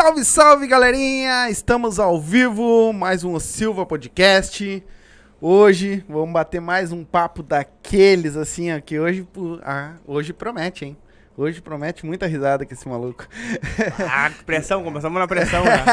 [0.00, 1.50] Salve, salve, galerinha!
[1.50, 4.84] Estamos ao vivo, mais um Silva Podcast.
[5.40, 9.26] Hoje vamos bater mais um papo daqueles assim, ó, que hoje,
[9.60, 10.96] ah, hoje promete, hein?
[11.36, 13.26] Hoje promete muita risada com esse maluco.
[14.08, 15.84] Ah, que pressão, começamos na pressão, né?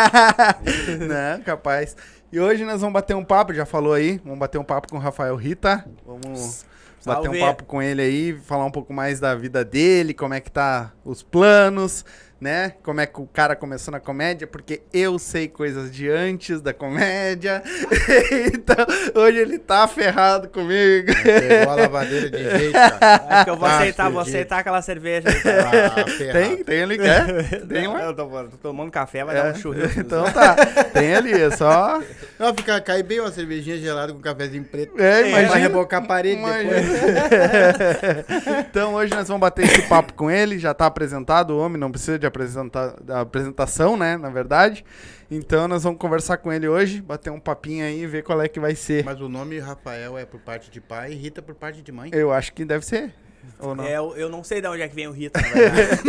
[1.35, 1.97] Não, capaz.
[2.31, 4.97] E hoje nós vamos bater um papo, já falou aí, vamos bater um papo com
[4.97, 5.83] o Rafael Rita.
[6.05, 6.63] Vamos
[7.03, 7.39] bater um Salve.
[7.39, 10.91] papo com ele aí, falar um pouco mais da vida dele, como é que tá
[11.03, 12.05] os planos,
[12.39, 12.73] né?
[12.83, 16.73] Como é que o cara começou na comédia, porque eu sei coisas de antes da
[16.73, 17.63] comédia.
[18.53, 18.85] então,
[19.21, 21.07] hoje ele tá ferrado comigo.
[21.23, 23.25] Pegou a lavadeira de jeito, cara.
[23.29, 25.27] Acho que eu vou Ah, aceitar, vou aceitar aquela cerveja.
[25.29, 26.03] Ah.
[26.33, 27.25] Tem, tem ali, quer?
[27.67, 28.03] Tem lá.
[28.03, 29.99] Eu tô, tô tomando café, vai dar É, um churrasco.
[29.99, 30.55] Então tá,
[30.93, 32.01] tem ali, é só.
[32.37, 34.99] Não, fica, cai bem uma cervejinha gelada com um cafezinho preto.
[35.01, 35.55] É, Vai imagina.
[35.55, 36.73] rebocar a parede Imagina.
[36.73, 38.57] depois.
[38.69, 41.91] então hoje nós vamos bater esse papo com ele, já tá apresentado o homem, não
[41.91, 44.83] precisa de apresentar, da apresentação, né, na verdade.
[45.31, 48.47] Então nós vamos conversar com ele hoje, bater um papinho aí e ver qual é
[48.47, 49.03] que vai ser.
[49.05, 52.11] Mas o nome Rafael é por parte de pai e Rita por parte de mãe.
[52.13, 53.13] Eu acho que deve ser.
[53.59, 53.83] Ou não?
[53.83, 56.01] É, eu, eu não sei de onde é que vem o Rita, na verdade.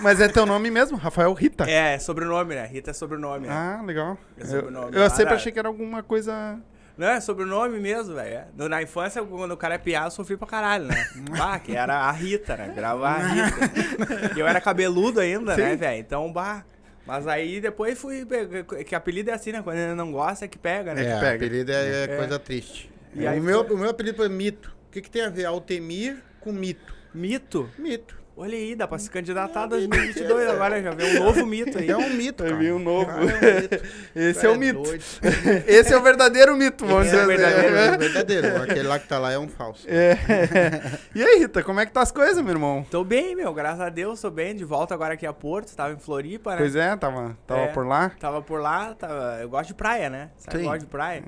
[0.00, 1.68] Mas é teu nome mesmo, Rafael Rita.
[1.68, 2.66] é, é sobrenome, né?
[2.66, 3.46] Rita é sobrenome.
[3.48, 3.52] né?
[3.52, 4.16] Ah, legal.
[4.38, 4.96] É eu sobrenome.
[4.96, 5.34] eu Ah, sempre dá.
[5.36, 6.58] achei que era alguma coisa.
[7.00, 8.44] Não, é sobrenome mesmo, velho.
[8.58, 8.68] É.
[8.68, 11.06] Na infância, quando o cara é piada, eu sofri pra caralho, né?
[11.36, 12.70] Bah, que era a Rita, né?
[12.74, 13.56] Virava a Rita.
[14.36, 15.76] E eu era cabeludo ainda, né, Sim.
[15.76, 15.98] velho?
[15.98, 16.64] Então, bah.
[17.06, 18.24] Mas aí depois fui.
[18.26, 19.62] pegar- Que apelido é assim, né?
[19.62, 21.02] Quando ele não gosta, é que pega, né?
[21.02, 21.36] É, que pega.
[21.36, 22.16] apelido é, é É.
[22.18, 22.92] coisa triste.
[23.14, 24.76] E aí o, meu, foi- o meu apelido foi Mito.
[24.88, 26.94] O que, que tem a ver Altemir com Mito?
[27.14, 27.68] Mito.
[27.78, 28.19] Mito.
[28.42, 31.90] Olha aí, dá pra se candidatar a 2022 agora, já vem um novo mito aí.
[31.90, 32.74] É um mito, Eu cara.
[32.74, 33.04] um novo.
[33.04, 33.82] Cara, é um mito.
[34.16, 34.82] Esse Tu é o é mito.
[34.82, 35.04] doido.
[35.68, 37.28] Esse é o verdadeiro mito, vamos é dizer o assim.
[37.36, 37.76] verdadeiro.
[37.76, 38.62] É verdadeiro.
[38.62, 39.86] Aquele lá que tá lá é um falso.
[39.86, 40.16] É.
[41.14, 42.86] E aí, Rita, como é que tá as coisas, meu irmão?
[42.90, 44.54] Tô bem, meu, graças a Deus, tô bem.
[44.54, 46.56] De volta agora aqui a Porto, tava em Floripa, né?
[46.56, 47.66] Pois é, tava, tava É.
[47.66, 48.10] por lá.
[48.18, 49.38] Tava por lá, tava...
[49.42, 50.30] eu gosto de praia, né?
[50.38, 50.66] Sabe, eu Sim.
[50.66, 51.24] gosto de praia.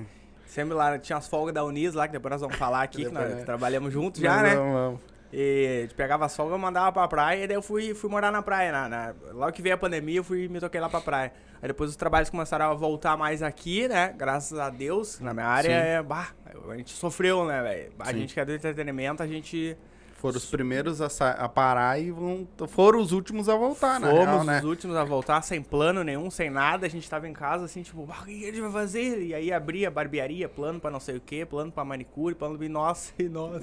[0.47, 3.11] Sempre lá, tinha as folgas da Unis lá, que depois nós vamos falar aqui, que
[3.11, 3.43] nós é.
[3.43, 4.55] trabalhamos juntos já, né?
[4.55, 5.12] vamos, vamos.
[5.35, 8.71] E pegava folgas, eu mandava pra praia, e daí eu fui, fui morar na praia.
[8.71, 11.33] Na, na- logo que veio a pandemia, eu fui me toquei lá pra praia.
[11.59, 14.13] Aí depois os trabalhos começaram a voltar mais aqui, né?
[14.15, 16.27] Graças a Deus, na minha área, é, bah,
[16.69, 17.93] a gente sofreu, né, velho?
[17.97, 18.19] A Sim.
[18.19, 19.75] gente que é do entretenimento, a gente
[20.23, 24.23] Foram os primeiros a, a parar e vão, foram os últimos a voltar, na fomos
[24.23, 24.59] real, né?
[24.59, 26.85] os últimos a voltar, sem plano nenhum, sem nada.
[26.85, 29.21] A gente tava em casa, assim, tipo, "Ah, o que a gente vai fazer?
[29.21, 32.69] E aí abria barbearia, plano pra não sei o que, plano pra manicure, plano de
[32.69, 33.59] nossa e nossa.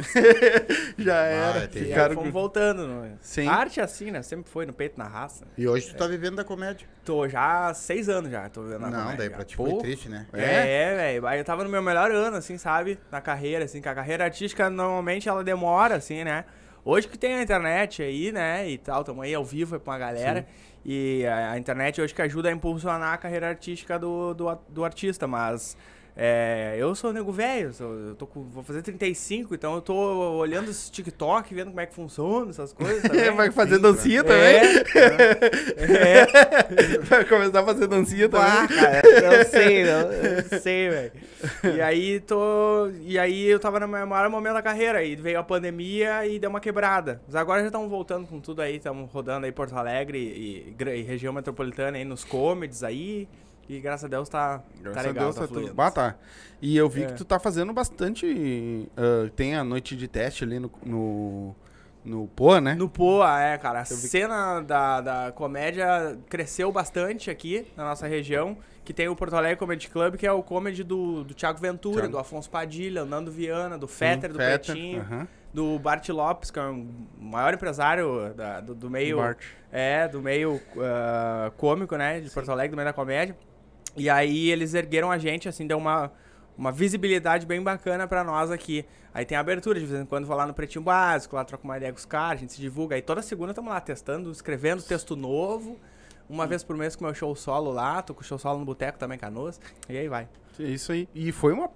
[0.98, 1.59] Já era.
[1.60, 1.97] é terrível.
[1.97, 2.87] E aí fomos voltando.
[2.87, 3.16] Né?
[3.22, 3.48] Sim.
[3.48, 4.21] Arte é assim, né?
[4.21, 5.47] Sempre foi no peito, na raça.
[5.56, 6.87] E hoje tu tá vivendo da comédia.
[7.10, 10.28] Tô já há seis anos já, tô vendo Não, daí pra ti foi triste, né?
[10.32, 11.26] É, velho.
[11.26, 13.00] Aí eu tava no meu melhor ano, assim, sabe?
[13.10, 16.45] Na carreira, assim, que a carreira artística normalmente ela demora, assim, né?
[16.84, 18.71] Hoje que tem a internet aí, né?
[18.71, 20.47] E tal, tamo aí ao vivo aí pra uma galera.
[20.84, 24.84] E a, a internet hoje que ajuda a impulsionar a carreira artística do, do, do
[24.84, 25.77] artista, mas.
[26.22, 29.94] É, eu sou nego velho, eu tô com, vou fazer 35, então eu tô
[30.36, 33.00] olhando esse TikTok, vendo como é que funciona, essas coisas.
[33.08, 33.30] também.
[33.34, 34.84] Vai fazer Sim, dancinha É, também?
[35.78, 38.76] é, Vai começar a fazer dancinha Bah, também?
[38.76, 39.02] cara,
[39.38, 40.12] eu sei, eu,
[40.52, 41.12] eu sei, velho.
[41.74, 42.90] E aí tô.
[43.02, 45.02] E aí eu tava no meu maior momento da carreira.
[45.02, 47.22] E veio a pandemia e deu uma quebrada.
[47.26, 50.94] Mas agora já estamos voltando com tudo aí, estamos rodando aí Porto Alegre e, gra-
[50.94, 53.26] e região metropolitana aí nos comedies aí.
[53.72, 55.72] E graças a Deus tá, Graças tá a legal, Deus tá tá tudo.
[55.74, 56.16] Bah, tá.
[56.60, 57.06] E eu vi É.
[57.06, 58.88] que tu tá fazendo bastante.
[58.96, 60.70] ah, tem a noite de teste ali no.
[60.84, 61.54] no,
[62.04, 62.74] no Poa, né?
[62.74, 63.80] No Poa, é, cara.
[63.80, 68.56] A vi- cena da, da comédia cresceu bastante aqui na nossa região.
[68.82, 71.96] Que tem o Porto Alegre Comedy Club, que é o comedy do, do Thiago Ventura,
[72.00, 72.12] Thiago.
[72.12, 75.28] do Afonso Padilha, Nando Viana, do Sim, Fetter, do Fetter, Pretinho, aham.
[75.54, 76.86] do Bart Lopes, que é o
[77.20, 79.18] maior empresário da- do, do meio.
[79.18, 79.38] Bart.
[79.70, 82.20] É, do meio ah, cômico, né?
[82.20, 83.36] De Porto Alegre, do meio da comédia.
[83.97, 86.13] E aí eles ergueram a gente, assim, deu uma,
[86.57, 88.84] uma visibilidade bem bacana pra nós aqui.
[89.13, 91.65] Aí tem a abertura, de vez em quando vou lá no Pretinho Básico, lá troco
[91.65, 92.95] uma ideia com os caras, a gente se divulga.
[92.95, 95.78] Aí toda segunda estamos lá testando, escrevendo texto novo.
[96.28, 98.60] Uma vez por mês com o meu show solo lá, tô com o show solo
[98.60, 99.60] no Boteco também, Canoas.
[99.89, 100.28] E aí vai.
[100.60, 101.09] Isso aí.
[101.13, 101.69] E foi uma,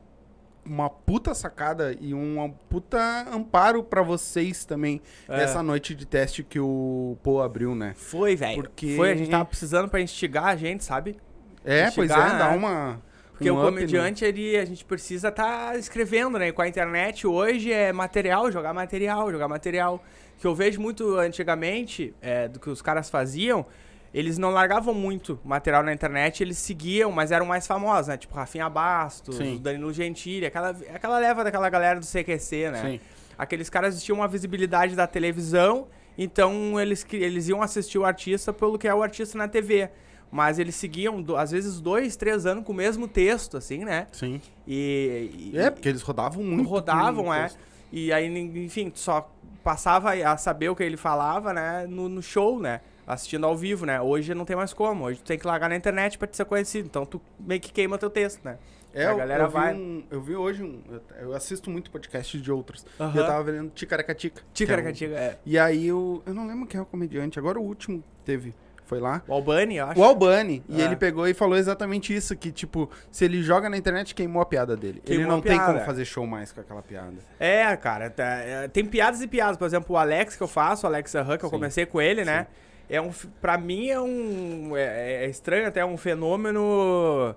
[0.65, 5.03] uma puta sacada e um puta amparo pra vocês também.
[5.29, 5.43] É.
[5.43, 7.95] Essa noite de teste que o Poa abriu, né?
[7.97, 8.63] Foi, velho.
[8.63, 11.17] Porque- Foi, a gente tava precisando pra instigar a gente, sabe?
[11.65, 12.57] É, pois é, dá né?
[12.57, 13.03] uma.
[13.33, 16.49] Porque um o up, comediante, ele, a gente precisa estar escrevendo, né?
[16.49, 20.03] E Com a internet hoje é material, jogar material, jogar material.
[20.39, 23.67] Que eu vejo muito antigamente, é, do que os caras faziam,
[24.13, 28.17] eles não largavam muito material na internet, eles seguiam, mas eram mais famosos, né?
[28.17, 29.59] Tipo Rafinha Bastos, Sim.
[29.61, 32.83] Danilo Gentili, aquela, aquela leva daquela galera do CQC, né?
[32.83, 33.01] Sim.
[33.37, 38.79] Aqueles caras tinham uma visibilidade da televisão Então eles, eles iam assistir o artista pelo
[38.79, 39.91] que é o artista na TV.
[40.37, 44.09] Mas eles seguiam, do- às vezes, dois, três anos com o mesmo texto, assim, né?
[44.11, 44.41] Sim.
[44.67, 46.69] E, e- É, porque eles rodavam muito.
[46.69, 47.45] rodavam, é.
[47.45, 47.59] texto.
[47.93, 49.31] E aí, enfim, tu só
[49.63, 52.81] passava a saber o que ele falava, né, no, no show, né?
[53.07, 54.01] Assistindo ao vivo, né?
[54.01, 55.05] Hoje não tem mais como.
[55.05, 56.87] Hoje tu tem que largar na internet pra te ser conhecido.
[56.87, 58.59] Então tu meio que queima teu texto, né?
[58.93, 59.75] É, a eu- galera eu, vi vai.
[59.75, 60.81] um- eu vi hoje um.
[61.21, 62.85] Eu, assisto muito podcast de outros.
[62.99, 64.41] E eu tava vendo Ticaracatica.
[64.41, 65.39] que é um- Ticaracatica, é.
[65.47, 66.23] E aí eu.
[66.27, 67.39] Eu não lembro quem é o comediante.
[67.39, 68.53] Agora o último teve.
[68.87, 69.23] Foi lá.
[69.27, 69.99] O Albani, eu acho.
[70.01, 70.63] O Albani.
[70.69, 70.85] E É.
[70.85, 74.47] ele pegou e falou exatamente isso: que, tipo, se ele joga na internet, queimou a
[74.47, 75.01] piada dele.
[75.07, 77.15] ele Queimou não a tem como fazer show mais com aquela piada.
[77.41, 79.57] É, cara, tá- é, tem piadas e piadas.
[79.57, 81.51] Por exemplo, o Alex que eu faço, o Alex que eu Sim.
[81.51, 82.47] comecei com ele, né?
[82.91, 83.11] É um,
[83.41, 84.77] pra mim é um.
[84.77, 87.35] É, é estranho até, é um fenômeno.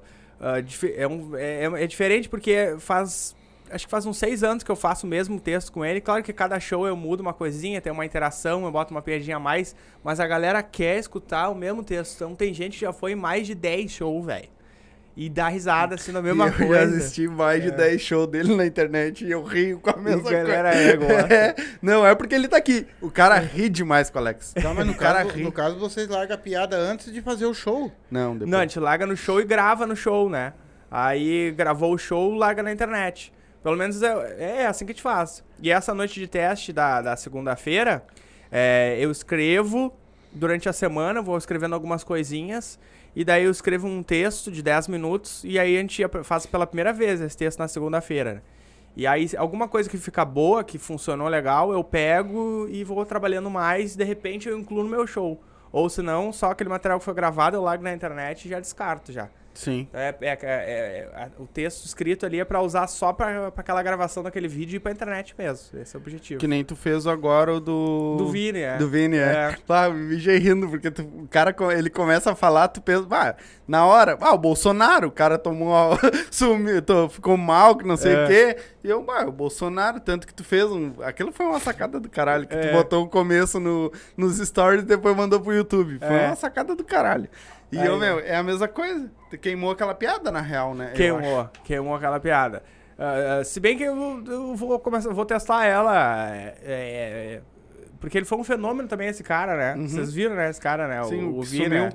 [0.65, 3.35] dife- é, um, é- é diferente porque faz.
[3.69, 5.99] Acho que faz uns seis anos que eu faço o mesmo texto com ele.
[6.01, 9.37] Claro que cada show eu mudo uma coisinha, tem uma interação, eu boto uma piadinha
[9.37, 9.75] a mais.
[10.03, 12.15] Mas a galera quer escutar o mesmo texto.
[12.15, 14.49] Então tem gente que já foi em mais de 10 shows, velho.
[15.19, 16.97] E dá risada assim na mesma e eu já coisa.
[16.97, 20.31] assisti mais de 10 shows dele na internet e eu rio com a mesma a
[20.31, 20.91] galera coisa.
[20.91, 21.33] é, gosta.
[21.33, 22.85] É, não, é porque ele tá aqui.
[23.01, 24.53] O cara ri demais com o Alex.
[24.53, 25.43] Tá, mas no o cara caso, ri.
[25.43, 27.91] no caso vocês largam a piada antes de fazer o show.
[28.11, 28.49] Não, depois.
[28.51, 30.53] Não, a gente larga no show e grava no show, né?
[30.89, 33.33] Aí gravou o show, larga na internet.
[33.67, 35.43] Pelo menos é, é assim que a gente faz.
[35.61, 38.01] E essa noite de teste da, da segunda-feira,
[38.49, 39.93] é, eu escrevo
[40.31, 42.79] durante a semana, vou escrevendo algumas coisinhas.
[43.13, 45.43] E daí eu escrevo um texto de 10 minutos.
[45.43, 48.35] E aí a gente faz pela primeira vez esse texto na segunda-feira.
[48.35, 48.41] né?
[48.95, 53.49] E aí, alguma coisa que fica boa, que funcionou legal, eu pego e vou trabalhando
[53.49, 53.97] mais.
[53.97, 55.43] De repente eu incluo no meu show.
[55.73, 58.61] Ou se não, só aquele material que foi gravado eu largo na internet e já
[58.61, 59.27] descarto já.
[59.57, 59.87] Sim.
[59.91, 63.61] É, é- é- é- é- o texto escrito ali é pra usar só pra, pra
[63.61, 65.79] aquela gravação daquele vídeo e pra internet mesmo.
[65.79, 66.39] Esse é o objetivo.
[66.39, 68.15] Que nem tu fez agora o do.
[68.17, 68.77] Do Vini, é.
[68.77, 69.21] Do Vini, é.
[69.51, 69.55] É.
[69.65, 73.35] Pá, me rindo, porque tu- o cara, ele começa a falar, tu pensa, ah,
[73.67, 75.97] na hora, ah, o Bolsonaro, o cara tomou,
[76.29, 78.23] sumiu, tô- ficou mal, que não sei É.
[78.23, 78.57] o quê.
[78.83, 80.93] E eu, ah, o Bolsonaro, tanto que tu fez um.
[81.01, 82.71] Aquilo foi uma sacada do caralho, que tu É.
[82.71, 85.97] botou o começo no, nos stories e depois mandou pro YouTube.
[85.99, 86.27] Foi É.
[86.27, 87.27] uma sacada do caralho.
[87.71, 88.07] E Aí, eu, né?
[88.07, 89.11] meu, é a mesma coisa.
[89.41, 90.93] Queimou aquela piada, na real, né?
[90.95, 92.63] Queimou, queimou aquela piada.
[92.97, 96.29] Ah, se bem que eu, eu vou começar, vou testar ela.
[96.33, 97.41] é, é,
[97.99, 99.75] porque ele foi um fenômeno também, esse cara, né?
[99.75, 99.87] Uhum.
[99.87, 100.49] Vini, viram, né?
[100.49, 101.03] Esse cara, né?
[101.03, 101.89] Sim, o, o o que Vini, né?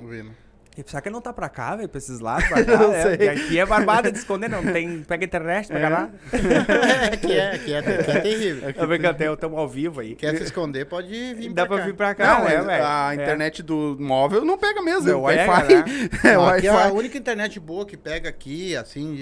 [0.75, 1.87] E será que ele não tá pra cá, velho?
[1.87, 3.17] Pra esses lados, pra cá, Não sei.
[3.17, 4.63] Porque Aqui é barbada de esconder, não.
[4.63, 5.89] Tem, pega internet pra É.
[5.89, 6.09] cá.
[6.33, 8.73] é, que é, que é, que é terrível.
[8.75, 10.15] Eu vejo que até estamos ao vivo aí.
[10.15, 11.83] Quer se esconder, pode vir Dá pra cá.
[11.85, 12.85] vir pra cá, Não, né, mas velho?
[12.85, 13.15] a É.
[13.15, 15.73] internet do móvel não pega mesmo, Não é pega, Wi-Fi.
[15.75, 15.83] né?
[16.23, 16.89] É Não, aqui Wi-Fi.
[16.89, 19.19] a única internet boa que pega aqui, assim,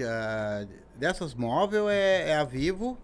[0.98, 2.98] dessas móvel é, é a Vivo.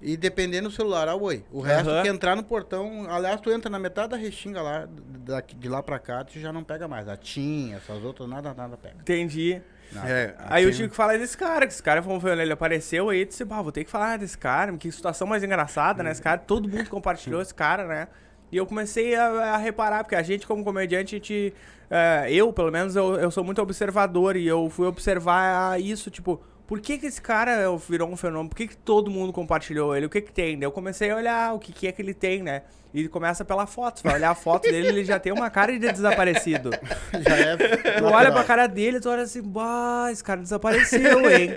[0.00, 1.44] E dependendo do celular, a Oi.
[1.50, 2.02] O resto Aham.
[2.02, 3.06] que entrar no portão.
[3.08, 4.86] Aliás, tu entra na metade da restinga lá,
[5.24, 7.08] daqui, de lá pra cá, tu já não pega mais.
[7.08, 8.96] A TIM, essas outras, nada, nada pega.
[9.00, 9.60] Entendi.
[9.92, 10.08] Nada.
[10.08, 13.08] É, Aí eu tive que falar desse cara, que esse cara, vamos ver, ele apareceu
[13.08, 16.10] aí, eu disse, bah, vou ter que falar desse cara, que situação mais engraçada, né?
[16.10, 18.08] Esse cara, todo mundo compartilhou esse cara, né?
[18.50, 21.54] E eu comecei a, a reparar, porque a gente, como comediante, a gente.
[21.88, 26.40] é, eu, pelo menos, eu, eu sou muito observador e eu fui observar isso, tipo,
[26.66, 28.48] por que, que esse cara virou um fenômeno?
[28.48, 30.06] Por que, que todo mundo compartilhou ele?
[30.06, 30.58] O que, que tem?
[30.58, 32.62] Daí eu comecei a olhar o que, que é que ele tem, né?
[32.98, 34.00] E começa pela foto.
[34.00, 36.70] Você vai olhar a foto dele, ele já tem uma cara de desaparecido.
[37.12, 37.56] Já é.
[37.98, 41.50] Tu olha pra cara dele, tu olha assim, bah, esse cara desapareceu, hein?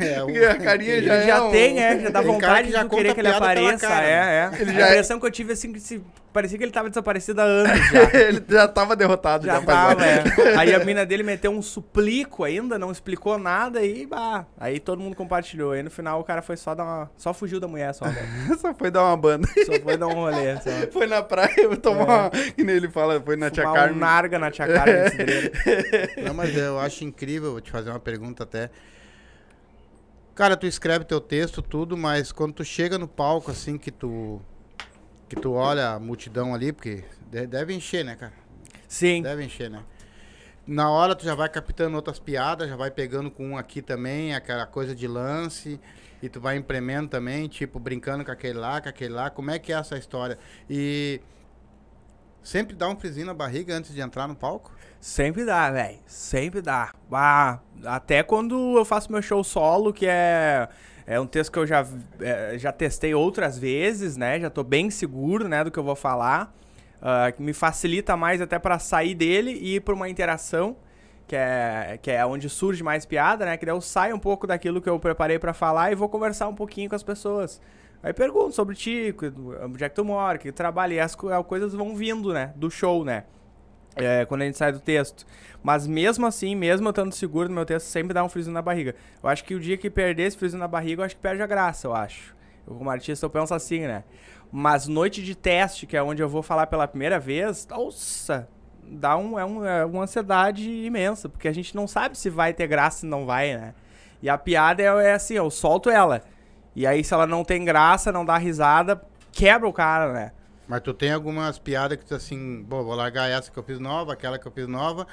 [0.00, 2.66] É, o- A carinha Ele já, já, é um- tem, é, já dá Tem vontade
[2.68, 4.50] de já querer que ele apareça, cara, é, é.
[4.60, 6.88] Ele a já é- impressão que eu tive, assim, que se, parecia que ele tava
[6.88, 8.18] desaparecido há anos já.
[8.20, 9.44] ele já tava derrotado.
[9.46, 10.22] Já faz tava, é.
[10.58, 15.00] Aí a mina dele meteu um suplico ainda, não explicou nada e, bah, aí todo
[15.00, 15.72] mundo compartilhou.
[15.72, 18.04] Aí no final o cara foi só dar uma, só fugiu da mulher, só.
[18.58, 19.46] Só foi dar uma banda.
[19.66, 20.70] Só foi dar um rolê, só.
[20.90, 22.30] Foi na praia, tomou uma...
[22.30, 23.98] Que nem ele fala, foi na tia Fumar um Carmen.
[24.00, 25.52] narga na tia Carmen cidreira.
[26.24, 28.70] Não, mas eu acho incrível, vou te fazer uma pergunta até.
[30.34, 34.40] Cara, tu escreve teu texto, tudo, mas quando tu chega no palco, assim, que tu.
[35.28, 38.32] Que tu olha a multidão ali, porque de- deve encher, né, cara?
[38.88, 39.22] Sim.
[39.22, 39.82] Deve encher, né?
[40.66, 44.34] Na hora tu já vai captando outras piadas, já vai pegando com um aqui também,
[44.34, 45.80] aquela coisa de lance,
[46.22, 49.28] e tu vai imprimindo também, tipo, brincando com aquele lá, com aquele lá.
[49.28, 50.38] Como é que é essa história?
[50.70, 51.20] E
[52.42, 54.72] sempre dá um frisinho na barriga antes de entrar no palco?
[55.00, 55.98] Sempre dá, velho.
[56.06, 56.92] Sempre dá.
[57.12, 60.68] Ah, até quando eu faço meu show solo, que é,
[61.04, 61.84] é um texto que eu já,
[62.20, 64.38] é, já testei outras vezes, né?
[64.38, 66.54] Já tô bem seguro, né, do que eu vou falar.
[67.00, 70.76] ah, que me facilita mais até pra sair dele e ir pra uma interação,
[71.32, 73.56] que é, que é onde surge mais piada, né?
[73.56, 76.46] Que daí eu saio um pouco daquilo que eu preparei pra falar e vou conversar
[76.46, 77.58] um pouquinho com as pessoas.
[78.02, 79.14] Aí pergunto sobre ti,
[79.64, 82.52] onde é que tu mora, que trabalha, e as, co- as coisas vão vindo, né?
[82.54, 83.24] Do show, né?
[83.96, 85.24] É, quando a gente sai do texto.
[85.62, 88.60] Mas mesmo assim, mesmo eu estando seguro no meu texto, sempre dá um friozinho na
[88.60, 88.94] barriga.
[89.22, 91.40] Eu acho que o dia que perder esse friozinho na barriga, eu acho que perde
[91.42, 92.36] a graça, eu acho.
[92.66, 94.04] Eu, como artista, eu penso assim, né?
[94.52, 98.46] Mas noite de teste, que é onde eu vou falar pela primeira vez, nossa,
[98.82, 102.52] dá um, é, um, é uma ansiedade imensa, porque a gente não sabe se vai
[102.52, 103.74] ter graça se não vai, né?
[104.22, 106.22] E a piada é, é assim, eu solto ela.
[106.74, 110.32] E aí, se ela não tem graça, não dá risada, quebra o cara, né?
[110.66, 114.12] Mas tu tem algumas piadas que tu assim, vou largar essa que eu fiz nova,
[114.12, 115.06] aquela que eu fiz nova.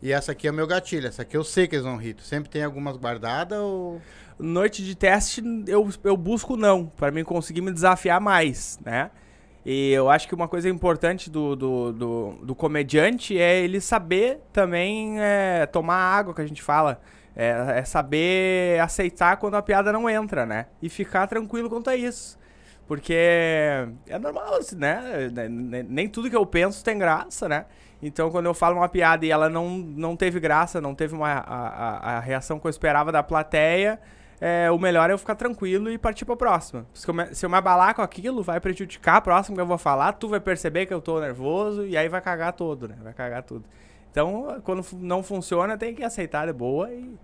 [0.00, 2.14] E essa aqui é o meu gatilho, essa aqui eu sei que eles vão rir.
[2.14, 4.00] Tu sempre tem algumas guardadas ou.
[4.38, 9.10] Noite de teste, eu, eu busco não, pra mim conseguir me desafiar mais, né?
[9.70, 14.40] E eu acho que uma coisa importante do, do, do, do comediante é ele saber
[14.50, 16.98] também é, tomar água, que a gente fala.
[17.36, 20.68] É, é saber aceitar quando a piada não entra, né?
[20.80, 22.38] E ficar tranquilo quanto a isso.
[22.86, 25.28] Porque é normal, assim, né?
[25.30, 27.66] Ne- ne- Nem tudo que eu penso tem graça, né?
[28.02, 31.28] Então, quando eu falo uma piada e ela não, não teve graça, não teve uma,
[31.30, 34.00] a, a, a reação que eu esperava da plateia,
[34.40, 36.86] é, o melhor é eu ficar tranquilo e partir pra próxima.
[36.94, 39.66] Se eu, me, se eu me abalar com aquilo, vai prejudicar a próxima que eu
[39.66, 42.96] vou falar, tu vai perceber que eu tô nervoso e aí vai cagar todo, né?
[43.02, 43.64] Vai cagar tudo.
[44.10, 47.14] Então, quando não funciona, tem que aceitar de boa e,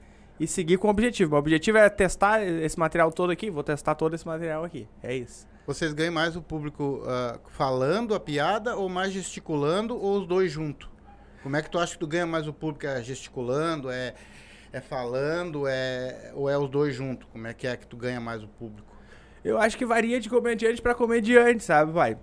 [0.40, 1.30] e seguir com o objetivo.
[1.30, 4.88] Meu objetivo é testar esse material todo aqui, vou testar todo esse material aqui.
[5.02, 5.46] É isso.
[5.66, 10.52] Vocês ganham mais o público ah, falando a piada ou mais gesticulando ou os dois
[10.52, 10.90] juntos?
[11.42, 12.86] Como é que tu acha que tu ganha mais o público?
[12.86, 14.14] É gesticulando, é,
[14.74, 17.28] é falando, é, ou é os dois juntos?
[17.30, 18.92] Como é que é que tu ganha mais o público?
[19.44, 22.16] Eu acho que varia de comediante pra comediante, sabe, pai?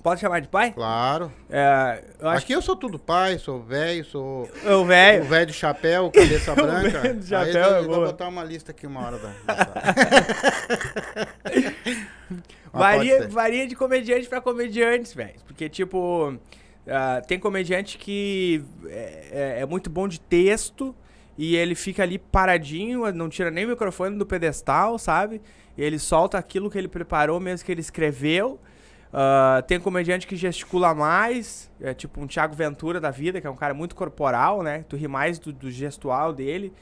[0.00, 0.70] Pode chamar de pai?
[0.70, 1.32] Claro.
[1.50, 5.24] É, eu acho Aqui eu sou tudo pai, sou velho, sou o o velho.
[5.24, 7.00] velho de chapéu, cabeça branca.
[7.00, 9.32] velho de Aí chapéu eu, é vou botar uma lista aqui uma hora da.
[12.72, 15.40] Varia, varia de comediante pra comediante, velho.
[15.46, 16.38] Porque, tipo,
[16.86, 20.94] ah, tem comediante que é, é- é muito bom de texto
[21.38, 25.40] e ele fica ali paradinho, não tira nem o microfone do pedestal, sabe?
[25.78, 28.60] Ele solta aquilo que ele preparou, mesmo que ele escreveu.
[29.12, 33.50] Ah, tem comediante que gesticula mais, é tipo um Thiago Ventura da vida, que é
[33.50, 34.84] um cara muito corporal, né?
[34.88, 36.72] Tu ri mais do, do gestual dele.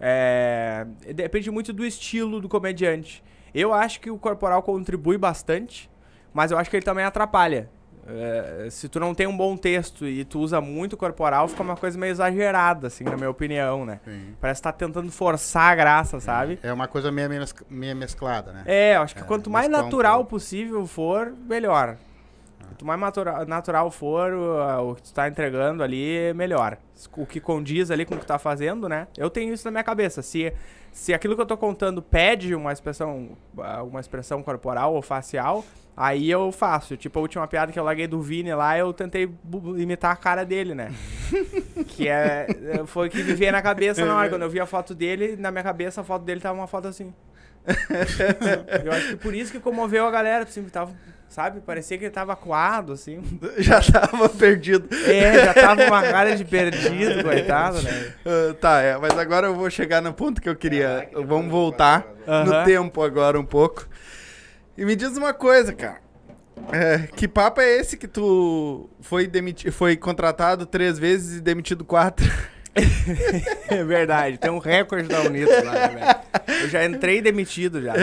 [0.00, 3.22] É, depende muito do estilo do comediante.
[3.54, 5.90] Eu acho que o corporal contribui bastante,
[6.34, 7.70] mas eu acho que ele também atrapalha.
[8.08, 11.76] É, se tu não tem um bom texto e tu usa muito corporal, fica uma
[11.76, 14.00] coisa meio exagerada, assim, na minha opinião, né?
[14.04, 14.34] Sim.
[14.40, 16.58] Parece que tá tentando forçar a graça, sabe?
[16.62, 17.28] É uma coisa meio,
[17.68, 18.62] meio mesclada, né?
[18.66, 20.30] É, eu acho que É, quanto mais mesclar um natural pouco.
[20.30, 21.96] possível for, melhor.
[22.68, 26.76] Quanto mais natura- natural for o, o que tu tá entregando ali, melhor.
[27.16, 29.06] O que condiz ali com o que tu tá fazendo, né?
[29.16, 30.22] Eu tenho isso na minha cabeça.
[30.22, 30.52] Se,
[30.92, 33.30] se aquilo que eu tô contando pede uma expressão,
[33.88, 35.64] uma expressão corporal ou facial,
[35.96, 36.96] aí eu faço.
[36.96, 39.30] Tipo, a última piada que eu larguei do Vini lá, eu tentei
[39.76, 40.92] imitar a cara dele, né?
[41.88, 42.46] que é,
[42.86, 44.28] foi o que me veio na cabeça na hora.
[44.28, 46.88] Quando eu vi a foto dele, na minha cabeça a foto dele tava uma foto
[46.88, 47.12] assim.
[48.84, 50.92] Eu acho que por isso que comoveu a galera, assim, tava,
[51.28, 51.60] sabe?
[51.60, 53.22] Parecia que ele tava coado, assim.
[53.58, 54.88] Já tava perdido.
[55.06, 58.12] É, já tava uma cara de perdido, coitado, né?
[58.24, 61.08] Ah, tá, é, mas agora eu vou chegar no ponto que eu queria.
[61.26, 63.86] Vamos voltar no tempo agora um pouco.
[64.76, 66.00] E me diz uma coisa, cara.
[66.72, 71.84] É, que papo é esse que tu foi demitido, foi contratado três vezes e demitido
[71.84, 72.26] quatro?
[73.68, 76.62] É verdade, tem um recorde da Unidos lá, né, velho?
[76.64, 77.94] Eu já entrei demitido já.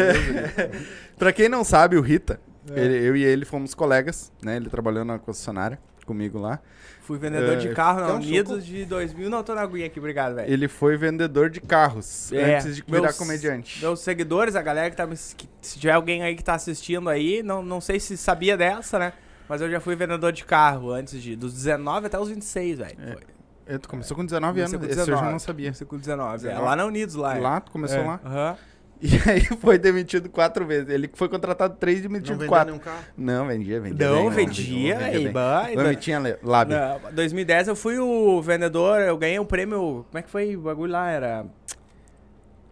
[1.17, 2.39] Pra quem não sabe, o Rita,
[2.75, 4.55] ele- eu e ele fomos colegas, né?
[4.57, 6.59] Ele trabalhou na concessionária comigo lá.
[7.01, 9.29] Fui vendedor de É, carro na um Unidos de 2000.
[9.29, 10.51] Não, tô na aguinha aqui, obrigado, velho.
[10.51, 13.81] Ele foi vendedor de carros É, antes de virar meus- comediante.
[13.81, 17.43] Meus seguidores, a galera que tá que- se tiver alguém aí que tá assistindo aí,
[17.43, 19.13] não, não sei se sabia dessa, né?
[19.49, 21.35] Mas eu já fui vendedor de carro antes de.
[21.35, 22.95] Dos 19 até os 26, velho.
[22.97, 23.21] É, Foi.
[23.65, 25.31] É, Tu começou com 19 Comecei anos, com esse eu já 19.
[25.31, 25.67] não sabia.
[25.67, 26.33] Comecei com 19.
[26.35, 26.65] É, 19.
[26.65, 27.37] lá na Unidos, lá.
[27.37, 27.39] é.
[27.39, 28.19] Lá, tu começou É, lá.
[28.25, 28.57] aham.
[29.05, 30.87] E aí foi demitido quatro vezes.
[30.89, 32.67] Ele foi contratado três e Não demitido vendeu quatro.
[32.71, 33.03] nenhum carro.
[33.17, 34.07] Não, vendia, vendia.
[34.09, 35.75] Não, bem, vendia, vendia aí, bem.
[35.75, 36.99] Não, tinha lábia.
[37.03, 40.05] Não, 2010 eu fui o vendedor, eu ganhei um prêmio.
[40.09, 41.09] Como é que foi o bagulho lá?
[41.09, 41.45] Era.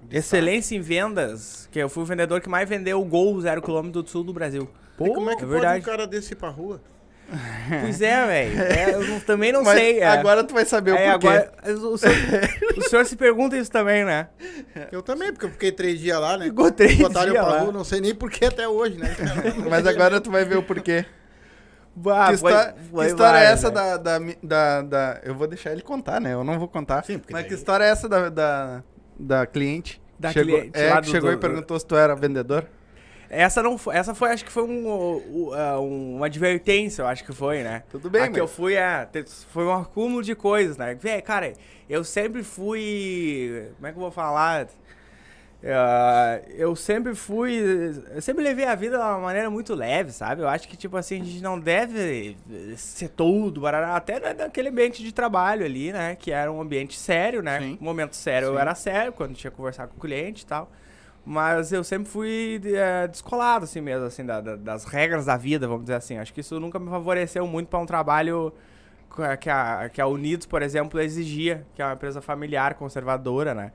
[0.10, 1.68] Excelência em vendas.
[1.72, 4.32] Que eu fui o vendedor que mais vendeu o Gol zero quilômetro do sul do
[4.34, 4.70] Brasil.
[5.00, 6.82] E como é que é pode um cara desse ir pra rua?
[7.82, 8.62] Pois é, velho.
[8.62, 10.00] É, eu não- também não Mas sei.
[10.00, 10.08] é.
[10.08, 11.28] agora tu vai saber É, o porquê.
[11.28, 11.52] agora,
[11.88, 12.16] o, senhor,
[12.78, 14.28] o senhor se pergunta isso também, né?
[14.92, 16.46] Eu também, porque eu fiquei três dias lá, né?
[16.46, 17.60] Ficou três Botaram eu dias pra lá.
[17.62, 19.16] rua, não sei nem porquê até hoje, né?
[19.70, 21.06] Mas agora tu vai ver o porquê.
[21.96, 23.74] Bah, que, foi- histó- foi que história é várias, essa né?
[23.74, 26.34] da, da, da, da- Eu vou deixar ele contar, né?
[26.34, 27.04] Eu não vou contar.
[27.04, 28.84] Sim, porque Mas daí- que história é essa da, da,
[29.20, 30.02] da cliente?
[30.20, 32.66] Da chegou, cliente É, que chegou do- e perguntou se tu era vendedor.
[33.34, 37.24] Essa não foi, essa foi, acho que foi um, um, um- uma advertência, eu acho
[37.24, 37.84] que foi, né?
[37.90, 39.08] Tudo bem, A que eu fui, é,
[39.50, 40.94] foi um acúmulo de coisas, né?
[40.96, 41.54] Véi, cara,
[41.90, 44.68] eu sempre fui, como é que eu vou falar?
[45.64, 47.58] É, eu sempre fui,
[48.14, 50.42] eu sempre levei a vida de uma maneira muito leve, sabe?
[50.42, 52.36] Eu acho que, tipo assim, a gente não deve
[52.76, 53.12] ser
[53.62, 56.16] barará, até na- naquele ambiente de trabalho ali, né?
[56.16, 57.60] Que era um ambiente sério, né?
[57.60, 57.78] Sim.
[57.80, 58.60] Um momento sério eu Sim.
[58.60, 60.70] era sério, quando tinha que conversar com o cliente e tal.
[61.26, 65.68] Mas eu sempre fui é, descolado, assim mesmo, assim, da- da- das regras da vida,
[65.68, 66.18] vamos dizer assim.
[66.18, 68.52] Acho que isso nunca me favoreceu muito para um trabalho
[69.40, 73.72] que a, que a Unidos, por exemplo, exigia, que é uma empresa familiar, conservadora, né?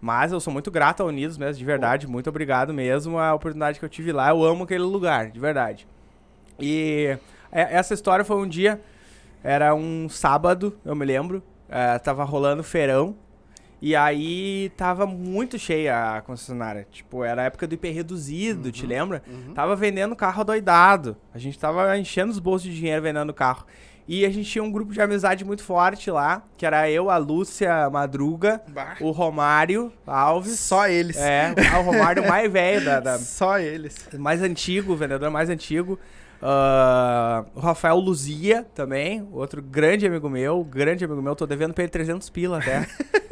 [0.00, 2.06] Mas eu sou muito grato à Unidos mesmo, de verdade.
[2.06, 4.30] Muito obrigado mesmo a oportunidade que eu tive lá.
[4.30, 5.86] Eu amo aquele lugar, de verdade.
[6.58, 7.18] E
[7.52, 8.80] é- essa história foi um dia,
[9.42, 11.42] era um sábado, eu me lembro.
[11.68, 13.16] é, tava rolando feirão.
[13.80, 16.86] E aí tava muito cheia a concessionária.
[16.90, 19.22] Tipo, era a época do IP reduzido, te lembra?
[19.54, 21.16] Tava vendendo carro doidado.
[21.34, 23.66] A gente tava enchendo os bolsos de dinheiro vendendo carro.
[24.08, 27.16] E a gente tinha um grupo de amizade muito forte lá, que era eu, a
[27.16, 28.94] Lúcia Madruga, Bah.
[29.00, 30.58] o Romário Alves.
[30.60, 31.16] Só eles.
[31.16, 34.08] É, o Romário mais velho, da, da- Só eles.
[34.16, 35.98] mais antigo, o vendedor mais antigo.
[36.40, 41.34] Ah, o Rafael Luzia também, outro grande amigo meu, grande amigo meu.
[41.34, 42.86] Tô devendo pra ele 300 pila até.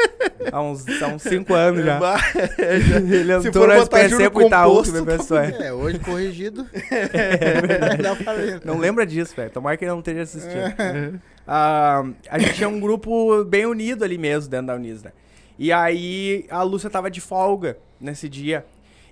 [0.52, 1.98] há uns 5 uns cinco anos já.
[1.98, 2.18] Bah.
[2.58, 5.66] Ele Se entrou botar SPC pro Itaú, que composto, me tá pensou, é.
[5.66, 6.66] É, hoje corrigido.
[8.02, 8.60] Dá pra ver.
[8.64, 9.50] Não lembra disso, velho.
[9.50, 11.20] Tomara que ele não esteja assistindo.
[11.46, 15.12] Ah, a gente tinha um grupo bem unido ali mesmo dentro da Unis, né?
[15.58, 18.64] E aí a Lúcia tava de folga nesse dia.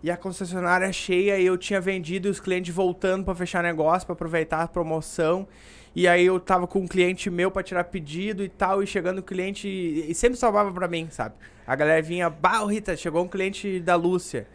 [0.03, 4.05] E a concessionária cheia e eu tinha vendido e os clientes voltando pra fechar negócio,
[4.05, 5.47] pra aproveitar a promoção.
[5.95, 9.19] E aí eu tava com um cliente meu pra tirar pedido e tal, e chegando
[9.19, 9.69] o cliente.
[9.69, 11.35] E sempre salvava pra mim, sabe?
[11.67, 14.47] A galera vinha, bah, Rita, chegou um cliente da Lúcia.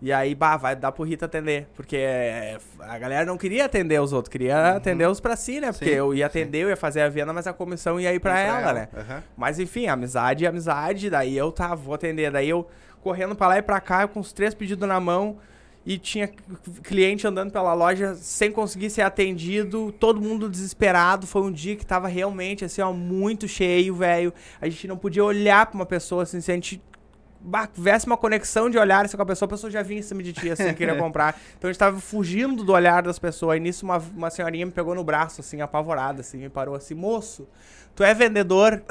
[0.00, 1.66] E aí, bah, vai dar pro Rita atender.
[1.74, 5.72] Porque é, a galera não queria atender os outros, queria atender os pra si, né?
[5.72, 8.20] Porque Sim, eu ia atender, eu ia fazer a venda, mas a comissão ia ir
[8.20, 8.88] pra, ela, né?
[8.96, 9.22] Aham.
[9.36, 11.10] Mas enfim, amizade é amizade.
[11.10, 12.30] Daí eu tá, vou atender.
[12.30, 12.68] Daí eu
[13.02, 15.38] correndo pra lá e pra cá, com os três pedidos na mão.
[15.88, 16.28] E tinha
[16.82, 21.26] cliente andando pela loja sem conseguir ser atendido, todo mundo desesperado.
[21.26, 24.30] Foi um dia que tava realmente assim, ó, muito cheio, velho.
[24.60, 26.82] A gente não podia olhar pra uma pessoa assim, se a gente
[27.72, 30.22] tivesse uma conexão de olhar assim, com a pessoa, a pessoa já vinha em cima
[30.22, 31.40] de ti, assim, queria comprar.
[31.56, 33.56] Então a gente tava fugindo do olhar das pessoas.
[33.56, 36.92] E nisso uma, uma senhorinha me pegou no braço, assim, apavorada, assim, me parou assim,
[36.92, 37.48] moço,
[37.96, 38.82] tu é vendedor?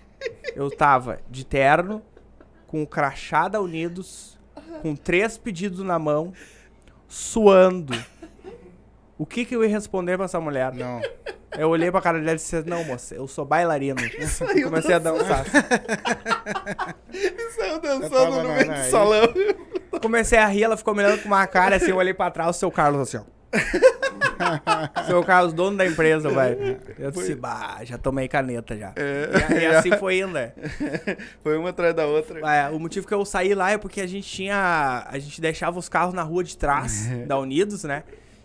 [0.56, 2.00] Eu tava de terno,
[2.66, 4.37] com o crachá da Unidos,
[4.82, 6.32] com três pedidos na mão,
[7.08, 7.94] suando.
[9.16, 10.72] O que que eu ia responder pra essa mulher?
[10.72, 11.00] Não.
[11.56, 13.98] Eu olhei pra cara dela e disse, não, moça, eu sou bailarino.
[14.54, 15.44] E comecei a dançar.
[17.56, 19.34] Saiu Eu dançando no meio do salão.
[20.00, 22.54] Comecei a rir, ela ficou me olhando com uma cara assim, eu olhei pra trás,
[22.54, 23.38] o seu Carlos assim, ó.
[25.06, 26.78] seu Carlos, dono da empresa, velho.
[26.98, 28.92] Eu disse, bah, já tomei caneta já.
[28.96, 30.52] E, e assim foi é.
[31.42, 32.40] Foi uma atrás da outra.
[32.40, 35.06] É, o motivo que eu saí lá é porque a gente tinha.
[35.08, 38.02] A gente deixava os carros na rua de trás da Unidos, né?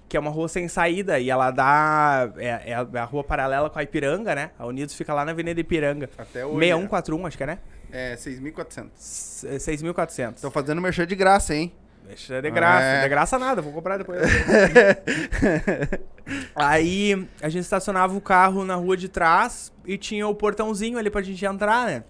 [0.08, 1.20] Que é uma rua sem saída.
[1.20, 2.32] E ela dá.
[2.38, 4.52] É, é a, é a rua paralela com a Ipiranga, né?
[4.60, 6.10] A Unidos fica lá na Avenida Ipiranga.
[6.18, 6.60] Até hoje.
[6.60, 7.60] 6141, acho que é, né?
[7.92, 8.90] É, 6.400.
[8.96, 10.42] S- 6.400.
[10.42, 11.72] Tô fazendo merchan de graça, hein?
[12.06, 13.02] Deixa de graça, É.
[13.04, 14.22] de graça nada, vou comprar depois.
[16.56, 21.10] Aí a gente estacionava o carro na rua de trás e tinha o portãozinho ali
[21.10, 22.04] pra gente entrar, né?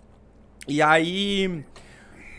[0.68, 1.66] E aí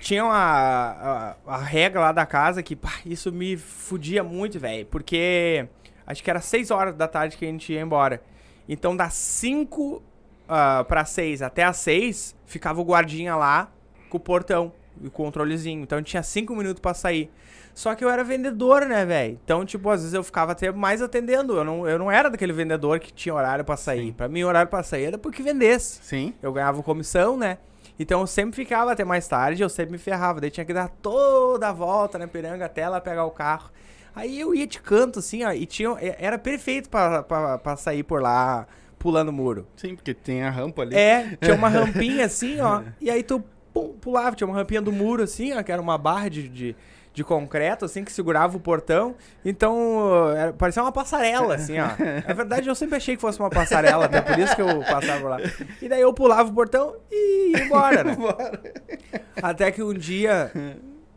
[0.01, 4.87] tinha uma, a, a regra lá da casa que, pá, isso me fudia muito, velho.
[4.87, 5.67] Porque
[6.07, 8.23] acho que era 6 horas da tarde que a gente ia embora.
[8.69, 10.03] Então das 5
[10.49, 13.71] ah, pra 6 até as 6, ficava o guardinha lá
[14.09, 15.83] com o portão e o controlezinho.
[15.83, 17.31] Então tinha 5 minutos pra sair.
[17.75, 19.39] Só que eu era vendedor, né, velho?
[19.45, 21.57] Então, tipo, às vezes eu ficava até mais atendendo.
[21.57, 24.13] Eu não, eu não era daquele vendedor que tinha horário pra sair.
[24.13, 25.99] Pra mim, horário pra sair era porque vendesse.
[26.03, 26.35] Sim.
[26.41, 27.59] Eu ganhava comissão, né?
[27.99, 30.41] Então eu sempre ficava até mais tarde, eu sempre me ferrava.
[30.41, 33.71] Daí tinha que dar toda a volta na piranga até ela pegar o carro.
[34.15, 38.67] Aí eu ia de canto, assim, ó, e tinha, era perfeito pra sair por lá,
[38.99, 39.67] pulando o muro.
[39.77, 40.95] Sim, porque tem a rampa ali.
[40.95, 42.83] É, tinha uma rampinha assim, ó.
[43.01, 43.43] E aí tu
[43.75, 46.77] pum, pulava, tinha uma rampinha do muro assim, ó, que era uma barra de, de,
[47.13, 49.15] de concreto, assim, que segurava o portão.
[49.45, 51.89] Então, era- parecia uma passarela, assim, ó.
[52.27, 55.21] Na verdade, eu sempre achei que fosse uma passarela, até por isso que eu passava
[55.21, 55.39] por lá.
[55.83, 58.17] E daí eu pulava o portão e ia embora, né?
[59.43, 60.51] Até que um dia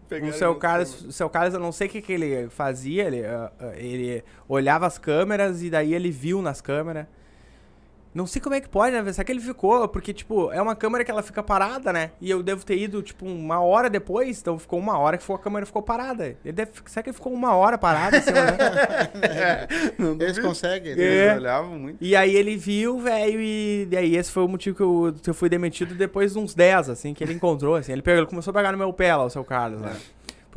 [0.09, 3.03] Pegaram o seu Carlos, o seu Carlos, eu não sei o que, que ele fazia,
[3.03, 7.05] ele, ah, ele olhava as câmeras e daí ele viu nas câmeras.
[8.17, 9.13] Não sei como é que pode, né?
[9.13, 9.87] Será que ele ficou?
[9.87, 12.09] Porque, tipo, é uma câmera que ela fica parada, né?
[12.19, 14.41] E eu devo ter ido, tipo, uma hora depois.
[14.41, 16.35] Então ficou uma hora que ficou, a câmera ficou parada.
[16.43, 18.17] Ele deve, será que ele ficou uma hora parada?
[18.17, 19.67] Assim, né?
[19.99, 20.93] Não Eles conseguem.
[20.93, 20.95] É.
[20.95, 21.97] Eles olhavam muito.
[22.01, 25.29] E aí ele viu, velho, e, e aí esse foi o motivo que eu, que
[25.29, 27.91] eu fui demitido depois de uns 10, assim, que ele encontrou, assim.
[27.91, 29.95] Ele, pegou, ele começou a pegar no meu pé lá, o seu Carlos, né?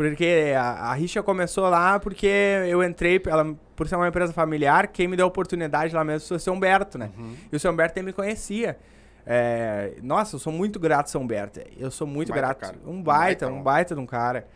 [0.08, 2.26] Porque a, a rixa começou lá porque
[2.66, 6.26] eu entrei, ela, por ser uma empresa familiar, quem me deu a oportunidade lá mesmo
[6.26, 7.10] foi o seu Humberto, né?
[7.52, 8.78] E o seu Humberto nem me conhecia.
[9.26, 11.60] É, nossa, eu sou muito grato, seu Humberto.
[11.76, 12.78] Eu sou muito Baita grato.
[12.86, 14.48] Um baita, Baita, um baita de um cara.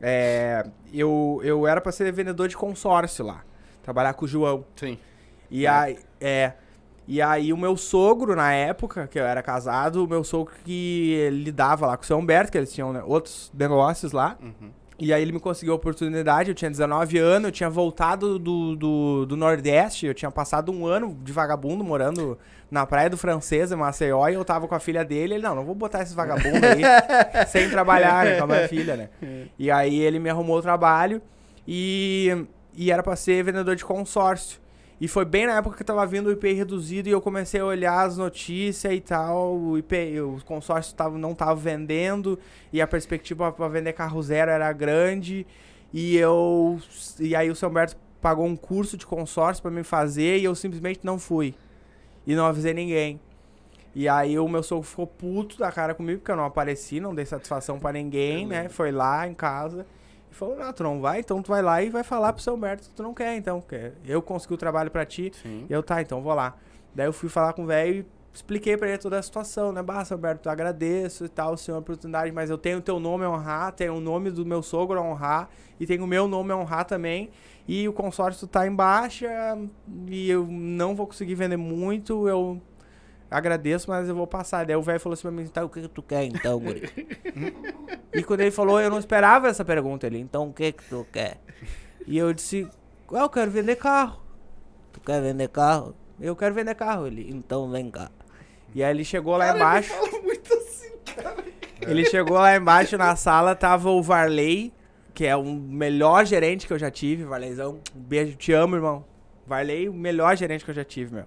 [0.00, 3.42] É, eu, eu era pra ser vendedor de consórcio lá.
[3.82, 4.64] Trabalhar com o João.
[4.76, 4.96] Sim.
[5.50, 6.52] E aí, é.
[7.06, 11.28] E aí o meu sogro, na época, que eu era casado, o meu sogro que
[11.32, 14.38] lidava lá com o seu Humberto, que eles tinham né, outros negócios lá.
[14.40, 14.70] Uhum.
[14.98, 18.76] E aí ele me conseguiu a oportunidade, eu tinha 19 anos, eu tinha voltado do,
[18.76, 22.38] do, do Nordeste, eu tinha passado um ano de vagabundo morando
[22.70, 25.54] na praia do Francês, em Maceió, e eu tava com a filha dele, ele, não,
[25.54, 26.82] não vou botar esses vagabundos aí
[27.48, 29.08] sem trabalhar né, com a minha filha, né?
[29.58, 31.20] E aí ele me arrumou o trabalho
[31.66, 34.63] e, e era pra ser vendedor de consórcio.
[35.00, 37.64] E foi bem na época que tava vindo o IPI reduzido e eu comecei a
[37.64, 39.56] olhar as notícias e tal.
[39.56, 42.38] O IPI, o consórcio tava, não tava vendendo
[42.72, 45.46] e a perspectiva para vender carro zero era grande.
[45.92, 46.80] E eu.
[47.18, 50.54] E aí o seu Humberto pagou um curso de consórcio para me fazer e eu
[50.54, 51.54] simplesmente não fui.
[52.26, 53.20] E não avisei ninguém.
[53.94, 57.14] E aí o meu sogro ficou puto da cara comigo, porque eu não apareci, não
[57.14, 58.68] dei satisfação pra ninguém, né?
[58.68, 59.86] Foi lá em casa
[60.34, 62.54] e falou, não, tu não vai, então tu vai lá e vai falar pro seu
[62.54, 63.60] Humberto que tu não quer, então.
[63.60, 65.30] Que eu consegui o trabalho pra ti.
[65.42, 65.66] Sim.
[65.68, 66.56] E eu, tá, então vou lá.
[66.94, 69.80] Daí eu fui falar com o velho e expliquei pra ele toda a situação, né?
[69.80, 72.98] Bah, seu Alberto, eu agradeço e tal, senhor, a oportunidade, mas eu tenho o teu
[72.98, 76.26] nome a honrar, tenho o nome do meu sogro a honrar e tenho o meu
[76.26, 77.30] nome a honrar também.
[77.66, 79.28] E o consórcio tá em baixa
[80.08, 82.60] e eu não vou conseguir vender muito, eu
[83.34, 84.64] agradeço, mas eu vou passar.
[84.64, 86.88] Daí o velho falou assim pra mim, tá, o que, que tu quer então, guri?
[88.14, 90.06] e quando ele falou, eu não esperava essa pergunta.
[90.06, 91.40] Ele, então o que que tu quer?
[92.06, 92.68] E eu disse,
[93.12, 94.22] ah, eu quero vender carro.
[94.92, 95.96] Tu quer vender carro?
[96.20, 97.08] Eu quero vender carro.
[97.08, 98.08] Ele, então vem cá.
[98.72, 99.92] E aí ele chegou lá embaixo.
[100.22, 101.44] muito assim, cara.
[101.80, 104.72] Ele chegou lá embaixo na sala, tava o Varley,
[105.12, 107.24] que é o melhor gerente que eu já tive.
[107.24, 109.04] Varleyzão, um beijo, te amo, irmão.
[109.44, 111.26] Varley, o melhor gerente que eu já tive, meu.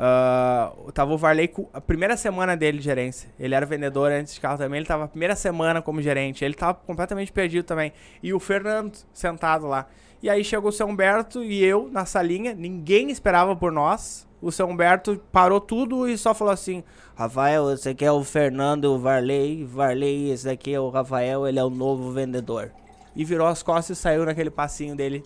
[0.00, 3.28] Ah, tava o Varley com a primeira semana dele de gerência.
[3.38, 4.78] Ele era vendedor antes de carro também.
[4.78, 6.44] Ele tava a primeira semana como gerente.
[6.44, 7.92] Ele tava completamente perdido também.
[8.22, 9.88] E o Fernando sentado lá.
[10.22, 12.54] E aí chegou o seu Humberto e eu na salinha.
[12.54, 14.26] Ninguém esperava por nós.
[14.40, 16.84] O seu Humberto parou tudo e só falou assim:
[17.16, 19.64] Rafael, esse aqui é o Fernando Varley.
[19.64, 21.44] Varley, esse aqui é o Rafael.
[21.44, 22.70] Ele é o novo vendedor.
[23.16, 25.24] E virou as costas e saiu naquele passinho dele,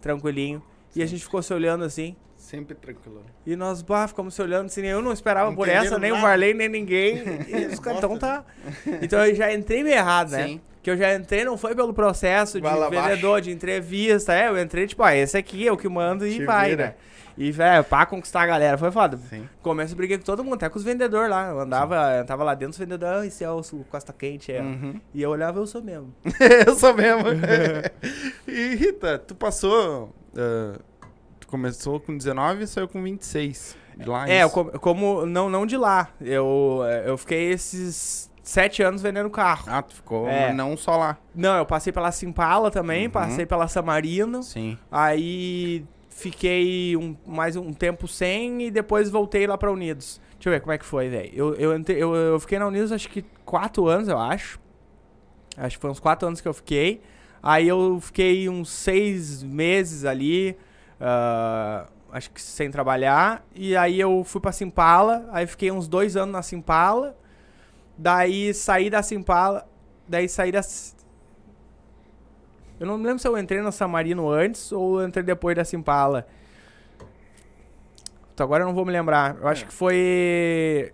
[0.00, 0.62] tranquilinho.
[0.96, 2.16] E a gente ficou se olhando assim.
[2.54, 3.22] Sempre tranquilo.
[3.46, 6.14] E nós, bah, ficamos se olhando assim, eu não esperava Não por essa, nem o
[6.14, 6.26] nada.
[6.26, 7.22] Varley, nem ninguém.
[7.48, 8.44] E os então tá.
[9.02, 10.46] Então eu já entrei meio errado, né?
[10.46, 10.60] Sim.
[10.82, 14.34] Que eu já entrei, não foi pelo processo de vendedor, de entrevista.
[14.34, 16.86] É, eu entrei, tipo, ah, esse aqui é o que mando e Te vai, vira.
[16.88, 16.94] né?
[17.36, 19.16] E, velho, pra conquistar a galera, foi foda.
[19.16, 19.48] Sim.
[19.60, 21.48] Começo briguei com todo mundo, até com os vendedores lá.
[21.48, 24.60] Eu andava, eu tava lá dentro dos vendedores, ah, esse é o Costa Quente, é.
[24.60, 25.00] Uhum.
[25.12, 26.14] E eu olhava, eu sou mesmo.
[26.66, 27.24] eu sou mesmo.
[28.46, 30.14] e Rita, tu passou.
[30.32, 30.80] tu
[31.54, 33.76] começou com 19 e saiu com 26.
[33.96, 36.08] De lá, É, eu como, não, não de lá.
[36.20, 39.66] Eu, eu fiquei esses sete anos vendendo carro.
[39.68, 40.52] Ah, tu ficou É.
[40.52, 41.16] não só lá.
[41.32, 43.10] Não, eu passei pela Simpala também, Uhum.
[43.12, 44.42] passei pela Samarino.
[44.42, 44.76] Sim.
[44.90, 50.20] Aí fiquei um, mais um tempo sem e depois voltei lá pra Unidos.
[50.34, 51.30] Deixa eu ver como é que foi, velho.
[51.32, 54.58] Eu, eu, eu, eu fiquei na Unidos acho que quatro anos, eu acho.
[55.56, 57.00] Acho que foi uns quatro anos que eu fiquei.
[57.40, 60.56] Aí eu fiquei uns seis meses ali,
[61.06, 63.44] ah, acho que sem trabalhar.
[63.54, 67.14] E aí eu fui pra Simpala, aí fiquei uns dois anos na Simpala.
[67.96, 69.68] Daí saí da Simpala,
[70.08, 70.62] daí saí da...
[72.80, 75.64] Eu não me lembro se eu entrei na Samarino antes ou eu entrei depois da
[75.64, 76.26] Simpala.
[78.32, 79.36] Então agora eu não vou me lembrar.
[79.40, 80.92] Eu acho que foi.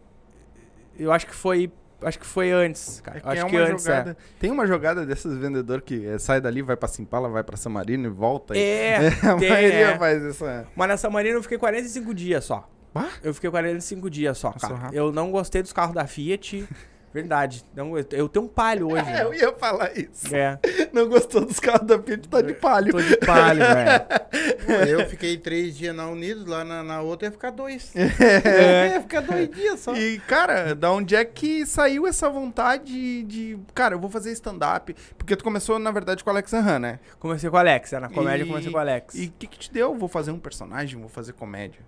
[0.99, 1.73] Eu acho que foi.
[2.03, 3.19] Acho que foi antes, cara.
[3.19, 4.11] É que acho é que uma antes, jogada.
[4.13, 4.17] é.
[4.41, 8.07] Tem uma jogada desses vendedores que eh, sai dali, vai pra Simpala, vai pra Samarino
[8.07, 8.57] e volta.
[8.57, 9.99] e- É, a tem, maioria é.
[9.99, 10.67] faz essa.
[10.75, 12.69] Mas na Samarino eu fiquei 45 dias só.
[12.95, 13.09] Ah?
[13.23, 14.89] Eu fiquei 45 dias só, cara.
[14.93, 16.67] Eu não gostei dos carros da Fiat.
[17.13, 17.65] Verdade.
[17.75, 19.11] Não, eu, eu tenho um palio hoje.
[19.11, 20.35] É, eu ia falar isso.
[20.35, 20.59] É,
[20.93, 22.93] Não gostou dos carros da Fiat, tá de palio.
[22.93, 23.63] tô de palio,
[24.67, 24.89] velho.
[24.89, 27.93] Eu fiquei três dias na Unidos, lá na, na outra ia ficar dois.
[27.97, 28.95] É.
[28.95, 29.95] Ia ficar dois dias só.
[29.97, 33.59] E, cara, da onde é que saiu essa vontade de.
[33.75, 34.95] Cara, eu vou fazer stand-up?
[35.19, 37.01] Porque tu começou, na verdade, com o Alex Han, né?
[37.19, 39.15] Comecei com o Alex, é, na comédia eu E- comecei com o Alex.
[39.17, 39.95] E o que, que te deu?
[39.97, 41.81] Vou fazer um personagem, vou fazer comédia.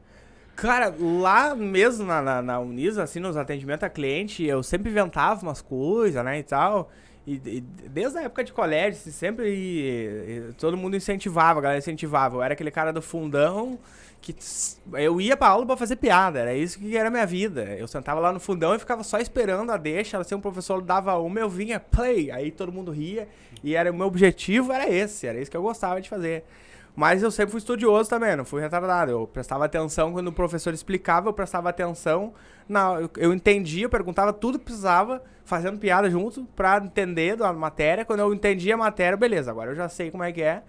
[0.55, 5.43] Cara, lá mesmo na, na, na Unisa, assim, nos atendimentos a cliente, eu sempre inventava
[5.43, 6.91] umas coisas, né, e tal.
[7.27, 11.63] E, e desde a época de colégio, assim, sempre e- e todo mundo incentivava, a
[11.63, 12.37] galera incentivava.
[12.37, 13.79] Eu era aquele cara do fundão
[14.21, 17.27] que tss, eu ia pra aula pra fazer piada, era isso que era a minha
[17.27, 17.63] vida.
[17.77, 21.17] Eu sentava lá no fundão e ficava só esperando a deixa, assim, um professor dava
[21.19, 23.27] uma, eu vinha, play, aí todo mundo ria.
[23.65, 26.45] E era o meu objetivo era esse, era isso que eu gostava de fazer.
[26.95, 29.11] Mas eu sempre fui estudioso também, não fui retardado.
[29.11, 32.35] Eu prestava atenção quando o professor explicava, eu prestava atenção.
[32.69, 37.53] Na, eu, eu entendia, eu perguntava tudo que precisava, fazendo piada junto, pra entender da
[37.53, 38.05] matéria.
[38.05, 40.63] Quando eu entendia a matéria, beleza, agora eu já sei como é que é.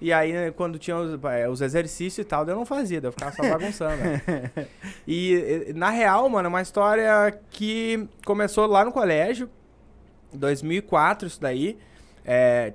[0.00, 3.32] E aí, quando tinha os, eh, os exercícios e tal, eu não fazia, eu ficava
[3.32, 3.96] só bagunçando.
[3.96, 4.22] né?
[5.06, 9.50] E, eh, na real, mano, é uma história que começou lá no colégio,
[10.32, 11.76] 2004, isso daí.
[12.24, 12.72] É,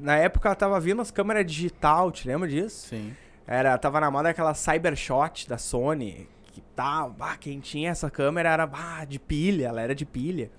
[0.00, 2.88] na época tava vindo as câmeras digital, te lembra disso?
[2.88, 3.14] Sim.
[3.46, 8.50] Era, tava na moda aquela Cybershot da Sony, que tá, bah, quem tinha essa câmera
[8.50, 10.50] era bah, de pilha, ela era de pilha.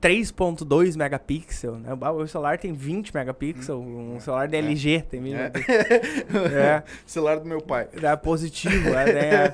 [0.00, 1.90] 3.2 megapixel, né?
[1.92, 5.50] O celular tem 20 megapixels, um celular da LG tem 20 É.
[6.78, 7.86] É, Celular do meu pai.
[8.02, 9.52] é positivo, é, né?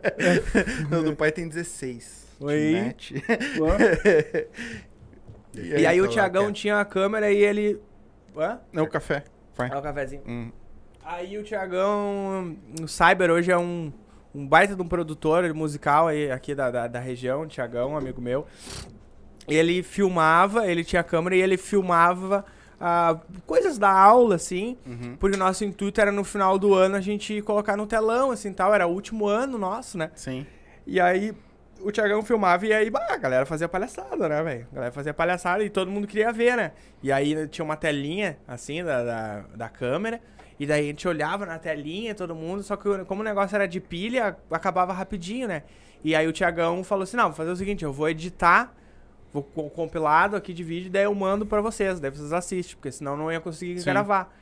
[0.90, 2.26] Não, do pai tem 16.
[2.40, 2.94] Oi.
[5.62, 5.80] Net.
[5.80, 6.52] E aí o que é?
[6.52, 7.80] tinha a câmera e ele...
[8.36, 8.58] Hã?
[8.72, 9.24] Não, o café.
[9.56, 9.70] Vai.
[9.70, 10.22] Olha o cafezinho.
[10.26, 10.50] Hum.
[11.04, 13.92] Aí o Thiagão, o Cyber hoje é um,
[14.34, 17.96] um baita de um produtor musical aí, aqui da, da, da região, o Thiagão, um
[17.96, 18.44] amigo meu.
[19.48, 22.44] Ele filmava, ele tinha câmera e ele filmava
[22.80, 25.16] ah, coisas da aula, assim, Uhum.
[25.18, 28.52] porque o nosso intuito era no final do ano a gente colocar no telão, assim,
[28.52, 30.10] tal, era o último ano nosso, né?
[30.14, 30.44] Sim.
[30.86, 31.32] E aí
[31.80, 34.66] o Thiagão filmava e aí, bah, a galera fazia palhaçada, né, velho?
[34.72, 36.72] A galera fazia palhaçada e todo mundo queria ver, né?
[37.02, 40.20] E aí tinha uma telinha, assim, da, da, da câmera.
[40.58, 43.68] E daí a gente olhava na telinha, todo mundo, só que como o negócio era
[43.68, 45.62] de pilha, acabava rapidinho, né?
[46.02, 48.74] E aí o Thiagão falou assim, não, vou fazer o seguinte, eu vou editar,
[49.32, 52.90] vou com compilado aqui de vídeo, daí eu mando pra vocês, daí vocês assistem, porque
[52.90, 53.84] senão eu não ia conseguir Sim.
[53.84, 54.34] gravar.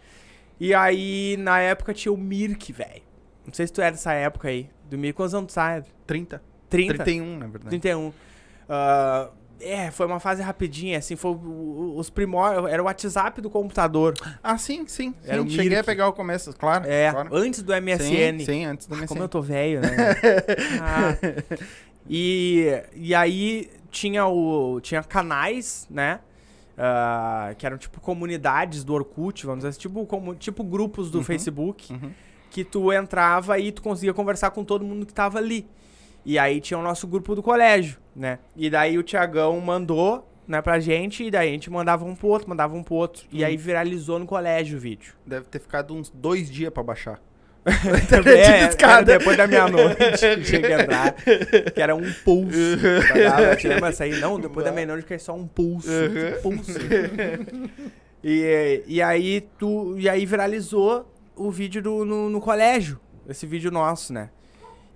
[0.58, 3.02] E aí, na época, tinha o Mirk, velho.
[3.44, 4.70] Não sei se tu é dessa época aí.
[4.88, 5.82] Do Mirk, quantos anos tu sai?
[6.06, 6.40] 30.
[6.76, 7.04] 30?
[7.04, 7.70] 31, na verdade.
[7.70, 8.12] 31.
[8.68, 9.28] Ah,
[9.60, 14.14] é, foi uma fase rapidinha, assim, foi o- os primórdios, era o WhatsApp do computador.
[14.42, 15.14] Ah, sim, sim.
[15.24, 15.46] Era sim.
[15.46, 15.80] o Cheguei Mirk.
[15.80, 16.84] a pegar o começo, claro.
[16.86, 17.28] É, claro.
[17.34, 18.40] antes do MSN.
[18.40, 19.06] Sim, sim, antes do Ah, MSN.
[19.08, 19.88] como eu tô velho, né?
[20.82, 21.16] Ah,
[22.08, 26.20] e, e aí tinha o tinha canais, né?
[26.76, 31.18] Ah, que eram tipo comunidades do Orkut, vamos dizer assim, tipo, como, tipo grupos do
[31.18, 31.24] Uhum.
[31.24, 32.10] Facebook, Uhum.
[32.50, 35.66] que tu entrava e tu conseguia conversar com todo mundo que tava ali.
[36.24, 38.38] E aí tinha o nosso grupo do colégio, né?
[38.56, 42.28] E daí o Tiagão mandou, né, pra gente, e daí a gente mandava um pro
[42.28, 43.24] outro, mandava um pro outro.
[43.30, 45.14] E aí viralizou no colégio o vídeo.
[45.26, 47.20] Deve ter ficado uns dois dias pra baixar.
[47.66, 49.96] É, depois da meia-noite
[50.44, 51.14] tinha que entrar.
[51.74, 52.58] Que era um pulso.
[53.24, 54.20] dar- Te lembra isso aí?
[54.20, 55.88] Não, depois da meia-noite que é só um pulso.
[55.90, 56.42] Uhum.
[56.42, 56.78] Pulso.
[58.22, 59.96] E, e aí tu.
[59.98, 62.98] E aí viralizou o vídeo do, no, no colégio.
[63.28, 64.30] Esse vídeo nosso, né?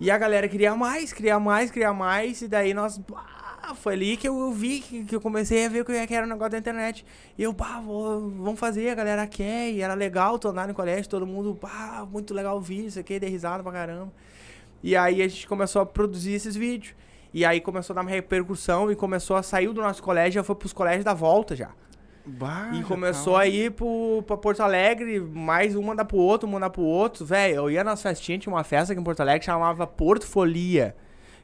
[0.01, 2.41] E a galera queria mais, queria mais, queria mais.
[2.43, 3.01] E daí nós.
[3.15, 6.29] ah, foi ali que eu vi, que, que eu comecei a ver que era o
[6.29, 7.05] negócio da internet.
[7.37, 9.71] E eu, pá, vamos fazer, a galera quer.
[9.71, 13.01] E era legal tu andar no colégio, todo mundo, pá, muito legal o vídeo, isso
[13.01, 14.13] aqui, dei risada pra caramba.
[14.83, 16.95] E aí a gente começou a produzir esses vídeos.
[17.35, 20.45] E aí começou a dar uma repercussão e começou a sair do nosso colégio, já
[20.45, 21.71] foi pros colégios da volta já.
[22.29, 26.49] Bah, E começou tava- a ir pro, pra Porto Alegre, mais um mandar pro outro,
[26.49, 27.25] um mandar pro outro.
[27.25, 30.27] Velho, eu ia nas festinhas, tinha uma festa aqui em Porto Alegre que chamava Porto
[30.27, 30.95] Folia.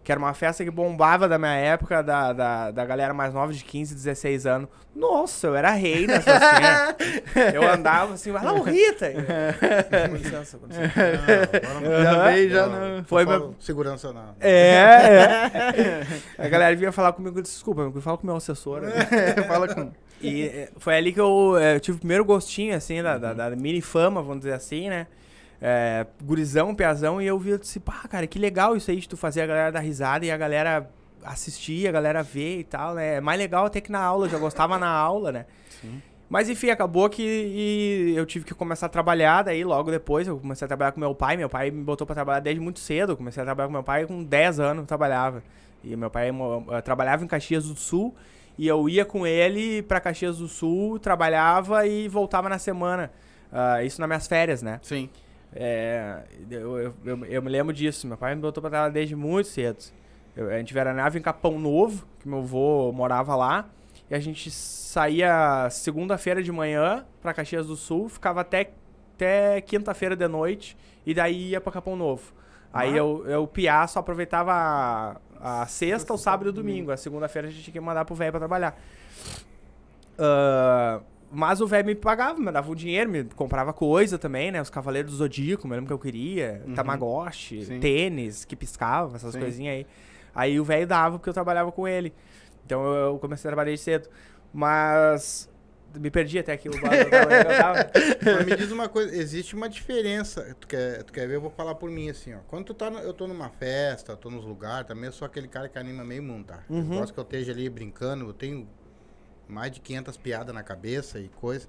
[0.03, 3.51] Que era uma festa que bombava da minha época, da, da, da galera mais nova
[3.55, 4.69] de 15, 16 anos.
[4.95, 6.97] Nossa, eu era rei nessa festinha.
[7.55, 9.11] eu andava assim, vai lá, ô Rita!
[10.11, 10.93] com licença, com licença.
[11.63, 12.03] Não, agora não.
[12.03, 13.05] Já veio, já Não, não.
[13.05, 14.35] Foi fala meu- Segurança não.
[14.41, 16.07] É, é.
[16.45, 18.83] A galera vinha falar comigo, desculpa, eu falo com o meu assessor.
[18.83, 18.91] né?
[19.49, 19.91] Fala com.
[20.27, 23.51] E é, foi ali que eu, eu tive o primeiro gostinho, assim, da, da, da
[23.51, 25.07] mini fama, vamos dizer assim, né?
[25.61, 29.09] É, gurizão, piazão, e eu vi, eu disse, pá, cara, que legal isso aí de
[29.09, 30.91] tu fazer a galera dar risada e a galera
[31.25, 33.17] assistir, a galera ver e tal, né?
[33.17, 35.47] É mais legal até que na aula, eu já gostava na aula, né?
[35.81, 36.03] Sim.
[36.29, 40.39] Mas enfim, acabou que e eu tive que começar a trabalhar, daí logo depois eu
[40.39, 41.37] comecei a trabalhar com meu pai.
[41.37, 43.13] Meu pai me botou pra trabalhar desde muito cedo.
[43.13, 45.43] Eu comecei a trabalhar com meu pai com 10 anos, eu trabalhava.
[45.85, 48.15] E meu pai eh, trabalhava em Caxias do Sul
[48.59, 53.11] e eu ia com ele pra Caxias do Sul, trabalhava e voltava na semana.
[53.53, 54.81] Ah, isso nas minhas férias, né?
[54.83, 55.09] Sim.
[55.55, 58.07] É, eu, eu, eu, eu me lembro disso.
[58.07, 59.79] Meu pai me botou pra trabalhar desde muito cedo.
[60.37, 63.69] A gente veranava em Capão Novo, que meu avô morava lá.
[64.11, 68.71] E a gente saía segunda-feira de manhã pra Caxias do Sul, ficava até,
[69.15, 72.33] até quinta-feira de noite, e daí ia pra Capão Novo.
[72.73, 72.97] Aí Ah.
[72.97, 76.91] eu, eu, o piá, só aproveitava a, sexta, o sábado e o domingo.
[76.91, 78.81] A segunda-feira a gente tinha que mandar pro velho pra trabalhar.
[80.19, 84.63] Ah, mas o velho me pagava, me dava o dinheiro, me comprava coisa também, né?
[84.63, 86.63] Os Cavaleiros do Zodíaco, me lembro que eu queria.
[86.67, 86.75] Uhum.
[86.75, 87.81] Tamagotchi, Sim.
[87.81, 89.41] tênis que piscava, essas Sim.
[89.41, 89.87] coisinhas aí.
[90.35, 92.13] Aí o velho dava porque eu trabalhava com ele.
[92.65, 94.09] Então eu comecei a trabalhar cedo.
[94.53, 95.51] Mas.
[95.99, 96.69] Me perdi até aqui.
[96.69, 97.91] O eu tava-
[98.25, 100.57] Mas me diz uma coisa, existe uma diferença.
[100.61, 101.37] Tu quer, tu quer ver?
[101.37, 102.39] Eu vou falar por mim assim, ó.
[102.49, 105.49] Quando tu tá, no- eu tô numa festa, tô nos lugares, também eu sou aquele
[105.49, 106.61] cara que anima meio mundo, tá?
[106.69, 106.99] Eu Uhum.
[106.99, 108.69] gosto que eu esteja ali brincando, eu tenho
[109.49, 111.69] mais de 500 piadas na cabeça e coisa.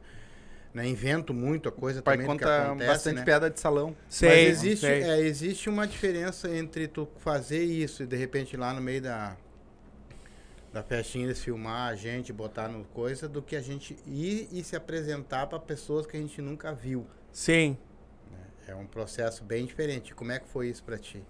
[0.74, 0.86] Né?
[0.88, 3.24] Invento muito a coisa pai também conta acontece, bastante né?
[3.24, 3.96] piada de salão.
[4.10, 5.04] Sei, Mas existe, sei.
[5.04, 9.38] é, existe uma diferença entre tu fazer isso e de repente lá no meio da,
[10.76, 14.62] da festinha eles filmar a gente, botar no coisa, do que a gente ir e
[14.62, 17.08] se apresentar para pessoas que a gente nunca viu.
[17.32, 17.78] Sim.
[18.68, 20.14] É um processo bem diferente.
[20.14, 21.24] Como é que foi isso pra ti?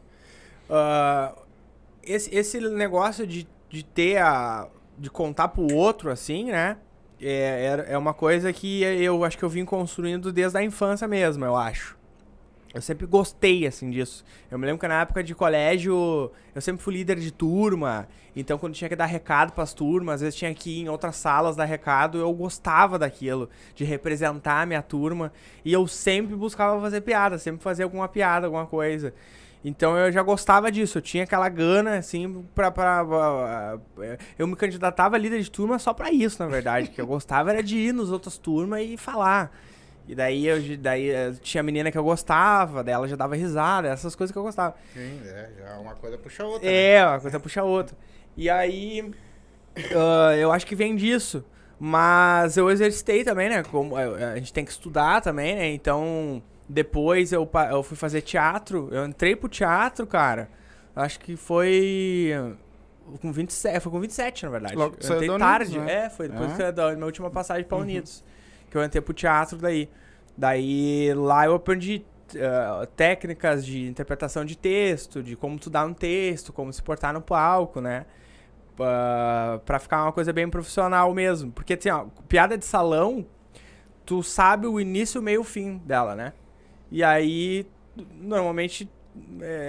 [0.68, 1.36] Ah,
[2.02, 4.68] esse, esse negócio de, de ter a.
[4.98, 6.78] de contar pro outro, assim, né?
[7.22, 11.08] É, é, é uma coisa que eu acho que eu vim construindo desde a infância
[11.08, 11.96] mesmo, eu acho.
[12.76, 14.26] Eu sempre gostei, assim, disso.
[14.52, 18.06] Eu me lembro que na época de colégio, eu sempre fui líder de turma.
[18.36, 21.16] Então, quando tinha que dar recado pras turmas, às vezes tinha que ir em outras
[21.16, 25.32] salas dar recado, eu gostava daquilo, de representar a minha turma.
[25.64, 29.14] E eu sempre buscava fazer piada, sempre fazer alguma piada, alguma coisa.
[29.64, 32.70] Então eu já gostava disso, eu tinha aquela gana, assim, pra.
[32.70, 33.80] pra, pra-
[34.38, 36.90] eu me candidatava a líder de turma só pra isso, na verdade.
[36.94, 39.50] que eu gostava era de ir nos outras turmas e falar.
[40.08, 44.16] E daí eu daí, eh, tinha menina que eu gostava, dela já dava risada, essas
[44.16, 44.76] coisas que eu gostava.
[44.94, 46.70] Sim, é, já uma coisa puxa a outra.
[46.70, 46.76] né?
[46.94, 47.98] É, uma coisa puxa a outra.
[48.38, 49.12] E aí,
[49.96, 51.44] ah, eu acho que vem disso.
[51.80, 53.62] Mas eu exercitei também, né?
[53.64, 55.68] Como, eh, a gente tem que estudar também, né?
[55.74, 58.88] Então, depois eu, eu fui fazer teatro.
[58.94, 60.48] Eu entrei pro teatro, cara.
[60.96, 62.32] Acho que foi
[63.22, 64.76] com 27, foi com 27, na verdade.
[64.76, 65.80] Logo que eu entrei da Unidos, tarde.
[65.80, 66.06] né?
[66.06, 66.56] É, foi depois É.
[66.56, 68.24] que eu- da minha última passagem pra Unidos.
[68.76, 69.90] Que eu entrei pro teatro daí.
[70.38, 75.94] Daí lá eu aprendi eh, técnicas de interpretação de texto, de como tu dar um
[75.94, 78.06] texto, como se portar no palco, né?
[78.76, 81.54] Pra, pra ficar uma coisa bem profissional mesmo.
[81.54, 83.26] Porque, assim, ó, piada de salão,
[84.06, 86.34] tu sabe o início, meio e fim dela, né?
[86.92, 87.66] E aí,
[88.20, 88.92] normalmente,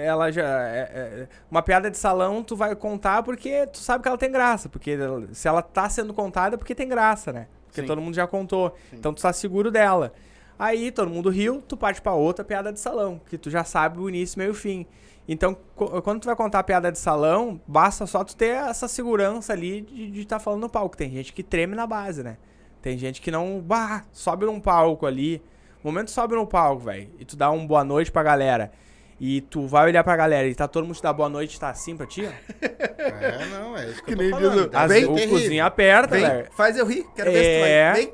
[0.03, 0.43] ela já.
[0.67, 0.91] é-
[1.23, 4.67] é- uma piada de salão, tu vai contar porque tu sabe que ela tem graça.
[4.67, 4.97] Porque
[5.31, 7.47] se ela tá sendo contada é porque tem graça, né?
[7.67, 7.87] Porque Sim.
[7.87, 8.75] todo mundo já contou.
[8.89, 8.97] Sim.
[8.97, 10.13] Então tu tá seguro dela.
[10.57, 13.99] Aí todo mundo riu, tu parte pra outra piada de salão, que tu já sabe
[13.99, 14.87] o início, meio e fim.
[15.27, 19.51] Então, quando tu vai contar a piada de salão, basta só tu ter essa segurança
[19.51, 20.95] ali de estar falando no palco.
[20.95, 22.37] Tem gente que treme na base, né?
[22.81, 25.41] Tem gente que não, bah, sobe num palco ali.
[25.83, 28.71] No momento sobe no palco, velho, e tu dá um boa noite pra galera.
[29.19, 31.69] E tu vai olhar pra galera e tá todo mundo te dá boa noite, tá
[31.69, 32.23] assim pra ti.
[32.61, 34.69] É, não, é isso que, Que eu nem tô falando.
[34.69, 35.39] diz ser vezes o terrível.
[35.39, 36.47] cozinho aperta, velho.
[36.55, 37.05] faz eu rir.
[37.15, 37.91] Quero ver se tu É.
[37.91, 38.01] vai.
[38.01, 38.13] Vem,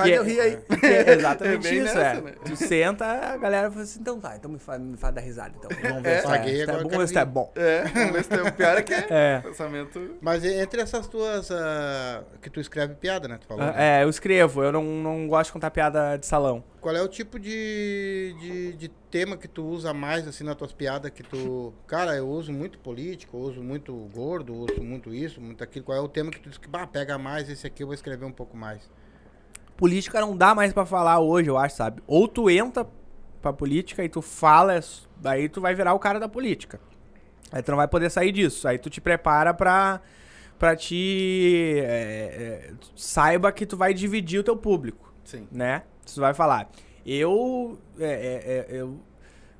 [0.00, 0.58] faz E- eu rir aí.
[0.82, 2.20] É exatamente É isso, nessa, é.
[2.20, 2.32] né?
[2.44, 5.52] Tu senta, a galera fala assim, então tá, então me faz, me faz dar risada,
[5.56, 5.70] então.
[5.82, 6.16] Vamos ver É.
[6.18, 7.52] se, tá, Paguei, se tá agora eu bom, ver se tá bom.
[7.54, 9.06] É, vamos ver se tem o pior é que é.
[9.10, 9.40] É.
[9.40, 10.16] Pensamento.
[10.20, 11.50] Mas entre essas tuas.
[11.50, 13.38] ah, que tu escreve piada, né?
[13.40, 13.64] Tu falou.
[13.64, 13.74] né?
[14.00, 16.62] É, eu escrevo, eu não, não gosto de contar piada de salão.
[16.80, 20.72] Qual é o tipo de, de, de tema que tu usa mais, assim, nas tuas
[20.72, 21.10] piadas?
[21.10, 21.74] Que tu.
[21.86, 25.84] Cara, eu uso muito político, eu uso muito gordo, eu uso muito isso, muito aquilo.
[25.84, 27.94] Qual é o tema que tu diz que, bah, pega mais, esse aqui eu vou
[27.94, 28.80] escrever um pouco mais?
[29.80, 32.02] Política não dá mais pra falar hoje, eu acho, sabe?
[32.06, 32.86] Ou tu entra
[33.40, 34.78] pra política e tu fala,
[35.16, 36.78] daí tu vai virar o cara da política.
[37.50, 38.68] Aí tu não vai poder sair disso.
[38.68, 40.02] Aí tu te prepara pra,
[40.58, 41.78] pra te.
[41.78, 45.12] é, é, saiba que tu vai dividir o teu público.
[45.24, 45.48] Sim.
[45.50, 45.84] né?
[46.04, 46.68] Tu vai falar.
[47.06, 49.00] Eu, é, é, é, eu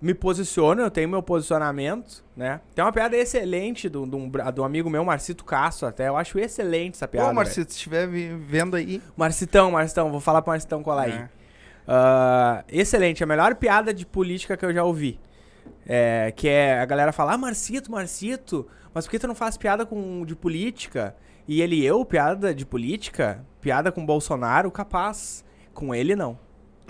[0.00, 2.60] me posiciono, eu tenho meu posicionamento, né?
[2.74, 3.88] Tem uma piada excelente
[4.28, 6.08] bra- de um amigo meu, Marcito Castro, até.
[6.08, 7.30] Eu acho excelente essa piada.
[7.30, 7.34] Ô.
[7.34, 9.02] Marcito, se estiver vendo aí.
[9.16, 11.12] Marcitão, Marcitão, vou falar pro Marcitão colar aí.
[11.12, 11.28] É.
[11.86, 15.18] Ah, excelente, a melhor piada de política que eu já ouvi.
[15.86, 19.56] É, que é a galera falar, ah, Marcito, Marcito, mas por que tu não faz
[19.56, 21.16] piada com, de política?
[21.48, 23.44] E ele, eu, piada de política?
[23.60, 25.44] Piada com Bolsonaro, capaz.
[25.74, 26.38] Com ele, não.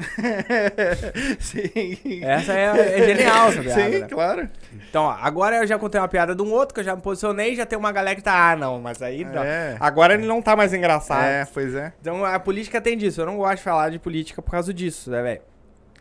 [1.38, 2.24] Sim.
[2.24, 3.82] Essa é, é genial, essa piada.
[3.82, 4.09] Sim, né?
[4.09, 4.48] claro.
[4.88, 7.03] Então, ó, agora eu já contei uma piada de um outro que eu já me
[7.03, 9.42] posicionei, já tem uma galera que tá, ah, não, mas aí não.
[9.42, 9.76] É.
[9.78, 11.24] Agora ele não tá mais engraçado.
[11.24, 11.92] É, pois é.
[12.01, 13.20] Então a política tem disso.
[13.20, 15.42] Eu não gosto de falar de política por causa disso, né, velho?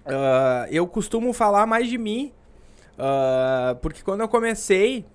[0.05, 2.31] Ah, eu costumo falar mais de mim,
[2.97, 5.05] ah, porque quando eu comecei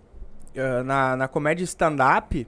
[0.57, 2.47] ah, na, na comédia stand-up,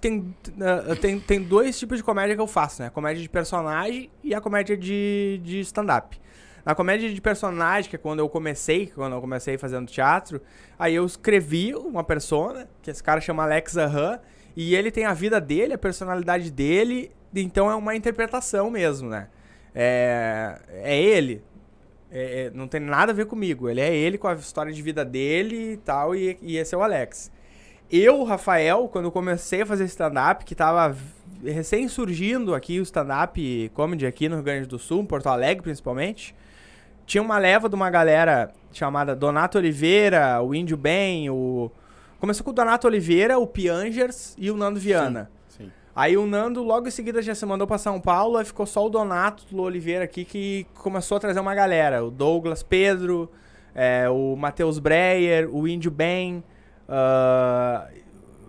[0.00, 2.88] que tem, ah, tem, tem dois tipos de comédia que eu faço, né?
[2.88, 6.18] A comédia de personagem e a comédia de, de stand-up.
[6.64, 10.40] Na comédia de personagem, que é quando eu comecei, quando eu comecei fazendo teatro,
[10.78, 14.20] aí eu escrevi uma persona, que esse cara chama Alex Ahan,
[14.56, 19.28] e ele tem a vida dele, a personalidade dele, então é uma interpretação mesmo, né?
[19.74, 21.42] É, é ele.
[22.10, 23.68] É, é, não tem nada a ver comigo.
[23.68, 26.78] Ele é ele com a história de vida dele e tal, e, e esse é
[26.78, 27.30] o Alex.
[27.90, 30.96] Eu, Rafael, quando comecei a fazer stand-up, que tava
[31.44, 35.64] recém surgindo aqui o stand-up comedy aqui no Rio Grande do Sul, em Porto Alegre
[35.64, 36.32] principalmente,
[37.04, 41.68] tinha uma leva de uma galera chamada Donato Oliveira, o Índio Bem, o...
[42.20, 45.28] Começou com o Donato Oliveira, o Piangers e o Nando Viana.
[45.48, 45.72] Sim, sim.
[45.96, 48.86] Aí o Nando logo em seguida já se mandou pra São Paulo, aí ficou só
[48.86, 52.04] o Donato Oliveira aqui que começou a trazer uma galera.
[52.04, 53.28] O Douglas Pedro,
[53.74, 56.44] é, o Matheus Breyer, o Índio Ben,
[56.90, 57.86] ah,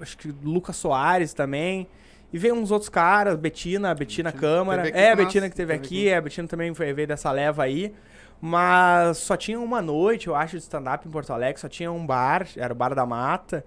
[0.01, 1.87] acho que Lucas Soares também.
[2.33, 4.87] E veio uns outros caras, Betina, Betina Câmara.
[4.87, 7.31] aqui É, a Betina que teve teve aqui, é, a Betina também foi, veio dessa
[7.31, 7.93] leva aí.
[8.39, 12.05] Mas só tinha uma noite, eu acho, de stand-up em Porto Alegre, só tinha um
[12.05, 13.63] bar, era o Bar da Mata.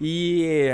[0.00, 0.68] E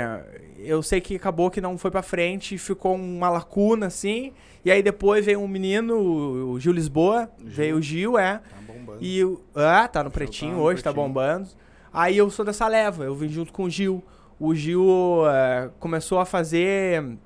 [0.59, 4.33] eu sei que acabou que não foi pra frente, ficou uma lacuna assim.
[4.63, 8.39] E aí depois veio um menino, o Gil Lisboa, veio o Gil, é.
[8.39, 8.97] Tá bombando.
[9.01, 9.37] E.
[9.55, 11.07] Ah, tá no tá pretinho no hoje, tá Pretinho.
[11.07, 11.47] bombando.
[11.95, 14.03] Aí eu sou dessa leva, eu vim junto com o Gil.
[14.37, 14.85] O Gil
[15.29, 17.17] eh, começou a fazer.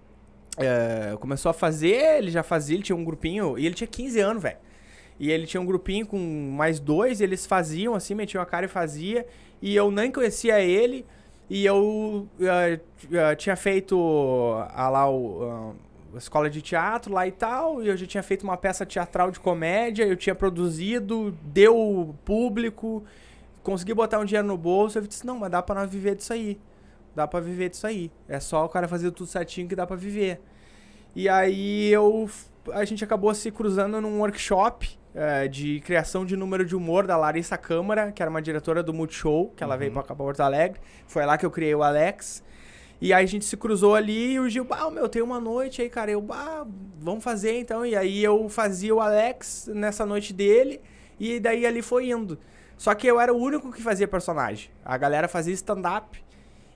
[0.58, 3.58] eh, começou a fazer, ele já fazia, ele tinha um grupinho.
[3.58, 4.58] E ele tinha 15 anos, velho.
[5.20, 6.18] E ele tinha um grupinho com
[6.56, 9.26] mais dois, eles faziam assim, metiam a cara e fazia.
[9.62, 11.06] E eu nem conhecia ele.
[11.50, 12.80] E eu eh,
[13.12, 13.98] eh, tinha feito
[14.70, 17.84] a, lá o, ah, a escola de teatro lá e tal.
[17.84, 20.06] E eu já tinha feito uma peça teatral de comédia.
[20.06, 23.04] Eu tinha produzido, deu público,
[23.64, 24.98] consegui botar um dinheiro no bolso.
[24.98, 26.60] Eu disse: não, mas dá pra nós viver disso aí.
[27.16, 28.12] Dá pra viver disso aí.
[28.28, 30.42] É só o cara fazer tudo certinho que dá pra viver.
[31.16, 32.30] E aí eu
[32.72, 37.18] a gente acabou se cruzando num workshop eh, de criação de número de humor da
[37.18, 40.42] Larissa Câmara, que era uma diretora do Multishow, que ela veio pra cá pra Porto
[40.42, 40.80] Alegre.
[41.08, 42.44] Foi lá que eu criei o Alex.
[43.02, 45.82] E aí a gente se cruzou ali e o Gil, ah, meu, tem uma noite
[45.82, 46.12] aí, cara.
[46.12, 46.66] Eu, ah,
[47.00, 47.86] vamos fazer então.
[47.86, 50.82] E aí eu fazia o Alex nessa noite dele
[51.20, 52.38] e daí ali foi indo.
[52.80, 54.72] Só que eu era o único que fazia personagem.
[54.86, 56.24] A galera fazia stand-up.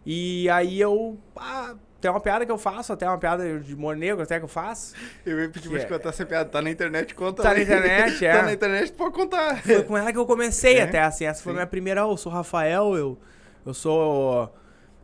[0.06, 3.96] E aí eu, ah, tem uma piada que eu faço, até uma piada de humor
[3.96, 4.94] negro até que eu faço.
[5.26, 6.50] Eu ia pedir pra te é- contar essa piada.
[6.50, 7.60] Tá na internet, conta Tá aí.
[7.60, 8.34] na internet, é.
[8.34, 9.64] Tá na internet, pode contar.
[9.64, 10.84] Foi com ela que eu comecei É?
[10.84, 11.24] até, assim.
[11.24, 11.56] Essa foi Sim.
[11.56, 12.06] minha primeira.
[12.06, 13.18] "Oh, Eu sou Rafael, eu,
[13.66, 14.54] eu sou.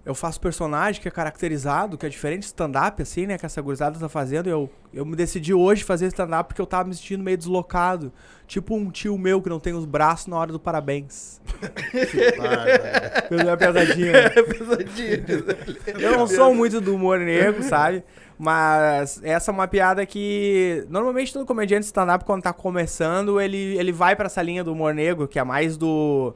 [0.09, 3.37] Eu faço personagem que é caracterizado, que é diferente de stand-up, assim, né?
[3.37, 4.49] Que essa gurizada tá fazendo.
[4.49, 8.11] Eu, eu me decidi hoje fazer stand-up porque eu tava me sentindo meio deslocado.
[8.47, 11.39] Tipo um tio meu que não tem os braços na hora do parabéns.
[13.29, 14.17] Minha pesadinha.
[14.17, 15.45] É pesadinho.
[15.99, 18.03] Eu não sou muito do humor negro, sabe?
[18.35, 20.87] Mas essa é uma piada que.
[20.89, 24.73] Normalmente todo comediante de stand-up, quando tá começando, ele, ele vai pra essa linha do
[24.73, 26.33] humor negro, que é mais do.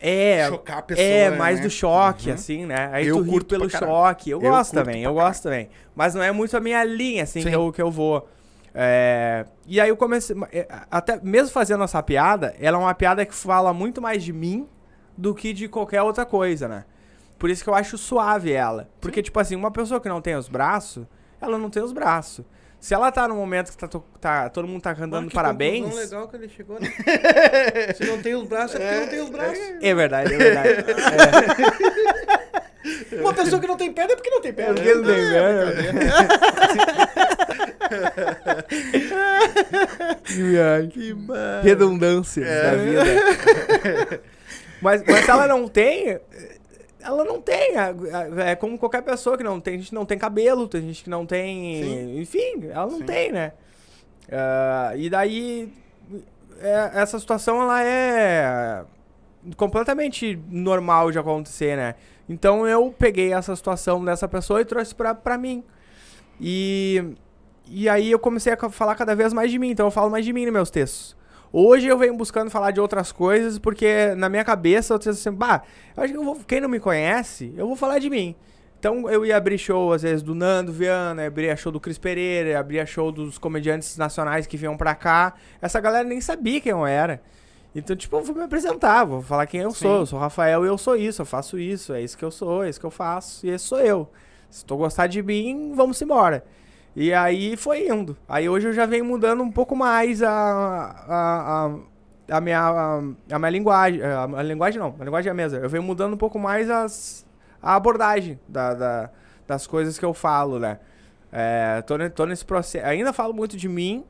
[0.00, 0.46] É.
[0.48, 1.64] Chocar a pessoa, é, mais né?
[1.64, 2.34] do choque, Uhum.
[2.34, 2.90] assim, né?
[2.92, 4.30] Aí Eu tu ri curto pelo choque.
[4.30, 5.68] Eu, Eu gosto também, eu gosto também.
[5.94, 7.48] Mas não é muito a minha linha, assim, Sim.
[7.48, 8.28] que eu, que eu vou.
[8.74, 10.36] É, E aí eu comecei.
[10.52, 14.32] é, Até mesmo fazendo essa piada, ela é uma piada que fala muito mais de
[14.32, 14.68] mim
[15.16, 16.84] do que de qualquer outra coisa, né?
[17.38, 18.88] Por isso que eu acho suave ela.
[19.00, 21.06] Porque, tipo assim, uma pessoa que não tem os braços,
[21.40, 22.44] ela não tem os braços.
[22.80, 23.88] Se ela tá no momento que tá,
[24.20, 25.84] tá- todo mundo tá cantando Olha que parabéns.
[25.84, 26.92] conclusão legal que ele chegou, né?
[27.96, 29.58] Se não tem os braços, é porque não tem os braços.
[29.82, 30.84] É verdade, é verdade.
[33.20, 34.74] Uma pessoa que não tem perna é porque não tem É perna.
[34.74, 35.72] porque não tem grana.
[40.90, 41.16] que
[41.62, 44.20] redundâncias da vida.
[44.80, 46.20] mas, mas se ela não tem,
[47.06, 47.72] ela não tem.
[48.44, 49.74] É como qualquer pessoa que não tem.
[49.74, 52.20] A gente não tem cabelo, tem gente que não tem.
[52.20, 53.04] Enfim, ela não Sim.
[53.06, 53.52] tem, né?
[54.30, 55.72] Ah, e daí.
[56.60, 58.84] é- essa situação ela é
[59.56, 61.94] completamente normal de acontecer, né?
[62.28, 65.62] Então eu peguei essa situação dessa pessoa e trouxe pra, pra mim.
[66.40, 67.14] E,
[67.68, 70.24] e aí eu comecei a falar cada vez mais de mim, então eu falo mais
[70.24, 71.15] de mim nos meus textos.
[71.52, 75.30] Hoje eu venho buscando falar de outras coisas, porque na minha cabeça eu penso assim,
[75.30, 75.62] bah,
[75.96, 78.34] eu acho que eu vou, quem não me conhece, eu vou falar de mim.
[78.78, 82.58] Então eu ia abrir show, às vezes, do Nando Viana, abria show do Cris Pereira,
[82.58, 85.34] abria show dos comediantes nacionais que vinham pra cá.
[85.60, 87.22] Essa galera nem sabia quem eu era.
[87.74, 90.00] Então, tipo, eu vou me apresentar, vou falar quem eu sou.
[90.00, 92.30] Eu sou o Rafael e eu sou isso, eu faço isso, é isso que eu
[92.30, 94.08] sou, é isso que eu faço e esse sou eu.
[94.50, 96.44] Se tu gostar de mim, vamos embora.
[96.98, 98.16] E aí foi indo.
[98.26, 101.66] Aí hoje eu já venho mudando um pouco mais a, a,
[102.30, 102.96] a, a minha, a,
[103.32, 104.00] a minha linguagem.
[104.02, 105.58] A, linguagem não, a linguagem é a mesma.
[105.58, 107.26] Eu venho mudando um pouco mais as,
[107.62, 109.10] a abordagem da, da-
[109.46, 110.78] das coisas que eu falo, né?
[111.30, 112.86] É, tô, tô nesse processo.
[112.86, 114.02] Ainda falo muito de mim,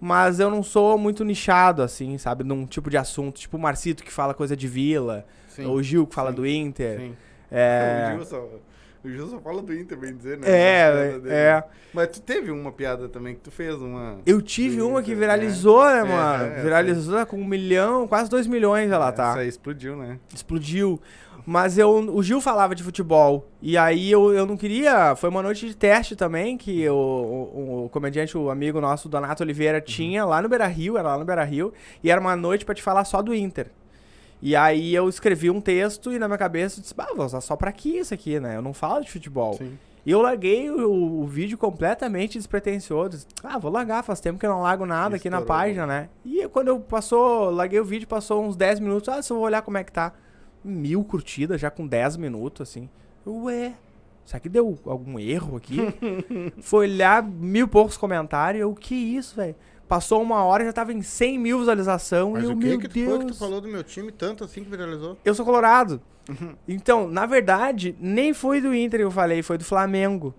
[0.00, 2.42] mas eu não sou muito nichado, assim, sabe?
[2.42, 3.38] Num tipo de assunto.
[3.40, 5.66] Tipo o Marcito que fala coisa de vila, Sim.
[5.66, 6.98] ou o Gil que fala sim, do Inter.
[6.98, 7.16] Sim.
[7.50, 8.48] É, O, Gil só,
[9.04, 10.46] o Gil só fala do Inter, bem dizer, né?
[10.48, 11.64] é, é.
[11.92, 14.18] Mas tu teve uma piada também que tu fez, uma...
[14.26, 16.44] Eu tive uma que Inter, viralizou, né, É, mano?
[16.44, 19.30] é, viralizou com um milhão, quase dois milhões ela tá.
[19.30, 20.18] Essa aí explodiu, né?
[20.34, 21.00] explodiu.
[21.46, 23.46] Mas eu, o Gil falava de futebol.
[23.60, 25.14] E aí eu, eu não queria.
[25.14, 29.42] Foi uma noite de teste também que o, o, o comediante, o amigo nosso, Donato
[29.42, 31.70] Oliveira, tinha lá no Beira Rio, era lá no Beira Rio.
[32.02, 33.66] E era uma noite pra te falar só do Inter.
[34.44, 37.40] E aí eu escrevi um texto e na minha cabeça eu disse, bah, vou usar
[37.40, 38.56] só pra aqui isso aqui, né?
[38.56, 39.54] Eu não falo de futebol.
[39.54, 39.78] Sim.
[40.04, 43.08] E eu larguei o, o vídeo completamente despretensioso.
[43.08, 45.58] Disse, Ah, vou largar, faz tempo que eu não largo nada aqui na Estourou.
[45.62, 46.10] página, né?
[46.26, 49.08] E quando eu passou, larguei o vídeo, passou uns 10 minutos.
[49.08, 50.12] Ah, só vou olhar como é que tá.
[50.62, 52.86] Mil curtidas já com 10 minutos, assim.
[53.26, 53.72] Ué,
[54.26, 55.78] será que deu algum erro aqui?
[56.60, 58.60] Foi olhar mil poucos comentários.
[58.60, 59.56] Eu, que isso, velho?
[59.88, 62.32] Passou uma hora já tava em 100 mil visualização.
[62.32, 63.08] Mas e eu, o que meu que tu Deus.
[63.08, 65.16] foi que tu falou do meu time tanto assim que viralizou?
[65.24, 66.00] Eu sou colorado.
[66.66, 70.34] Então, na verdade, nem foi do Inter que eu falei, foi do Flamengo.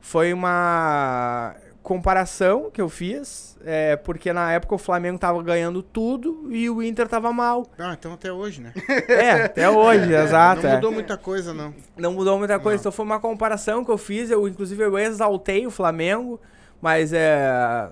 [0.00, 6.46] Foi uma comparação que eu fiz, é, porque na época o Flamengo tava ganhando tudo
[6.50, 7.66] e o Inter tava mal.
[7.78, 8.72] Ah, então até hoje, né?
[9.08, 10.62] É, até hoje, exato.
[10.62, 10.74] Não é.
[10.76, 11.74] mudou muita coisa, não.
[11.96, 12.80] Não mudou muita coisa, Não.
[12.80, 14.30] então foi uma comparação que eu fiz.
[14.30, 16.40] Eu, inclusive, eu exaltei o Flamengo,
[16.80, 17.90] mas é.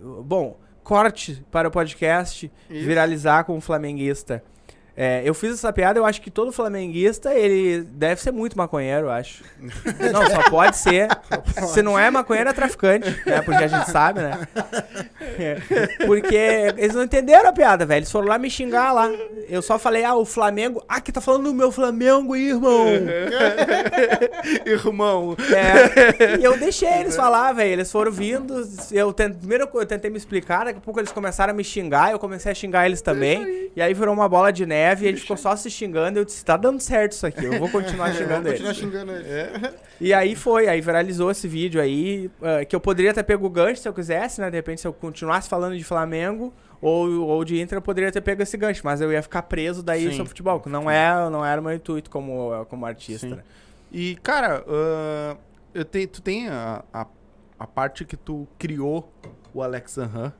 [0.00, 2.86] Bom, corte para o podcast Isso.
[2.86, 4.42] viralizar com o flamenguista.
[4.96, 9.06] É, eu fiz essa piada, eu acho que todo flamenguista, ele deve ser muito maconheiro,
[9.06, 9.42] eu acho.
[10.12, 11.08] Não, só pode ser.
[11.66, 13.40] Se não é maconheiro, é traficante, né?
[13.42, 14.46] Porque a gente sabe, né?
[15.38, 15.56] É.
[16.06, 16.36] Porque
[16.76, 18.00] eles não entenderam a piada, velho.
[18.00, 19.10] Eles foram lá me xingar lá.
[19.48, 20.84] Eu só falei, ah, o Flamengo...
[20.88, 22.86] Ah, que tá falando do meu Flamengo irmão.
[24.64, 25.36] Irmão.
[25.54, 27.72] É, e eu deixei eles falar, velho.
[27.72, 28.62] Eles foram vindo.
[28.92, 32.12] Eu tent- primeiro eu tentei me explicar, daqui a pouco eles começaram a me xingar,
[32.12, 33.70] eu comecei a xingar eles também.
[33.74, 36.18] E aí virou uma bola de neve e a gente ficou só se xingando.
[36.18, 39.24] Eu disse, tá dando certo isso aqui, eu vou continuar xingando continuar xingando ele.
[40.00, 43.50] E aí foi, aí viralizou esse vídeo aí, eh, que eu poderia ter pego o
[43.50, 44.50] gancho se eu quisesse, né?
[44.50, 48.20] De repente, se eu continuasse falando de Flamengo ou, ou de Inter, eu poderia ter
[48.20, 50.16] pego esse gancho, mas eu ia ficar preso daí Sim.
[50.16, 53.26] sobre futebol, que não, é, não era o meu intuito como, como artista.
[53.36, 53.42] Né?
[53.92, 55.36] E, cara, ah,
[55.72, 57.06] eu te- tu tem a, a,
[57.58, 59.12] a parte que tu criou
[59.54, 60.32] o Alex Zanhan.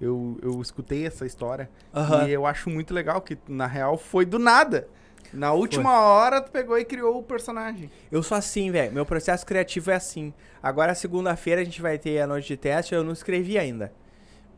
[0.00, 1.68] Eu, eu escutei essa história.
[1.94, 2.26] Aham.
[2.26, 4.88] E eu acho muito legal que, na real, foi do nada.
[5.32, 7.90] Na última hora, tu pegou e criou o personagem.
[8.10, 8.92] Eu sou assim, velho.
[8.92, 10.32] Meu processo criativo é assim.
[10.62, 12.94] Agora, segunda-feira, a gente vai ter a noite de teste.
[12.94, 13.92] Eu não escrevi ainda.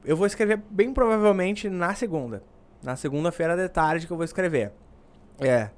[0.04, 2.42] Eu vou escrever bem provavelmente na segunda.
[2.82, 4.72] Na segunda-feira de tarde que eu vou escrever.
[5.38, 5.68] É.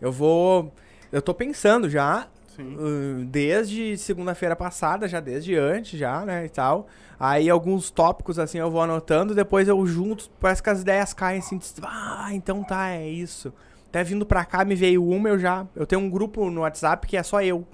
[0.00, 0.72] Eu vou.
[1.12, 2.28] Eu tô pensando já.
[2.58, 2.74] Sim.
[2.74, 6.88] uh, desde segunda-feira passada, já desde antes, já, né, e tal.
[7.18, 11.38] Aí alguns tópicos, assim, eu vou anotando, depois eu junto, parece que as ideias caem,
[11.38, 13.52] assim, tss, ah, então tá, é isso.
[13.88, 15.66] Até vindo pra cá, me veio uma, eu já...
[15.74, 17.64] Eu tenho um grupo no WhatsApp que é só eu.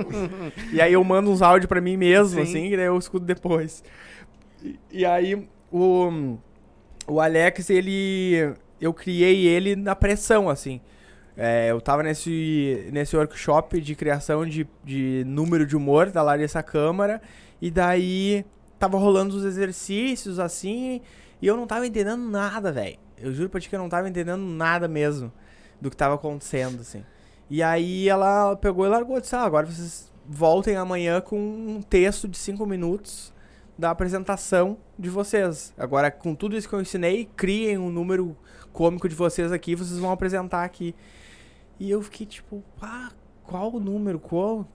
[0.72, 2.42] e aí eu mando uns áudios pra mim mesmo, Sim.
[2.42, 3.84] assim, e daí eu escuto depois.
[4.62, 6.38] E, e aí, o...
[7.06, 8.54] O Alex, ele...
[8.80, 10.80] Eu criei ele na pressão, assim.
[11.36, 16.62] É, eu tava nesse, nesse workshop de criação de, de número de humor da Larissa
[16.62, 17.20] Câmara.
[17.60, 18.44] E daí
[18.78, 21.00] tava rolando os exercícios assim.
[21.40, 22.98] E eu não tava entendendo nada, velho.
[23.18, 25.32] Eu juro pra ti que eu não tava entendendo nada mesmo
[25.80, 27.04] do que tava acontecendo, assim.
[27.50, 32.26] E aí ela pegou e largou disse: ah, agora vocês voltem amanhã com um texto
[32.26, 33.32] de cinco minutos
[33.78, 35.72] da apresentação de vocês.
[35.76, 38.36] Agora, com tudo isso que eu ensinei, criem um número
[38.72, 40.94] cômico de vocês aqui, vocês vão apresentar aqui.
[41.78, 43.10] E eu fiquei tipo, ah,
[43.42, 44.18] qual o número?
[44.18, 44.66] Qual?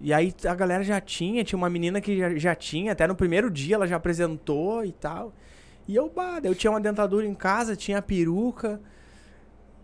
[0.00, 3.14] E aí a galera já tinha, tinha uma menina que já, já tinha, até no
[3.14, 5.32] primeiro dia ela já apresentou e tal.
[5.86, 8.80] E eu, bah, eu tinha uma dentadura em casa, tinha a peruca.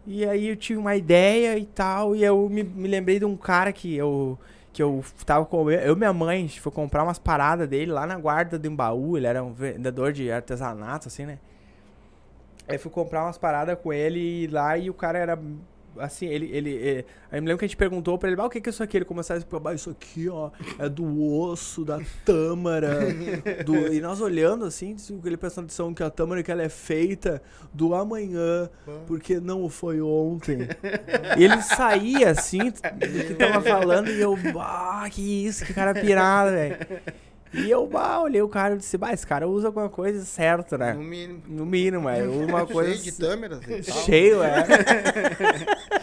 [0.07, 2.17] E aí eu tive uma ideia e tal.
[2.17, 4.39] E eu me, me lembrei de um cara que eu,
[4.73, 5.71] que eu tava com.
[5.71, 8.69] Eu e minha mãe, a gente foi comprar umas paradas dele lá na guarda de
[8.69, 9.17] Embaú.
[9.17, 11.39] Ele era um vendedor de artesanato, assim, né?
[12.67, 15.39] Aí fui comprar umas paradas com ele lá e o cara era.
[15.99, 16.47] Assim, ele.
[16.53, 18.61] ele, ele- aí eu me lembro que a gente perguntou pra ele, ah, o que
[18.61, 18.97] que é isso aqui?
[18.97, 22.99] Ele começou a explicar, "Ah, isso aqui, ó, é do osso, da tâmara.
[23.65, 23.93] do...
[23.93, 27.43] E nós olhando assim, com ele prestando atenção que a tâmara que ela é feita
[27.73, 28.69] do amanhã,
[29.07, 30.59] porque não foi ontem.
[31.39, 35.95] e ele saía assim, do que tava falando, e eu, ah, que isso, que cara
[35.95, 36.77] pirado, velho.
[37.53, 40.79] E eu, bah, olhei o cara e disse, bah, esse cara usa alguma coisa certa,
[40.79, 40.93] né?
[40.93, 41.43] No mínimo.
[41.49, 42.23] No mínimo, é.
[42.23, 42.95] Uma coisa.
[42.95, 44.03] Cheio de câmeras e tal.
[44.05, 44.67] Cheio, é.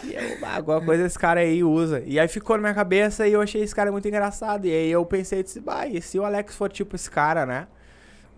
[0.04, 2.02] e eu, ah, alguma coisa esse cara aí usa.
[2.06, 4.66] E aí ficou na minha cabeça e eu achei esse cara muito engraçado.
[4.66, 7.66] E aí eu pensei, disse, bah, e se o Alex for tipo esse cara, né?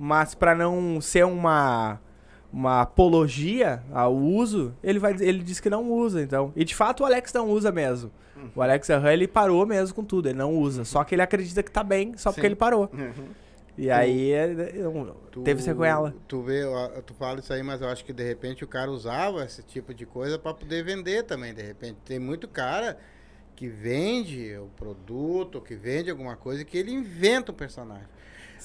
[0.02, 2.00] mas pra não ser uma
[2.50, 6.52] uma apologia ao uso, ele vai ele diz que não usa, então.
[6.56, 8.10] E de fato o Alex não usa mesmo.
[8.54, 10.84] O Alex Aham, ele parou mesmo com tudo, ele não usa.
[10.84, 12.46] Só que ele acredita que tá bem, só porque Sim.
[12.48, 12.90] ele parou.
[12.92, 13.28] Uhum.
[13.78, 16.14] E aí é, não- Tu- teve sequela.
[16.28, 16.62] Tu vê,
[17.06, 19.94] tu fala isso aí, mas eu acho que de repente o cara usava esse tipo
[19.94, 21.96] de coisa pra poder vender também, de repente.
[22.04, 22.98] Tem muito cara
[23.56, 28.06] que vende o produto, que vende alguma coisa, que ele inventa um personagem.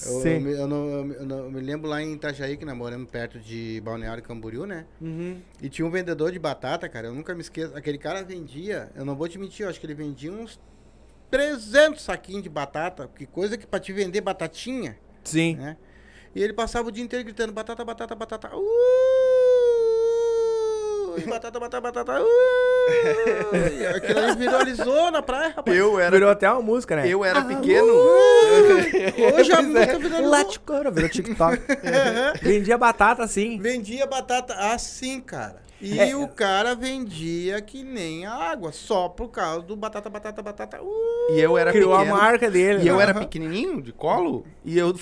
[0.05, 0.47] Eu, Sim.
[0.47, 2.75] eu eu não- eu me- eu não- eu me lembro lá em Itajaí, que nós
[2.75, 4.85] moramos perto de Balneário Camboriú, né?
[4.99, 5.39] Uhum.
[5.61, 7.75] E tinha um vendedor de batata, cara, eu nunca me esqueço.
[7.75, 10.59] Aquele cara vendia, eu não vou te mentir, eu acho que ele vendia uns
[11.31, 15.55] 300 saquinhos de batata, que coisa que pra te vender batatinha, Sim.
[15.55, 15.77] né?
[16.33, 18.49] E ele passava o dia inteiro gritando batata, batata, batata.
[18.55, 19.34] Uh!
[21.25, 22.21] E batata, batata, batata.
[22.21, 22.25] Uh!
[23.95, 25.75] Aquilo ali viralizou na praia, rapaz.
[25.77, 27.07] Eu era, Virou até uma música, né?
[27.07, 27.93] eu era pequeno.
[29.37, 30.29] Hoje a música viralizou.
[30.29, 31.61] Laticora, virou TikTok.
[32.41, 33.57] Vendia batata assim.
[33.59, 35.63] Vendia batata assim, cara.
[35.81, 36.15] E É.
[36.15, 40.81] o cara vendia que nem água, só por causa do batata, batata, batata.
[40.81, 41.33] Uh!
[41.35, 42.15] E eu era Criou pequeno.
[42.15, 42.83] a marca dele.
[42.83, 43.03] E eu né?
[43.03, 44.93] era pequenininho, de colo, e eu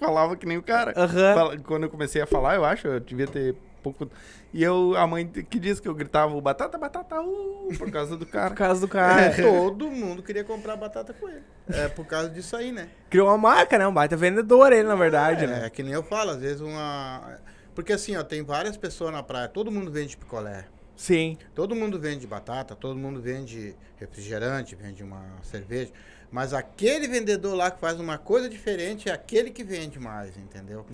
[0.00, 0.94] falava que nem o cara.
[0.96, 1.34] Aham.
[1.34, 4.10] Fala- Quando eu comecei a falar, eu acho, eu devia ter pouco...
[4.52, 8.26] E eu, a mãe que disse que eu gritava batata, batata, uh, por causa do
[8.26, 8.54] Por cara.
[8.54, 9.34] causa do cara.
[9.34, 11.42] Todo mundo queria comprar batata com ele.
[11.68, 12.88] É por causa disso aí, né?
[13.08, 13.86] Criou uma marca, né?
[13.86, 15.66] Um baita vendedor ele, na verdade, é, né?
[15.66, 17.38] é que nem eu falo, às vezes uma.
[17.74, 20.64] Porque assim, ó, tem várias pessoas na praia, todo mundo vende picolé.
[20.96, 21.38] Sim.
[21.54, 25.90] Todo mundo vende batata, todo mundo vende refrigerante, vende uma cerveja.
[26.30, 30.84] Mas aquele vendedor lá que faz uma coisa diferente é aquele que vende mais, entendeu?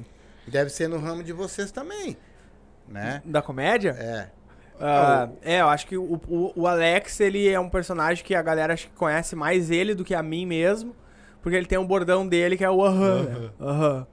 [0.47, 2.17] E deve ser no ramo de vocês também,
[2.89, 3.23] né?
[3.25, 3.91] Da comédia?
[3.99, 4.29] É.
[4.79, 8.43] Ah, é, eu acho que o, o, o Alex, ele é um personagem que a
[8.43, 10.95] galera acho que conhece mais ele do que a mim mesmo.
[11.43, 13.23] Porque ele tem um bordão dele que é o aham.
[13.23, 13.51] né?
[13.61, 14.07] Aham.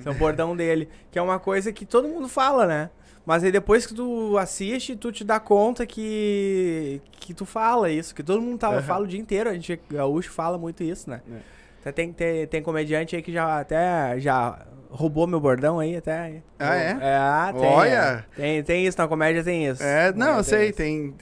[0.00, 0.88] Esse é o bordão dele.
[1.12, 2.90] Que é uma coisa que todo mundo fala, né?
[3.24, 8.12] Mas aí depois que tu assiste, tu te dá conta que que tu fala isso.
[8.12, 9.48] Que todo mundo tá, fala o dia inteiro.
[9.48, 11.22] A gente, gaúcho, fala muito isso, né?
[11.30, 11.36] É.
[11.82, 16.42] Até tem, tem, tem comediante aí que já até já roubou meu bordão aí, até.
[16.58, 16.96] Ah, é?
[17.00, 17.68] É, tem.
[17.68, 18.26] Olha!
[18.36, 19.82] Tem, tem isso, na comédia tem isso.
[19.82, 20.76] É, não, eu sei, isso.
[20.76, 21.14] tem...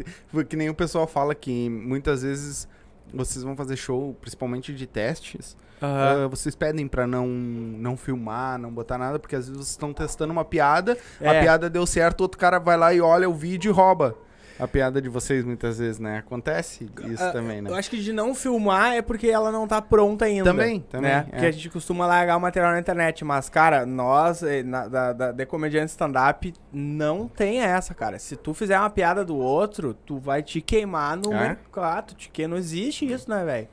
[0.48, 2.68] Que nem o pessoal fala que muitas vezes
[3.14, 6.24] vocês vão fazer show, principalmente de testes, Aham.
[6.24, 9.92] ah, vocês pedem pra não, não filmar, não botar nada, porque às vezes vocês estão
[9.92, 11.40] testando uma piada, a É.
[11.42, 14.14] piada deu certo, outro cara vai lá e olha o vídeo e rouba
[14.60, 16.18] a piada de vocês muitas vezes, né?
[16.18, 17.70] Acontece isso Ah, também, né?
[17.70, 20.44] Eu acho que de não filmar é porque ela não tá pronta ainda.
[20.44, 21.18] Também, também, Né?
[21.28, 21.30] é.
[21.32, 23.24] Porque a gente costuma largar o material na internet.
[23.24, 28.18] Mas, cara, nós, eh, na, da, da, de comediante stand-up, não tem essa, cara.
[28.18, 31.40] Se tu fizer uma piada do outro, tu vai te queimar no É?
[31.48, 32.14] mercado.
[32.14, 32.46] Te que...
[32.46, 33.68] Não existe isso, né, velho?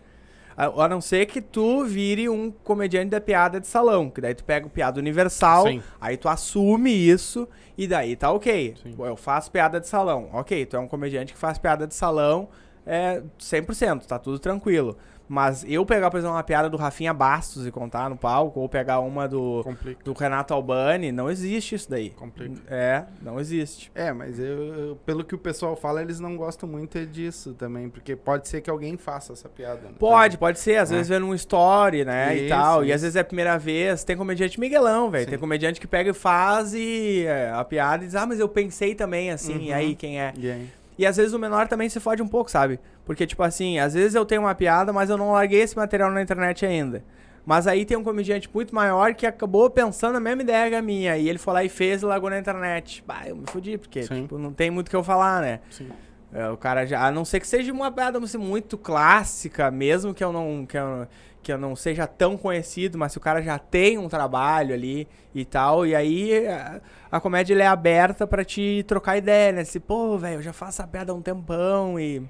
[0.58, 4.10] A, a não ser que tu vire um comediante da piada de salão.
[4.10, 5.84] Que daí tu pega o piada universal, Sim.
[6.01, 7.47] aí tu assume isso
[7.78, 8.74] e daí tá ok.
[8.82, 8.95] Sim.
[8.97, 10.30] Eu faço piada de salão.
[10.34, 12.49] Ok, tu é um comediante que faz piada de salão
[12.88, 14.97] é 100%, tá tudo tranquilo.
[15.30, 18.69] Mas eu pegar, por exemplo, uma piada do Rafinha Bastos e contar no palco, ou
[18.69, 20.01] pegar uma do, Complica.
[20.03, 22.11] do Renato Albani, não existe isso daí.
[22.11, 22.61] Complica.
[22.73, 23.91] É, não existe.
[23.93, 28.15] É, mas eu, pelo que o pessoal fala, eles não gostam muito disso também, porque
[28.15, 29.82] pode ser que alguém faça essa piada.
[29.82, 29.89] né?
[29.99, 30.95] Pode, pode ser, às É.
[30.95, 32.84] vezes vendo um story, né, e Isso, tal.
[32.84, 32.95] E isso.
[32.95, 34.03] às vezes é a primeira vez.
[34.05, 35.30] Tem comediante Miguelão, velho.
[35.30, 38.47] Tem comediante que pega e faz e é, a piada e diz, ah, mas eu
[38.47, 39.75] pensei também assim, e Uhum.
[39.75, 40.34] aí quem é?
[40.38, 40.69] E aí?
[40.97, 42.80] E às vezes o menor também se fode um pouco, sabe?
[43.08, 46.12] Porque, tipo assim, às vezes eu tenho uma piada, mas eu não larguei esse material
[46.12, 47.03] na internet ainda.
[47.45, 50.82] Mas aí tem um comediante muito maior que acabou pensando a mesma ideia que a
[50.82, 51.18] minha.
[51.18, 53.01] E ele foi lá e fez e largou na internet.
[53.08, 54.24] Bah, eu me fodi, porque, Sim.
[54.24, 55.62] tipo, não tem muito o que eu falar, né?
[55.70, 55.88] Sim.
[56.34, 57.08] É, o cara já.
[57.08, 60.66] A não ser que seja uma piada assim, muito clássica, mesmo que eu não.
[60.66, 61.08] Que eu,
[61.41, 65.08] que eu não seja tão conhecido, mas se o cara já tem um trabalho ali
[65.34, 69.64] e tal, e aí a, a comédia é aberta pra te trocar ideia, né?
[69.64, 72.22] Se, pô, velho, eu já faço essa piada há um tempão e.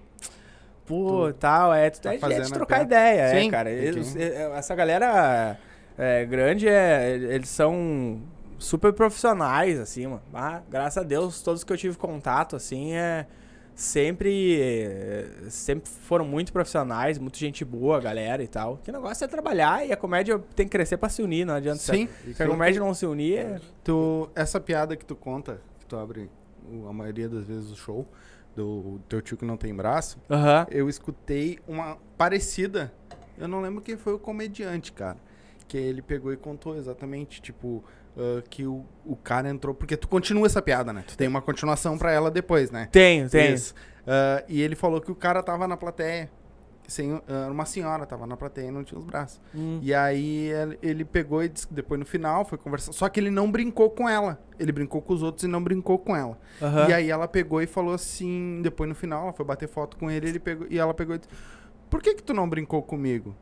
[0.87, 3.69] Pô, tal, é, tu tá é, é a trocar ideia, Sim, é, cara.
[3.69, 5.59] Eles- é, essa galera
[5.97, 8.21] é, grande, é, eles são
[8.57, 10.21] super profissionais, assim, mano.
[10.33, 13.27] Ah, graças a Deus, todos que eu tive contato, assim, é
[13.75, 18.77] sempre é, sempre foram muito profissionais, muito gente boa, galera e tal.
[18.83, 21.53] Que o negócio é trabalhar e a comédia tem que crescer pra se unir, não
[21.53, 21.79] adianta.
[21.79, 22.09] Sim.
[22.33, 23.59] Se a comédia não se unir, é...
[23.83, 26.27] Tu, essa piada que tu conta, que tu abre
[26.89, 28.07] a maioria das vezes o show,
[28.57, 30.65] do teu tio que não tem braço, Aham.
[30.71, 32.91] eu escutei uma parecida.
[33.37, 35.17] Eu não lembro quem foi o comediante, cara.
[35.67, 37.83] Que ele pegou e contou exatamente, tipo,
[38.17, 39.75] ah, que o, o cara entrou.
[39.75, 41.03] Porque tu continua essa piada, né?
[41.05, 42.89] Tu tem uma continuação pra ela depois, né?
[42.91, 43.53] Tenho, tenho.
[43.53, 43.75] Isso.
[44.07, 46.29] Ah, e ele falou que o cara tava na plateia.
[46.87, 49.39] Sem, era uma senhora, tava na plateia e não tinha os braços.
[49.53, 49.79] Hum.
[49.81, 50.49] E aí
[50.81, 52.91] ele- pegou e disse, que depois no final foi conversar.
[52.93, 54.39] Só que ele não brincou com ela.
[54.59, 56.37] Ele brincou com os outros e não brincou com ela.
[56.61, 56.87] Aham.
[56.89, 60.09] E aí ela pegou e falou assim, depois no final, ela foi bater foto com
[60.09, 61.29] ele, ele pegou, e ela pegou e disse,
[61.89, 63.35] por que que tu não brincou comigo?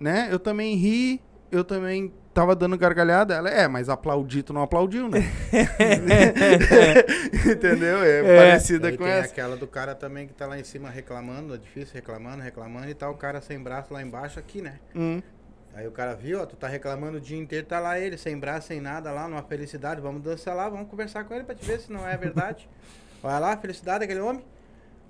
[0.00, 0.28] Né?
[0.30, 1.20] Eu também ri,
[1.52, 3.34] eu também tava dando gargalhada.
[3.34, 5.20] Ela, é, mas aplaudi, tu não aplaudiu, né?
[7.50, 8.02] Entendeu?
[8.02, 8.36] É, É.
[8.36, 9.28] parecida Aí com tem essa.
[9.30, 12.94] aquela do cara também que tá lá em cima reclamando, é difícil, reclamando, reclamando, e
[12.94, 14.78] tá o cara sem braço lá embaixo aqui, né?
[14.94, 15.22] Hum.
[15.74, 18.38] Aí o cara viu, ó, tu tá reclamando o dia inteiro, tá lá ele, sem
[18.38, 21.64] braço, sem nada, lá numa felicidade, vamos dançar lá, vamos conversar com ele pra te
[21.64, 22.68] ver se não é verdade.
[23.22, 24.44] Olha lá, felicidade daquele homem.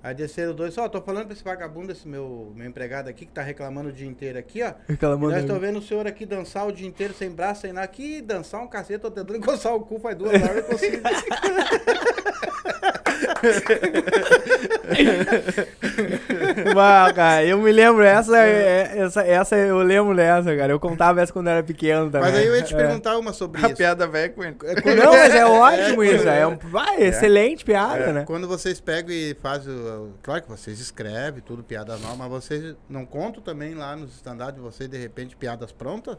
[0.03, 3.31] Aí desceram dois, ó, tô falando pra esse vagabundo, esse meu, meu empregado aqui, que
[3.31, 4.73] tá reclamando o dia inteiro aqui, ó.
[4.85, 5.33] Reclamando.
[5.33, 7.85] Nós tô vendo o senhor aqui dançar o dia inteiro sem braço, sem nada.
[7.85, 11.01] Aqui dançar um cacete, tô tentando coçar o cu faz duas horas, eu consigo.
[16.75, 20.71] Uau, cara, eu me lembro, essa, é- essa, essa eu lembro dessa, cara.
[20.73, 22.29] Eu contava essa quando eu era pequeno também.
[22.31, 22.77] Mas aí eu ia te É.
[22.77, 23.77] perguntar uma sobre A isso.
[23.77, 24.55] piada velha com ele.
[25.03, 26.27] Não, mas é ótimo É, isso.
[26.29, 28.23] É, um, vai, excelente piada, É, né?
[28.25, 29.73] Quando vocês pegam e fazem.
[29.73, 34.13] o- Claro que vocês escrevem tudo, piada nova, mas vocês não contam também lá nos
[34.15, 36.17] stand de vocês, de repente, piadas prontas?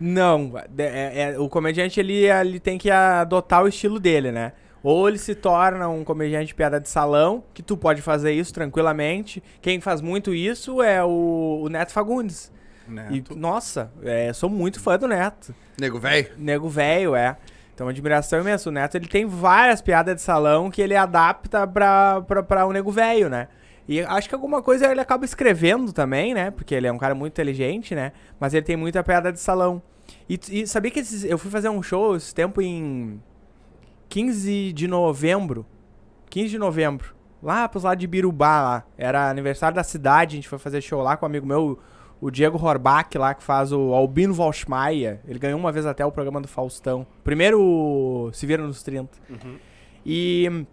[0.00, 4.52] Não, é- é- o comediante ele, ele tem que adotar o estilo dele, né?
[4.82, 8.52] Ou ele se torna um comediante de piada de salão, que tu pode fazer isso
[8.52, 9.42] tranquilamente.
[9.60, 12.50] Quem faz muito isso é o, o Neto Fagundes.
[13.12, 15.54] E, nossa, é, sou muito fã do Neto.
[15.78, 16.30] Nego velho.
[16.36, 17.36] Nego velho, é.
[17.74, 18.68] Então, admiração imensa.
[18.68, 22.72] O Neto, ele tem várias piadas de salão que ele adapta pra, pra, pra um
[22.72, 23.48] nego velho, né?
[23.88, 26.50] E acho que alguma coisa ele acaba escrevendo também, né?
[26.50, 28.12] Porque ele é um cara muito inteligente, né?
[28.38, 29.80] Mas ele tem muita piada de salão.
[30.28, 33.20] E, e sabia que esses- eu fui fazer um show esse tempo em
[34.12, 35.64] 15 de novembro.
[36.28, 37.14] 15 de novembro.
[37.42, 38.84] Lá pros lados de Birubá, lá.
[38.98, 41.78] Era aniversário da cidade, a gente foi fazer show lá com um amigo meu,
[42.20, 45.20] o Diego Horbach, lá, que faz o Albino Walschmaier.
[45.26, 47.06] Ele ganhou uma vez até o programa do Faustão.
[47.24, 49.16] Primeiro Se Vira nos 30.
[50.04, 50.66] E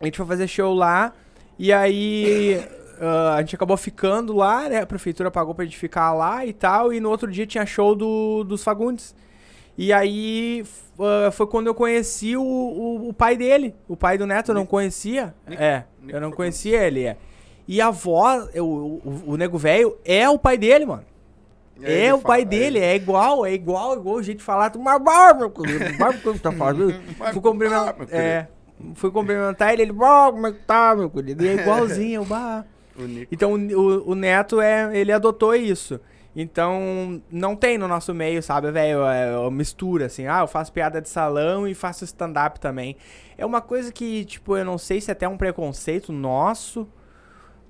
[0.00, 1.12] a gente foi fazer show lá.
[1.58, 2.64] E aí
[3.00, 4.82] ah, a gente acabou ficando lá, né?
[4.82, 6.92] A prefeitura pagou pra gente ficar lá e tal.
[6.92, 9.12] E no outro dia tinha show do, dos Fagundes.
[9.78, 10.64] E aí
[10.98, 13.74] ah, foi quando eu conheci o, o, o pai dele.
[13.88, 15.34] O pai do Neto eu não conhecia.
[15.46, 17.16] Nico- é, Nico eu não conhecia ele, é.
[17.68, 21.04] E a voz, o, o, o nego velho, é o pai dele, mano.
[21.82, 24.70] É o pai dele, é igual, é igual, igual o jeito de falar.
[24.70, 24.98] Tu, mas,
[25.36, 26.94] meu querido, vai porque tá fazendo.
[27.32, 28.46] Fui cumprimentar, é,
[28.94, 31.44] fui cumprimentar ele, ele, bah, como é que tá, meu querido?
[31.44, 32.64] E é igualzinho, bah.
[32.98, 33.02] O.
[33.30, 36.00] Então o, o- o Neto, é, ele adotou isso.
[36.38, 39.02] Então, não tem no nosso meio, sabe, velho?
[39.06, 40.26] É uma mistura, assim.
[40.26, 42.94] Ah, eu faço piada de salão e faço stand-up também.
[43.38, 46.86] É uma coisa que, tipo, eu não sei se é até um preconceito nosso,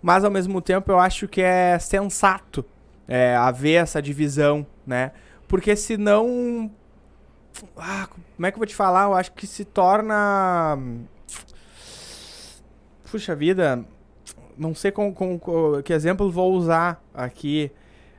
[0.03, 2.65] mas ao mesmo tempo eu acho que é sensato
[3.07, 5.13] é, haver essa divisão, né?
[5.47, 6.69] Porque senão.
[7.77, 9.05] Ah, como é que eu vou te falar?
[9.05, 10.77] Eu acho que se torna.
[13.11, 13.85] Puxa vida,
[14.59, 17.71] não sei com, com- com- que exemplo vou usar aqui,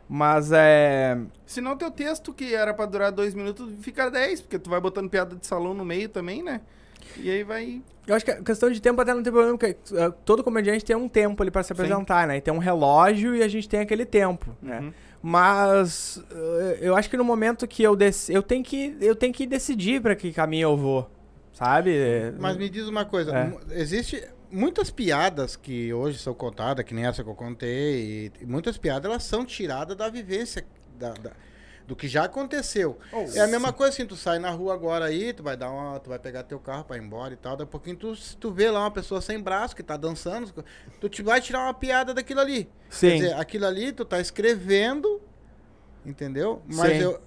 [0.09, 1.17] mas é.
[1.45, 4.79] Se não, teu texto, que era pra durar dois minutos, fica 10, porque tu vai
[4.79, 6.61] botando piada de salão no meio também, né?
[7.17, 7.81] E aí vai.
[8.05, 10.83] Eu acho que a questão de tempo até não tem problema, porque eh, todo comediante
[10.85, 11.73] tem um tempo ali pra se Sim.
[11.73, 12.37] apresentar, né?
[12.37, 14.79] E tem um relógio e a gente tem aquele tempo, né?
[14.79, 14.93] Uhum.
[15.21, 18.29] Mas eh, eu acho que no momento que eu dec...
[18.29, 21.09] eu tenho que eu tenho que decidir pra que caminho eu vou,
[21.51, 21.91] sabe?
[22.39, 23.53] Mas me diz uma coisa, É.
[23.81, 28.77] existe muitas piadas que hoje são contadas, que nem essa que eu contei, e, muitas
[28.77, 30.65] piadas elas são tiradas da vivência
[30.97, 31.31] da- da-
[31.85, 32.97] do que já aconteceu.
[33.33, 35.97] é a mesma coisa assim, tu sai na rua agora aí, tu vai dar uma,
[36.01, 38.51] tu vai pegar teu carro pra ir embora e tal, daqui a pouquinho tu, tu
[38.51, 40.53] vê lá uma pessoa sem braço que tá dançando,
[40.99, 42.69] tu te vai tirar uma piada daquilo ali.
[42.89, 43.07] Sim.
[43.09, 45.21] Quer dizer, aquilo ali tu tá escrevendo,
[46.05, 46.61] entendeu?
[46.67, 46.97] Mas Sim.
[47.03, 47.21] eu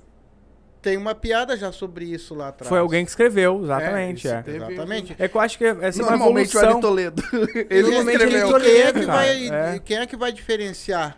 [0.82, 2.68] tem uma piada já sobre isso lá atrás.
[2.68, 4.26] Foi alguém que escreveu, exatamente.
[4.28, 5.16] É, teve- Exatamente.
[5.18, 6.80] é que eu acho que essa é uma Normalmente o Ari.
[6.80, 7.22] Toledo.
[7.68, 8.56] Ele escreveu.
[8.56, 9.78] ele quem, é que vai, é.
[9.78, 11.16] quem é que vai diferenciar?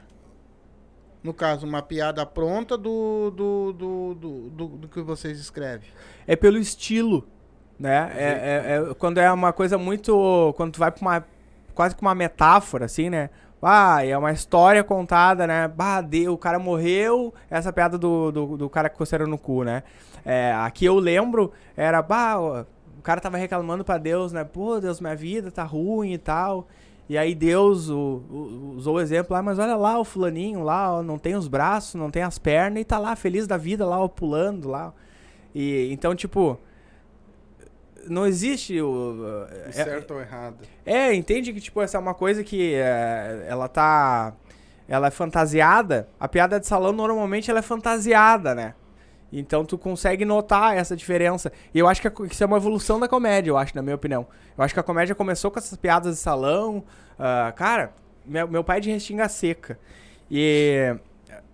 [1.23, 5.89] No caso, uma piada pronta do, do, do, do, do, do que vocês escrevem.
[6.27, 7.25] é pelo estilo,
[7.79, 8.11] né?
[8.17, 10.53] É, é- é quando é uma coisa muito.
[10.57, 11.27] Quando tu vai pra uma.
[11.75, 13.31] Quase que uma metáfora, assim, né?
[13.63, 15.69] Ah, é uma história contada, né?
[15.69, 17.33] Bah, de- o cara morreu.
[17.49, 19.85] Essa piada do, do, do cara que coceira no cu, né?
[20.25, 24.43] É, aqui eu lembro, era, bah, o cara tava reclamando pra Deus, né?
[24.45, 26.67] Pô, Deus, minha vida tá ruim e tal.
[27.09, 30.99] E aí Deus o- o- usou o exemplo lá, mas olha lá o fulaninho lá,
[30.99, 33.85] ó, não tem os braços, não tem as pernas e tá lá feliz da vida
[33.87, 34.93] lá, ó, pulando lá.
[35.55, 36.59] E então, tipo,
[38.09, 40.57] não existe o é- Certo ou errado.
[40.85, 44.33] é, entende que, tipo, essa é uma coisa que é, ela tá.
[44.89, 48.75] ela é fantasiada, a piada de salão normalmente ela é fantasiada, né?
[49.33, 51.51] Então tu consegue notar essa diferença.
[51.73, 54.27] E eu acho que isso é uma evolução da comédia, eu acho, na minha opinião.
[54.59, 56.85] Eu acho que a comédia começou com essas piadas de salão.
[57.19, 57.95] ah, cara,
[58.27, 59.79] meu, meu pai é de Restinga Seca.
[60.31, 60.95] E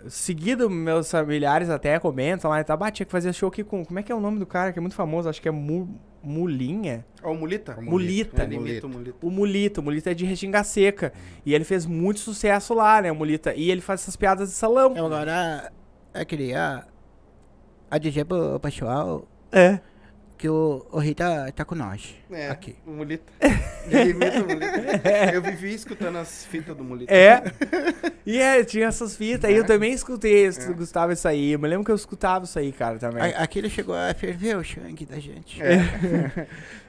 [0.09, 3.85] seguido, meus familiares até comentam lá, tá, bah, tinha que fazer show aqui com.
[3.85, 5.29] Como é que é o nome do cara que é muito famoso?
[5.29, 5.89] Acho que é Mu,
[6.23, 7.05] Mulinha.
[7.23, 7.77] Ó, o Mulita?
[7.81, 8.47] Mulita.
[8.47, 8.87] Mulita.
[9.23, 11.13] O Mulita, o Mulita é de Restinga Seca.
[11.45, 13.55] E ele fez muito sucesso lá, né, o Mulita.
[13.55, 14.97] E ele faz essas piadas de salão.
[14.97, 15.73] Eu agora
[16.15, 16.85] eu queria
[17.91, 19.81] a dizer pro pessoal É.
[20.39, 22.15] que o, o Rita tá com nós.
[22.31, 22.77] É, Aqui.
[22.87, 23.25] o Mulita.
[23.89, 25.35] O.
[25.35, 27.13] Eu vivi escutando as fitas do Mulita.
[27.13, 27.43] É.
[28.27, 29.49] E é, tinha essas fitas.
[29.49, 31.53] aí eu também escutei, eu gostava isso aí.
[31.53, 33.23] Eu me lembro que eu escutava isso aí, cara, também.
[33.23, 35.61] A- Aquilo chegou a ferver o sangue da gente.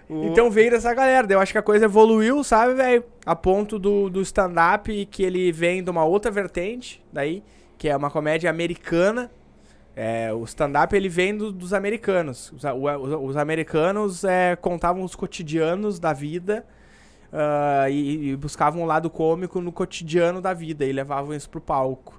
[0.09, 1.27] O- Então veio dessa galera.
[1.31, 3.03] Eu acho que a coisa evoluiu, sabe, velho?
[3.25, 7.43] A ponto do, do stand-up que ele vem de uma outra vertente, daí,
[7.77, 9.29] que é uma comédia americana.
[10.01, 12.53] É, o stand-up ele vem do- dos americanos.
[12.53, 12.69] Os, o-
[13.01, 16.65] os- os americanos é, contavam os cotidianos da vida
[17.33, 21.59] ah, e, e buscavam o lado cômico no cotidiano da vida e levavam isso pro
[21.59, 22.17] palco.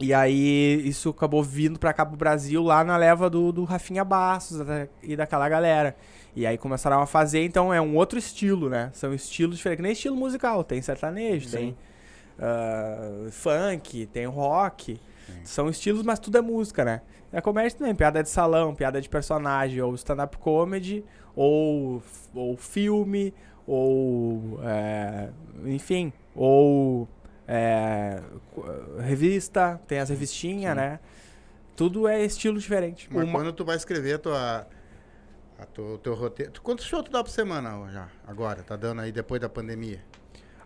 [0.00, 4.02] E aí isso acabou vindo pra cá pro Brasil lá na leva do, do Rafinha
[4.02, 4.58] Bastos
[5.02, 5.94] e daquela galera.
[6.34, 8.88] E aí começaram a fazer, então é um outro estilo, né?
[8.94, 10.64] São estilos diferentes, que nem estilo musical.
[10.64, 11.76] Tem sertanejo, tem
[12.38, 14.98] ah, funk, tem rock.
[15.44, 17.00] São estilos, mas tudo é música, né?
[17.32, 21.04] A comédia também, piada de salão, piada de personagem, ou stand-up comedy,
[21.34, 22.02] ou,
[22.34, 23.34] ou filme,
[23.66, 24.60] ou.
[24.62, 25.30] é,
[25.64, 27.08] enfim, ou.
[27.48, 28.20] é,
[29.00, 31.00] revista, tem as revistinhas, né?
[31.76, 33.08] Tudo é estilo diferente.
[33.10, 34.66] Mas Uma- quando tu vai escrever a tua.
[35.58, 36.52] A tua, o teu roteiro.
[36.62, 38.08] Quantos shows tu dá por semana já?
[38.26, 38.62] Agora?
[38.62, 40.00] Tá dando aí depois da pandemia?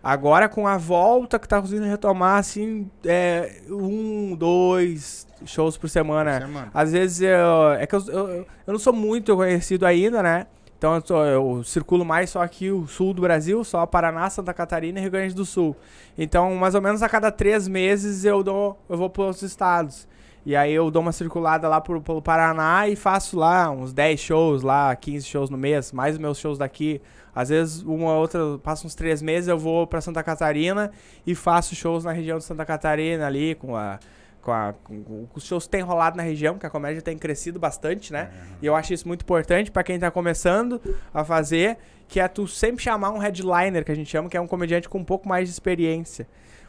[0.01, 6.39] Agora com a volta que tá conseguindo retomar, assim, é, um, dois shows por semana.
[6.39, 6.71] Semana.
[6.73, 10.47] Às vezes eu, é que eu, eu, eu não sou muito conhecido ainda, né?
[10.77, 14.53] Então eu, tô- eu circulo mais só aqui o sul do Brasil, só Paraná, Santa
[14.53, 15.75] Catarina e Rio Grande do Sul.
[16.17, 20.07] Então, mais ou menos a cada três meses eu dou, eu vou para outros estados.
[20.45, 24.19] E aí eu dou uma circulada lá pro, pelo Paraná e faço lá uns 10
[24.21, 27.01] shows lá, 15 shows no mês, mais os meus shows daqui.
[27.39, 30.91] Às vezes, uma ou outra, passa uns três meses, eu vou pra Santa Catarina
[31.25, 33.97] e faço shows na região de Santa Catarina ali, com a.
[34.41, 37.57] Com, a, com, os shows que tem rolado na região, que a comédia tem crescido
[37.59, 38.29] bastante, né?
[38.61, 40.81] E eu acho isso muito importante pra quem tá começando
[41.13, 41.77] a fazer,
[42.09, 44.89] que é tu sempre chamar um headliner, que a gente chama, que é um comediante
[44.89, 46.27] com um pouco mais de experiência.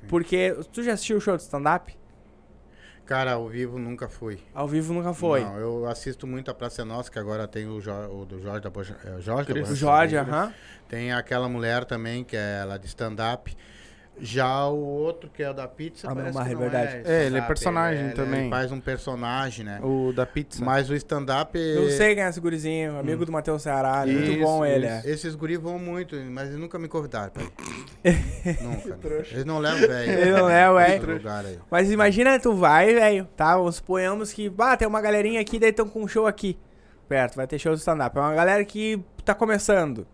[0.09, 1.97] Porque tu já assistiu o show de stand-up?
[3.11, 4.39] Cara, ao vivo nunca fui.
[4.55, 5.41] Ao vivo nunca foi.
[5.43, 8.41] Não, eu assisto muito a Praça é Nossa, que agora tem o, Jo- o do
[8.41, 8.97] Jorge da Bocha.
[9.05, 9.59] É Jorge da.
[9.59, 10.55] O Bocha Jorge, aham.
[10.89, 13.57] Tem aquela mulher também, que é ela de stand-up.
[14.21, 17.03] Já o outro, que é o da pizza, Ah, parece não, que é não verdade.
[17.05, 18.41] É, ele é personagem ele- também.
[18.43, 19.81] Ele faz um personagem, né?
[19.83, 20.65] O da pizza.
[20.65, 21.59] Mas o stand-up...
[21.59, 24.05] Eu sei quem é esse gurizinho, amigo do Matheus Ceará.
[24.07, 25.03] muito Isso, bom ele, é.
[25.05, 27.43] Esses guris vão muito, mas eles nunca me convidaram pra
[28.63, 29.09] nunca.
[29.09, 29.25] né?
[29.31, 30.13] Eles não levam velho.
[30.13, 30.95] Ele não leva, é.
[30.95, 31.59] Outro lugar aí.
[31.71, 33.57] Mas imagina, tu vai, velho, tá?
[33.73, 36.59] Suponhamos que, ah, tem uma galerinha aqui, daí estão com um show aqui.
[37.09, 38.17] Perto, vai ter show de stand-up.
[38.17, 40.07] É uma galera que tá começando.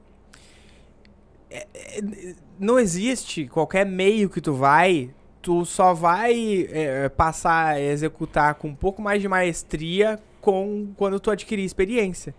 [1.51, 5.11] É- é- não existe qualquer meio que tu vai,
[5.43, 11.19] tu só vai é, passar a executar com um pouco mais de maestria com quando
[11.19, 12.35] tu adquirir experiência.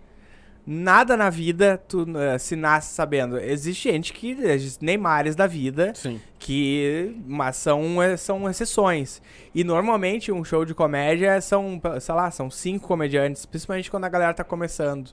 [0.70, 3.38] Nada na vida tu eh, se nasce sabendo.
[3.38, 6.20] Existe gente que, existe Neymares da vida, Sim.
[6.38, 9.22] que mas são, eh, são exceções.
[9.54, 14.10] E normalmente um show de comédia são, sei lá, são cinco comediantes, principalmente quando a
[14.10, 15.12] galera tá começando.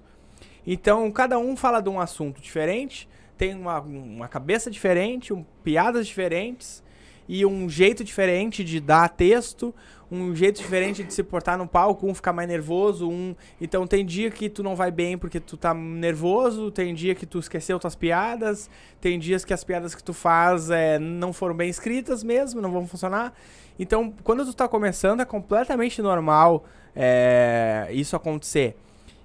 [0.67, 3.07] Então, cada um fala de um assunto diferente,
[3.37, 6.83] tem uma, uma cabeça diferente, um, piadas diferentes
[7.27, 9.73] e um jeito diferente de dar texto,
[10.11, 13.35] um jeito diferente de se portar no palco, um ficar mais nervoso, um...
[13.59, 17.25] Então tem dia que tu não vai bem porque tu tá nervoso, tem dia que
[17.25, 18.69] tu esqueceu tuas piadas,
[19.01, 22.71] tem dias que as piadas que tu faz é, não foram bem escritas mesmo, não
[22.71, 23.33] vão funcionar.
[23.77, 26.63] Então, quando tu tá começando, é completamente normal
[26.95, 28.77] é, isso acontecer.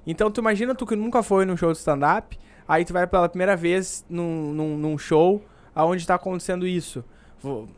[0.07, 2.37] Então, tu imagina tu que nunca foi num show de stand-up,
[2.71, 5.43] aí tu vai pela primeira vez num, num, num show
[5.75, 7.05] aonde tá acontecendo isso.
[7.43, 7.69] Não-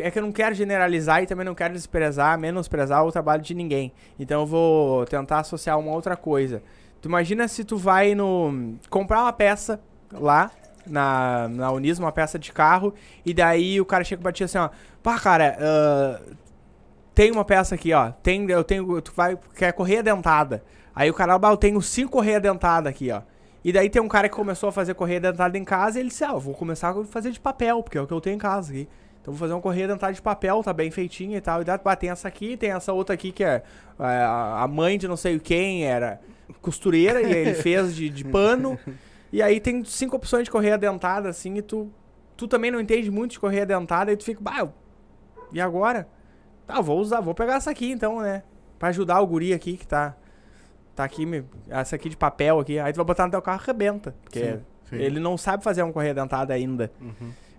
[0.00, 3.54] é que eu não quero generalizar e também não quero desprezar, menosprezar o trabalho de
[3.54, 3.92] ninguém.
[4.18, 6.62] Então eu vou tentar associar uma outra coisa.
[7.00, 9.78] Tu imagina se tu vai no comprar uma peça
[10.10, 10.50] lá
[10.86, 14.58] na, na Unis, uma peça de carro, e daí o cara chega pra ti assim,
[14.58, 14.70] ó,
[15.02, 16.20] pá, cara, ah,
[17.14, 18.10] tem uma peça aqui, ó.
[18.10, 19.00] Tem, eu tenho.
[19.00, 19.38] Tu vai.
[19.54, 20.64] Quer correia dentada.
[20.94, 23.22] Aí o cara, ah, eu tenho cinco correia dentada aqui, ó.
[23.64, 26.10] E daí tem um cara que começou a fazer correia dentada em casa e ele
[26.10, 28.36] disse, ah, eu vou começar a fazer de papel, porque é o que eu tenho
[28.36, 28.88] em casa aqui.
[29.22, 31.62] Então vou fazer uma correia dentada de papel, tá bem feitinha e tal.
[31.62, 33.62] E daí, ah, tem essa aqui, tem essa outra aqui que é
[33.98, 36.20] a, a mãe de não sei quem era
[36.60, 38.78] costureira e ele fez de, de pano.
[39.32, 41.90] E aí tem cinco opções de correia dentada, assim, e tu,
[42.36, 44.68] tu também não entende muito de correia dentada, e tu fica, bah,
[45.52, 46.06] e agora?
[46.66, 48.42] Tá, vou usar, vou pegar essa aqui então, né?
[48.78, 50.14] Pra ajudar o guri aqui que tá.
[50.94, 51.26] Tá aqui,
[51.68, 52.78] essa aqui de papel aqui.
[52.78, 54.14] Aí tu vai botar no teu carro arrebenta.
[54.22, 54.96] Porque Sim, sim.
[54.96, 56.90] ele não sabe fazer uma correia dentada ainda.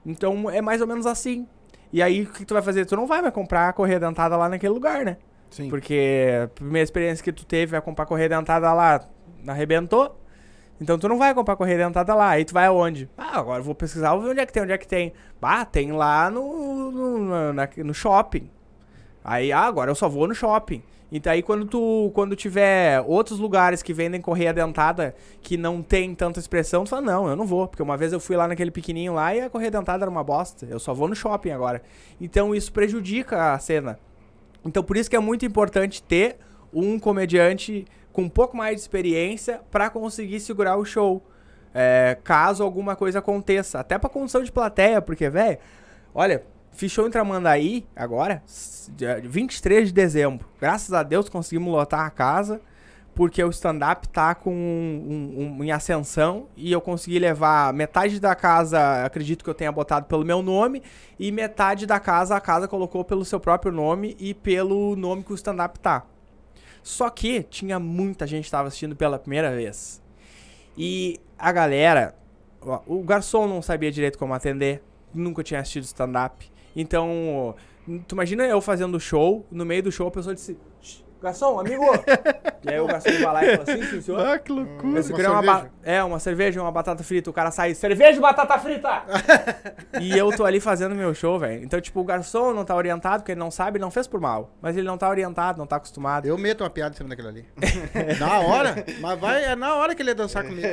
[0.06, 1.48] Então é mais ou menos assim.
[1.92, 2.86] E aí o que tu vai fazer?
[2.86, 5.18] Tu não vai mais comprar a correia dentada lá naquele lugar, né?
[5.50, 5.70] Sim.
[5.70, 9.02] Porque a primeira experiência que tu teve vai comprar correia dentada lá,
[9.48, 10.20] arrebentou.
[10.80, 12.30] Então tu não vai comprar correia dentada lá.
[12.32, 13.10] Aí tu vai aonde?
[13.18, 15.14] Ah, agora eu vou pesquisar, vou ver onde é que tem, onde é que tem.
[15.42, 18.50] Ah, tem lá no, no, no, na- no shopping.
[19.28, 20.84] Aí, ah, agora eu só vou no shopping.
[21.12, 26.14] Então aí quando tu quando tiver outros lugares que vendem correia dentada que não tem
[26.14, 27.68] tanta expressão, tu fala, não, eu não vou.
[27.68, 30.24] Porque uma vez eu fui lá naquele pequenininho lá e a correia dentada era uma
[30.24, 30.68] bosta.
[30.70, 31.82] Eu só vou no shopping agora.
[32.22, 34.00] Então isso prejudica a cena.
[34.64, 36.38] Então por isso que é muito importante ter
[36.74, 41.24] um comediante com um pouco mais de experiência pra conseguir segurar o show.
[41.74, 43.80] É, caso alguma coisa aconteça.
[43.80, 45.58] Até pra condição de plateia, porque, velho,
[46.14, 46.44] olha,
[46.76, 50.48] fiz show em Tramandaí agora, s- dia 23 de dezembro.
[50.60, 52.62] Graças a Deus conseguimos lotar a casa,
[53.14, 58.20] porque o stand-up tá com um, um- um- em ascensão e eu consegui levar metade
[58.20, 60.84] da casa, acredito que eu tenha botado pelo meu nome,
[61.18, 65.32] e metade da casa a casa colocou pelo seu próprio nome e pelo nome que
[65.32, 66.06] o stand-up tá.
[66.84, 70.02] Só que tinha muita gente que tava assistindo pela primeira vez.
[70.78, 72.16] E a galera,
[72.86, 76.52] o garçom não sabia direito como atender, nunca tinha assistido stand-up.
[76.76, 77.56] Então,
[78.08, 81.84] tu imagina eu fazendo show, no meio do show a pessoa disse: "Shh, Garçom, amigo!
[82.64, 84.20] e aí o garçom vai lá e fala assim, sim, senhor.
[84.20, 85.00] Ah, que loucura.
[85.00, 87.32] Esse Uma uma ba- É, uma cerveja e uma batata frita.
[87.32, 89.04] O cara sai, cerveja e batata frita!
[90.00, 91.64] e eu tô ali fazendo meu show, velho.
[91.64, 94.22] Então, tipo, o garçom não tá orientado, porque ele não sabe, ele não fez por
[94.22, 94.52] mal.
[94.62, 96.28] Mas ele não tá orientado, não tá acostumado.
[96.28, 97.44] Eu meto uma piada em cima daquilo ali.
[98.20, 98.86] na hora.
[99.02, 100.68] Mas vai, é na hora que ele ia dançar comigo.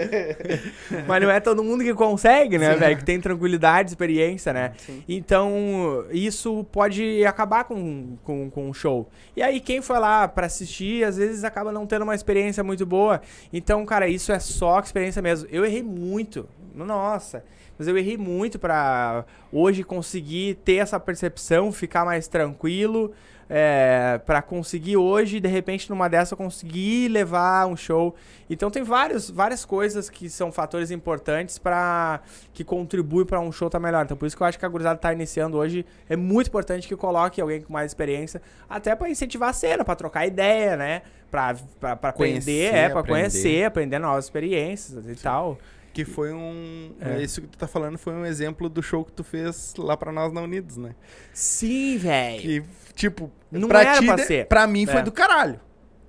[1.09, 2.99] Mas não é todo mundo que consegue, né, velho?
[2.99, 4.73] Que tem tranquilidade, experiência, né?
[5.09, 9.09] Então, isso pode acabar com, com, com o show.
[9.35, 12.85] E aí, quem foi lá pra assistir, às vezes acaba não tendo uma experiência muito
[12.87, 13.21] boa.
[13.53, 15.49] Então, cara, isso é só experiência mesmo.
[15.51, 16.49] Eu errei muito.
[16.75, 17.45] Nossa.
[17.79, 23.13] Mas eu errei muito pra hoje conseguir ter essa percepção, ficar mais tranquilo.
[23.55, 28.15] É, para conseguir hoje, de repente, numa dessa, conseguir levar um show.
[28.49, 32.21] Então tem vários, várias coisas que são fatores importantes para
[32.55, 34.07] que contribuem para um show estar melhor.
[34.07, 35.85] Então por isso que eu acho que a gurizada tá iniciando hoje.
[36.09, 38.41] É muito importante que coloque alguém com mais experiência,
[38.71, 41.03] até para incentivar a cena, para trocar ideia, né?
[42.15, 43.21] Conhecer, aprender, é, pra aprender.
[43.21, 45.59] conhecer, aprender novas experiências e tal.
[45.93, 46.93] Que foi um.
[47.01, 47.23] É.
[47.23, 50.11] Isso que tu tá falando foi um exemplo do show que tu fez lá pra
[50.11, 50.95] nós na Unidos, né?
[51.35, 52.41] Sim, velho.
[52.41, 52.63] Que,
[52.95, 54.47] tipo, Não pra era ti, pra ser.
[54.47, 55.03] pra mim foi É.
[55.03, 55.61] do caralho.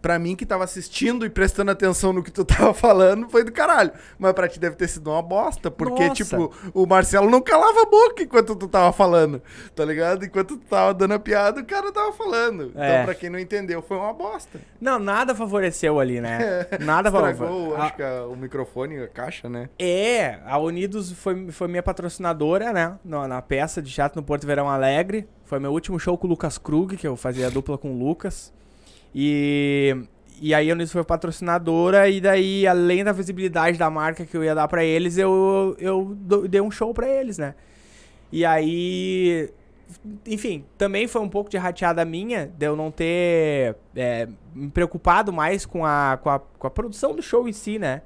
[0.03, 3.53] Pra mim que tava assistindo e prestando atenção no que tu tava falando, foi do
[3.53, 3.89] caralho.
[4.19, 6.15] Mas pra ti deve ter sido uma bosta, porque, Nossa.
[6.25, 9.41] tipo, o Marcelo não calava a boca enquanto tu tava falando,
[9.73, 10.25] tá ligado?
[10.25, 12.73] Enquanto tu tava dando a piada, o cara tava falando.
[12.75, 12.89] É.
[12.95, 14.59] Então, pra quem não entendeu, foi uma bosta.
[14.81, 16.67] Não, nada favoreceu ali, né?
[16.83, 17.81] Nada Estragou, favoreceu.
[17.81, 19.69] acho que a- o microfone, a caixa, né?
[19.79, 22.97] É, a Unidos foi, foi minha patrocinadora, né?
[23.05, 25.25] Na, na peça de teatro no Porto Verão Alegre.
[25.45, 28.51] Foi meu último show com o Lucas Krug, que eu fazia dupla com o Lucas.
[29.13, 29.95] E,
[30.41, 34.43] e aí a Unidos foi patrocinadora, e daí, além da visibilidade da marca que eu
[34.43, 36.17] ia dar pra eles, eu, eu
[36.49, 37.55] dei um show pra eles, né?
[38.31, 39.49] E aí.
[40.25, 45.31] Enfim, também foi um pouco de rateada minha, de eu não ter é, me preocupado
[45.31, 48.01] mais com a, com, a, com a produção do show em si, né?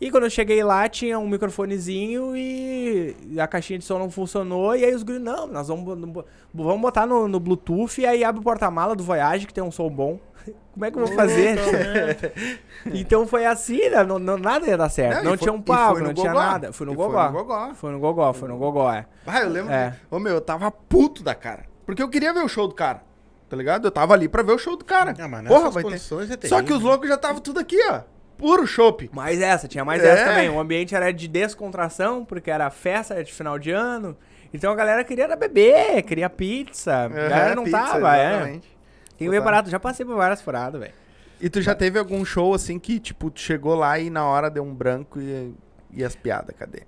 [0.00, 4.74] E quando eu cheguei lá, tinha um microfonezinho e a caixinha de som não funcionou.
[4.74, 8.40] E aí os guris, não, nós vamos, vamos botar no, no Bluetooth e aí abre
[8.40, 10.18] o porta-mala do Voyage, que tem um som bom.
[10.72, 11.56] Como é que eu vou fazer?
[12.92, 14.02] então foi assim, né?
[14.04, 15.16] Não, não- nada ia dar certo.
[15.16, 16.42] Não, Não, foi- tinha um palco, foi no não tinha Gogó.
[16.42, 16.72] nada.
[16.72, 17.24] Fui no E foi Gogó.
[17.26, 17.74] no Gogó.
[17.74, 19.06] Foi no Gogó, foi no Gogó, é.
[19.26, 19.72] Ah, eu lembro.
[19.72, 19.90] É.
[19.90, 21.64] que- Ô, meu, eu tava puto da cara.
[21.84, 23.02] Porque eu queria ver o show do cara.
[23.48, 23.84] Tá ligado?
[23.86, 25.12] Eu tava ali pra ver o show do cara.
[25.18, 25.94] Ah, mas Porra, vai ter.
[25.94, 26.76] é Só que terrível.
[26.76, 28.02] os loucos já estavam tudo aqui, ó.
[28.38, 29.10] Puro chopp.
[29.12, 30.08] Mais essa, tinha mais É.
[30.08, 30.48] essa também.
[30.48, 34.16] O ambiente era de descontração, porque era festa era de final de ano.
[34.54, 37.04] Então a galera queria era beber, queria pizza.
[37.04, 38.60] A galera não tava, é.
[39.20, 40.94] Tem ver barato, já passei por várias furadas, velho.
[41.38, 44.50] E tu já teve algum show assim que, tipo, tu chegou lá e na hora
[44.50, 45.52] deu um branco e,
[45.92, 46.84] e as piadas, cadê?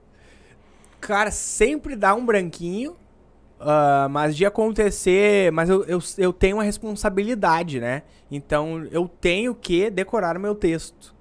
[0.98, 2.96] Cara, sempre dá um branquinho,
[3.60, 5.52] ah, mas de acontecer.
[5.52, 8.02] Mas eu, eu, eu tenho uma responsabilidade, né?
[8.30, 11.14] Então eu tenho que decorar o meu texto.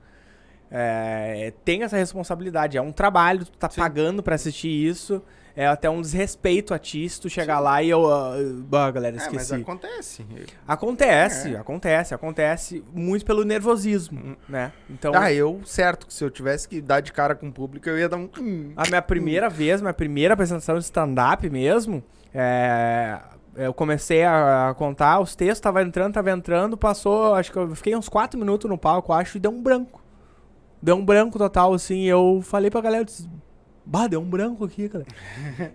[0.69, 5.21] É, tem essa responsabilidade, é um trabalho, tu tá pagando pra assistir isso.
[5.55, 8.09] É até um desrespeito a ti se tu chegar lá e eu.
[8.11, 8.33] ah,
[8.67, 9.61] bah, galera, É, mas esqueci.
[9.61, 10.25] acontece.
[10.67, 11.57] Acontece, É.
[11.57, 14.71] acontece, acontece muito pelo nervosismo, né?
[14.89, 17.89] Então, Ah, eu, certo, que se eu tivesse que dar de cara com o público,
[17.89, 18.29] eu ia dar um.
[18.39, 18.73] hum.
[18.75, 23.19] a minha primeira vez, minha primeira apresentação de stand-up mesmo, é,
[23.55, 27.75] eu comecei a, a contar os textos, tava entrando, tava entrando, passou, acho que eu
[27.75, 30.01] fiquei uns 4 minutos no palco, acho, e deu um branco.
[30.81, 33.29] Deu um branco total, assim, eu falei pra galera, eu disse,
[33.85, 35.05] bah, deu um branco aqui, cara.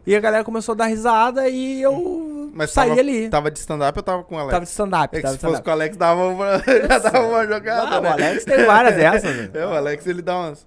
[0.06, 3.28] e a galera começou a dar risada e eu Mas saí tava, ali.
[3.28, 4.52] Tava de stand-up ou tava com o Alex?
[4.52, 7.26] Tava de stand-up, É que tava se fosse com o Alex, dava uma, já dava
[7.26, 8.08] uma jogada, Ah, né?
[8.08, 9.50] o Alex tem várias dessas, né?
[9.54, 10.66] É, o Alex, ele dá umas...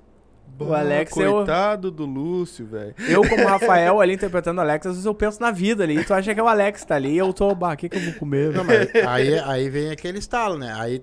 [0.62, 2.94] O Alex, eu- Coitado do Lúcio, velho.
[3.08, 6.04] Eu, como Rafael ali interpretando o Alex, às vezes eu penso na vida ali.
[6.04, 7.88] Tu acha que é o Alex que tá ali e eu tô, bah, o que,
[7.88, 8.52] que eu vou comer?
[8.52, 8.66] Não,
[9.10, 10.74] aí, aí vem aquele estalo, né?
[10.78, 11.02] Aí,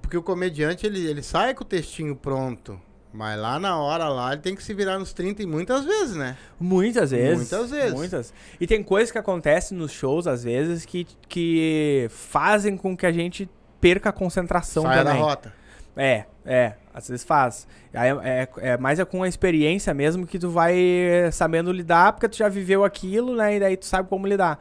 [0.00, 2.80] porque o comediante, ele, ele sai com o textinho pronto.
[3.12, 6.14] Mas lá na hora, lá, ele tem que se virar nos 30 e muitas vezes,
[6.14, 6.36] né?
[6.60, 7.36] Muitas vezes.
[7.38, 7.94] Muitas vezes.
[7.94, 8.34] Muitas.
[8.60, 13.12] E tem coisas que acontecem nos shows, às vezes, que, que fazem com que a
[13.12, 13.48] gente
[13.80, 15.22] perca a concentração Saia da também.
[15.22, 15.52] rota.
[15.96, 17.66] É, é, às vezes faz.
[17.92, 20.76] Aí É, é, é mais é com a experiência mesmo que tu vai
[21.32, 23.56] sabendo lidar, porque tu já viveu aquilo, né?
[23.56, 24.60] E daí tu sabe como lidar.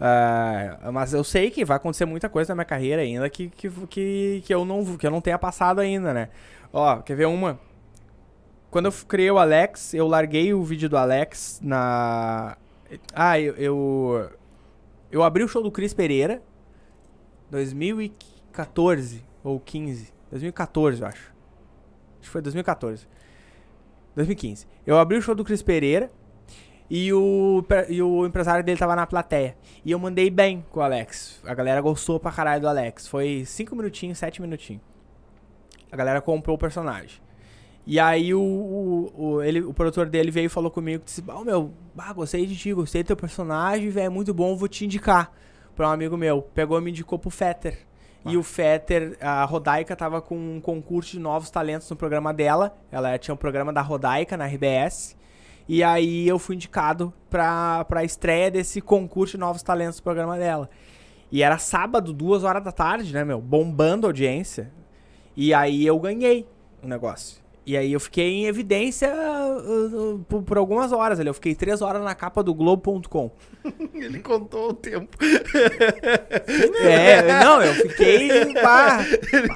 [0.00, 3.70] Ah, mas eu sei que vai acontecer muita coisa na minha carreira ainda que, que,
[3.88, 6.28] que, que, eu, não, que eu não tenha passado ainda, né?
[6.72, 7.58] Ó, quer ver uma?
[8.74, 12.56] Quando eu criei o Alex, eu larguei o vídeo do Alex na.
[13.14, 13.54] Ah, eu.
[13.54, 14.30] Eu,
[15.12, 16.42] eu abri o show do Cris Pereira.
[17.52, 20.12] 2014 ou 15.
[20.28, 21.16] 2014, eu acho.
[21.18, 21.32] Acho
[22.22, 23.06] que foi 2014.
[24.16, 24.66] 2015.
[24.84, 26.10] Eu abri o show do Cris Pereira
[26.90, 29.56] e o, e o empresário dele tava na plateia.
[29.84, 31.40] E eu mandei bem com o Alex.
[31.46, 33.06] A galera gostou pra caralho do Alex.
[33.06, 34.82] Foi 5 minutinhos, 7 minutinhos.
[35.92, 37.22] A galera comprou o personagem.
[37.86, 41.44] E aí o, o, o- ele, o produtor dele veio e falou comigo, disse, oh,
[41.44, 44.84] meu, ah, gostei de ti, gostei do teu personagem, velho, é muito bom, vou te
[44.86, 45.30] indicar
[45.76, 46.40] pra um amigo meu.
[46.42, 47.78] Pegou e me indicou pro Fetter.
[48.26, 52.74] E o Fetter, a Rodaica tava com um concurso de novos talentos no programa dela.
[52.90, 55.14] Ela tinha um programa da Rodaica na RBS.
[55.68, 60.38] E aí eu fui indicado pra, pra estreia desse concurso de novos talentos no programa
[60.38, 60.70] dela.
[61.30, 63.42] E era sábado, duas horas da tarde, né, meu?
[63.42, 64.72] Bombando a audiência.
[65.36, 66.46] E aí eu ganhei
[66.82, 67.43] o negócio.
[67.66, 71.28] E aí eu fiquei em evidência uh, uh, por, por algumas horas ali.
[71.28, 73.30] Eu fiquei três horas na capa do Globo.com.
[73.94, 75.16] Ele contou o tempo.
[76.82, 78.52] É, não, eu fiquei.
[78.54, 78.98] Pá,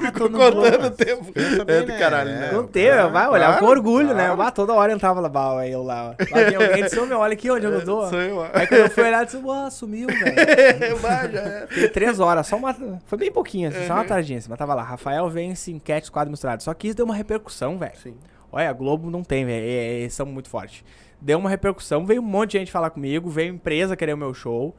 [0.00, 1.32] pá, tô no Contando o tempo.
[1.66, 1.98] É do né?
[1.98, 2.40] caralho, É.
[2.40, 2.50] né?
[2.52, 4.24] Não teve, vai olhar com claro, orgulho, né?
[4.24, 4.36] claro.
[4.36, 6.14] Bah, toda hora eu entrava lá, bah, eu lá.
[6.18, 6.24] ó.
[6.34, 8.08] Lá alguém disse, meu, olha aqui onde eu tô.
[8.08, 8.42] Sou eu.
[8.54, 10.98] Aí quando eu fui olhar, eu disse, ué, sumiu, velho.
[11.32, 11.66] Já é.
[11.68, 12.74] Fiquei três horas, só uma.
[13.04, 14.82] Foi bem pouquinho, assim, só uma tardinha, assim, mas tava lá.
[14.82, 16.62] Rafael vence enquete quadro misturado.
[16.62, 17.97] Só que isso deu uma repercussão, velho.
[18.02, 18.14] Sim.
[18.50, 19.64] Olha, a Globo não tem, velho.
[19.66, 20.82] é- é- são muito fortes.
[21.20, 24.32] Deu uma repercussão, veio um monte de gente falar comigo, veio empresa querer o meu
[24.32, 24.74] show.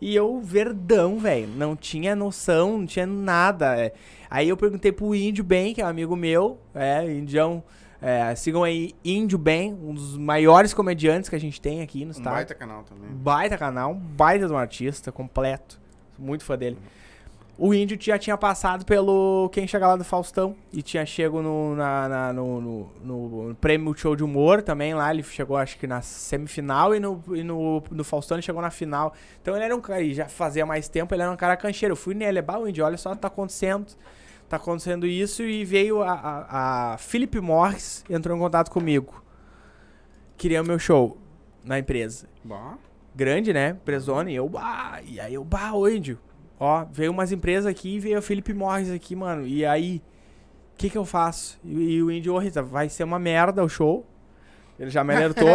[0.00, 1.46] E eu, verdão, velho.
[1.48, 3.76] Não tinha noção, não tinha nada.
[3.80, 3.92] é.
[4.28, 7.62] Aí eu perguntei pro Índio Bem, que é um amigo meu, é, Indião.
[8.02, 12.08] é, sigam aí Índio Bem, um dos maiores comediantes que a gente tem aqui no
[12.08, 12.34] Um estado.
[12.34, 13.08] baita canal também.
[13.10, 15.80] Baita canal, um baita de um artista completo.
[16.18, 16.76] Muito fã dele.
[17.56, 20.56] O índio já tinha passado pelo Quem Chega Lá do Faustão.
[20.72, 22.90] E tinha chego no, na, na- no, no,
[23.48, 25.12] no prêmio show de humor também lá.
[25.14, 26.94] Ele chegou, acho que na semifinal.
[26.96, 29.14] E no, e no, no Faustão ele chegou na final.
[29.40, 31.92] Então ele era um cara, e já fazia mais tempo, ele era um cara cancheiro.
[31.92, 33.86] Eu fui nele, bah, o índio, olha só, tá acontecendo.
[34.48, 35.44] Tá acontecendo isso.
[35.44, 39.22] E veio a, a, a Philip Morris, entrou em contato comigo.
[40.36, 41.16] Queria o meu show
[41.64, 42.74] na empresa Bom.
[43.14, 43.76] grande, né?
[43.84, 44.32] Presone.
[44.32, 46.18] E eu, bah, e aí eu, bah, ô índio.
[46.58, 49.46] Ó, veio umas empresas aqui e veio o Felipe Morris aqui, mano.
[49.46, 50.02] E aí,
[50.74, 51.58] o que que eu faço?
[51.64, 54.06] E, e o índio, ô Rita, vai ser uma merda o show.
[54.78, 55.48] Ele já me alertou.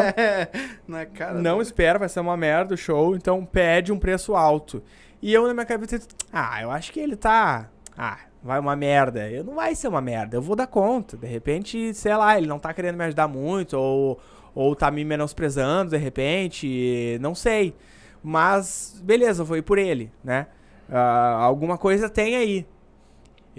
[0.88, 1.34] Na cara.
[1.34, 3.16] Não espera, vai ser uma merda o show.
[3.16, 4.82] Então pede um preço alto.
[5.22, 6.00] E eu na minha cabeça,
[6.32, 7.70] ah, eu acho que ele tá.
[7.98, 9.30] Ah, vai uma merda.
[9.30, 11.18] Eu não vai ser uma merda, eu vou dar conta.
[11.18, 14.20] De repente, sei lá, ele não tá querendo me ajudar muito, ou,
[14.56, 17.76] ou tá me menosprezando, de repente, não sei.
[18.24, 20.48] Mas, beleza, vou ir por ele, né?
[20.90, 22.66] Ah, alguma coisa tem aí.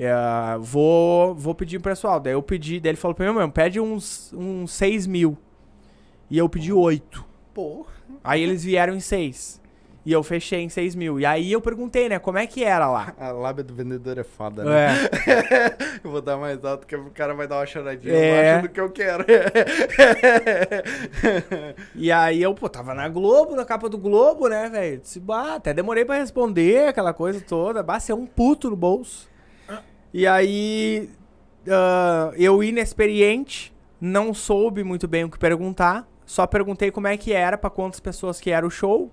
[0.03, 2.19] Ah, vou, vou pedir pro pessoal.
[2.19, 5.37] Daí eu pedi, daí ele falou pra mim, meu, pede uns, uns 6 mil.
[6.31, 7.25] E eu pedi 8.
[7.53, 7.87] Pô.
[8.23, 9.60] Aí eles vieram em 6.
[10.05, 11.21] E eu fechei em 6 mil.
[11.21, 13.15] E aí eu perguntei, né, como é que era lá?
[13.21, 14.89] A lábia do vendedor é foda, né?
[14.89, 16.01] É.
[16.03, 18.51] Eu vou dar mais alto que o cara vai dar uma choradinha É.
[18.53, 19.27] abaixo do que eu quero.
[21.95, 25.01] E aí eu, pô, tava na Globo, na capa do Globo, né, velho?
[25.01, 27.83] Disse, bah, até demorei pra responder aquela coisa toda.
[27.83, 29.29] Bah, ser um puto no bolso.
[30.13, 31.11] E aí
[31.69, 36.09] ah, eu inexperiente, não soube muito bem o que perguntar.
[36.25, 39.13] Só perguntei como é que era, pra quantas pessoas que era o show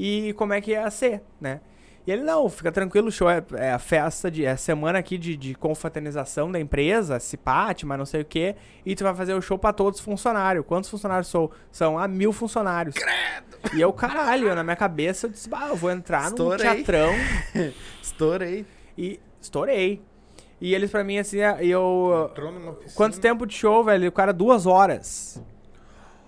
[0.00, 1.60] e como é que ia ser, né?
[2.06, 4.98] E ele, não, fica tranquilo, o show é, é a festa, de, é a semana
[4.98, 8.56] aqui de, de confraternização da empresa, Cipate, mas não sei o quê,
[8.86, 10.64] e tu vai fazer o show pra todos os funcionários.
[10.66, 11.50] Quantos funcionários são?
[11.70, 12.94] São a mil funcionários.
[12.94, 13.76] Credo!
[13.76, 16.58] E eu, caralho, na minha cabeça, eu disse, bah, eu vou entrar num Estourei.
[16.58, 17.12] teatrão
[18.02, 18.66] Estourei.
[18.96, 20.02] e estourei.
[20.58, 22.28] E eles pra mim, assim, eu...
[22.30, 22.94] Entrou numa piscina.
[22.96, 24.08] Quanto tempo de show, velho?
[24.08, 25.42] O cara, duas horas.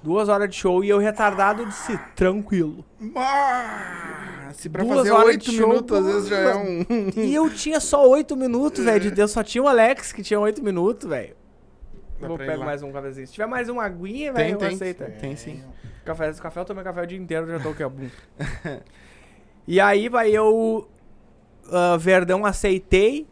[0.03, 2.85] Duas horas de show e eu retardado disse, tranquilo.
[3.15, 6.87] Ah, se pra Duas fazer horas oito de show, minutos, às vezes já é um.
[7.17, 9.31] E eu tinha só oito minutos, velho, de Deus.
[9.31, 11.37] Só tinha o Alex que tinha oito minutos, velho.
[12.19, 13.27] Vou pegar mais um cafezinho.
[13.27, 14.69] Se tiver mais uma aguinha, velho, eu tem.
[14.75, 15.05] aceito.
[15.21, 15.63] Tem sim.
[16.05, 17.91] Café, café eu tomei café o dia inteiro, já tô aqui, ó.
[19.67, 20.89] e aí, vai, eu.
[21.71, 23.27] ah, Verdão aceitei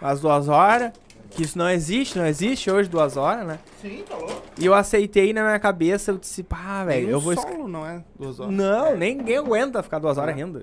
[0.00, 0.92] as duas horas.
[1.30, 3.58] Que isso não existe, não existe hoje duas horas, né?
[3.80, 4.42] Sim, tá louco.
[4.58, 7.34] E eu aceitei na minha cabeça, eu disse, pá, velho, eu vou.
[7.34, 8.02] solo, não é?
[8.18, 8.54] Duas horas.
[8.54, 10.62] Não, ninguém aguenta ficar duas horas rindo.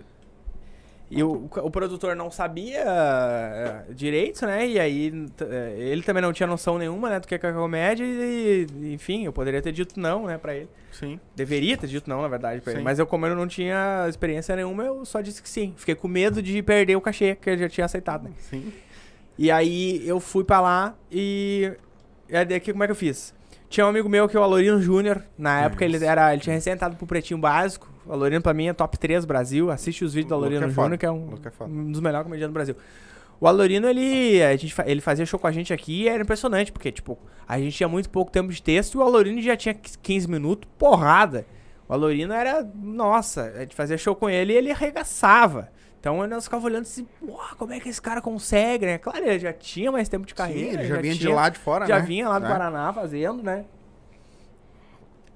[1.15, 4.67] E o, o produtor não sabia eh, direito, né?
[4.67, 8.65] E aí eh, ele também não tinha noção nenhuma, né, do que é comédia e,
[8.93, 10.69] enfim, eu poderia ter dito não, né, pra ele.
[10.91, 11.19] Sim.
[11.35, 12.79] Deveria ter dito não, na verdade, pra ele.
[12.79, 12.83] Sim.
[12.83, 15.75] Mas eu, como eu não tinha experiência nenhuma, eu só disse que sim.
[15.77, 18.31] Fiquei com medo de perder o cachê, que eu já tinha aceitado, né?
[18.39, 18.73] Sim.
[19.37, 21.71] E aí eu fui pra lá e.
[22.29, 23.33] E aí daqui como é que eu fiz?
[23.69, 25.23] Tinha um amigo meu que é o Alorino Júnior.
[25.37, 26.33] Na época ele era.
[26.33, 27.91] Ele tinha recém entrado pro Pretinho Básico.
[28.05, 29.71] O Alorino pra mim é top 3 do Brasil.
[29.71, 30.83] Assiste os vídeos do Alorino é foda.
[30.83, 32.75] Júnior, que é um, é um dos melhores comediantes do Brasil.
[33.39, 36.71] O Alorino, ele, a gente, ele fazia show com a gente aqui e era impressionante,
[36.71, 39.73] porque, tipo, a gente tinha muito pouco tempo de texto e o Alorino já tinha
[39.73, 41.45] 15 minutos, porrada.
[41.89, 45.69] O Alorino era, nossa, a gente fazia show com ele e ele arregaçava.
[46.03, 48.97] Então nós ficava olhando assim, "Uau, como é que esse cara consegue, né?
[48.97, 50.71] Claro, ele já tinha mais tempo de carreira.
[50.71, 52.05] Sim, ele já vinha de tinha- lá de fora, já né?
[52.05, 52.49] vinha lá do É.
[52.49, 53.63] Paraná fazendo, né?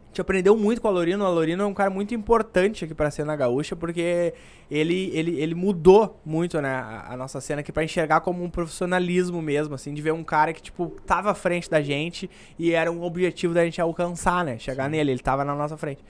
[0.04, 1.24] A gente aprendeu muito com o Alorino.
[1.24, 4.34] O Alorino é um cara muito importante aqui pra cena gaúcha, porque
[4.70, 8.50] ele, ele, ele mudou muito, né, a, a nossa cena aqui pra enxergar como um
[8.50, 12.30] profissionalismo mesmo, assim, de ver um cara que, tipo, tava à frente da gente
[12.60, 14.60] e era um objetivo da gente alcançar, né?
[14.60, 16.04] Chegar nele, ele tava na nossa frente.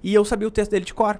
[0.00, 1.18] E eu sabia o texto dele de cor.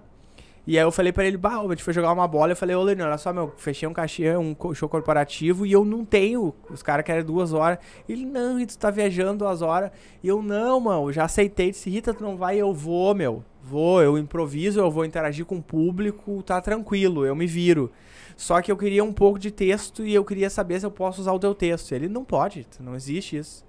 [0.66, 2.74] E aí eu falei pra ele, bah, a gente foi jogar uma bola, eu falei,
[2.74, 6.52] ô Lenino, olha só, meu, fechei um cachê, um show corporativo e eu não tenho,
[6.68, 7.78] os caras querem duas horas.
[8.08, 9.92] Ele, não, e tu tá viajando duas horas.
[10.24, 13.44] E eu, não, mano, já aceitei, disse, Rita, tu não vai, eu vou, meu.
[13.62, 17.92] Vou, eu improviso, eu vou interagir com o público, tá tranquilo, eu me viro.
[18.36, 21.20] Só que eu queria um pouco de texto e eu queria saber se eu posso
[21.20, 21.92] usar o teu texto.
[21.92, 23.64] Ele, não pode, não existe isso.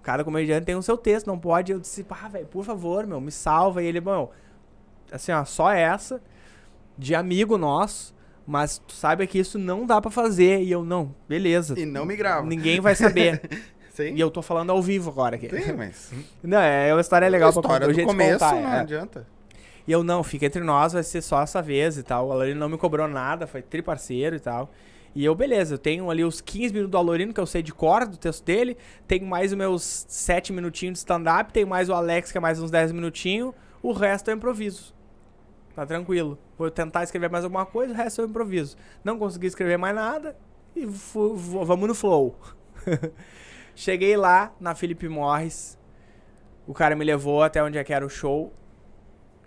[0.00, 1.72] Cada comediante tem o seu texto, não pode.
[1.72, 3.82] Eu disse, pá, velho, por favor, meu, me salva.
[3.82, 4.30] E ele, bom,
[5.10, 6.22] assim, ó, só essa,
[6.96, 8.14] de amigo nosso,
[8.46, 10.62] mas tu sabe que isso não dá pra fazer.
[10.62, 11.78] E eu, não, beleza.
[11.78, 12.46] E não me grava.
[12.46, 13.40] Ninguém vai saber.
[13.96, 14.14] Sim.
[14.14, 15.48] e eu tô falando ao vivo agora aqui.
[15.48, 16.12] Sim, mas.
[16.44, 18.02] Não, é uma história legal a pra história contar.
[18.02, 18.80] do começo contar, não é.
[18.80, 19.26] adianta.
[19.86, 22.28] E eu, não, fica entre nós, vai ser só essa vez e tal.
[22.28, 24.70] O Alorino não me cobrou nada, foi tri parceiro e tal.
[25.14, 27.72] E eu, beleza, eu tenho ali os 15 minutos do Alorino, que eu sei de
[27.72, 28.76] cor do texto dele.
[29.08, 31.50] Tenho mais os meus 7 minutinhos de stand-up.
[31.52, 33.54] Tenho mais o Alex, que é mais uns 10 minutinhos.
[33.82, 34.94] O resto eu improviso.
[35.76, 36.38] Tá tranquilo.
[36.56, 38.78] Vou tentar escrever mais alguma coisa, o resto eu improviso.
[39.04, 40.34] Não consegui escrever mais nada
[40.74, 42.34] e vamos no flow.
[43.76, 45.78] Cheguei lá na Felipe Morris.
[46.66, 48.54] O cara me levou até onde é que era o show.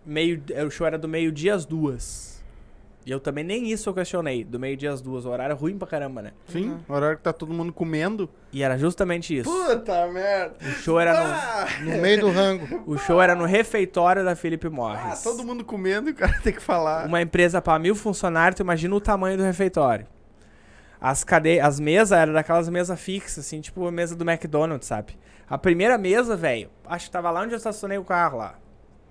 [0.05, 2.28] Meio, o show era do meio-dia às duas.
[3.05, 4.43] E eu também nem isso eu questionei.
[4.43, 5.25] Do meio-dia às duas.
[5.25, 6.31] O horário é ruim pra caramba, né?
[6.47, 8.29] Sim, o horário que tá todo mundo comendo.
[8.51, 9.49] E era justamente isso.
[9.49, 10.55] Puta merda.
[10.61, 12.67] O show era Ah, No meio do rango.
[12.67, 15.23] no, o show era no refeitório da Felipe ah, Morris.
[15.23, 17.05] todo mundo comendo e o cara tem que falar.
[17.07, 20.05] Uma empresa pra mil funcionários, tu imagina o tamanho do refeitório.
[21.01, 25.17] As cadeias, as mesas eram daquelas mesas fixas, assim, tipo a mesa do McDonald's, sabe?
[25.49, 28.55] A primeira mesa, velho, acho que tava lá onde eu estacionei o carro lá.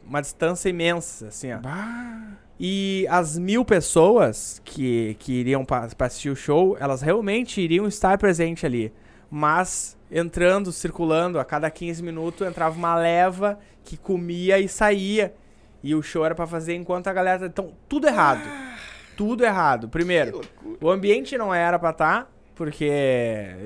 [0.05, 1.59] Uma distância imensa, assim, ó.
[1.59, 2.37] Bah.
[2.61, 8.19] E as mil pessoas que, que iriam pra assistir o show, elas realmente iriam estar
[8.19, 8.93] presentes ali.
[9.31, 15.35] Mas entrando, circulando, a cada 15 minutos entrava uma leva que comia e saía.
[15.83, 17.47] E o show era pra fazer enquanto a galera.
[17.47, 18.43] Então, tudo errado.
[19.17, 19.89] Tudo errado.
[19.89, 20.41] Primeiro,
[20.81, 22.91] o ambiente não era pra estar, porque,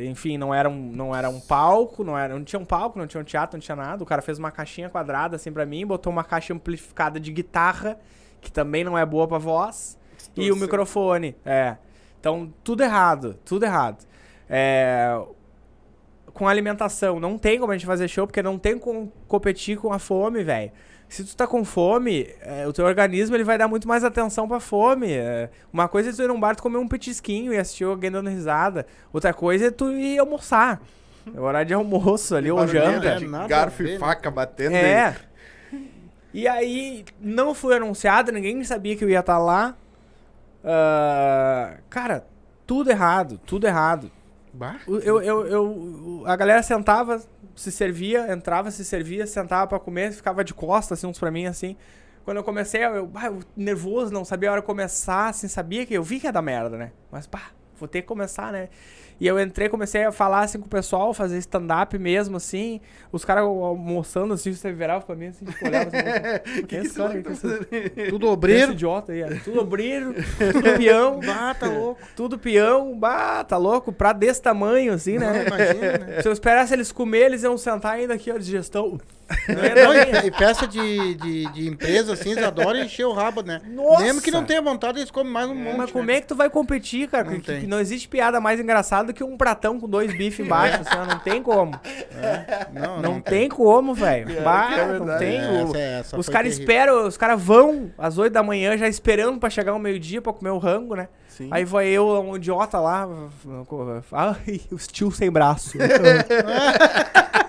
[0.01, 3.07] enfim, não era um, não era um palco, não, era, não tinha um palco, não
[3.07, 4.03] tinha um teatro, não tinha nada.
[4.03, 7.99] O cara fez uma caixinha quadrada assim pra mim, botou uma caixa amplificada de guitarra,
[8.43, 9.97] que também não é boa pra voz,
[10.37, 11.35] e o microfone.
[11.47, 11.77] É.
[12.21, 14.05] Então, tudo errado, tudo errado.
[14.51, 15.19] É,
[16.35, 19.93] com alimentação, não tem como a gente fazer show, porque não tem como competir com
[19.93, 20.71] a fome, velho.
[21.09, 24.49] Se tu tá com fome, é, o teu organismo ele vai dar muito mais atenção
[24.49, 25.13] pra fome.
[25.13, 25.51] é.
[25.73, 28.31] uma coisa é tu ir num bar tu comer um petisquinho e assistir alguém dando
[28.31, 28.87] risada.
[29.13, 30.81] Outra coisa é tu ir almoçar.
[31.35, 33.09] É horário de almoço ali, ou janta.
[33.09, 33.99] É, nada de garfo e né?
[33.99, 34.75] faca batendo.
[34.75, 35.15] É.
[36.33, 39.77] E aí, não fui anunciado, ninguém sabia que eu ia estar lá.
[40.65, 42.27] Ah, cara,
[42.67, 44.11] tudo errado, tudo errado.
[44.53, 44.81] Bah.
[44.87, 47.23] Eu, eu, eu, a galera sentava,
[47.57, 51.47] se servia, entrava, se servia, sentava pra comer, ficava de costas, assim, uns pra mim,
[51.47, 51.77] assim.
[52.25, 55.85] Quando eu comecei, eu, bah, eu nervoso, não sabia a hora de começar, assim, sabia
[55.85, 56.93] que eu vi que ia dar merda, né?
[57.11, 58.69] Mas, pá, vou ter que começar, né?
[59.21, 62.81] E eu entrei, comecei a falar, assim, com o pessoal, fazer stand-up mesmo, assim.
[63.13, 67.23] Os caras almoçando, assim, você virava pra mim, assim, tipo, olhava assim, que esse cara,
[67.23, 68.73] que esse- Tudo esse obreiro.
[68.73, 69.29] idiota aí, é.
[69.45, 70.15] Tudo obreiro,
[70.53, 72.01] tudo peão, Bah, tá louco.
[72.17, 73.93] tudo peão, bah, tá louco?
[73.93, 75.45] Pra desse tamanho, assim, né?
[75.47, 76.23] Imagina, né?
[76.23, 78.99] Se eu esperasse eles comer, eles iam sentar ainda aqui, ó, de gestão.
[79.49, 83.13] Não ia Não, e, e peça de, de, de empresa, assim, eles adoram encher o
[83.13, 83.61] rabo, né?
[83.69, 84.03] Nossa!
[84.03, 85.77] Mesmo que não tenha vontade, eles comem mais um monte.
[85.77, 86.15] Mas como né?
[86.17, 87.25] é que tu vai competir, cara?
[87.31, 87.61] Não Que- tem.
[87.63, 90.97] que não existe piada mais engraçada do que um pratão com dois bifes embaixo, assim,
[90.99, 91.79] ó, não tem como.
[92.73, 94.39] Não, Não, tem como, velho.
[94.39, 95.39] É não tem.
[95.39, 98.89] É, o- essa- essa os caras esperam, os caras vão às 8 da manhã já
[98.89, 101.09] esperando pra chegar ao meio-dia pra comer o rango, né?
[101.29, 101.49] Sim.
[101.51, 103.09] Aí vai eu, um idiota lá,
[104.13, 105.79] ai, os tios sem braço.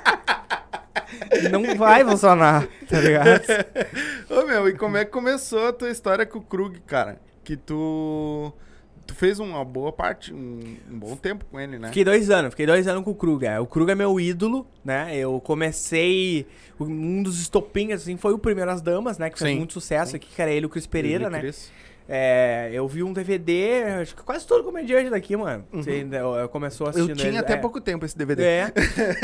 [1.50, 3.42] Não vai funcionar, tá ligado?
[4.30, 7.20] Ô, meu, e como é que começou a tua história com o Krug, cara?
[7.44, 8.54] Que tu.
[9.06, 11.90] Tu fez uma boa parte, um, um bom tempo com ele, né?
[11.90, 13.46] Fiquei dois anos, fiquei dois anos com o Krug.
[13.46, 13.60] é.
[13.60, 15.16] O Krug é meu ídolo, né?
[15.18, 16.48] Eu comecei.
[16.80, 19.30] Um dos estopinhos, assim, foi o Primeiro As Damas, né?
[19.30, 21.40] Que fez Sim, muito sucesso aqui, que era ele e o Cris Pereira, Ele, né?
[21.40, 21.72] Cris.
[22.08, 25.64] É, eu vi um DVD, acho que quase todo comediante daqui, mano.
[25.72, 27.58] Você ainda- eu- começou assistindo Eu tinha até é.
[27.58, 28.44] pouco tempo esse DVD.
[28.44, 28.74] É.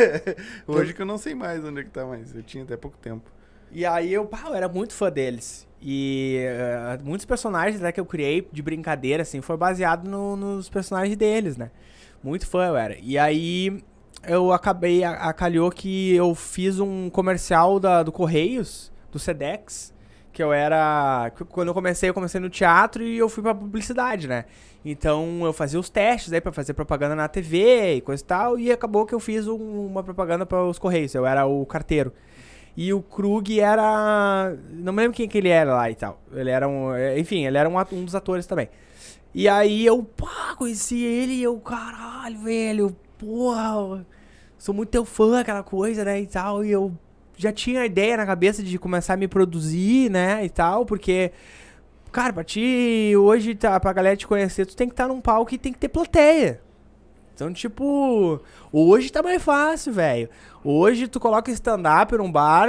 [0.67, 2.97] Hoje que eu não sei mais onde é que tá, mas eu tinha até pouco
[2.97, 3.29] tempo.
[3.71, 5.67] E aí eu, pá, eu era muito fã deles.
[5.81, 10.69] E eh, muitos personagens né, que eu criei de brincadeira, assim, foi baseado no- nos
[10.69, 11.71] personagens deles, né?
[12.23, 12.97] Muito fã eu era.
[13.01, 13.81] E aí
[14.27, 19.93] eu acabei, a, a- calhou que eu fiz um comercial da, do Correios, do Sedex,
[20.39, 21.33] que eu era.
[21.49, 24.45] Quando eu comecei, eu comecei no teatro e eu fui pra publicidade, né?
[24.85, 28.57] Então eu fazia os testes aí pra fazer propaganda na TV e coisa e tal,
[28.57, 32.13] e acabou que eu fiz um- uma propaganda para os Correios, eu era o carteiro.
[32.77, 34.55] E o Krug era.
[34.71, 36.21] Não me lembro quem que ele era lá e tal.
[36.31, 36.91] Ele era um.
[37.17, 38.69] Enfim, ele era um, um dos atores também.
[39.35, 44.05] E aí eu, pá, conheci ele e eu, caralho, velho, porra,
[44.57, 46.63] sou muito teu fã, aquela coisa, né, e tal.
[46.63, 46.93] E eu
[47.39, 51.31] já tinha a ideia na cabeça de começar a me produzir, né, e tal, porque.
[52.11, 55.53] Cara, pra ti, hoje, tá, pra galera te conhecer, tu tem que estar num palco
[55.53, 56.59] e tem que ter plateia.
[57.33, 58.41] Então, tipo,
[58.73, 60.27] hoje tá mais fácil, velho.
[60.63, 62.67] Hoje tu coloca stand-up num bar,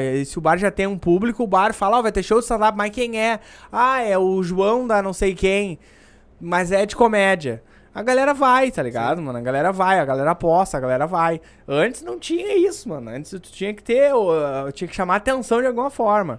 [0.00, 2.38] e se o bar já tem um público, o bar fala, ó, vai ter show
[2.38, 3.40] de stand-up, mas quem é?
[3.72, 5.78] Ah, é o João da não sei quem,
[6.40, 7.62] mas é de comédia.
[7.96, 9.38] A galera vai, tá ligado, mano?
[9.38, 11.40] A galera vai, a galera aposta, a galera vai.
[11.66, 13.08] Antes não tinha isso, mano.
[13.08, 16.38] Antes tu tinha que ter, uh, tinha que chamar atenção de alguma forma.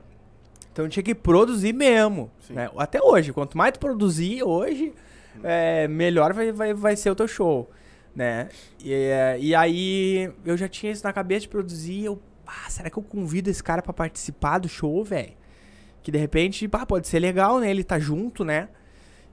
[0.72, 2.30] Então tinha que produzir mesmo.
[2.52, 2.70] Né?
[2.78, 4.94] Até hoje, quanto mais tu produzir hoje,
[5.44, 7.68] é, melhor vai, vai, vai ser o teu show.
[8.16, 8.50] Né?
[8.84, 12.06] E, é, e aí eu já tinha isso na cabeça de produzir.
[12.06, 15.34] Eu, ah, será que eu convido esse cara pra participar do show, velho?
[16.04, 17.72] Que de repente, pá, pode ser legal, né?
[17.72, 18.70] Ele tá junto, né?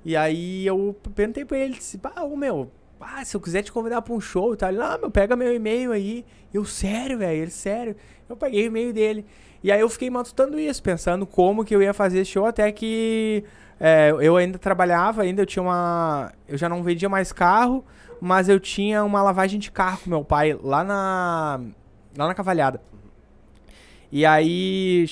[0.04, 2.70] E aí eu perguntei pra ele, disse, pá, ô meu,
[3.00, 4.70] ah, se eu quiser te convidar pra um show tal.
[4.70, 6.24] Ele, ah, meu, pega meu e-mail aí.
[6.52, 7.96] Eu, sério, velho, ele, sério.
[8.28, 9.26] Eu peguei o e-mail dele.
[9.62, 12.70] E aí eu fiquei matutando isso, pensando como que eu ia fazer esse show, até
[12.70, 13.44] que
[13.80, 16.32] é, eu ainda trabalhava, ainda eu tinha uma.
[16.46, 17.84] Eu já não vendia mais carro,
[18.20, 21.60] mas eu tinha uma lavagem de carro com meu pai lá na.
[22.16, 22.80] lá na cavalhada.
[24.12, 25.06] E aí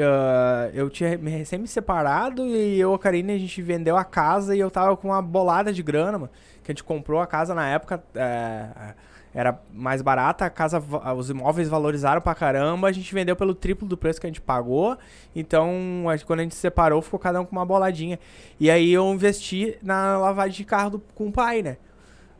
[0.00, 4.04] ah, eu tinha recém me separado e eu e a Karine a gente vendeu a
[4.04, 6.30] casa e eu tava com uma bolada de grana, mano.
[6.62, 8.94] Que a gente comprou a casa na época, é,
[9.34, 13.54] era mais barata, a casa, va- os imóveis valorizaram pra caramba, a gente vendeu pelo
[13.54, 14.96] triplo do preço que a gente pagou.
[15.34, 18.18] Então, quando a gente se separou, ficou cada um com uma boladinha.
[18.58, 21.76] E aí eu investi na lavagem de carro do- com o pai, né?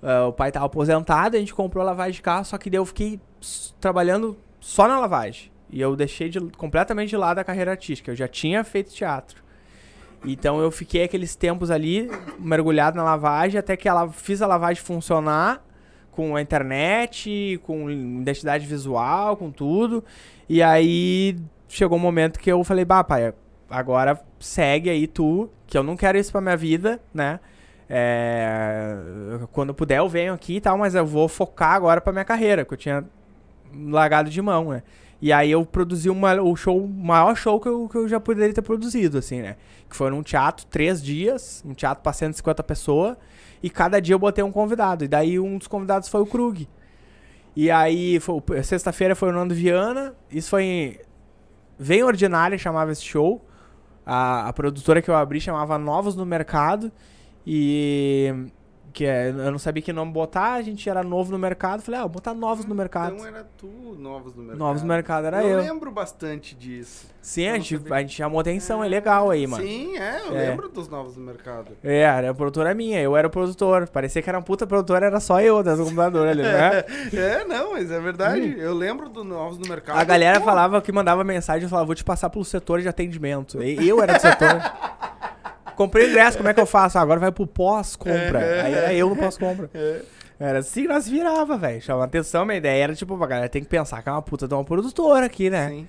[0.03, 2.79] Ah, o pai tava aposentado, a gente comprou a lavagem de carro, só que daí
[2.79, 3.21] eu fiquei
[3.81, 5.51] trabalhando só na lavagem.
[5.71, 8.11] E eu deixei de- completamente de lado a carreira artística.
[8.13, 9.43] Eu já tinha feito teatro.
[10.25, 14.83] Então eu fiquei aqueles tempos ali, mergulhado na lavagem, até que ela fiz a lavagem
[14.83, 15.63] funcionar
[16.11, 20.03] com a internet, com identidade visual, com tudo.
[20.49, 21.37] E aí
[21.69, 23.35] chegou um momento que eu falei, bah, pai,
[23.69, 27.41] agora segue aí tu, que eu não quero isso pra minha vida, né?
[27.87, 28.97] É,
[29.53, 32.65] quando puder eu venho aqui e tal, mas eu vou focar agora pra minha carreira,
[32.65, 33.05] que eu tinha
[33.75, 34.83] largado de mão, né?
[35.21, 38.53] E aí eu produzi uma, o show, maior show que eu, que eu já poderia
[38.53, 39.57] ter produzido, assim, né?
[39.89, 43.17] Que foi num teatro, três dias, um teatro pra 150 pessoas,
[43.63, 45.05] e cada dia eu botei um convidado.
[45.05, 46.69] E daí um dos convidados foi o Krug.
[47.57, 48.19] E aí,
[48.63, 50.99] sexta-feira foi o Nando Viana, isso foi em
[51.79, 53.45] Vem Ordinária chamava esse show.
[54.07, 56.93] A, a produtora que eu abri chamava Novos no Mercado.
[57.47, 58.33] E.
[58.95, 61.83] Que é, eu não sabia que nome botar, a gente era novo no mercado.
[61.83, 63.17] Falei, ah, vou botar novos no mercado.
[63.17, 63.67] Então era tu,
[63.99, 64.59] Novos no Mercado.
[64.59, 65.49] Novos no mercado era eu.
[65.49, 65.59] eu.
[65.59, 67.07] lembro bastante disso.
[67.21, 69.65] Sim, a gente, a gente chamou atenção, é legal aí, mano.
[69.65, 70.51] Sim, é, eu É.
[70.51, 71.73] lembro dos Novos no Mercado.
[71.83, 73.89] É, era a produtora minha, eu era o produtor.
[73.89, 76.85] Parecia que era uma puta produtora, era só eu dentro do computador ali, né?
[77.13, 78.55] É, não, mas é verdade.
[78.59, 79.99] Eu lembro do Novos no Mercado.
[79.99, 82.87] A galera Pô, falava que mandava mensagem e falava, vou te passar pelo setor de
[82.89, 83.61] atendimento.
[83.61, 84.61] Eu era do setor.
[85.77, 86.99] Comprei o ingresso, como é que eu faço?
[86.99, 88.63] Ah, agora vai pro pós-compra.
[88.65, 89.71] Aí era eu no pós-compra.
[90.39, 91.81] Era assim que nós virava, velho.
[91.81, 94.49] Chamava atenção, minha ideia era tipo, a galera tem que pensar que é uma puta
[94.49, 95.69] de uma produtora aqui, né?
[95.69, 95.89] Sim.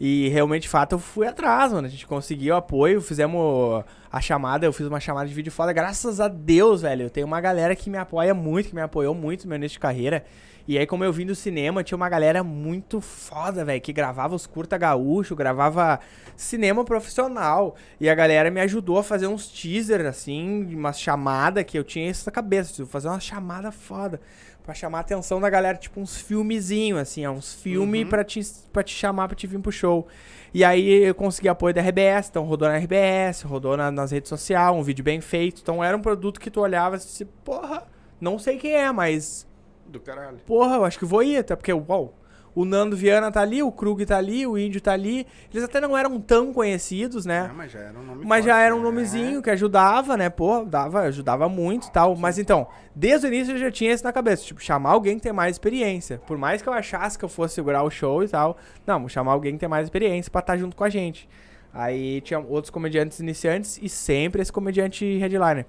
[0.00, 1.86] E realmente, de fato, eu fui atrás, mano.
[1.86, 5.74] A gente conseguiu apoio, fizemos a chamada, eu fiz uma chamada de vídeo foda.
[5.74, 7.02] Graças a Deus, velho.
[7.02, 9.74] Eu tenho uma galera que me apoia muito, que me apoiou muito no meu início
[9.74, 10.24] de carreira.
[10.66, 14.34] E aí, como eu vim do cinema, tinha uma galera muito foda, velho, que gravava
[14.34, 16.00] os curta gaúcho, gravava
[16.34, 17.76] cinema profissional.
[18.00, 22.08] E a galera me ajudou a fazer uns teaser, assim, uma chamada que eu tinha
[22.08, 22.86] isso na cabeça.
[22.86, 24.20] Fazer uma chamada foda.
[24.62, 28.40] Pra chamar a atenção da galera, tipo uns filmezinhos, assim, ó, uns filmes pra, te,
[28.72, 30.06] pra te chamar pra te vir pro show.
[30.54, 34.28] E aí eu consegui apoio da RBS, então rodou na RBS, rodou na- nas redes
[34.28, 35.60] sociais, um vídeo bem feito.
[35.62, 37.86] Então era um produto que tu olhava e disse, porra,
[38.20, 39.46] não sei quem é, mas
[39.86, 40.38] Do caralho.
[40.46, 42.14] porra, eu acho que vou ir, até porque, uau,
[42.54, 45.26] o Nando Viana tá ali, o Krug tá ali, o Índio tá ali.
[45.52, 47.48] Eles até não eram tão conhecidos, né?
[47.50, 48.84] Ah, mas já era um nome Mas já forte, era um né?
[48.84, 50.28] nomezinho que ajudava, né?
[50.28, 52.16] Pô, dava, ajudava muito e tal.
[52.16, 54.44] Mas então, desde o início eu já tinha isso na cabeça.
[54.44, 56.18] Tipo, chamar alguém que tem mais experiência.
[56.26, 58.56] Por mais que eu achasse que eu fosse segurar o show e tal.
[58.86, 61.28] Não, chamar alguém que tem mais experiência pra estar junto com a gente.
[61.72, 65.66] Aí tinha outros comediantes iniciantes e sempre esse comediante headliner.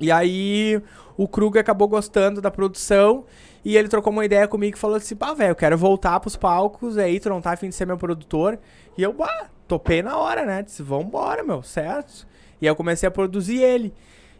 [0.00, 0.80] E aí
[1.16, 3.24] o Krug acabou gostando da produção
[3.64, 6.36] e ele trocou uma ideia comigo e falou assim: pá, velho, eu quero voltar pros
[6.36, 8.58] palcos, aí tu não tá afim de ser meu produtor.
[8.96, 10.62] E eu, bah, topei na hora, né?
[10.62, 12.26] Disse, vambora, meu, certo?
[12.60, 13.92] E aí eu comecei a produzir ele.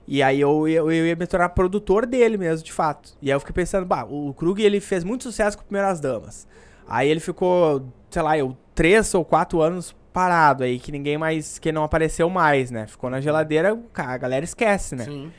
[0.09, 3.17] E aí eu, eu, eu ia me tornar produtor dele mesmo, de fato.
[3.21, 6.47] E aí eu fiquei pensando, bah, o Krug ele fez muito sucesso com Primeiras Damas.
[6.89, 11.59] Aí ele ficou, sei lá, eu, três ou quatro anos parado aí, que ninguém mais,
[11.59, 12.87] que não apareceu mais, né?
[12.87, 15.05] Ficou na geladeira, a galera esquece, né?
[15.05, 15.31] Sim.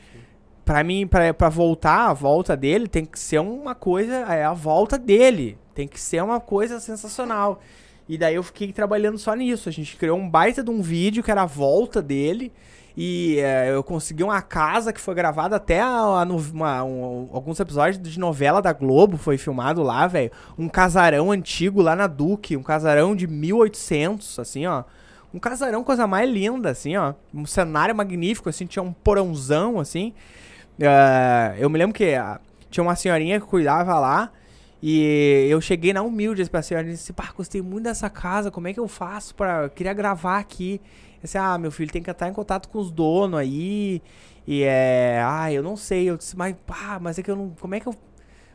[0.64, 4.14] Pra mim, pra, pra voltar, a volta dele tem que ser uma coisa.
[4.32, 5.58] É a volta dele.
[5.74, 7.60] Tem que ser uma coisa sensacional.
[8.08, 9.68] E daí eu fiquei trabalhando só nisso.
[9.68, 12.52] A gente criou um baita de um vídeo que era a volta dele.
[13.00, 17.60] E é, eu consegui uma casa que foi gravada até a, a uma- um- alguns
[17.60, 20.32] episódios de novela da Globo foi filmado lá, velho.
[20.58, 22.56] Um casarão antigo lá na Duque.
[22.56, 24.82] Um casarão de 1800, assim, ó.
[25.32, 27.14] Um casarão, coisa mais linda, assim, ó.
[27.32, 28.66] Um cenário magnífico, assim.
[28.66, 30.12] Tinha um porãozão, assim.
[30.82, 34.30] Ah, eu me lembro que ah, tinha uma senhorinha que cuidava lá.
[34.82, 38.66] E eu cheguei na humilde pra senhora e disse: Pá, gostei muito dessa casa, como
[38.68, 39.64] é que eu faço pra.
[39.64, 40.80] Eu queria gravar aqui.
[41.22, 44.02] Disse: Ah, meu filho tem que estar em contato com os donos aí.
[44.46, 45.22] E é.
[45.24, 46.08] Ah, eu não sei.
[46.08, 47.50] Eu disse: Mas, pá, mas é que eu não.
[47.60, 47.94] Como é que eu.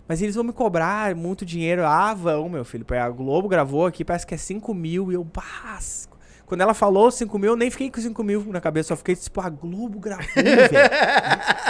[0.08, 1.86] Mas eles vão me cobrar muito dinheiro.
[1.86, 2.86] Ah, vão, meu filho.
[3.00, 5.12] A Globo gravou aqui, parece que é 5 mil.
[5.12, 5.80] E eu, pá.
[6.46, 8.90] Quando ela falou 5 mil, eu nem fiquei com 5 mil na cabeça.
[8.90, 10.70] Só fiquei tipo, a Globo gravou, velho.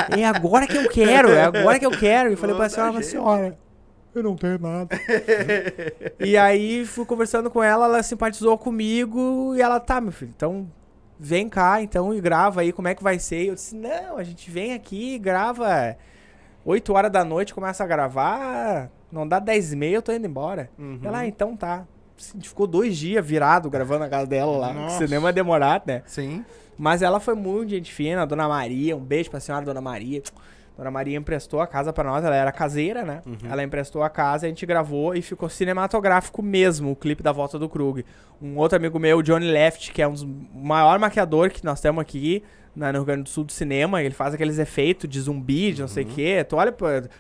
[0.18, 2.34] É agora que eu quero, é agora que eu quero.
[2.34, 3.58] E falei pra senhora, mas senhora,
[4.14, 4.90] eu não tenho nada.
[6.20, 10.68] e aí fui conversando com ela, ela simpatizou comigo e ela, tá, meu filho, então
[11.24, 13.44] vem cá então e grava aí como é que vai ser.
[13.44, 15.98] E eu disse, não, a gente vem aqui, grava
[16.66, 20.28] 8 horas da noite, começa a gravar, não dá 10 e meia, eu tô indo
[20.28, 20.70] embora.
[21.02, 21.86] Ela, ah, então tá.
[22.18, 24.74] A gente ficou dois dias virado gravando a casa dela lá.
[24.74, 24.96] Nossa.
[24.96, 26.04] O cinema é demorado, né?
[26.06, 26.46] Sim.
[26.78, 30.22] Mas ela foi muito gente fina, a Dona Maria, um beijo pra senhora Dona Maria.
[30.78, 33.22] Dona Maria emprestou a casa pra nós, ela era caseira, né?
[33.48, 37.60] Ela emprestou a casa, a gente gravou e ficou cinematográfico mesmo, o clipe da volta
[37.60, 38.04] do Krug.
[38.42, 41.80] Um outro amigo meu, o Johnny Left, que é um dos maior maquiador que nós
[41.80, 42.44] temos aqui
[42.76, 45.82] na, no Rio Grande do Sul do cinema, ele faz aqueles efeitos de zumbi, de
[45.82, 46.44] não sei o quê.
[46.44, 46.74] Tu olha,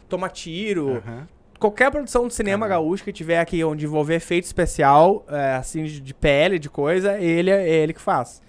[0.09, 1.27] toma tiro, Aham.
[1.59, 6.01] qualquer produção de cinema gaúcho que tiver aqui onde envolver efeito especial, é, assim, de,
[6.01, 8.41] de pele, de coisa, ele é é ele que faz.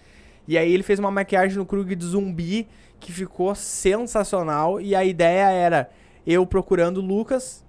[0.48, 2.66] E aí ele fez uma maquiagem no Krug de zumbi
[3.04, 4.80] que ficou sensacional.
[4.80, 5.90] E a ideia era
[6.26, 7.62] eu procurando o Lucas,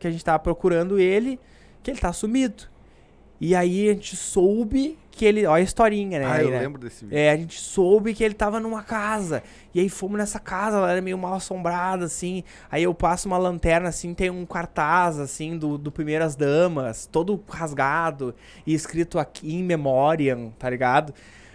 [0.00, 1.38] que a gente tava procurando ele,
[1.80, 2.64] que ele tá sumido.
[3.40, 5.46] E aí a gente soube que ele.
[5.46, 6.26] Olha a historinha, né?
[6.26, 6.58] Ah, aí, eu né?
[6.58, 7.16] lembro desse vídeo.
[7.16, 9.44] É, a gente soube que ele tava numa casa.
[9.72, 12.42] E aí fomos nessa casa, ela era meio mal assombrada, assim.
[12.68, 17.40] Aí eu passo uma lanterna, assim, tem um cartaz, assim, do, do Primeiras Damas, todo
[17.48, 18.34] rasgado,
[18.66, 21.14] e escrito aqui em memoriam, tá ligado?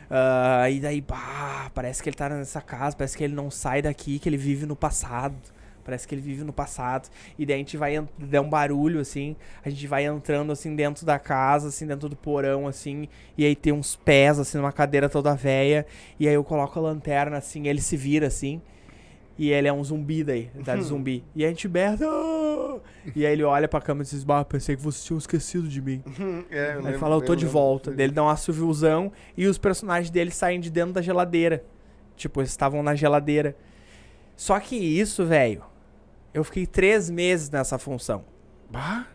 [0.10, 3.82] Ah, e daí, bah, parece que ele tá nessa casa, parece que ele não sai
[3.82, 5.36] daqui, que ele vive no passado.
[5.84, 7.10] Parece que ele vive no passado.
[7.38, 11.06] E daí a gente vai, dá um barulho, assim, a gente vai entrando, assim, dentro
[11.06, 13.08] da casa, assim, dentro do porão, assim,
[13.38, 15.86] e aí tem uns pés, assim, numa cadeira toda velha,
[16.20, 18.60] e aí eu coloco a lanterna, assim, ele se vira, assim,
[19.38, 21.24] e ele é um zumbi daí, tá de zumbi.
[21.36, 21.98] E a gente berra,
[23.16, 25.82] e aí ele olha pra câmera e diz, bah, pensei que vocês tinham esquecido de
[25.82, 26.04] mim.
[26.50, 27.92] É, Aí ele fala, eu tô de volta.
[27.92, 31.64] Daí ele dá um assoviozão e os personagens dele saem de dentro da geladeira.
[32.16, 33.56] Tipo, eles estavam na geladeira.
[34.36, 35.64] Só que isso, velho,
[36.34, 38.24] eu fiquei três meses nessa função.
[38.70, 39.08] Bah,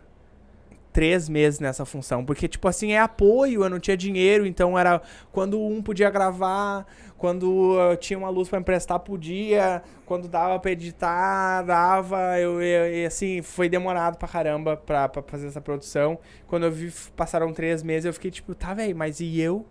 [0.93, 2.25] Três meses nessa função.
[2.25, 5.01] Porque, tipo assim, é apoio, eu não tinha dinheiro, então era
[5.31, 6.85] quando um podia gravar,
[7.17, 7.45] quando
[7.79, 13.07] uh, tinha uma luz pra emprestar, podia, quando dava pra editar, dava, eu, eu- e
[13.07, 16.19] assim, foi demorado pra caramba pra, pra fazer essa produção.
[16.49, 19.65] Quando eu vi, passaram três meses, eu fiquei tipo, tá, velho, mas e eu?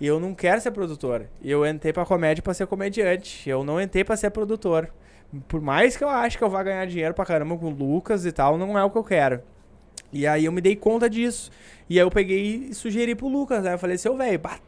[0.00, 1.26] Eu não quero ser produtor.
[1.42, 3.48] Eu entrei pra comédia pra ser comediante.
[3.48, 4.90] Eu não entrei pra ser produtor.
[5.46, 8.26] Por mais que eu ache que eu vá ganhar dinheiro pra caramba com o Lucas
[8.26, 9.40] e tal, não é o que eu quero.
[10.14, 11.50] E aí eu me dei conta disso.
[11.90, 13.74] E aí eu peguei e sugeri pro Lucas, né?
[13.74, 14.60] Eu falei, seu velho, bah,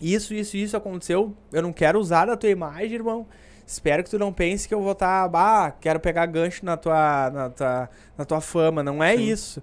[0.00, 1.36] isso, isso, isso aconteceu.
[1.52, 3.26] Eu não quero usar da tua imagem, irmão.
[3.66, 7.30] Espero que tu não pense que eu vou estar, bah, quero pegar gancho na tua,
[7.30, 8.82] na tua, na tua fama.
[8.82, 9.62] Não é isso.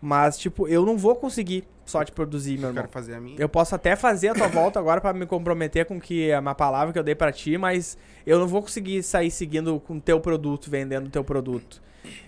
[0.00, 2.82] Mas, tipo, eu não vou conseguir só te produzir, meu eu irmão.
[2.82, 3.36] quero fazer a minha.
[3.40, 6.54] Eu posso até fazer a tua volta agora pra me comprometer com que a minha
[6.54, 7.96] palavra que eu dei pra ti, mas
[8.26, 11.80] eu não vou conseguir sair seguindo com o teu produto, vendendo o teu produto.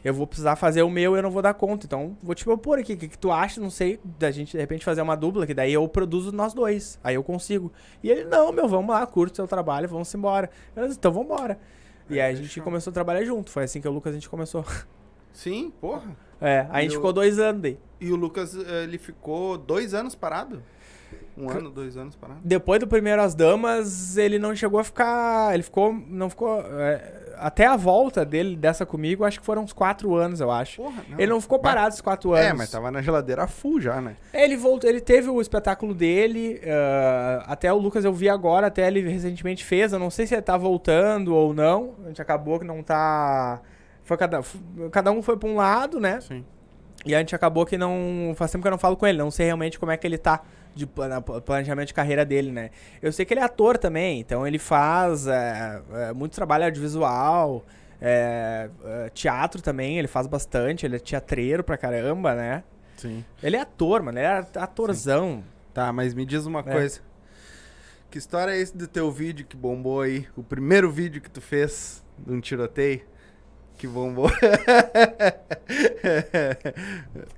[0.05, 1.87] Eu vou precisar fazer o meu e eu não vou dar conta.
[1.87, 2.95] Então, vou te propor aqui.
[2.95, 3.61] O que, que tu acha?
[3.61, 6.99] Não sei, da gente de repente fazer uma dupla, que daí eu produzo nós dois.
[7.05, 7.73] Aí eu consigo.
[8.03, 10.51] E ele, não, meu, vamos lá, curte o seu trabalho, vamos embora.
[10.75, 11.59] Eu então vamos embora.
[12.11, 13.51] E aí a gente começou a trabalhar junto.
[13.53, 14.65] Foi assim que o Lucas a gente começou.
[15.33, 16.17] Sim, porra.
[16.41, 17.79] É, aí a gente Eu- ficou dois anos daí.
[18.01, 20.63] E o Lucas, eh, ele ficou dois anos parado?
[21.37, 22.41] Um ano, dois anos parado?
[22.43, 25.55] Depois do primeiro As Damas, ele não chegou a ficar.
[25.55, 25.93] Ele ficou.
[25.93, 26.61] Não ficou.
[26.61, 30.83] é, até a volta dele, dessa comigo, acho que foram uns quatro anos, eu acho.
[30.83, 31.21] Porra, não.
[31.21, 32.47] Ele não ficou parado esses quatro anos.
[32.47, 34.17] É, mas tava na geladeira full já, né?
[34.35, 36.61] Ele voltou, ele teve o espetáculo dele.
[36.67, 39.93] ah, até o Lucas eu vi agora, até ele recentemente fez.
[39.93, 41.95] Eu não sei se ele tá voltando ou não.
[42.05, 43.61] A gente acabou que não tá.
[44.03, 44.41] Foi cada,
[44.91, 46.21] cada um foi pra um lado, né?
[46.21, 46.45] Sim.
[47.07, 48.33] E a gente acabou que não.
[48.37, 50.19] Faz tempo que eu não falo com ele, não sei realmente como é que ele
[50.19, 50.43] tá
[50.75, 52.71] de planejamento de carreira dele, né?
[53.03, 57.65] Eu sei que ele é ator também, então ele faz é, é, muito trabalho audiovisual,
[58.01, 62.63] é, é, teatro também, ele faz bastante, ele é teatreiro pra caramba, né?
[62.97, 63.25] Sim.
[63.43, 65.43] Ele é ator, mano, ele é atorzão.
[65.75, 66.63] Tá, mas me diz uma É.
[66.63, 67.01] coisa.
[68.11, 70.27] Que história é esse do teu vídeo que bombou aí?
[70.37, 73.03] O primeiro vídeo que tu fez de um tiroteio
[73.79, 74.31] que bombou.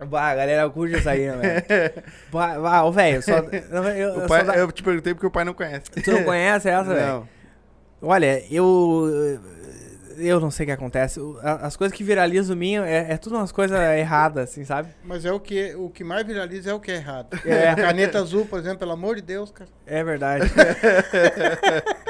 [0.09, 1.93] Bah, a galera curte essa aí, né, velho?
[2.33, 3.39] Bah, ô, velho, só.
[3.39, 5.91] eu, pai- só dá- Eu te perguntei porque o pai não conhece.
[5.91, 7.07] Tu não conhece essa, velho?
[7.07, 7.29] Não.
[8.03, 9.39] Olha, eu.
[10.17, 11.19] Eu não sei o que acontece.
[11.43, 14.91] As coisas que viralizam mim é, é tudo umas coisas erradas, assim, sabe?
[15.03, 17.39] Mas é o que, o que mais viraliza é o que é errado.
[17.45, 17.75] É.
[17.75, 19.71] Caneta azul, por exemplo, pelo amor de Deus, cara.
[19.87, 20.45] É verdade.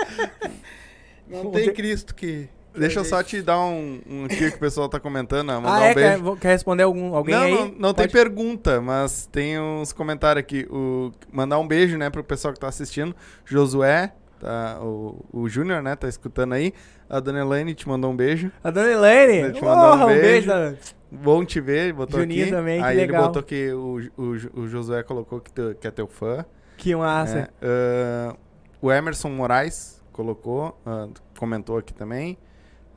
[1.28, 2.48] Não tem Cristo que.
[2.74, 5.50] Deixa eu só te dar um, um aqui que o pessoal tá comentando.
[5.50, 5.94] ó, Mandar ah, um é?
[5.94, 6.22] Quer, beijo.
[6.22, 7.52] vou- quer responder algum, alguém não, aí?
[7.54, 10.66] não, não tem pergunta, mas tem uns comentários aqui.
[10.70, 13.14] O, mandar um beijo, né, pro pessoal que tá assistindo.
[13.44, 16.72] Josué, tá, o, o Júnior, né, tá escutando aí.
[17.08, 18.52] A Dona Elaine te mandou um beijo.
[18.62, 19.52] A dona Elaine.
[19.52, 20.22] Te um Porra, um beijo.
[20.22, 20.46] beijo.
[20.46, 20.76] dona-
[21.10, 22.52] Bom te ver, botou Juninho aqui.
[22.52, 23.20] também, que aí legal.
[23.22, 26.44] ele botou que o, o, o Josué colocou que, tu- que é teu fã.
[26.76, 27.34] Que massa.
[27.34, 27.48] né?
[27.60, 28.36] Ah,
[28.80, 32.38] o Emerson Moraes colocou, ah, comentou aqui também.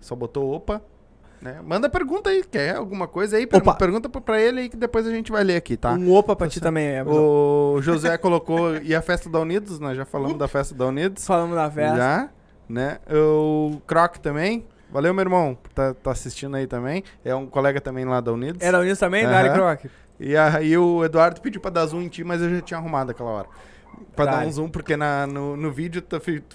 [0.03, 0.81] Só botou opa.
[1.41, 1.59] Né?
[1.61, 3.47] Manda pergunta aí, quer alguma coisa aí?
[3.51, 3.73] Opa.
[3.73, 5.91] Pergunta pra- ele aí que depois a gente vai ler aqui, tá?
[5.91, 6.85] Um opa pra ti também.
[6.87, 8.77] É, O Josué colocou.
[8.77, 11.25] E a festa da Unidos, nós já falamos da festa da Unidos.
[11.25, 11.97] Falamos da festa.
[11.97, 12.29] Já,
[12.69, 12.99] né?
[13.11, 14.65] O Croc também.
[14.89, 17.03] Valeu, meu irmão, tá, tá assistindo aí também.
[17.25, 18.61] É um colega também lá da Unidos.
[18.61, 19.53] Era isso também, Aham.
[19.53, 19.85] Croc?
[20.19, 23.09] E aí o Eduardo pediu pra dar zoom em ti, mas eu já tinha arrumado
[23.11, 23.47] aquela hora.
[24.15, 24.47] Pra dar Dale.
[24.47, 26.03] um zoom, porque na, no, no vídeo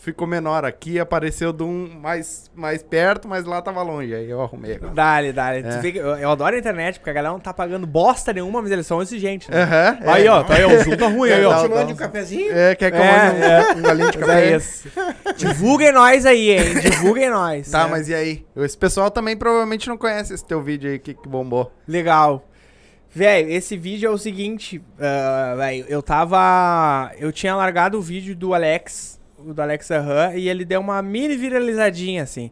[0.01, 0.65] ficou menor.
[0.65, 4.15] Aqui apareceu de um mais, mais perto, mas lá tava longe.
[4.15, 4.93] Aí eu arrumei agora.
[4.93, 5.33] Dali.
[5.33, 5.89] Tu É.
[5.99, 8.87] Eu, eu adoro a internet, porque a galera não tá pagando bosta nenhuma, mas eles
[8.87, 9.49] são exigentes.
[9.49, 9.61] Né?
[9.61, 9.99] Aham.
[10.07, 11.63] aí, é, ó, tá aí, ó, o zoom tá ruim aí, É, ó.
[11.63, 12.53] Te dá mande um- um cafezinho?
[12.57, 13.73] É, quer que eu É, mande um, é.
[13.75, 14.51] um golinho de Mas café?
[14.53, 14.89] é isso.
[15.37, 16.75] Divulguem nós aí, hein?
[16.81, 17.71] Divulguem nós.
[17.71, 17.91] Tá, né?
[17.91, 18.47] mas e aí?
[18.57, 21.73] Esse pessoal também provavelmente não conhece esse teu vídeo aí que, que bombou.
[21.89, 22.45] Legal.
[23.15, 27.11] Velho, esse vídeo é o seguinte, ah, velho, eu tava.
[27.19, 31.01] Eu tinha largado o vídeo do Alex, o do Alex Aham, e ele deu uma
[31.03, 32.51] mini viralizadinha, assim.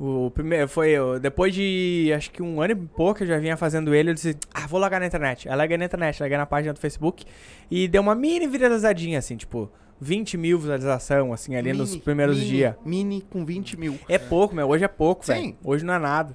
[0.00, 0.90] O primeiro foi.
[0.90, 4.14] eu- Depois de acho que um ano e pouco eu já vinha fazendo ele, eu
[4.14, 5.48] disse, ah, vou largar na internet.
[5.48, 7.24] Aí larguei na internet, larguei na página do Facebook
[7.70, 9.70] e deu uma mini viralizadinha, assim, tipo,
[10.00, 12.74] 20 mil visualização, assim, ali nos Mini, primeiros mini, dias.
[12.84, 13.98] Mini com 20 mil.
[14.08, 14.68] É pouco, meu.
[14.68, 15.56] Hoje é pouco, velho.
[15.64, 16.34] Hoje não é nada.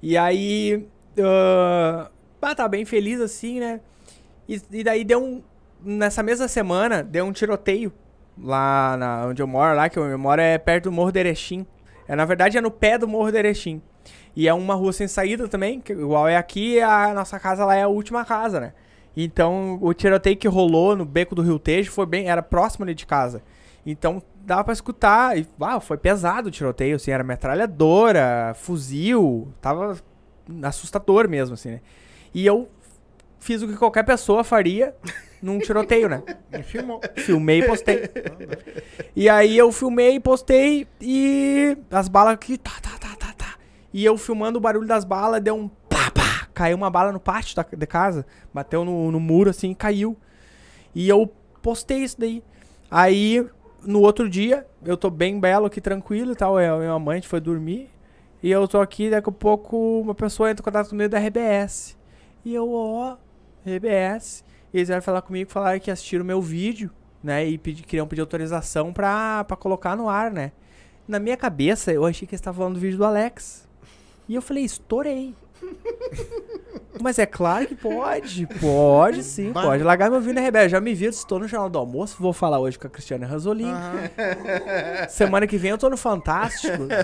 [0.00, 0.86] E aí.
[1.18, 2.10] ah,
[2.44, 3.80] ah, tá bem feliz assim, né?
[4.48, 5.42] E, e daí deu um.
[5.82, 7.92] Nessa mesma semana, deu um tiroteio
[8.38, 11.66] lá na, onde eu moro, lá que eu moro é perto do Morro do Erechim.
[12.08, 13.82] É, na verdade, é no pé do Morro do Erechim.
[14.34, 17.76] E é uma rua sem saída também, que igual é aqui, a nossa casa lá
[17.76, 18.72] é a última casa, né?
[19.16, 22.94] Então, o tiroteio que rolou no beco do Rio Tejo foi bem, era próximo ali
[22.94, 23.42] de casa.
[23.86, 25.38] Então, dava pra escutar.
[25.38, 29.96] E, uau, foi pesado o tiroteio, assim, era metralhadora, fuzil, tava
[30.62, 31.80] assustador mesmo, assim, né?
[32.34, 32.68] E eu
[33.38, 34.94] fiz o que qualquer pessoa faria
[35.40, 36.22] num tiroteio, né?
[36.64, 37.00] Filmou.
[37.16, 38.10] Filmei e postei.
[39.14, 43.54] E aí eu filmei e postei e as balas aqui, tá, tá, tá, tá, tá.
[43.92, 46.48] E eu filmando o barulho das balas, deu um pá, pá.
[46.52, 50.16] Caiu uma bala no pátio da, de casa, bateu no, no muro assim e caiu.
[50.94, 51.30] E eu
[51.62, 52.42] postei isso daí.
[52.90, 53.46] Aí,
[53.84, 56.58] no outro dia, eu tô bem belo aqui, tranquilo e tal.
[56.58, 57.90] Eu e minha mãe foi dormir.
[58.42, 61.96] E eu tô aqui, daqui a pouco uma pessoa entra em contato comigo da RBS.
[62.44, 63.16] E eu, ó.
[63.66, 66.90] E eles vieram falar comigo, falaram que assistiram meu vídeo,
[67.22, 67.46] né?
[67.46, 70.52] E pedi, queriam pedir autorização pra, pra colocar no ar, né?
[71.06, 73.68] Na minha cabeça, eu achei que eles estavam falando do vídeo do Alex.
[74.28, 75.34] E eu falei, estourei.
[77.00, 78.46] Mas é claro que pode.
[78.60, 79.82] Pode sim, pode.
[79.82, 80.70] Largar meu vídeo na RBS.
[80.70, 82.16] Já me viram, estou no Jornal do Almoço.
[82.20, 83.72] Vou falar hoje com a Cristiane Ranzolin.
[85.08, 86.84] Semana que vem eu tô no Fantástico.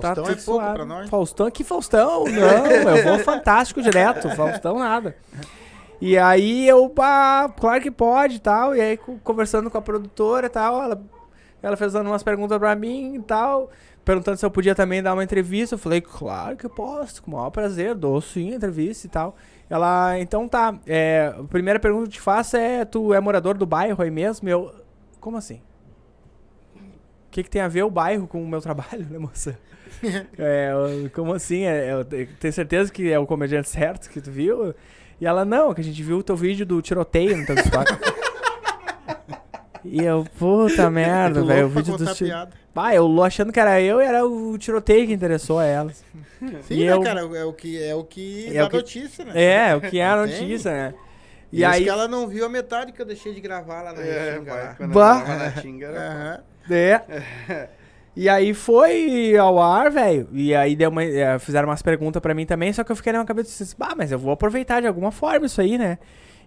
[0.00, 1.08] Tá Faustão tudo é pouco pra nós.
[1.10, 2.24] Faustão, que Faustão?
[2.24, 4.28] Não, eu vou Fantástico direto.
[4.30, 5.16] Faustão nada.
[6.00, 8.74] E aí eu, pá, claro que pode e tal.
[8.74, 11.00] E aí co- conversando com a produtora e tal, ela,
[11.62, 13.70] ela fez dando umas perguntas pra mim e tal.
[14.04, 15.74] Perguntando se eu podia também dar uma entrevista.
[15.74, 19.10] Eu falei, claro que eu posso, com o maior prazer, dou sim a entrevista e
[19.10, 19.36] tal.
[19.70, 20.74] Ela, então tá.
[20.86, 24.10] É, a primeira pergunta que eu te faço é: tu é morador do bairro aí
[24.10, 24.48] mesmo?
[24.48, 24.74] Eu,
[25.20, 25.60] como assim?
[26.76, 29.58] O que, que tem a ver o bairro com o meu trabalho, né, moça?
[30.38, 31.62] É, eu- como assim?
[31.62, 34.74] É, eu te- tenho certeza que é o comediante certo que tu viu?
[35.20, 37.54] E ela, não, que a gente viu o teu vídeo do tiroteio no teu.
[39.84, 42.30] E eu, puta merda, Tu velho, o vídeo do contar tiro...
[42.30, 42.52] piada.
[42.74, 46.02] Ah, eu achando que era eu e era o tiroteio que interessou a elas.
[46.62, 47.20] Sim, E né, eu- cara?
[47.20, 49.32] É o que, é o que É dá o que- notícia, né?
[49.34, 50.94] É, o que é a notícia, né?
[51.52, 53.92] E E aí, que ela não viu a metade que eu deixei de gravar lá
[53.92, 55.22] na É, vai, quando Bah.
[55.28, 56.40] eu na Tinga, era- Aham.
[56.74, 57.68] É.
[58.16, 60.28] E aí foi ao ar, velho.
[60.32, 63.12] E aí deu uma, eh, fizeram umas perguntas pra mim também, só que eu fiquei
[63.12, 65.76] na minha cabeça e disse, bah, mas eu vou aproveitar de alguma forma isso aí,
[65.78, 65.98] né?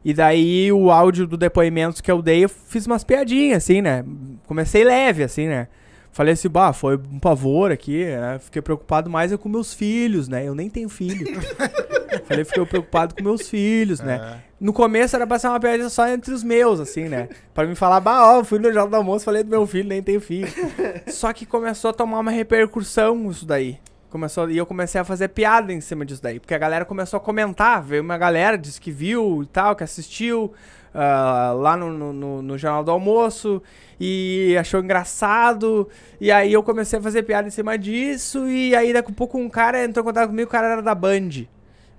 [0.05, 4.05] E daí o áudio do depoimento que eu dei, eu fiz umas piadinhas, assim, né?
[4.45, 5.67] Comecei leve, assim, né?
[6.11, 8.37] Falei assim, bah, foi um pavor aqui, né?
[8.39, 10.47] Fiquei preocupado mais é com meus filhos, né?
[10.47, 11.41] Eu nem tenho filho.
[12.25, 14.37] Falei, fiquei preocupado com meus filhos, né?
[14.39, 14.55] É.
[14.59, 17.27] No começo era pra ser uma piada só entre os meus, assim, né?
[17.51, 20.03] Pra me falar, bah, ó, fui no Jornal do Almoço, falei do meu filho, nem
[20.03, 20.47] tenho filho.
[21.09, 23.79] só que começou a tomar uma repercussão isso daí.
[24.15, 26.39] Começou, e eu comecei a fazer piada em cima disso daí.
[26.39, 29.83] Porque a galera começou a comentar, veio uma galera, disse que viu e tal, que
[29.83, 30.53] assistiu
[30.93, 33.61] ah, lá no, no, no- Jornal do Almoço
[33.99, 35.89] e achou engraçado.
[36.17, 38.47] E aí eu comecei a fazer piada em cima disso.
[38.47, 40.95] E aí daqui a pouco um cara entrou em contato comigo, o cara era da
[40.95, 41.43] Band.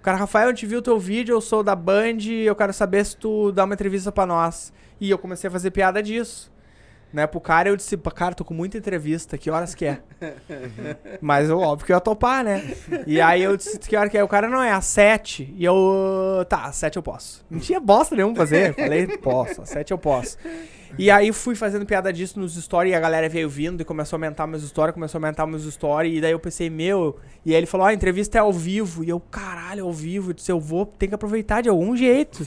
[0.01, 2.17] O cara, Rafael, a gente viu o teu vídeo, eu sou da Band,
[2.47, 4.73] eu quero saber se tu dá uma entrevista pra nós.
[4.99, 6.51] E eu comecei a fazer piada disso.
[7.17, 10.01] Né, pro cara, eu disse, "Pá, cara, tô com muita entrevista, que horas que é?
[11.19, 12.75] Mas óbvio que eu ia topar, né?
[13.07, 14.23] E aí eu disse, que hora que é?
[14.23, 15.51] O cara, não, é às sete.
[15.57, 17.43] E eu, tá, às sete eu posso.
[17.49, 18.75] Não tinha bosta nenhuma pra fazer.
[18.75, 20.37] Falei, posso, às sete eu posso.
[20.99, 24.17] E aí fui fazendo piada disso nos stories e a galera veio vindo e começou
[24.17, 26.19] a aumentar meus stories, começou a aumentar meus stories.
[26.19, 27.17] E daí eu pensei, meu.
[27.47, 29.03] E aí ele falou, ó, a entrevista é ao vivo.
[29.03, 30.33] E eu, caralho, ao vivo.
[30.33, 32.47] Eu disse, eu vou, tem que aproveitar de algum jeito.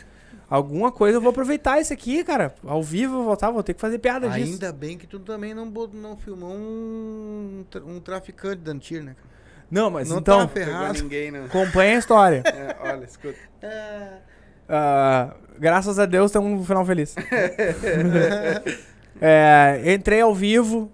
[0.49, 2.55] Alguma coisa eu vou aproveitar isso aqui, cara.
[2.65, 4.53] Ao vivo eu vou voltar, vou ter que fazer piada disso.
[4.53, 9.15] Ainda bem que tu também não, não filmou um, um traficante dando tiro, né?
[9.15, 9.29] cara?
[9.69, 11.03] Não, mas não então, tá ferrado.
[11.03, 11.45] ninguém, né?
[11.45, 12.43] acompanha a história.
[12.49, 13.37] É, olha, escuta.
[14.67, 17.15] Ah, graças a Deus tem um final feliz.
[19.21, 20.89] É, entrei ao vivo,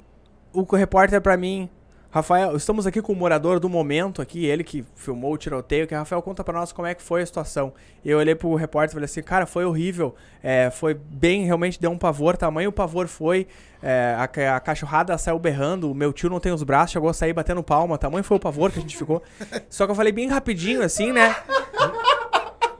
[0.51, 1.69] o repórter pra mim,
[2.15, 5.93] Rafael, estamos aqui com o morador do momento aqui, ele que filmou o tiroteio, que
[5.93, 7.73] Rafael conta pra nós como é que foi a situação.
[8.05, 11.91] Eu olhei pro repórter e falei assim, cara, foi horrível, é, foi bem, realmente deu
[11.91, 13.47] um pavor, tamanho o pavor foi,
[13.83, 17.13] é, a, a cachorrada saiu berrando, o meu tio não tem os braços, chegou a
[17.13, 19.21] sair batendo palma, tamanho foi o pavor que a gente ficou.
[19.69, 21.35] Só que eu falei bem rapidinho assim, né?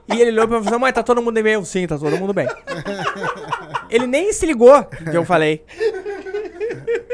[0.08, 1.52] E ele olhou pra mim e falou, mãe, tá todo mundo bem?
[1.52, 2.48] Eu, sim, tá todo mundo bem.
[3.90, 5.62] Ele nem se ligou que eu falei.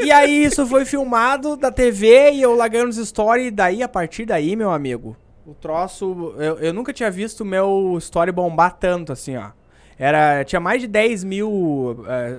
[0.00, 3.48] E aí isso foi filmado da TV e eu largando nos stories.
[3.48, 6.34] E daí, a partir daí, meu amigo, o troço...
[6.38, 9.50] Eu, eu nunca tinha visto meu story bombar tanto assim, ó.
[9.98, 12.38] Era, tinha mais de 10 mil eh,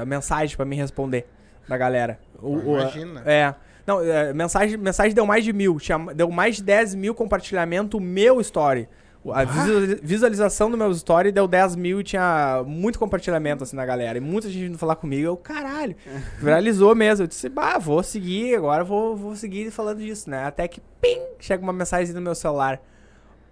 [0.00, 1.26] eh, mensagens pra me responder
[1.68, 2.20] da galera.
[2.40, 3.22] O- o- Imagina.
[3.26, 3.54] é.
[3.86, 5.80] Não, é, mensagem, mensagem deu mais de mil.
[5.80, 8.86] Tinha, deu mais de 10 mil compartilhamento meu story.
[9.32, 13.84] A visualiza- visualização do meu story deu 10 mil e tinha muito compartilhamento assim na
[13.84, 14.16] galera.
[14.16, 15.26] E muita gente vindo falar comigo.
[15.26, 15.94] Eu, caralho,
[16.40, 17.24] viralizou mesmo.
[17.24, 20.44] Eu disse, bah, vou seguir, agora vou, vou seguir falando disso, né?
[20.44, 22.80] Até que, pim, chega uma mensagem no meu celular.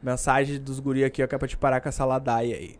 [0.03, 2.77] Mensagem dos guri aqui, ó, que é pra te parar com essa ladaia aí.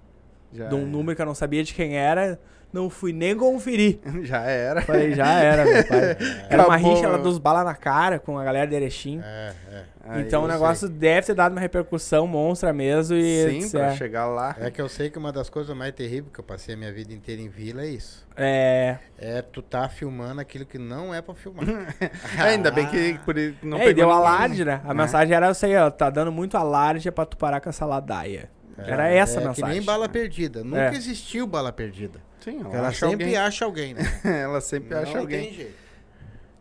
[0.53, 2.41] Já, De um número que eu não sabia de quem era.
[2.73, 3.99] Não fui nem conferir.
[4.25, 4.83] já era.
[4.83, 6.17] Falei, já era, meu pai.
[6.51, 7.23] Era uma Acabou, rixa lá meu.
[7.23, 9.21] dos bala na cara com a galera de Erechim.
[9.25, 9.83] É, é.
[10.11, 13.87] Aí então o eu negócio deve ter dado uma repercussão monstra mesmo e Sim, pra
[13.87, 14.55] é, chegar lá.
[14.59, 16.93] É que eu sei que uma das coisas mais terríveis que eu passei a minha
[16.93, 18.27] vida inteira em vila é isso.
[18.37, 21.65] é, É tu tá filmando aquilo que não é pra filmar.
[22.39, 24.81] Ainda bem que por, i- não é, pegou deu alarde, né?
[24.85, 24.95] A né?
[25.03, 27.85] mensagem era isso aí, ó, tá dando muito alarde é pra tu parar com essa
[27.87, 28.51] ladaia.
[28.79, 29.65] Era essa a é mensagem.
[29.65, 30.63] que nem bala perdida.
[30.63, 30.95] Nunca É.
[30.95, 32.21] existiu bala perdida.
[32.51, 33.37] Sim, ela, Ela sempre alguém.
[33.37, 34.21] acha alguém, né?
[34.25, 35.45] ela sempre acha não alguém.
[35.47, 35.75] tem jeito.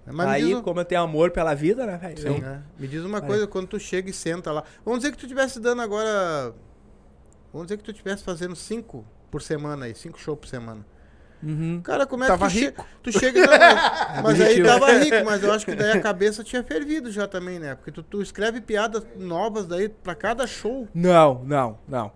[0.10, 2.46] Mas aí, um- como eu tenho amor pela vida, né, velho?
[2.46, 2.60] É.
[2.80, 4.64] Me diz uma coisa, quando tu chega e senta lá.
[4.86, 6.54] Vamos dizer que tu estivesse dando agora.
[7.52, 10.86] Vamos dizer que tu estivesse fazendo cinco por semana aí, cinco shows por semana.
[11.44, 11.82] Uhum.
[11.84, 12.86] Cara, como é Tava que tu, che- rico.
[13.04, 13.42] tu chega.
[13.42, 17.12] Não, mas, mas aí tava rico, mas eu acho que daí a cabeça tinha fervido
[17.12, 17.76] já também, né?
[17.76, 20.88] Porque tu, tu escreve piadas novas daí pra cada show.
[20.96, 22.12] Não, não, não.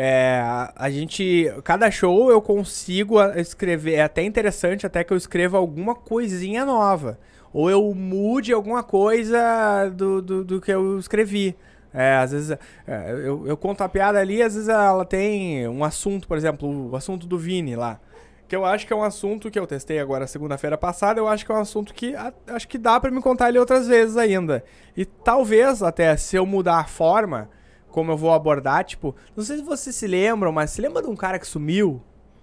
[0.00, 0.40] É,
[0.76, 1.52] a, gente.
[1.64, 3.94] Cada show eu consigo escrever.
[3.94, 7.18] É até interessante até que eu escreva alguma coisinha nova.
[7.52, 11.56] Ou eu mude alguma coisa do, do, do que eu escrevi.
[11.92, 12.56] É, às vezes
[12.86, 16.90] é, eu, eu conto a piada ali, às vezes ela tem um assunto, por exemplo,
[16.92, 17.98] o assunto do Vini lá.
[18.46, 21.44] Que eu acho que é um assunto que eu testei agora segunda-feira passada, eu acho
[21.44, 24.16] que é um assunto que a- acho que dá pra me contar ele outras vezes
[24.16, 24.62] ainda.
[24.96, 27.48] E talvez até se eu mudar a forma
[27.90, 31.08] como eu vou abordar, tipo, não sei se vocês se lembram, mas se lembra de
[31.08, 32.02] um cara que sumiu?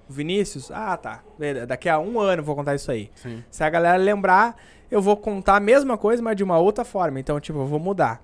[0.10, 0.70] O Vinícius?
[0.72, 1.24] Ah, tá.
[1.68, 3.10] Daqui a um ano eu vou contar isso aí.
[3.16, 3.44] Sim.
[3.50, 4.56] Se a galera lembrar,
[4.92, 7.20] eu vou contar a mesma coisa, mas de uma outra forma.
[7.20, 8.22] Então, tipo, eu vou mudar.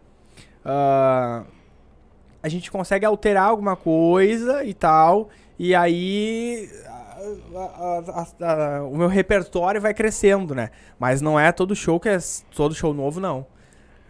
[0.64, 1.44] Ah,
[2.44, 6.70] a gente consegue alterar alguma coisa e tal, e aí
[7.56, 8.46] a- a-
[8.80, 10.70] a- o meu repertório vai crescendo, né?
[11.00, 12.18] Mas não é todo show que é
[12.56, 13.46] todo show novo, não.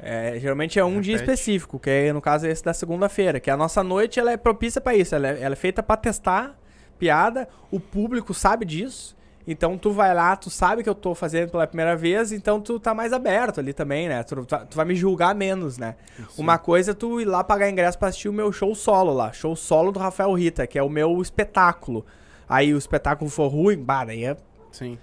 [0.04, 1.32] É, geralmente é um dia Repete.
[1.34, 4.38] específico, que é, no caso é esse da segunda-feira, que a nossa noite ela é
[4.38, 6.58] propícia pra isso, ela é, ela é feita pra testar
[6.98, 9.16] piada, o público sabe disso.
[9.48, 12.80] Então tu vai lá, tu sabe que eu tô fazendo pela primeira vez, então tu
[12.80, 14.22] tá mais aberto ali também, né?
[14.24, 15.96] Tu, tá- tu vai me julgar menos, né?
[16.38, 19.32] Uma coisa é tu ir lá pagar ingresso pra assistir o meu show solo lá,
[19.34, 22.06] show solo do Rafael Rita, que é o meu espetáculo.
[22.48, 24.38] Aí o espetáculo for ruim, bah, daí, é-
[24.72, 24.98] Sim.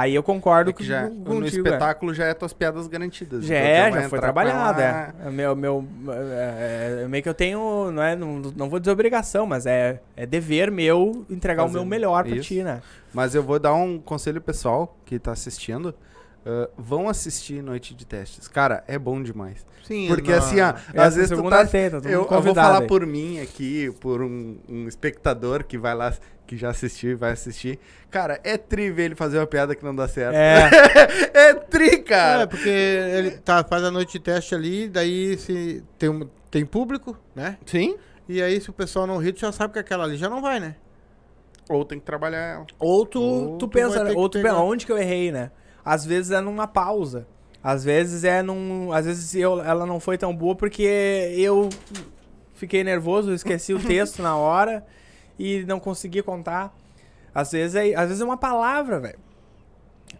[0.00, 1.46] Aí eu concordo É que com- já, com- no contigo, é.
[1.70, 3.44] espetáculo já é tuas piadas garantidas.
[3.44, 3.66] Já então
[3.98, 5.12] é, já foi trabalhado, é.
[5.24, 8.92] É Meu, meu, é, é, meio que eu tenho, não é, não, não vou dizer
[8.92, 12.48] obrigação, mas é, é dever meu entregar o Fazer meu melhor pra isso.
[12.48, 12.80] ti, né?
[13.12, 15.94] Mas eu vou dar um conselho pessoal que tá assistindo.
[16.48, 18.46] Ah, vão assistir Noite de Testes.
[18.46, 19.66] Cara, é bom demais.
[19.84, 21.66] Sim, Porque na- assim, ó, Essa às vezes tu tá...
[21.66, 22.86] todo Eu, eu vou falar aí.
[22.86, 26.12] por mim aqui, por um, um espectador que vai lá,
[26.46, 27.78] que já assistiu e vai assistir.
[28.10, 30.34] Cara, é tri ver ele fazer uma piada que não dá certo.
[30.36, 30.70] É,
[31.50, 32.46] é tri, É, cara.
[32.46, 37.16] porque ele tá, faz a noite de teste ali, daí se tem, um- tem público,
[37.34, 37.58] né?
[37.66, 37.96] Sim.
[38.28, 40.40] E aí se o pessoal não rir, tu já sabe que aquela ali já não
[40.40, 40.76] vai, né?
[41.68, 42.66] Ou tem que trabalhar ela.
[42.78, 44.12] Ou tu, Ou tu tu pensa, né?
[44.14, 45.50] ou tu pensa, onde que eu errei, né?
[45.84, 47.26] Às vezes é numa pausa.
[47.62, 48.92] Às vezes é num.
[48.92, 50.82] Às vezes eu, ela não foi tão boa porque
[51.36, 51.68] eu
[52.54, 54.84] fiquei nervoso, esqueci o texto na hora
[55.38, 56.74] e não consegui contar.
[57.34, 59.18] Às vezes é, às vezes é uma palavra, velho.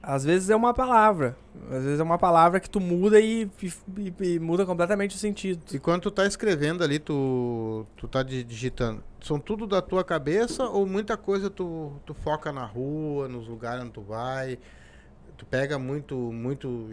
[0.02, 1.36] Às vezes é uma palavra.
[1.70, 5.62] Às vezes é uma palavra que tu muda e, e- e muda completamente o sentido.
[5.72, 10.04] E quando tu tá escrevendo ali, tu, tu tá di- digitando, são tudo da tua
[10.04, 14.58] cabeça ou muita coisa tu, tu foca na rua, nos lugares onde tu vai?
[15.36, 16.88] Tu pega muito, muito.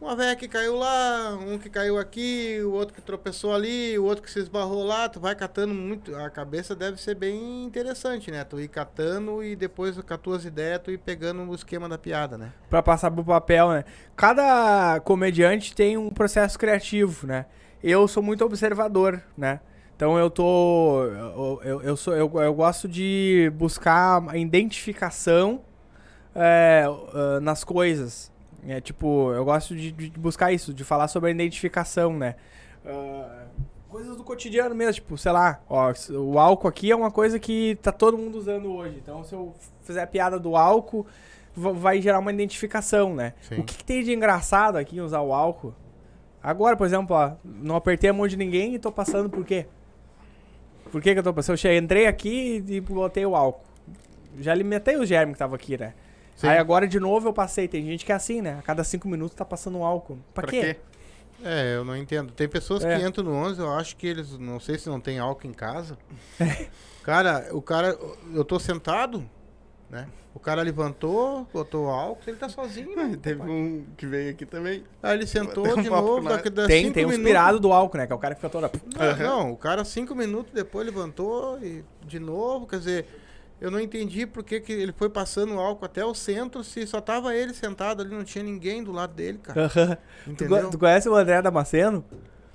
[0.00, 4.04] Uma velha que caiu lá, um que caiu aqui, o outro que tropeçou ali, o
[4.04, 6.14] outro que se esbarrou lá, tu vai catando muito.
[6.14, 8.44] A cabeça deve ser bem interessante, né?
[8.44, 11.98] Tu ir catando e depois com as tuas ideias, tu ir pegando o esquema da
[11.98, 12.52] piada, né?
[12.70, 13.84] Pra passar pro papel, né?
[14.14, 17.46] Cada comediante tem um processo criativo, né?
[17.82, 19.58] Eu sou muito observador, né?
[19.96, 21.02] Então eu tô.
[21.06, 25.60] Eu, eu, eu sou, eu, eu gosto de buscar a identificação
[26.36, 28.30] é, ah, nas coisas.
[28.66, 32.34] É, tipo, eu gosto de, de buscar isso, de falar sobre a identificação, né?
[32.84, 33.44] Ah,
[33.88, 37.76] coisas do cotidiano mesmo, tipo, sei lá, ó, o álcool aqui é uma coisa que
[37.82, 38.96] tá todo mundo usando hoje.
[39.02, 41.06] Então, se eu fizer a piada do álcool,
[41.54, 43.32] va- vai gerar uma identificação, né?
[43.42, 43.60] Sim.
[43.60, 45.74] O que, que tem de engraçado aqui em usar o álcool?
[46.42, 49.66] Agora, por exemplo, ó, não apertei a mão de ninguém e tô passando por quê?
[50.90, 51.58] Por que, que eu tô passando?
[51.64, 53.64] Eu entrei aqui e botei o álcool.
[54.40, 55.94] Já alimentei o germe que tava aqui, né?
[56.38, 56.46] Sim.
[56.46, 57.66] Aí agora de novo eu passei.
[57.66, 58.56] Tem gente que é assim, né?
[58.60, 60.18] A cada cinco minutos tá passando um álcool.
[60.32, 60.60] Pra, Pra quê?
[60.74, 60.76] quê?
[61.44, 62.32] É, eu não entendo.
[62.32, 62.96] Tem pessoas É.
[62.98, 65.52] que entram no 11, eu acho que eles, não sei se não tem álcool em
[65.52, 65.98] casa.
[67.02, 67.98] cara, o cara,
[68.32, 69.28] eu tô sentado,
[69.90, 70.06] né?
[70.34, 72.94] O cara levantou, botou álcool, ele tá sozinho.
[72.94, 73.18] né?
[73.20, 74.84] Teve um que veio aqui também.
[75.02, 77.72] Aí ele sentou um de novo, daqui da Tem, cinco tem uns minutos- pirados do
[77.72, 78.06] álcool, né?
[78.06, 78.70] Que é o cara que fica toda.
[78.96, 83.06] Não, não, o cara cinco minutos depois levantou e de novo, quer dizer,
[83.60, 86.86] eu não entendi por que, que ele foi passando o álcool até o centro se
[86.86, 89.68] só tava ele sentado ali, não tinha ninguém do lado dele, cara.
[90.24, 90.62] tu, Entendeu?
[90.64, 92.04] go- tu conhece o André Damasceno?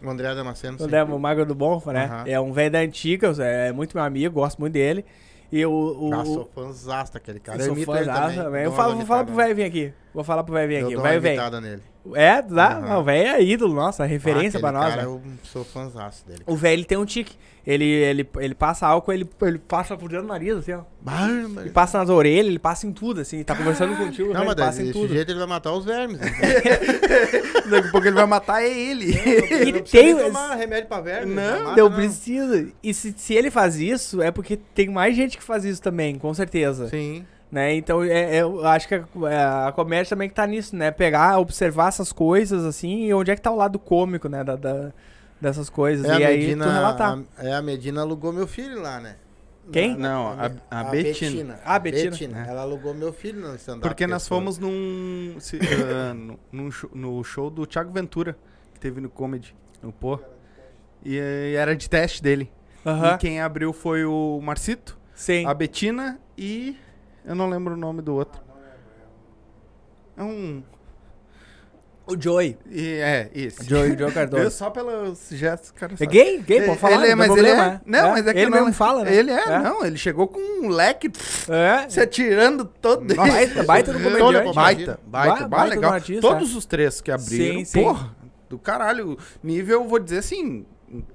[0.03, 0.75] O André Damasceno.
[0.75, 0.85] O sim.
[0.85, 2.05] André, o Magro do Bonfa, né?
[2.05, 2.23] Aham.
[2.27, 5.05] É um velho da antiga, é muito meu amigo, gosto muito dele.
[5.51, 5.71] E o.
[5.71, 7.59] o, Ah, o sou fãzasto daquele cara.
[7.59, 8.63] eu sou imito ele fãzaço também.
[8.63, 9.93] Eu falo, vou falar pro velho vir aqui.
[10.13, 10.95] Vou falar pro velho vir Eu aqui.
[10.95, 11.37] O uma vem.
[11.61, 11.83] nele.
[12.15, 12.77] É, dá.
[12.79, 12.97] Aham.
[12.99, 14.89] O velho é ídolo, nossa, referência Ah, pra nós.
[14.89, 15.07] cara, né?
[15.07, 16.41] eu sou fãzaço dele.
[16.45, 17.35] O velho ele tem um tique.
[17.65, 20.81] Ele, ele, ele passa álcool, ele, ele passa por dentro do nariz, assim, ó.
[21.61, 23.41] Ele passa nas orelhas, ele passa em tudo, assim.
[23.41, 25.13] Tá conversando contigo, Não, ele mas passa em desse tudo.
[25.13, 26.19] jeito ele vai matar os vermes.
[26.19, 26.27] né?
[27.69, 29.13] Daqui a pouco ele vai matar é ele.
[29.13, 30.13] Não precisa tem.
[30.13, 31.33] nem tomar remédio pra vermes.
[31.33, 32.67] Não, mata, Não precisa.
[32.83, 36.19] E se, se ele faz isso, é porque tem mais gente que faz isso também,
[36.19, 36.89] com certeza.
[36.89, 37.25] Sim.
[37.53, 37.75] Né?
[37.75, 40.89] Então, é, é- eu acho que a, é, a comédia também que tá nisso, né?
[40.89, 44.43] Pegar, observar essas coisas, assim, e onde é que tá o lado cômico, né?
[44.43, 44.91] Da, da-
[45.39, 46.03] dessas coisas.
[46.09, 47.19] É e a aí Medina, tu relatar.
[47.37, 49.17] a, é a Medina alugou meu filho lá, né?
[49.71, 49.95] Quem?
[49.95, 51.59] Não, a- a Betina.
[51.63, 52.43] Ah, a Betina.
[52.47, 53.87] Ela alugou meu filho no stand-up.
[53.87, 54.39] Porque nós pessoa.
[54.41, 58.35] fomos num, se- ah, no, num show, no show do Thiago Ventura,
[58.73, 60.19] que teve no Comedy, no Pô.
[61.05, 62.51] E, eh, era de teste dele.
[62.83, 63.13] Aham.
[63.13, 65.45] E quem abriu foi o Marcito, Sim.
[65.45, 66.75] a Betina e.
[67.25, 68.41] Eu não lembro o nome do outro.
[70.17, 70.61] É um.
[72.05, 72.57] O Joey.
[72.69, 73.63] e- é, isso.
[73.63, 74.51] Joey, Joey Eu Cardoso.
[74.51, 75.93] só pelos gestos, cara.
[75.97, 76.37] É gay?
[76.41, 76.95] Gay, pode falar?
[76.95, 77.81] Ele é, não mas tem ele problema, é.
[77.89, 79.15] Não, mas é que Ele eu mesmo não- fala, né?
[79.15, 79.85] Ele é, não.
[79.85, 81.09] Ele chegou com um leque
[81.49, 81.89] É.
[81.89, 83.15] se atirando todo.
[83.15, 84.53] Baita, baita do Todo comediante.
[84.53, 85.93] Baita, baita, baita do legal.
[85.93, 87.81] artista, Todos os três que abriram, Sim, sim.
[87.83, 88.13] porra,
[88.49, 89.17] do caralho.
[89.41, 90.65] Nível, vou dizer assim,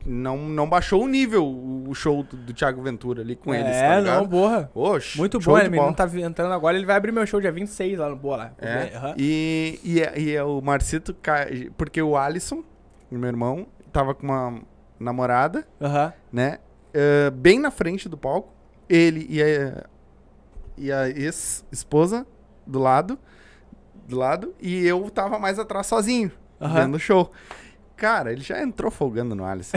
[0.04, 3.84] não, não baixou o nível o show do, do Thiago Ventura ali com eles, tá
[3.94, 4.20] É, ligado?
[4.22, 4.70] não, porra.
[4.74, 7.98] Oxe, Muito bom, ele não tá entrando agora, ele vai abrir meu show dia 26
[7.98, 8.52] lá no Boa lá.
[8.58, 9.14] É, Aham.
[9.16, 11.16] e, e, é- e é o Marcito,
[11.76, 12.62] porque o Alisson,
[13.10, 14.60] meu irmão, tava com uma
[14.98, 16.12] namorada, Aham.
[16.32, 16.58] né,
[16.92, 18.52] eh, bem na frente do palco,
[18.88, 19.84] ele e a,
[20.76, 22.26] e a ex-esposa
[22.66, 23.18] do lado,
[24.06, 26.74] do lado, e eu tava mais atrás sozinho, Aham.
[26.74, 27.30] vendo o show.
[27.98, 29.76] Cara, ele já entrou folgando no Alisson.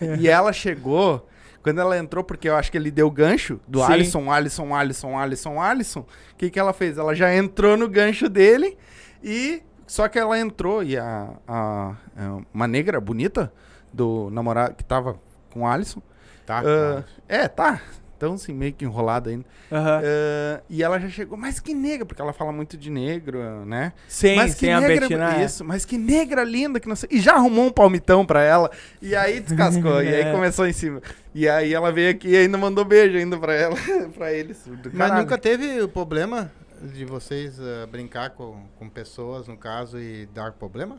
[0.00, 0.16] né?
[0.20, 1.28] e ela chegou,
[1.62, 3.92] quando ela entrou, porque eu acho que ele deu gancho do Sim.
[3.92, 6.00] Alisson, Alisson, Alisson, Alisson, Alisson.
[6.00, 6.96] O que, que ela fez?
[6.96, 8.78] Ela já entrou no gancho dele
[9.22, 9.62] e.
[9.88, 13.52] Só que ela entrou e a, a- a- uma negra bonita
[13.92, 15.16] do namorado que tava
[15.52, 16.02] com o Alisson.
[16.44, 17.04] Tá, claro.
[17.28, 17.80] é, tá.
[18.16, 19.44] Então, assim, meio que enrolado ainda.
[19.70, 23.92] Ah, e ela já chegou, mas que negra, porque ela fala muito de negro, né?
[24.08, 25.36] Sim, mas que sim, a negra, Betina.
[25.36, 25.44] é.
[25.44, 27.10] isso, mas que negra linda que não sei.
[27.12, 28.70] E já arrumou um palmitão pra ela.
[29.02, 30.32] E aí descascou, e aí É.
[30.32, 31.02] começou em cima.
[31.34, 33.76] E aí ela veio aqui e ainda mandou beijo ainda pra ela,
[34.16, 34.64] pra eles.
[34.94, 40.26] Mas nunca teve o problema de vocês ah, brincar com, com pessoas, no caso, e
[40.34, 40.98] dar problema?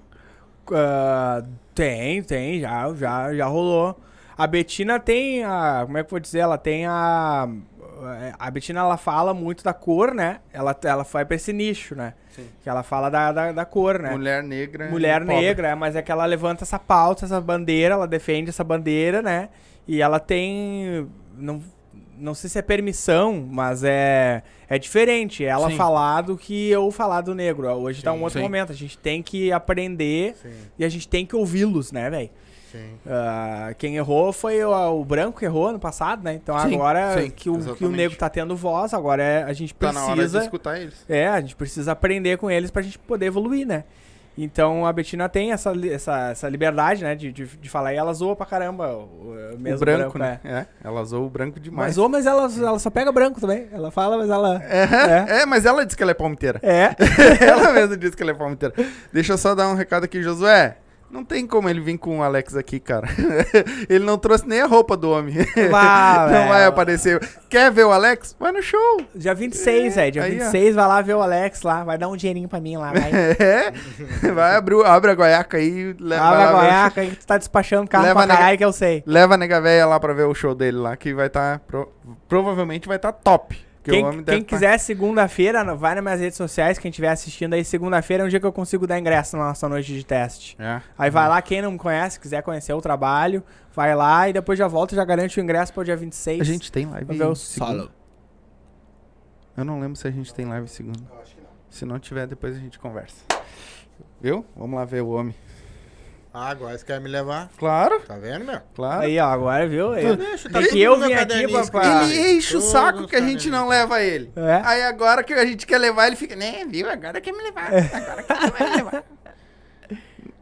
[0.72, 4.00] Ah, tem, tem, já, já, já rolou.
[4.38, 5.82] A Betina tem a.
[5.86, 6.40] Como é que eu vou dizer?
[6.40, 7.50] Ela tem a.
[8.38, 10.40] A Betina ela fala muito da cor, né?
[10.54, 12.14] Ela, ela vai pra esse nicho, né?
[12.30, 12.46] Sim.
[12.62, 14.12] Que ela fala da, da, da cor, né?
[14.12, 14.90] Mulher negra.
[14.90, 15.42] Mulher e pobre.
[15.42, 19.24] negra, é, mas é que ela levanta essa pauta, essa bandeira, ela defende essa bandeira,
[19.24, 19.50] né?
[19.88, 21.08] E ela tem.
[21.36, 21.60] Não,
[22.16, 25.44] não sei se é permissão, mas é, é diferente.
[25.44, 25.76] Ela Sim.
[25.78, 27.68] falar do que eu falar do negro.
[27.70, 28.24] Hoje tá um Sim.
[28.24, 28.44] outro Sim.
[28.44, 28.72] momento.
[28.72, 32.30] A gente tem que aprender Sim, e a gente tem que ouvi-los, né, velho?
[33.06, 36.34] Ah, quem errou foi o, o branco que errou no passado, né?
[36.34, 39.54] Então Sim, agora sim, que, o, que o negro tá tendo voz, agora é, a
[39.54, 40.44] gente Tá na hora de precisa.
[40.44, 41.06] escutar eles.
[41.08, 43.84] É, a gente precisa aprender com eles pra gente poder evoluir, né?
[44.38, 47.16] Então a Betina tem essa, essa, essa liberdade, né?
[47.16, 50.40] De, de, de falar e ela zoa pra caramba o, o mesmo o branco, né?
[50.44, 50.68] né?
[50.84, 51.88] É, ela zoou o branco demais.
[51.88, 53.68] Mas zoa, mas ela, ela só pega branco também.
[53.72, 54.62] Ela fala, mas ela.
[54.64, 56.60] É, é, mas ela disse que ela é palmiteira.
[56.62, 56.96] É.
[57.44, 58.76] ela mesma disse que ela é palmiteira.
[59.12, 60.78] Deixa eu só dar um recado aqui, Josué.
[61.10, 63.08] Não tem como ele vir com o Alex aqui, cara.
[63.90, 65.36] ele não trouxe nem a roupa do homem.
[65.72, 66.48] Vá, não velho.
[66.50, 67.30] vai aparecer.
[67.50, 68.36] Quer ver o Alex?
[68.38, 69.02] Vai no show.
[69.16, 70.12] Dia 26, velho.
[70.12, 70.44] Dia aí, ó.
[70.44, 71.84] 26, vai lá ver o Alex lá.
[71.86, 73.10] Vai dar um dinheirinho pra mim lá, vai.
[73.40, 74.32] É.
[74.34, 75.94] Vai abrir, abre a goiaca aí.
[75.98, 78.66] le- vai Abre a goiaca aí que tu tá despachando carro Leva pra caralho que
[78.66, 79.02] eu sei.
[79.06, 81.62] Leva a nega véia lá pra ver o show dele lá, que vai estar.
[82.28, 83.66] provavelmente vai estar top.
[83.88, 86.90] Porque o Quem, homem deve quem tá- quiser, segunda-feira, vai nas minhas redes sociais, quem
[86.90, 89.94] estiver assistindo aí, segunda-feira é um dia que eu consigo dar ingresso na nossa noite
[89.94, 90.58] de teste.
[90.60, 90.82] É.
[90.98, 93.42] Aí vai lá, quem não me conhece, quiser conhecer o trabalho,
[93.74, 96.42] vai lá e depois já volta e já garante o ingresso para o dia 26.
[96.42, 97.90] A gente tem live ver o solo.
[99.56, 101.00] Eu não lembro se a gente tem live segunda.
[101.70, 103.24] Se não tiver, depois a gente conversa.
[104.20, 104.46] Viu?
[104.54, 105.34] Vamos lá ver o homem.
[106.40, 107.50] Ah, agora você quer me levar?
[107.58, 108.60] Claro, Tá vendo, meu?
[108.76, 109.02] claro.
[109.02, 109.92] Aí, ó, agora, viu?
[109.94, 111.88] Aí, Deixa, É tudo que eu vim aqui escrito.
[112.04, 114.32] Ele enche o saco que a gente não leva ele.
[114.36, 114.62] É.
[114.64, 116.88] Aí agora que a gente quer levar, ele fica, né, viu?
[116.88, 117.70] Agora quer me levar.
[117.74, 119.04] Agora quer me levar.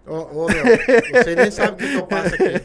[0.08, 0.14] Ô,
[0.44, 0.64] ô, meu,
[1.24, 2.44] você nem sabe o que eu passo aqui.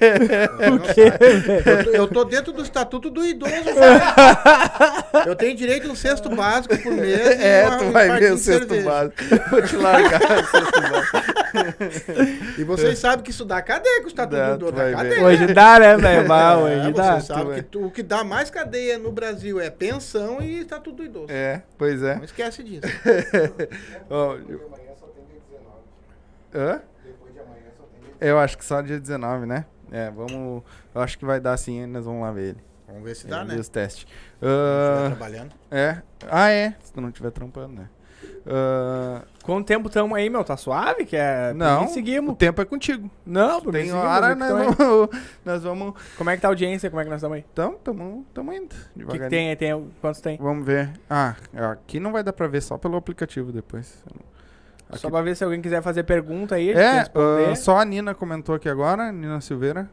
[0.61, 1.65] Sabe.
[1.71, 5.25] Eu, tô- eu tô dentro do estatuto do idoso, cara.
[5.27, 7.19] Eu tenho direito a um cesto básico por mês.
[7.41, 8.85] É, uma- tu vai ver o cerveja.
[8.91, 9.17] básico.
[9.51, 12.61] Vou te largar o sexto básico.
[12.61, 14.97] E vocês sabem que isso dá cadeia com o estatuto Dá, do vai ver.
[14.97, 15.25] cadeia.
[15.25, 16.33] Hoje dá, né, velho?
[16.33, 17.17] É, Hoje dá.
[17.43, 17.55] vai.
[17.57, 21.27] que tu- o que dá mais cadeia no Brasil é pensão e estatuto do idoso.
[21.31, 22.17] É, pois é.
[22.17, 22.83] Não esquece disso.
[24.11, 24.71] Ó, eu-
[26.55, 26.81] Hã?
[28.21, 29.65] Eu acho que só dia 19, né?
[29.91, 30.63] É, vamos.
[30.95, 32.59] Eu acho que vai dar sim, nós vamos lá ver ele.
[32.87, 33.61] Vamos ver se dá, Ele né?
[33.61, 34.05] os testes.
[34.05, 35.53] Estiver Ah, trabalhando.
[35.71, 36.03] é.
[36.29, 36.75] Ah, é.
[36.83, 37.89] Se tu não estiver trampando, né?
[38.47, 40.45] Ah, Quanto tempo tamo aí, meu?
[40.45, 41.05] Tá suave?
[41.07, 41.53] Que é...
[41.55, 41.85] não, Não.
[41.87, 42.37] o Seguimos.
[42.37, 43.11] tempo é contigo.
[43.25, 44.75] Não, por Tem seguimos, hora, nós aí.
[44.75, 45.09] vamos,
[45.45, 45.95] nós vamos.
[46.19, 46.91] Como é que tá a audiência?
[46.91, 47.45] Como é que nós estamos aí?
[47.55, 47.79] Tamo,
[48.35, 48.75] tamo indo.
[48.97, 49.57] O que, que tem aí?
[49.57, 50.37] Tem, quantos tem?
[50.37, 50.91] Vamos ver.
[51.09, 51.35] Ah,
[51.73, 54.05] aqui não vai dar pra ver só pelo aplicativo depois.
[54.93, 56.71] Só Aqui- pra ver se alguém quiser fazer pergunta aí.
[56.71, 59.89] É, ah, só a Nina comentou aqui agora, Nina Silveira.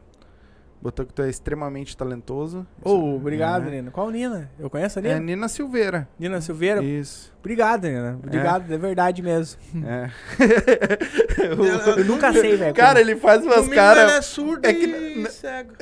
[0.80, 2.64] Botou que tu é extremamente talentoso.
[2.84, 3.70] Ô, obrigado, É.
[3.72, 3.90] Nina.
[3.90, 4.48] Qual Nina?
[4.60, 5.18] Eu conheço a É Nina?
[5.20, 6.08] Nina Silveira.
[6.16, 6.80] Nina Silveira?
[6.84, 7.34] Isso.
[7.40, 8.16] Obrigado, Nina.
[8.24, 9.60] Obrigado, é, verdade mesmo.
[9.84, 10.08] É.
[11.98, 12.74] Eu nunca sei, velho.
[12.74, 14.24] Cara, ele faz umas ela é caras.
[14.26, 15.72] surdo é que e cego.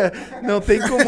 [0.42, 1.04] Não tem como.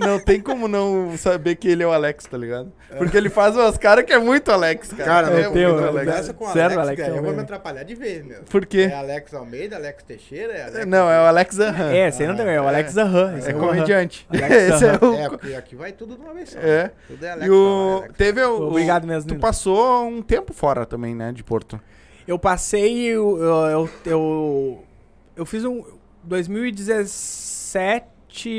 [0.00, 2.72] Não tem como não saber que ele é o Alex, tá ligado?
[2.98, 5.04] Porque ele faz umas caras que é muito Alex, cara.
[5.04, 6.32] Cara, é não tenho, muito eu Alex.
[6.32, 8.42] Com Sério, Alex, Alex cara, eu vou me atrapalhar de vez, meu.
[8.42, 8.88] Por quê?
[8.90, 10.86] É Alex Almeida, Alex Teixeira, é Alex...
[10.86, 11.92] Não, é o Alex Aham.
[11.92, 12.46] É, aí não tem.
[12.46, 13.38] É o Alex Aham.
[13.38, 13.68] esse É é o Aham.
[13.68, 14.26] comediante.
[14.28, 15.14] Alex Esse é o.
[15.14, 16.58] É, porque aqui vai tudo de uma vez só.
[16.58, 16.90] É.
[17.06, 17.46] Tudo é Alex.
[17.46, 17.98] E o.
[17.98, 18.14] Alex.
[18.16, 18.68] Teve o.
[18.68, 21.80] Obrigado mesmo, Tu passou um tempo fora também, né, de Porto.
[22.26, 24.84] Eu passei, eu, eu, eu, eu,
[25.36, 25.84] eu fiz um.
[26.22, 28.06] 2017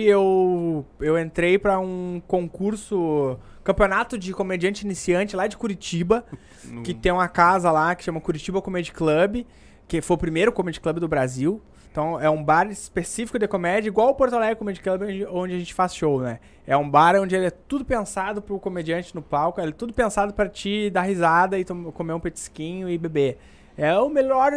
[0.05, 6.25] eu, eu entrei pra um concurso, campeonato de comediante iniciante lá de Curitiba,
[6.65, 9.45] No- que tem uma casa lá que chama Curitiba Comedy Club,
[9.87, 11.61] que foi o primeiro comedy club do Brasil.
[11.91, 15.59] Então é um bar específico de comédia, igual o Porto Alegre Comedy Club, onde- a
[15.59, 16.39] gente faz show, né?
[16.65, 19.91] É um bar onde ele é tudo pensado pro comediante no palco, ele é tudo
[19.93, 23.37] pensado pra ti dar risada e comer um petisquinho e beber.
[23.77, 24.51] É o melhor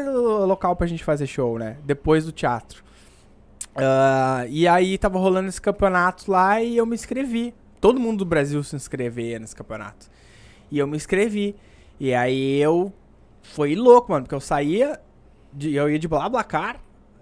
[0.46, 1.76] local pra gente fazer show, né?
[1.84, 2.84] Depois do teatro.
[3.76, 7.54] Ah, e aí tava rolando esse campeonato lá e eu me inscrevi.
[7.80, 10.08] Todo mundo do Brasil se inscrevia nesse campeonato.
[10.70, 11.56] E eu me inscrevi.
[11.98, 12.92] E aí eu
[13.42, 15.00] foi louco, mano, porque eu saía,
[15.52, 16.80] de, eu ia de Blablacar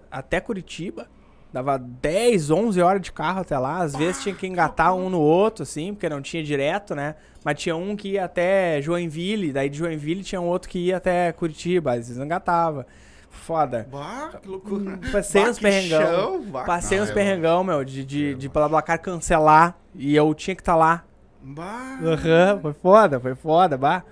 [0.09, 1.07] até Curitiba,
[1.51, 5.19] dava 10, 11 horas de carro até lá, às vezes tinha que engatar um no
[5.19, 7.15] outro, assim, porque não tinha direto, né?
[7.43, 10.97] Mas tinha um que ia até Joinville, daí de Joinville tinha um outro que ia
[10.97, 12.87] até Curitiba, às vezes engatava.
[13.33, 13.87] Foda.
[13.91, 14.97] Bah, que loucura.
[15.11, 16.01] Passei Bah, uns perrengão.
[16.01, 16.63] chão, bah.
[16.63, 19.75] Passei Não, uns eu- perrengão, meu, de, de, de Blablacar cancelar.
[19.95, 21.03] E eu tinha que estar lá.
[21.41, 21.99] Bah.
[22.01, 24.03] Aham, foi foda, foi foda, bah.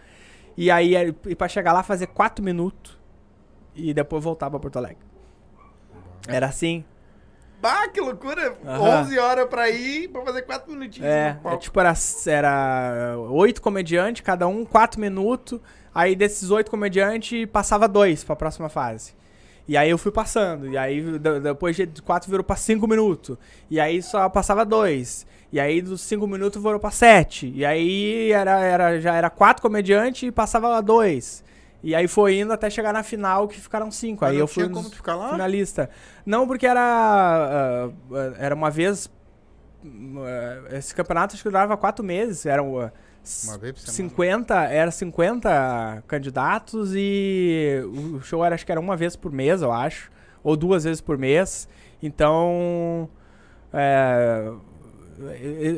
[0.57, 2.99] E aí, é, e pra chegar lá, fazer 4 minutos.
[3.73, 4.97] E depois voltar pra Porto Alegre.
[6.27, 6.83] Era assim.
[7.61, 8.53] Bah, que loucura.
[8.65, 9.01] Aham.
[9.01, 11.93] 11 horas pra ir, pra fazer 4 minutinhos É, é tipo, era,
[12.27, 15.59] era oito comediantes, cada um quatro minutos.
[15.93, 19.13] Aí desses oito comediantes, passava dois pra próxima fase.
[19.67, 20.67] E aí eu fui passando.
[20.67, 23.37] E aí de- depois de quatro virou pra cinco minutos.
[23.69, 25.25] E aí só passava dois.
[25.51, 27.51] E aí dos cinco minutos virou pra sete.
[27.53, 31.43] E aí era, era, já era quatro comediantes e passava dois.
[31.83, 34.21] E aí foi indo até chegar na final, que ficaram cinco.
[34.21, 35.31] Mas aí não eu fui como ficar lá?
[35.31, 35.89] finalista.
[36.25, 36.79] Não, porque era.
[36.81, 39.09] ah, era uma vez.
[39.85, 42.45] ah, esse campeonato acho que durava quatro meses.
[42.45, 42.79] Eram.
[42.79, 42.91] ah,
[43.43, 44.09] Uma vez por semana.
[44.09, 49.61] 50, era 50 candidatos e o show era, acho que era uma vez por mês,
[49.61, 50.11] eu acho.
[50.43, 51.67] Ou duas vezes por mês.
[52.01, 53.09] Então.
[53.71, 54.51] é,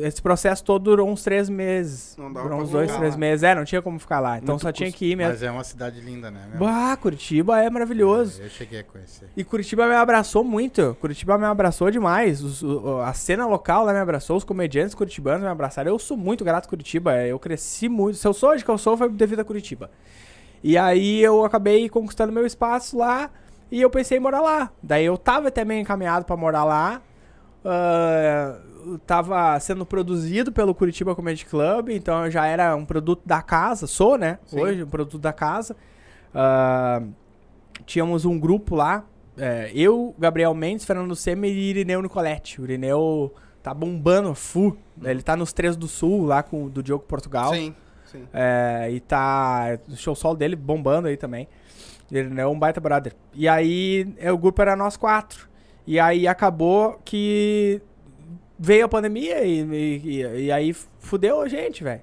[0.02, 2.16] esse processo todo durou uns três meses.
[2.16, 3.18] Não dava durou uns dois, três lá.
[3.18, 3.42] meses.
[3.42, 4.38] É, não tinha como ficar lá.
[4.38, 5.32] Então Muito só tinha que ir mesmo.
[5.32, 6.46] Mas é uma cidade linda, né?
[6.50, 6.58] meu?
[6.60, 8.40] Bah, Curitiba é maravilhoso.
[8.42, 9.28] Eu cheguei a conhecer.
[9.36, 10.96] E Curitiba me abraçou muito.
[11.00, 12.42] Curitiba me abraçou demais.
[12.42, 14.36] Os- o- a cena local lá me abraçou.
[14.36, 15.90] Os comediantes curitibanos me abraçaram.
[15.90, 17.16] Eu sou muito grato a Curitiba.
[17.24, 18.16] Eu cresci muito.
[18.18, 19.90] Se eu sou hoje que eu sou, foi devido a Curitiba.
[20.62, 23.30] E aí eu acabei conquistando meu espaço lá.
[23.70, 24.70] E eu pensei em morar lá.
[24.82, 27.00] Daí eu tava também encaminhado pra morar lá.
[27.64, 28.56] ah,
[29.06, 34.16] tava sendo produzido pelo Curitiba Comedy Club, então já era um produto da casa, sou,
[34.16, 34.38] né?
[34.46, 34.60] Sim.
[34.60, 35.76] Hoje, um produto da casa.
[36.34, 37.02] Ah,
[37.86, 39.04] tínhamos um grupo lá,
[39.36, 42.60] é, eu, Gabriel Mendes, Fernando Semer e Irineu Nicoletti.
[42.60, 44.76] O Irineu tá bombando, fu.
[45.02, 47.52] Ele tá nos Três do Sul, lá com do Diogo Portugal.
[47.52, 47.74] Sim,
[48.06, 48.24] sim.
[48.32, 51.48] É, e tá o show solo dele bombando aí também.
[52.12, 53.14] Ele é um baita brother.
[53.32, 55.48] E aí é, o grupo era nós quatro.
[55.86, 57.82] E aí acabou que
[58.58, 62.02] veio a pandemia e, e, e- aí fudeu a gente, velho.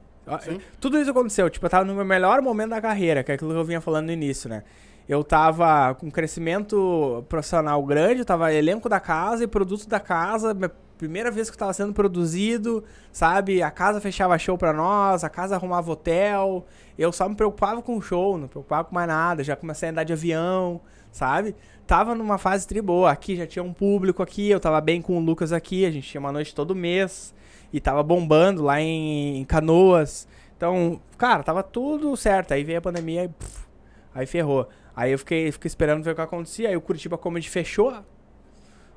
[0.79, 1.49] Tudo isso aconteceu.
[1.49, 3.81] Tipo, eu tava no meu melhor momento da carreira, que é aquilo que eu vinha
[3.81, 4.63] falando no início, né?
[5.09, 10.55] Eu tava com crescimento profissional grande, eu tava elenco da casa e produto da casa,
[10.97, 13.63] primeira vez que eu tava sendo produzido, sabe?
[13.63, 16.65] A casa fechava show pra nós, a casa arrumava hotel.
[16.97, 19.43] Eu só me preocupava com o show, não me preocupava com mais nada.
[19.43, 20.79] Já comecei a andar de avião,
[21.11, 21.55] sabe?
[21.87, 23.11] Tava numa fase tri boa.
[23.11, 26.07] Aqui já tinha um público aqui, eu tava bem com o Lucas aqui, a gente
[26.07, 27.33] tinha uma noite todo mês.
[27.73, 30.27] E tava bombando lá em, em Canoas.
[30.57, 32.53] Então, cara, tava tudo certo.
[32.53, 33.65] Aí veio a pandemia e pff,
[34.13, 34.67] aí ferrou.
[34.95, 36.69] Aí eu fiquei, fiquei esperando ver o que acontecia.
[36.69, 37.93] Aí o Curitiba Comedy fechou.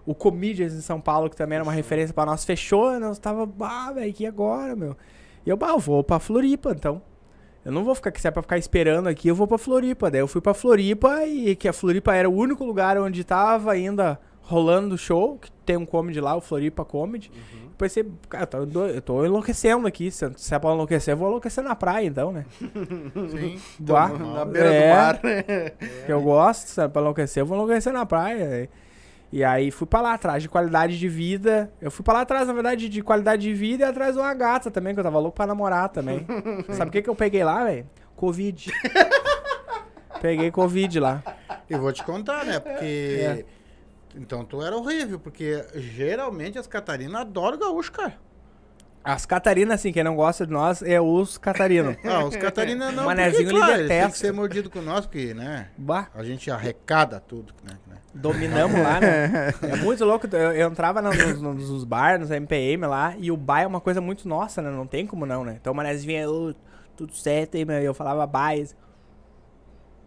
[0.04, 2.98] O Comedians em São Paulo, que também era uma referência pra nós, fechou.
[3.00, 4.96] Nós tava, bah, velho, que agora, meu?
[5.46, 7.00] E eu, bah, eu vou pra Floripa, então.
[7.64, 10.10] Eu não vou ficar aqui, se é pra ficar esperando aqui, eu vou pra Floripa.
[10.10, 13.72] Daí eu fui pra Floripa e que a Floripa era o único lugar onde tava
[13.72, 17.32] ainda rolando o show, que tem um comedy lá, o Floripa Comedy.
[17.78, 20.10] Pensei, cara, eu tô, do- eu tô enlouquecendo aqui.
[20.10, 22.44] Se, se é pra enlouquecer, eu vou enlouquecer na praia, então, né?
[23.30, 23.58] Sim.
[23.80, 25.20] Bah, Na beira é, do mar.
[26.06, 28.68] Que eu gosto, se é pra enlouquecer, eu vou enlouquecer na praia.
[29.32, 31.72] E aí fui pra lá atrás de qualidade de vida.
[31.80, 34.32] Eu fui pra lá atrás, na verdade, de qualidade de vida e atrás de uma
[34.32, 36.26] gata também, que eu tava louco pra namorar também.
[36.70, 37.88] Sabe o que, que eu peguei lá, velho?
[38.14, 38.72] Covid.
[40.20, 41.22] Peguei Covid lá.
[41.68, 42.60] E vou te contar, né?
[42.60, 43.20] Porque.
[43.20, 43.44] É.
[44.16, 48.14] Então tu era horrível, porque geralmente as Catarinas adoram gaúcho, cara.
[49.04, 51.96] As Catarinas, assim, quem não gosta de nós é os Catarinos.
[52.04, 55.34] Ah, os Catarinas não, Manezinho, porque, ele claro, têm que ser mordido com nós, porque,
[55.34, 55.68] né?
[55.76, 57.76] Bah, A gente arrecada tudo, né?
[57.86, 57.96] né?
[58.14, 59.52] dominamos lá, né?
[59.62, 60.26] É muito louco.
[60.32, 63.80] Eu, eu entrava nos, nos, nos bar, nos MPM lá, e o bar é uma
[63.80, 64.70] coisa muito nossa, né?
[64.70, 65.56] Não tem como não, né?
[65.60, 66.54] Então o Manezinho vinha, "Ô,
[66.96, 67.80] tudo certo aí, meu.
[67.80, 68.74] E eu falava bais.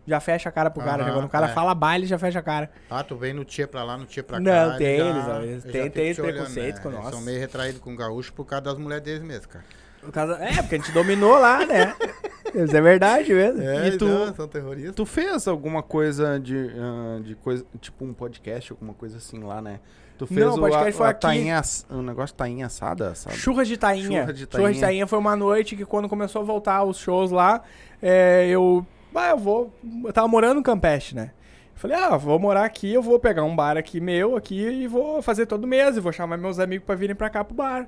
[0.07, 1.03] Já fecha a cara pro cara.
[1.03, 1.11] Aham, né?
[1.17, 1.49] Quando o cara é.
[1.53, 2.69] fala baile, já fecha a cara.
[2.89, 4.43] Ah, tu vem no tia pra lá, no tia pra cá.
[4.43, 7.09] Não, tem já- eles, ó, eles já tem te olhando, preconceito com Eles nós.
[7.13, 9.65] São meio retraídos com gaúcho por causa das mulheres deles mesmo, cara.
[10.01, 11.93] Por causa- É, porque a gente dominou lá, né?
[12.55, 13.61] Isso é verdade mesmo.
[13.61, 14.95] É, e tu, não, são terroristas.
[14.95, 19.61] Tu fez alguma coisa de, ah, de coisa, tipo um podcast, alguma coisa assim lá,
[19.61, 19.81] né?
[20.17, 21.19] Tu fez Não, o podcast a, foi a aqui.
[21.21, 21.61] tainha
[21.91, 23.35] o negócio tainha assada, sabe?
[23.35, 24.21] Churras de tainha.
[24.21, 24.81] Churra de Churras de tainha.
[24.81, 27.61] tainha foi uma noite que quando começou a voltar os shows lá,
[28.01, 28.84] é, eu.
[29.18, 29.73] Ah, eu vou.
[30.06, 31.31] Eu tava morando no Campeche, né?
[31.73, 34.88] Eu falei, ah, vou morar aqui, eu vou pegar um bar aqui meu aqui e
[34.88, 35.98] vou fazer todo mês.
[35.98, 37.88] E vou chamar meus amigos pra virem pra cá pro bar.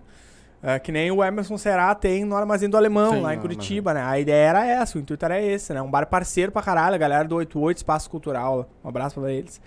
[0.61, 3.93] É, que nem o Emerson Será tem no Armazém do Alemão, Sim, lá em Curitiba,
[3.93, 4.03] né?
[4.03, 5.81] A ideia era essa, o intuito era esse, né?
[5.81, 8.69] Um bar parceiro pra caralho, a galera do 88 Espaço Cultural.
[8.83, 9.61] Um abraço pra eles.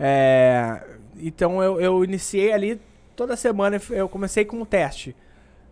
[0.00, 0.80] É,
[1.18, 2.80] então eu, eu iniciei ali,
[3.14, 5.14] toda semana eu comecei com um teste.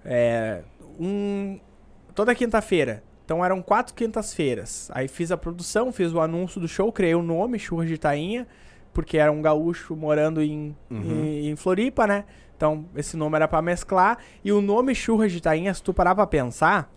[0.05, 0.61] É,
[1.01, 1.59] um,
[2.15, 3.03] toda quinta-feira.
[3.27, 4.89] Então eram quatro quintas-feiras.
[4.95, 8.47] Aí fiz a produção, fiz o anúncio do show, criei o nome, Churras de Tainha,
[8.95, 12.25] porque era um gaúcho morando em, em, em Floripa, né?
[12.57, 14.19] Então esse nome era pra mesclar.
[14.45, 16.89] E o nome Churras de Tainha, se tu parar pra pensar,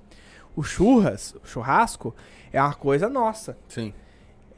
[0.55, 2.15] o churras, o churrasco,
[2.53, 3.57] é uma coisa nossa.
[3.67, 3.91] Sim.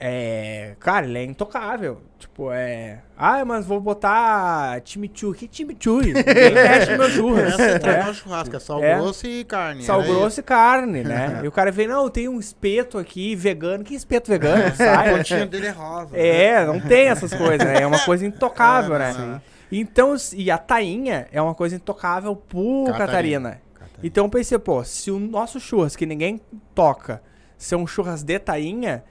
[0.03, 0.75] É.
[0.79, 2.01] Cara, ele é intocável.
[2.17, 2.99] Tipo, é.
[3.15, 5.47] Ah, mas vou botar chimichurri.
[5.47, 6.13] Que chimichurri?
[6.13, 7.59] Ninguém mexe meu churras.
[7.59, 8.13] É É.
[8.13, 8.95] churrasco, é sal É.
[8.95, 9.83] grosso e carne.
[9.83, 11.41] Sal era grosso e carne, né?
[11.43, 13.83] e o cara vem, não, tem um espeto aqui vegano.
[13.83, 14.67] Que espeto vegano?
[14.67, 14.81] isso.
[14.83, 15.15] A Sai.
[15.17, 16.17] pontinha dele é rosa.
[16.17, 17.81] É, não tem essas coisas, né?
[17.81, 19.13] É uma coisa intocável, É, né?
[19.17, 19.41] não.
[19.71, 23.07] Então, e a tainha é uma coisa intocável por Catarina.
[23.07, 23.61] Catarina.
[23.73, 23.99] Catarina.
[24.03, 26.41] Então eu pensei, pô, se o nosso churras, que ninguém
[26.75, 27.21] toca,
[27.57, 29.03] ser um churras de tainha,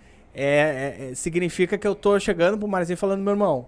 [0.43, 3.67] é, é- é- significa que eu tô chegando pro Marzinho falando, meu irmão,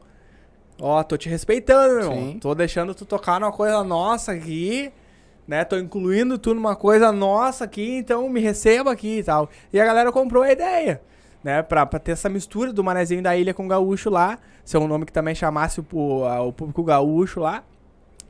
[0.81, 2.17] ó, tô te respeitando, meu irmão.
[2.33, 2.39] Sim.
[2.41, 4.93] Tô deixando tu tocar numa coisa nossa aqui,
[5.47, 5.65] né?
[5.65, 9.49] Tô incluindo tu numa coisa nossa aqui, então me receba aqui e tal.
[9.73, 11.01] E a galera comprou a ideia,
[11.43, 11.63] né?
[11.63, 14.87] Pra, pra ter essa mistura do Manezinho da Ilha com o Gaúcho lá, ser um
[14.87, 17.65] nome que também chamasse o, a- o público gaúcho lá.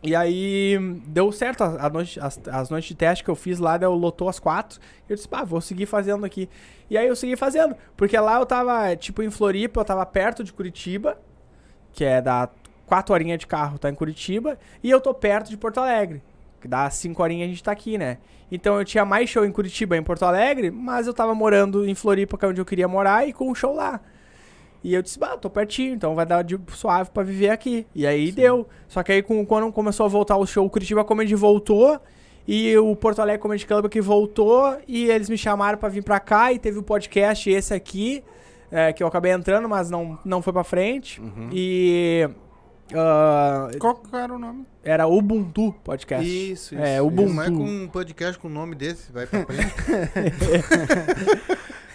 [0.02, 0.76] E aí
[1.06, 3.94] deu certo a, a noite, as, as noites de teste que eu fiz lá, deu,
[3.94, 4.80] lotou às quatro.
[5.08, 6.48] Eu disse, pá, vou seguir fazendo aqui.
[6.90, 10.42] E aí eu segui fazendo, porque lá eu tava, tipo, em Floripa, eu tava perto
[10.42, 11.18] de Curitiba,
[11.92, 12.48] que é da
[12.84, 16.22] quatro horinhas de carro, tá em Curitiba, e eu tô perto de Porto Alegre,
[16.60, 18.18] que dá cinco horinhas a gente tá aqui, né?
[18.50, 21.94] Então eu tinha mais show em Curitiba em Porto Alegre, mas eu tava morando em
[21.94, 24.00] Floripa, que é onde eu queria morar, e com um show lá.
[24.84, 27.86] E eu disse, bah, tô pertinho, então vai dar de suave pra viver aqui.
[27.94, 28.66] E aí deu.
[28.88, 32.00] Só que aí com- quando começou a voltar o show, o Curitiba Comedy voltou.
[32.48, 34.76] E o Porto Alegre Comedy Club que voltou.
[34.88, 36.52] E eles me chamaram pra vir pra cá.
[36.52, 38.24] E teve o podcast esse aqui.
[38.72, 41.20] é, que eu acabei entrando, mas não, não foi pra frente.
[41.20, 41.48] Uhum.
[41.52, 42.28] E.
[42.94, 44.64] ah, Qual era o nome?
[44.82, 46.26] era Ubuntu Podcast.
[46.26, 47.28] Isso, É, isso, Ubuntu.
[47.28, 49.12] Como é com um podcast com um nome desse?
[49.12, 49.72] Vai pra frente.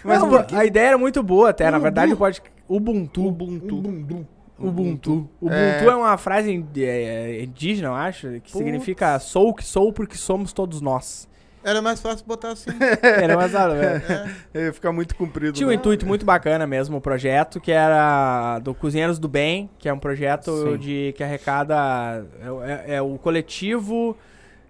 [0.03, 1.69] Mas Não, a ideia era muito boa até.
[1.69, 2.55] Na verdade, o podcast.
[2.67, 3.27] Ubuntu.
[3.27, 3.77] Ubuntu.
[3.77, 4.27] Ubuntu.
[4.59, 5.85] Ubuntu É.
[5.85, 8.57] é, uma frase indi- é, indígena, eu acho, que Putz.
[8.57, 11.27] significa sou o que sou porque somos todos nós.
[11.63, 12.69] Era mais fácil botar assim.
[13.03, 14.65] Era mais é.
[14.65, 15.51] Ia ficar muito comprido.
[15.53, 15.75] Tinha um né?
[15.75, 19.99] intuito muito bacana mesmo, o projeto, que era do Cozinheiros do Bem, que é um
[19.99, 20.77] projeto Sim.
[20.77, 22.25] de que arrecada.
[22.41, 24.15] É, é- é o coletivo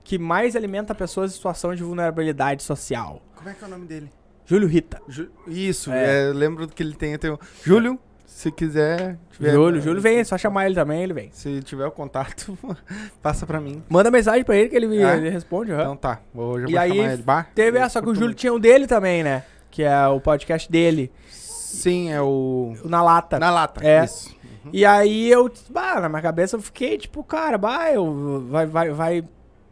[0.04, 3.22] que mais alimenta pessoas em situação de vulnerabilidade social.
[3.36, 4.10] Como é que é o nome dele?
[4.48, 5.00] Júlio Rita.
[5.08, 6.30] Ju- Isso, É.
[6.30, 7.38] é, lembro que ele tem, tem.
[7.64, 9.18] Júlio, se quiser...
[9.32, 11.30] tiver- Júlio, Júlio vem, é só chamar ele também, ele vem.
[11.34, 12.58] Se tiver o contato,
[13.22, 13.84] passa pra mim.
[13.90, 15.18] Manda mensagem pra ele que ele, Ah?
[15.18, 15.72] ele responde.
[15.72, 15.82] aham.
[15.82, 17.24] Então tá, hoje eu E vou aí, chamar ele.
[17.24, 19.44] Bah, Teve essa, só que o Júlio tinha o dele também, né?
[19.70, 22.74] Que é o podcast dele, Sim, é o...
[22.84, 23.38] o Na Lata.
[23.38, 24.04] Na lata, É.
[24.06, 24.36] isso.
[24.74, 28.90] E aí eu, bah, na minha cabeça eu fiquei tipo, cara, bah, eu, vai, vai,
[28.92, 29.24] vai,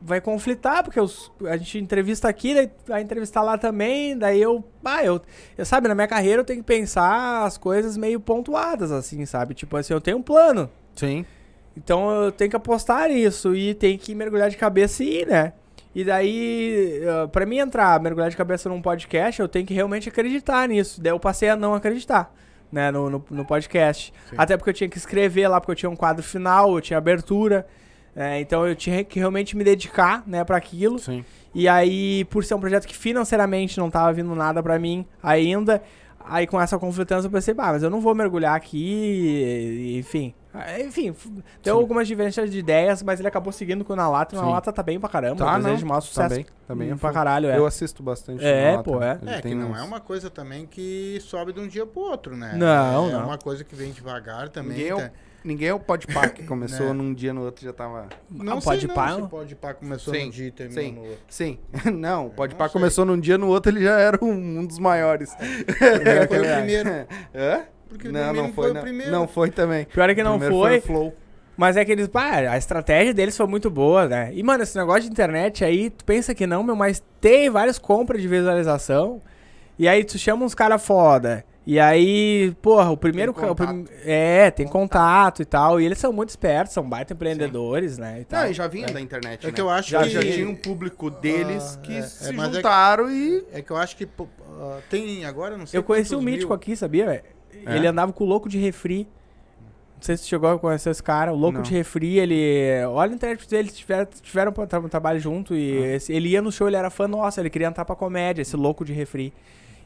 [0.06, 4.64] vai conflitar, porque os- a gente entrevista aqui, daí vai entrevistar lá também, daí eu,
[4.84, 5.19] bah, eu,
[5.57, 9.56] eu, sabe, na minha carreira eu tenho que pensar as coisas meio pontuadas, assim, sabe?
[9.56, 11.26] Tipo assim, eu tenho um plano, Sim.
[11.76, 15.53] então eu tenho que apostar nisso e tem que mergulhar de cabeça e ir, né?
[15.95, 20.10] E daí, eh, pra mim entrar, mergulhar de cabeça num podcast, eu tenho que realmente
[20.10, 21.02] acreditar nisso.
[21.02, 22.32] Daí eu passei a não acreditar,
[22.72, 24.14] né, no, no, no podcast.
[24.30, 24.36] Sim.
[24.38, 26.98] Até porque eu tinha que escrever lá, porque eu tinha um quadro final, eu tinha
[26.98, 27.65] abertura.
[28.16, 30.98] Eh, então eu tinha que realmente me dedicar, né, pra aquilo.
[31.00, 31.24] Sim.
[31.54, 35.82] E aí, por ser um projeto que financeiramente não tava vindo nada pra mim ainda,
[36.28, 40.34] aí com essa conflitância eu pensei, bah, mas eu não vou mergulhar aqui, enfim.
[40.80, 41.14] Enfim,
[41.62, 41.82] deu Sim.
[41.82, 44.48] algumas divergências de ideias, mas ele acabou seguindo com o Na Lata, e o Na
[44.48, 44.54] Sim.
[44.54, 47.12] Lata tá bem pra caramba, Tá, eu desejo não, maior sucesso Também, também é pra
[47.12, 47.58] caralho, é.
[47.58, 48.44] Eu assisto bastante.
[48.44, 49.20] É, pô, é.
[49.26, 52.38] É, que não uns- é uma coisa também que sobe de um dia pro outro,
[52.38, 52.54] né?
[52.56, 53.26] Não, é não.
[53.26, 54.78] uma coisa que vem devagar também.
[54.78, 55.12] Ninguém é, tá?
[55.46, 56.94] Ninguém é o podpar que começou Né?
[56.94, 58.08] num dia no outro já tava...
[58.30, 58.94] Não Ah, sei pode não
[59.24, 60.92] se pode pá começou Sim, num dia e terminou sim.
[60.94, 61.20] no outro.
[61.30, 61.60] Sim.
[61.94, 62.74] Não, o sei.
[62.74, 65.34] começou num dia no outro ele já era um, um dos maiores.
[65.36, 66.90] Porque foi o primeiro.
[67.36, 67.62] Hã?
[67.88, 68.82] Porque o Não, não foi, o não.
[68.82, 69.12] primeiro.
[69.12, 69.86] Não foi também.
[69.86, 71.14] Pior é que não Primeiro foi, o Flow.
[71.56, 74.32] mas é que eles, pá, a estratégia deles foi muito boa, né?
[74.34, 77.78] E, mano, esse negócio de internet aí, tu pensa que não, meu, mas tem várias
[77.78, 79.22] compras de visualização,
[79.78, 83.32] e aí tu chama uns cara foda, e aí, porra, o primeiro...
[83.32, 83.68] O contato.
[83.68, 88.22] prim- É, tem contato e tal, e eles são muito espertos, são baita empreendedores, né,
[88.22, 88.44] e tal.
[88.44, 89.54] Não, e já vinha da internet, É né?
[89.54, 92.30] que eu acho já, que- já tinha um público deles Ah, que é, se é,
[92.30, 93.44] é que- juntaram e...
[93.52, 94.08] É que eu acho que
[94.60, 97.24] ah, tem agora, não sei Eu conheci o quantos Mítico aqui, sabia, velho?
[97.66, 97.76] É?
[97.76, 99.08] Ele andava com o louco de refri.
[99.96, 101.34] Não sei se você chegou a conhecer esse cara.
[101.34, 101.64] O louco Não.
[101.64, 102.84] de refri, ele.
[102.90, 105.56] Olha a internet dele, eles tiveram, tiveram um tra- um trabalho junto.
[105.56, 105.96] E Ah.
[105.96, 108.56] esse- ele ia no show, ele era fã nosso, ele queria entrar pra comédia, esse
[108.56, 109.34] louco de refri.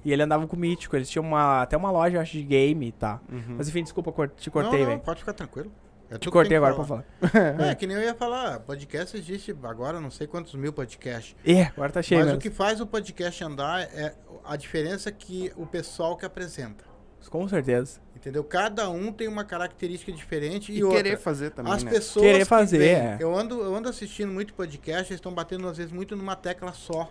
[0.03, 0.95] E ele andava com o Mítico.
[0.95, 3.19] Eles tinham uma, até uma loja, eu acho, de game, tá?
[3.31, 3.55] Uhum.
[3.57, 4.99] Mas enfim, desculpa, te cortei, não, velho.
[5.01, 5.71] pode ficar tranquilo.
[6.11, 7.03] É Te que cortei que agora pra falar.
[7.21, 7.69] falar.
[7.69, 11.35] É, que nem eu ia falar, podcast existe agora, não sei quantos mil podcasts.
[11.45, 12.39] É, agora tá cheio Mas mesmo.
[12.39, 16.83] o que faz o podcast andar é a diferença que o pessoal que apresenta.
[17.29, 17.99] Com certeza.
[18.15, 18.43] Entendeu?
[18.43, 21.03] Cada um tem uma característica diferente e, E outra.
[21.03, 21.91] querer fazer também, As né?
[21.91, 23.17] pessoas Querer que fazer, vêm- é.
[23.19, 26.73] eu ando eu ando assistindo muito podcast, eles estão batendo às vezes muito numa tecla
[26.73, 27.07] só.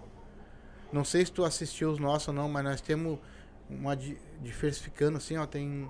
[0.93, 3.19] Não sei se tu assistiu os nossos ou não, mas nós temos
[3.69, 5.89] uma di- diversificando assim, ó, tem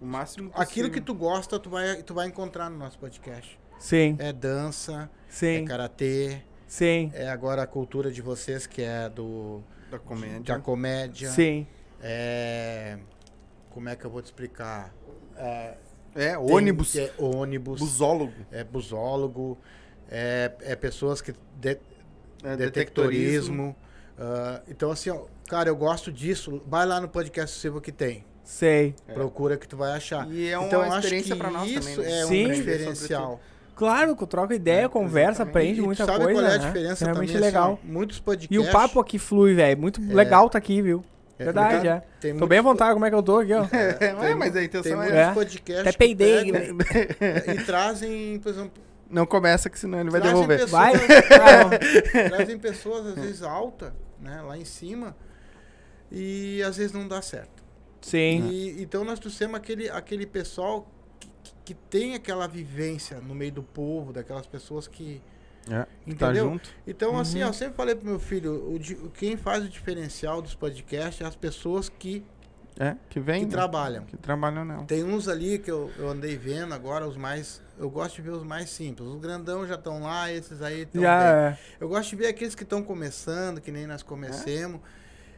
[0.00, 1.04] O máximo aquilo que possível.
[1.04, 3.58] tu gosta, tu vai tu vai encontrar no nosso podcast.
[3.78, 9.10] Sim, É dança, sim, é karatê, sim, é agora a cultura de vocês que é
[9.10, 9.60] do
[9.90, 10.54] Da comédia.
[10.54, 11.30] da comédia.
[11.30, 11.66] sim.
[12.00, 12.98] É
[13.70, 14.94] como é que eu vou te explicar?
[15.36, 15.74] É,
[16.14, 16.94] É, tem- ônibus.
[16.96, 18.32] é ônibus, Busólogo.
[18.52, 19.58] é busólogo,
[20.08, 21.78] é, é pessoas que de-
[22.44, 23.74] É, detectorismo.
[24.18, 26.62] Ah, então assim, ó, cara, eu gosto disso.
[26.66, 28.24] Vai lá no podcast Silva que tem.
[28.42, 28.94] Sei.
[29.08, 29.12] É.
[29.14, 30.28] Procura que tu vai achar.
[30.30, 32.20] E é uma então eu acho experiência que pra nós isso também, né?
[32.20, 32.46] é Sim.
[32.46, 33.40] um diferencial.
[33.74, 36.40] Claro, que troca ideia, É, conversa, aprende E muita sabe coisa.
[36.40, 36.66] qual é a né?
[36.66, 37.44] diferença Realmente também?
[37.46, 37.72] legal.
[37.82, 38.68] Assim, muitos E podcasts.
[38.68, 39.80] o papo aqui flui, velho.
[39.80, 41.02] Muito legal tá aqui, viu?
[41.38, 42.02] é, Verdade, tem- é.
[42.20, 43.64] tem Tô muitos bem à po- vontade como é que eu tô aqui, ó.
[44.00, 45.22] É, mas a Tem intenção muitos é...
[45.22, 45.32] É.
[45.32, 46.68] podcasts Até peidei, né?
[47.52, 50.60] e trazem, por exemplo, Não começa que senão ele vai trazem devolver.
[50.60, 50.92] pessoas, Vai?
[52.28, 53.92] Trazem pessoas às vezes alta,
[54.24, 55.14] né, lá em cima,
[56.10, 57.62] e às vezes não dá certo.
[58.00, 58.48] Sim.
[58.50, 60.86] E, então nós trouxemos aquele, aquele pessoal
[61.20, 61.28] que,
[61.64, 65.22] que- tem aquela vivência no meio do povo, daquelas pessoas que.
[65.70, 66.50] É, tá Entendeu?
[66.50, 66.68] junto.
[66.86, 67.46] Então, assim, Uhum.
[67.46, 71.26] ó, eu sempre falei pro meu filho, o- quem faz o diferencial dos podcasts é
[71.26, 72.22] as pessoas que
[72.78, 73.40] É, que vem.
[73.40, 73.50] que né?
[73.52, 74.04] trabalham.
[74.04, 74.84] Que trabalham não.
[74.84, 77.62] Tem uns ali que eu, eu andei vendo agora, os mais.
[77.78, 79.08] Eu gosto de ver os mais simples.
[79.08, 81.26] Os grandão já estão lá, esses aí estão Já bem.
[81.28, 81.58] é.
[81.80, 84.80] Eu gosto de ver aqueles que estão começando, que nem nós comecemos.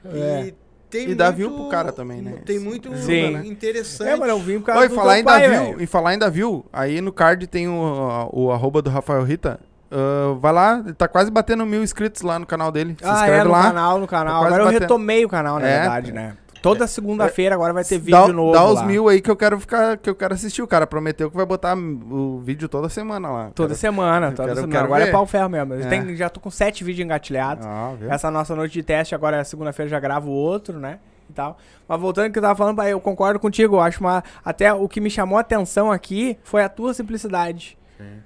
[0.04, 0.46] É.
[0.46, 0.54] E
[0.88, 2.40] tem E dá muito- view pro cara também, né?
[2.46, 3.36] Tem muito Sim.
[3.46, 4.08] interessante.
[4.08, 6.64] É, mas eu vim por causa Oi, falar ainda pai, viu, e falar ainda viu,
[6.72, 9.58] aí no card tem o, o arroba do Rafael Rita.
[9.90, 12.96] Ah, vai lá, tá quase batendo mil inscritos lá no canal dele.
[12.98, 13.62] Se Ah, inscreve é, no lá.
[13.64, 14.40] canal, no canal.
[14.40, 14.80] Tá Agora eu batendo.
[14.82, 15.80] retomei o canal, na É.
[15.80, 16.36] verdade, né?
[16.62, 18.84] Toda segunda-feira agora vai ter vídeo dá, novo dá os lá.
[18.86, 20.62] mil aí que eu quero ficar, que eu quero assistir.
[20.62, 23.50] O cara prometeu que vai botar o vídeo toda semana lá.
[23.54, 24.72] Toda Quero- semana, toda quero- semana.
[24.72, 25.08] quero Agora ver.
[25.10, 25.74] é pau ferro mesmo.
[25.74, 25.86] É.
[25.86, 27.64] tenho- já tô com sete vídeos engatilhados.
[27.66, 27.92] Ah?
[28.08, 30.98] Essa nossa noite de teste agora é segunda-feira, já gravo outro, né?
[31.28, 31.58] E tal.
[31.88, 33.76] Mas voltando ao que eu tava falando, eu concordo contigo.
[33.76, 34.22] Eu acho uma.
[34.44, 37.76] Até o que me chamou a atenção aqui foi a tua simplicidade.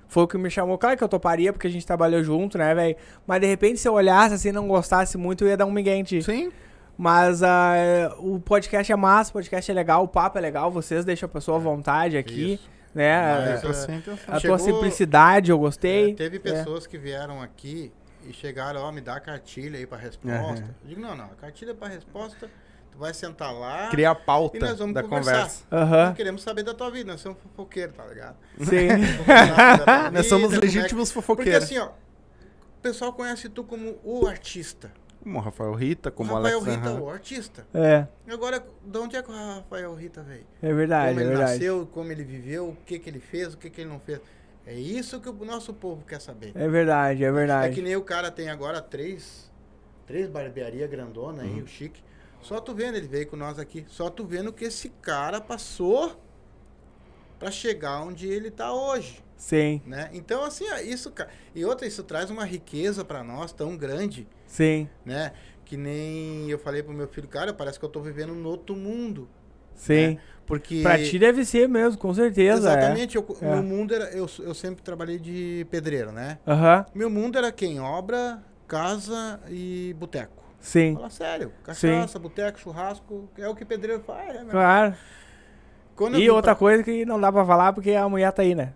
[0.09, 0.77] Foi o que me chamou.
[0.77, 2.97] Claro que eu toparia, porque a gente trabalhou junto, né, velho?
[3.25, 6.03] Mas de repente, se eu olhasse assim e não gostasse muito, eu ia dar um
[6.03, 6.21] ti.
[6.23, 6.51] Sim.
[7.03, 11.03] Mas ah, o podcast é massa, o podcast é legal, o papo é legal, vocês
[11.03, 12.69] deixam a pessoa à vontade aqui, Isso.
[12.95, 13.53] né?
[13.53, 14.35] Mas, tô é, sem intenção.
[14.35, 16.11] a chegou- tua simplicidade eu gostei.
[16.11, 17.91] É, teve pessoas que vieram aqui
[18.29, 20.37] e chegaram, ó, me dá a cartilha aí pra resposta.
[20.37, 20.57] Aham.
[20.83, 22.51] Eu digo, não, não, a cartilha pra resposta,
[22.93, 25.33] tu vai sentar lá Criar a pauta e nós vamos da conversar.
[25.33, 25.65] conversa.
[25.73, 26.05] Aham.
[26.09, 28.37] Nós queremos saber da tua vida, nós somos fofoqueiros, tá ligado?
[28.59, 28.89] Sim.
[28.89, 31.65] Vamos saber da tua Nós somos vida, como é que- legítimos Porque fofoqueiros.
[31.65, 34.91] assim, ó, o pessoal conhece tu como o artista.
[35.23, 37.01] Como o Rafael Rita, como o o Rafael Alex Rita, Aham.
[37.01, 37.67] o artista.
[37.75, 40.47] É, Agora, de onde é que o Rafael Rita veio?
[40.63, 41.53] é verdade, como é ele verdade.
[41.53, 44.21] nasceu, como ele viveu, o que, que ele fez, o que, que ele não fez.
[44.67, 46.53] É isso que o nosso povo quer saber.
[46.55, 47.75] É verdade, é É verdade.
[47.75, 49.51] que nem o cara tem agora três,
[50.07, 51.55] três barbearia grandona Uhum.
[51.57, 52.03] aí, o chique.
[52.41, 53.85] Só tu vendo, ele veio com nós aqui.
[53.89, 56.19] Só tu vendo que esse cara passou
[57.39, 60.11] pra chegar onde ele tá hoje, Sim, né?
[60.13, 61.13] Então assim, isso,
[61.55, 65.33] e outra, isso traz uma riqueza pra nós tão grande, sim, né?
[65.65, 68.75] Que nem eu falei pro meu filho, cara, parece que eu tô vivendo num outro
[68.75, 69.29] mundo,
[69.75, 70.19] sim.
[70.45, 72.69] porque Pra ti deve ser mesmo, com certeza.
[72.71, 72.73] é.
[72.79, 73.55] Exatamente, eu, É.
[73.55, 76.39] meu mundo era eu, eu sempre trabalhei de pedreiro, né?
[76.47, 77.79] Aham, Meu mundo era quem?
[77.81, 80.43] Obra, casa e boteco.
[80.59, 80.95] sim.
[80.95, 84.35] Fala sério, cachaça, boteco, churrasco, é o que pedreiro faz.
[84.45, 84.47] né?
[84.51, 84.95] Claro.
[85.95, 88.55] Quando E outra pra- coisa que não dá pra falar porque a mulher tá aí,
[88.55, 88.73] né?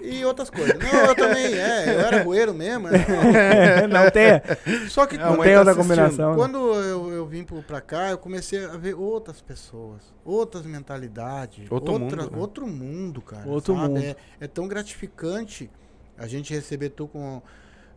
[0.00, 0.76] E outras coisas.
[0.78, 2.88] Não, eu também, é, eu era roeiro mesmo.
[2.88, 2.98] né?
[3.88, 6.30] não tem, Só que É, não mãe tem outra combinação.
[6.30, 6.36] né?
[6.36, 11.92] quando eu, eu vim pra cá, eu comecei a ver outras pessoas, outras mentalidades, Outro
[11.94, 12.38] outra- mundo, né?
[12.40, 13.48] outro mundo, cara.
[13.48, 13.88] Outro sabe?
[13.88, 13.98] mundo.
[14.02, 15.70] É, é tão gratificante
[16.16, 17.40] a gente receber tu com.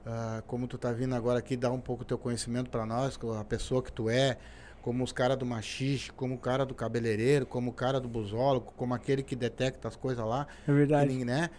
[0.06, 3.44] ah, como tu tá vindo agora aqui, dar um pouco teu conhecimento pra nós, a
[3.44, 4.38] pessoa que tu é,
[4.82, 8.74] como os caras do machixe, como o cara do cabeleireiro, como o cara do busólogo,
[8.76, 10.48] como aquele que detecta as coisas lá.
[10.64, 11.14] É que verdade.
[11.14, 11.50] nem, né?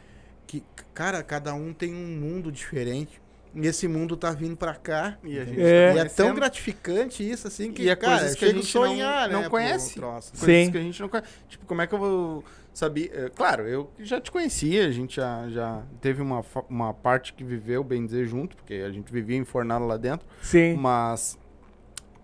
[0.47, 0.63] Que,
[0.93, 3.21] cara, cada um tem um mundo diferente.
[3.55, 5.19] E esse mundo tá vindo pra cá.
[5.23, 5.95] E a gente É.
[5.95, 8.67] E é tão gratificante isso, assim, que, E é cara, coisas eu que a gente
[8.67, 9.95] sonhar, não, né, não pro conhece.
[9.95, 10.33] troço.
[10.33, 10.73] Coisas Sim.
[10.73, 11.29] que a gente não conhece.
[11.49, 13.11] Tipo, como é que eu vou saber?
[13.15, 17.45] é, Claro, eu já te conhecia, a gente já, já teve uma, uma parte que
[17.45, 20.75] viveu, bem dizer, junto, porque a gente vivia enfornado lá dentro, Sim.
[20.77, 21.39] mas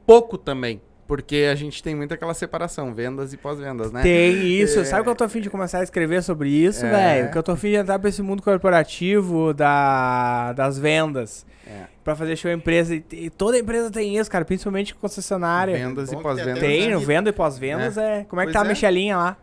[0.07, 0.81] pouco também.
[1.09, 4.03] Porque a gente tem muito aquela separação, vendas e pós-vendas, né?
[4.03, 4.79] Tem isso.
[4.81, 4.85] É.
[4.85, 6.91] Sabe que eu tô afim de começar a escrever sobre isso, É.
[6.91, 7.31] velho?
[7.33, 11.47] Que eu tô afim de entrar pra esse mundo corporativo da, das vendas.
[11.67, 11.85] É.
[12.05, 12.95] Pra fazer show empresa.
[12.95, 14.45] E, e toda empresa tem isso, cara.
[14.45, 15.75] Principalmente concessionária.
[15.75, 16.61] Vendas Bom e pós-vendas.
[16.61, 18.25] Tem, no venda e pós-vendas é.
[18.29, 18.69] Como é que Pois tá a é.
[18.69, 19.37] Michelinha lá?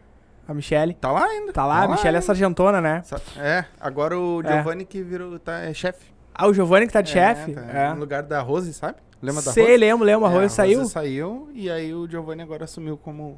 [0.47, 0.93] A Michele.
[0.93, 1.51] Tá lá ainda.
[1.51, 3.01] Tá lá, a Michele é sargentona, né?
[3.37, 4.53] É, agora o É.
[4.53, 6.13] Giovanni que virou, tá, é chefe.
[6.37, 7.53] Ah, o Giovanni que tá de É, chefe?
[7.53, 7.93] tá É.
[7.93, 8.97] No lugar da Rose, sabe?
[9.21, 9.77] Lembra da Sei, Rose?
[9.77, 10.25] lembro, lembro.
[10.25, 10.85] A É, Rose saiu.
[10.85, 13.37] saiu e aí o Giovanni agora assumiu como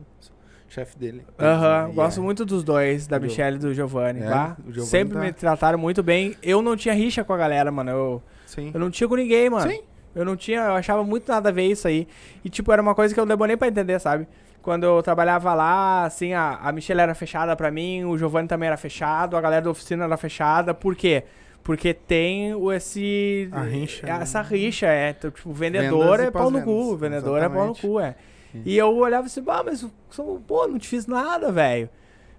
[0.67, 1.23] chefe dele.
[1.39, 4.21] Aham, E gosto é- muito dos dois, da Michelle e do Giovanni.
[4.21, 4.57] É, tá?
[4.83, 6.35] Sempre tá- me trataram muito bem.
[6.41, 7.89] Eu não tinha rixa com a galera, mano.
[7.91, 8.71] Eu, Sim.
[8.73, 9.69] eu não tinha com ninguém, mano.
[9.71, 9.81] Sim.
[10.15, 12.07] Eu não tinha, eu achava muito nada a ver isso aí.
[12.43, 14.27] E, tipo, era uma coisa que eu demorei pra entender, sabe?
[14.63, 18.67] Quando eu trabalhava lá, assim, a, a Michelle era fechada pra mim, o Giovanni também
[18.67, 20.73] era fechado, a galera da oficina era fechada.
[20.73, 21.23] Por quê?
[21.23, 21.27] Porque
[22.05, 23.49] tem o- esse.
[23.51, 23.87] Né?
[24.21, 25.09] Essa rixa, é.
[25.09, 26.95] Então, Tipo, vendedor é pau no cu.
[26.95, 28.15] Vendedor é pau no cu, é.
[28.65, 29.85] E eu olhava assim, ah, mas
[30.47, 31.89] pô, não te fiz nada, velho.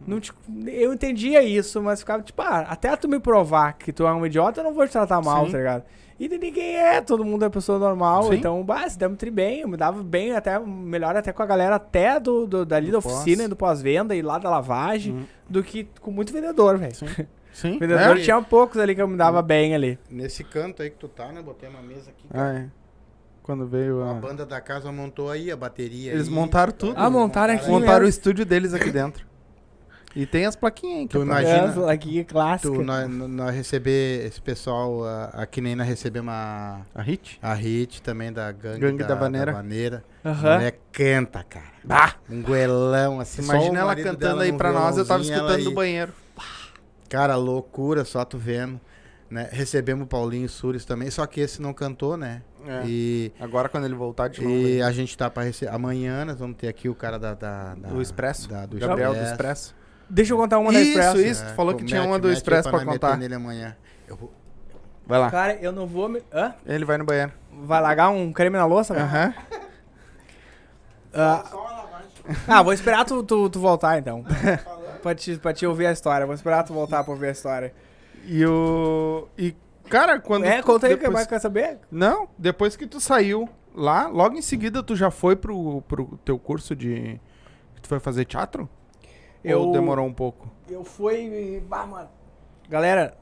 [0.06, 0.32] Não te-
[0.66, 4.24] eu entendia isso, mas ficava tipo, ah, até tu me provar que tu é um
[4.24, 5.52] idiota, eu não vou te tratar mal, Sim.
[5.52, 5.82] tá ligado?
[6.20, 8.34] E ninguém é, todo mundo é pessoa normal, Sim.
[8.36, 11.46] então, bah, se deu tri bem, eu me dava bem, até melhor até com a
[11.46, 13.12] galera até do, do- dali Do da pós.
[13.14, 15.24] oficina e do pós-venda e lá da lavagem, Hum.
[15.48, 16.94] do que com muito vendedor, velho.
[17.52, 17.78] Sim.
[17.78, 18.20] Vendedor É.
[18.20, 19.98] tinha poucos ali que eu me dava bem ali.
[20.10, 21.42] Nesse canto aí que tu tá, né?
[21.42, 22.26] Botei uma mesa aqui.
[22.32, 22.66] Ah, é.
[23.42, 24.14] Quando veio A a...
[24.14, 26.12] banda da casa montou aí a bateria.
[26.12, 26.34] Eles aí.
[26.34, 26.94] montaram tudo.
[26.96, 28.08] Ah, montaram aqui Montaram o mesmo.
[28.10, 29.26] estúdio deles aqui dentro.
[30.16, 31.06] E tem as plaquinhas, hein?
[31.06, 32.72] que Tu é pra- imagina- É, aqui, clássica.
[32.74, 35.02] Tu, nós, nós receber esse pessoal,
[35.32, 37.38] aqui nem nós recebemos a, A hit?
[37.42, 39.52] a hit também da Gangue, Gangue da Vaneira.
[39.52, 40.04] Vaneira.
[40.24, 40.54] A Aham.
[40.56, 41.66] mulher canta, cara.
[41.84, 42.14] Bah!
[42.28, 43.42] Um goelão, assim.
[43.42, 45.74] só Imagina o ela cantando aí pra nós, eu tava escutando no aí.
[45.74, 46.12] banheiro.
[47.08, 48.80] Cara, loucura, só tu vendo.
[49.30, 49.46] Né?
[49.52, 52.40] Recebemos o Paulinho Sures também, só que esse não cantou, né?
[52.66, 52.82] É.
[52.86, 54.54] E, Agora quando ele voltar de novo.
[54.56, 54.82] e aí.
[54.82, 55.70] a gente tá pra receber.
[55.70, 57.34] Amanhã nós vamos ter aqui o cara da.
[57.34, 58.48] da, da- Do Expresso.
[58.48, 59.32] da- do Gabriel do Expresso.
[59.32, 59.74] Expresso.
[60.08, 61.20] Deixa eu contar uma da Isso, Expresso.
[61.20, 61.44] isso.
[61.44, 63.16] tu falou que tinha uma do Expresso meter contar.
[63.18, 63.76] nele amanhã.
[64.08, 64.32] Eu vou-
[65.06, 65.30] Vai lá.
[65.30, 66.08] Cara, eu não vou...
[66.08, 66.22] Me...
[66.32, 66.54] Hã?
[66.66, 67.32] Ele vai no banheiro.
[67.64, 68.94] Vai largar um creme na louça?
[68.94, 69.04] velho?
[69.06, 69.34] Aham.
[71.12, 71.44] Ah,
[72.46, 74.24] ah, vou esperar tu, tu, tu voltar, então.
[74.98, 76.26] pra, te, pra te ouvir a história.
[76.26, 77.72] Vou esperar tu voltar pra ouvir a história.
[78.26, 79.26] E o.
[79.38, 79.54] E,
[79.88, 80.44] cara, quando.
[80.44, 81.78] é, conta aí, o que depois- mais quer saber?
[81.90, 86.38] Não, depois que tu saiu lá, logo em seguida tu já foi pro, pro teu
[86.38, 87.20] curso de.
[87.74, 88.68] Que tu foi fazer teatro?
[89.44, 90.50] Ou demorou um pouco?
[90.68, 91.62] Eu fui...
[91.68, 92.08] Bah, mano.
[92.68, 93.16] Galera,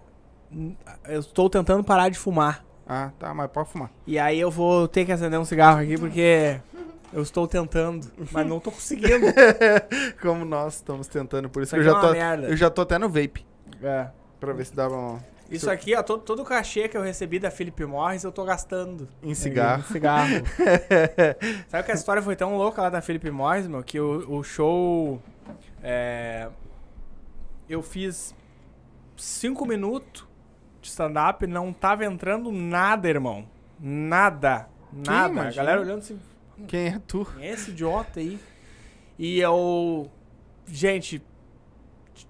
[1.06, 2.64] eu estou tentando parar de fumar.
[2.88, 3.90] Ah, tá, mas pode fumar.
[4.06, 6.60] E aí eu vou ter que acender um cigarro aqui, porque...
[7.16, 9.24] Eu estou tentando, mas não tô conseguindo.
[10.20, 12.12] Como nós estamos tentando, por isso Isso que eu já é uma tô.
[12.12, 12.48] merda.
[12.48, 13.46] Eu já tô até no vape.
[13.82, 14.08] É.
[14.38, 15.18] Pra ver se dá um.
[15.50, 18.44] Isso aqui, ó, todo, todo o cachê que eu recebi da Philip Morris, eu tô
[18.44, 19.08] gastando.
[19.22, 19.82] Em cigarro.
[19.88, 20.34] Em cigarro.
[21.68, 24.42] Sabe que a história foi tão louca lá da Philip Morris, meu, que o, o
[24.44, 25.18] show.
[25.82, 26.48] é,
[27.66, 28.34] eu fiz
[29.16, 30.26] cinco minutos
[30.82, 33.48] de stand-up, não tava entrando nada, irmão.
[33.80, 34.68] Nada.
[34.92, 35.28] Nada.
[35.28, 35.54] A imagina?
[35.64, 36.18] galera olhando assim,
[36.66, 37.26] Quem é tu?
[37.36, 38.38] quem é esse idiota aí?
[39.18, 40.10] E eu.
[40.66, 41.22] Gente,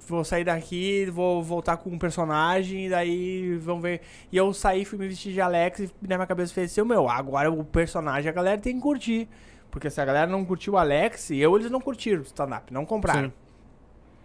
[0.06, 4.00] vou sair daqui, vou voltar com um personagem, e daí vamos ver.
[4.30, 7.08] E eu saí, fui me vestir de Alex e na minha cabeça fez assim: meu,
[7.08, 9.28] agora o personagem a galera tem que curtir.
[9.70, 12.86] Porque se a galera não curtiu o Alex, eu eles não curtiram o stand-up, não
[12.86, 13.28] compraram.
[13.28, 13.32] Sim.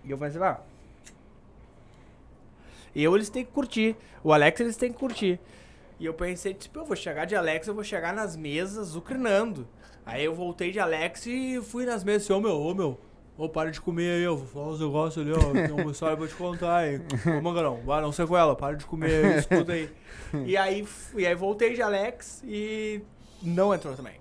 [0.05, 0.59] E eu pensei, ah.
[2.95, 3.95] Eu eles têm que curtir.
[4.23, 5.39] O Alex eles têm que curtir.
[5.99, 9.67] E eu pensei, tipo, eu vou chegar de Alex, eu vou chegar nas mesas zucrinando.
[10.05, 12.99] Aí eu voltei de Alex e fui nas mesas assim, ô meu, ô meu,
[13.37, 16.17] ô para de comer aí, eu vou falar uns negócios ali, ó, tem uma história
[16.17, 17.01] pra te contar, hein.
[17.37, 19.89] Ô Mangarão, vai, não sei com ela, para de comer aí, escuta aí.
[20.45, 20.87] E aí,
[21.17, 23.01] e aí voltei de Alex e
[23.43, 24.20] não entrou também.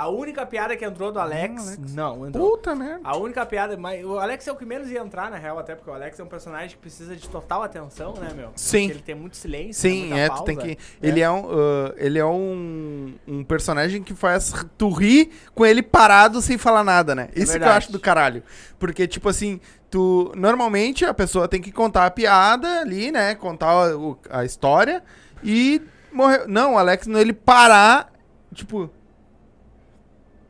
[0.00, 2.52] A única piada que entrou do Alex, não, entrou.
[2.52, 3.00] Puta merda.
[3.02, 5.74] A única piada, mas o Alex é o que menos ia entrar, na real, até
[5.74, 8.52] porque o Alex é um personagem que precisa de total atenção, né, meu?
[8.54, 8.82] Sim.
[8.82, 10.70] Porque ele tem muito silêncio, Sim, é, tu tem pausa.
[10.74, 10.78] que.
[11.02, 15.82] Ele é um, ah, ele é um, um personagem que faz tu rir com ele
[15.82, 17.28] parado sem falar nada, né?
[17.34, 18.44] Isso que eu acho do caralho.
[18.78, 19.60] Porque, tipo assim,
[19.90, 20.30] tu.
[20.36, 23.34] Normalmente a pessoa tem que contar a piada ali, né?
[23.34, 25.02] Contar o- a história
[25.42, 26.46] e morrer.
[26.46, 28.12] Não, o Alex, ele parar,
[28.54, 28.88] tipo,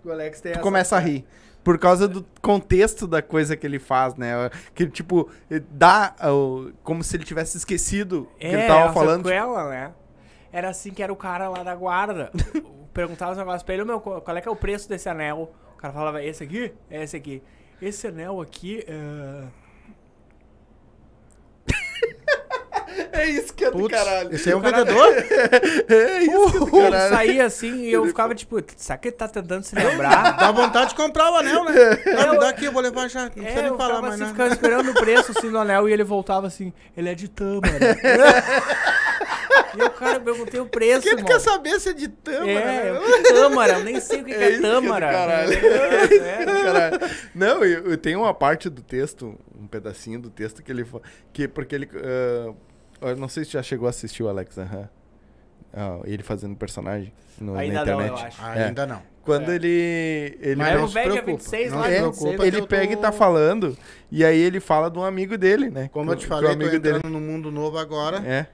[0.09, 1.25] O Alex tem tu essa- começa a rir.
[1.65, 4.33] Por causa do contexto da coisa que ele faz, né?
[4.75, 5.29] Que, tipo,
[5.71, 6.15] dá
[6.83, 9.25] como se ele tivesse esquecido o que É, ele tava a falando.
[9.27, 9.93] sequela, né?
[10.51, 12.31] Era assim que era o cara lá da guarda.
[12.95, 15.53] Perguntava os negócios pra ele, meu, qual é que é o preço desse anel?
[15.75, 16.73] O cara falava, esse aqui?
[16.91, 17.43] É esse aqui.
[17.83, 19.45] Esse anel aqui é...
[23.19, 24.35] É isso que é do Putz, caralho.
[24.35, 25.09] Esse aí é um O cara- vendedor?
[25.89, 27.15] É isso que é do Ele caralho.
[27.15, 30.37] saía assim e eu ficava tipo, será que ele tá tentando se lembrar?
[30.39, 31.73] Dá vontade de comprar o anel, né?
[32.07, 33.25] Não, me dá aqui, eu vou levar já.
[33.25, 34.33] Não precisa É, nem eu falar mais assim, nada.
[34.33, 37.69] ficava esperando o preço assim do anel e ele voltava assim, ele é de tâmara.
[39.77, 41.27] e o cara, eu perguntei o preço, Quem irmão.
[41.27, 44.25] quer saber se é de tâmara, É, o que é tâmara, eu nem sei o
[44.25, 45.11] que, que É é, isso que é do tâmara.
[45.11, 45.53] caralho.
[45.53, 46.45] É.
[46.65, 46.99] Caralho.
[47.35, 50.87] Não, eu, eu tenho uma parte do texto, um pedacinho do texto que ele
[51.33, 52.53] que porque ele ah,
[53.01, 54.89] eu não sei se já chegou a assistir o Alex, aham.
[55.73, 58.21] Ah, ele fazendo personagem no, na Ainda não, internet.
[58.21, 58.43] eu acho.
[58.45, 59.03] Ainda não.
[59.23, 59.57] Quando É.
[59.57, 62.19] ele ele Mas não o se velho dia preocupa, 26 não lá, é, 26.
[62.19, 62.47] preocupa.
[62.47, 63.77] ele que eu pega tô- e tá falando
[64.11, 65.91] e aí ele fala de um amigo dele, né?
[65.93, 66.97] Como Que eu te falei, tô amigo dele.
[66.97, 68.17] entrando no mundo novo agora.
[68.27, 68.47] É.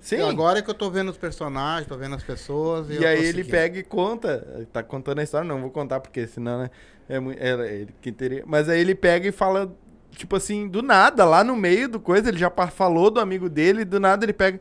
[0.00, 0.22] Sim.
[0.22, 2.88] Agora é que eu tô vendo os personagens, tô vendo as pessoas.
[2.88, 5.98] E eu aí tô ele pega e conta, tá contando a história, não vou contar
[5.98, 6.70] porque senão né,
[7.08, 9.70] é muito, é, ele que teria, mas aí ele pega e fala
[10.16, 13.82] tipo assim, do nada, lá no meio do coisa, ele já falou do amigo dele,
[13.82, 14.60] e do nada ele pega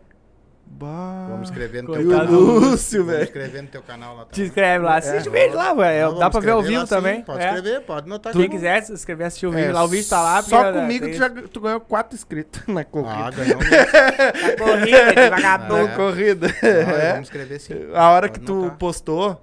[0.72, 1.26] Bah.
[1.32, 2.28] Vamos escrever no teu canal.
[2.32, 3.24] Lúcio, Vamos velho.
[3.24, 4.46] escrever no teu canal lá Te também.
[4.50, 6.10] inscreve lá, assiste o vídeo lá, velho.
[6.12, 7.22] Dá vamos pra ver ao vivo lá, sim, também.
[7.24, 7.48] Pode é.
[7.48, 10.22] escrever, pode notar Quem quiser se inscrever, assistir o vídeo É, lá, o vídeo tá
[10.22, 10.44] lá.
[10.44, 13.14] Só porque, né, comigo tem- tu, já, tu ganhou quatro inscritos na corrida.
[13.26, 13.58] Ah, ganhou.
[13.58, 15.88] Tá corrida, de vagabundo.
[15.88, 16.48] Na corrida.
[16.62, 17.12] Não, É.
[17.14, 17.74] Vamos escrever sim.
[17.96, 18.78] A hora Pode que tu notar.
[18.78, 19.42] postou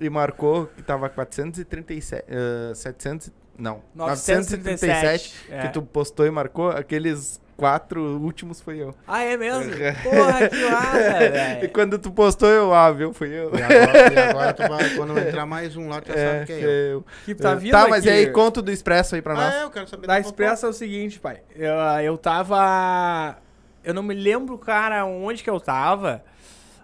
[0.00, 5.68] e marcou que tava 437, eh, 700, não, 937, 937, que é.
[5.68, 8.94] tu postou e marcou, aqueles quatro últimos fui eu.
[9.06, 9.70] Ah, é mesmo?
[10.02, 11.70] Porra, que massa, E velho.
[11.72, 13.12] quando tu postou, eu, ah, viu?
[13.12, 13.52] Fui eu.
[13.54, 16.52] E agora, e agora tu vai, quando entrar mais um lá, tu já sabe que
[16.52, 16.64] é eu.
[16.64, 17.04] eu.
[17.24, 18.08] Que tá vindo Tá, mas aqui.
[18.08, 19.54] e aí, conta do Expresso aí pra nós.
[19.54, 21.40] Ah, é, eu quero saber Da Expressa é o seguinte, pai.
[21.54, 23.36] Eu, eu tava.
[23.84, 26.24] Eu não me lembro, cara, onde que eu tava.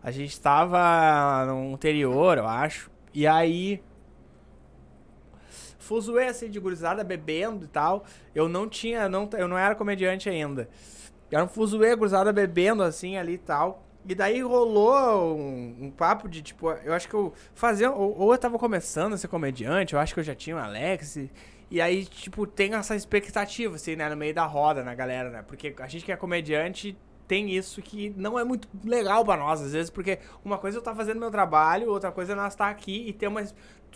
[0.03, 2.91] A gente tava no interior, eu acho.
[3.13, 3.83] E aí.
[5.91, 8.05] Fuzuê assim de gurizada bebendo e tal.
[8.33, 9.09] Eu não tinha.
[9.09, 10.69] Não, eu não era comediante ainda.
[11.29, 13.85] Era um fuzuê, gurizada bebendo assim ali e tal.
[14.09, 17.91] E daí rolou um, um papo de tipo, eu acho que eu fazia.
[17.91, 20.61] Ou, ou eu tava começando a ser comediante, eu acho que eu já tinha o
[20.61, 21.17] Alex.
[21.17, 21.31] E,
[21.73, 25.43] e aí, tipo, tem essa expectativa, assim, né, no meio da roda, na galera, né?
[25.43, 26.97] Porque a gente que é comediante
[27.31, 30.83] tem isso que não é muito legal pra nós, às vezes, porque uma coisa eu
[30.83, 33.45] tá fazendo meu trabalho, outra coisa é nós estar aqui e ter uma.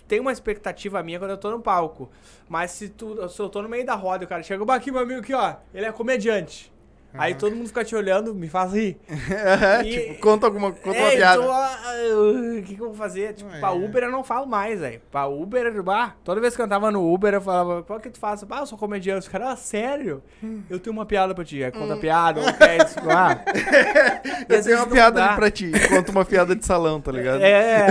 [0.06, 2.08] Tem uma expectativa minha quando eu tô no palco.
[2.48, 4.92] Mas se, tu, se eu tô no meio da roda o cara chega, "Bah, aqui,
[4.92, 6.72] meu amigo, aqui, ó, ele é comediante.
[7.16, 8.98] Aí todo mundo fica te olhando, me faz rir.
[9.84, 11.40] E- tipo, conta alguma conta uma É, piada.
[11.42, 13.34] então, ah, ah, o que, que eu vou fazer?
[13.34, 13.72] Tipo, Ah, pra é.
[13.72, 15.00] Uber eu não falo mais, velho.
[15.10, 18.18] Pra Uber, bah, toda vez que eu tava no Uber, eu falava, qual que tu
[18.18, 18.44] faz?
[18.50, 19.20] Ah, eu sou comediante.
[19.20, 20.22] Os caras, ah, sério?
[20.68, 21.62] Eu tenho uma piada pra ti.
[21.62, 23.40] Aí conta a piada, ou quer isso, ah.
[24.48, 25.26] Eu tenho uma piada dá.
[25.28, 25.70] ali pra ti.
[25.88, 27.42] Conta uma piada de salão, tá ligado?
[27.42, 27.86] É,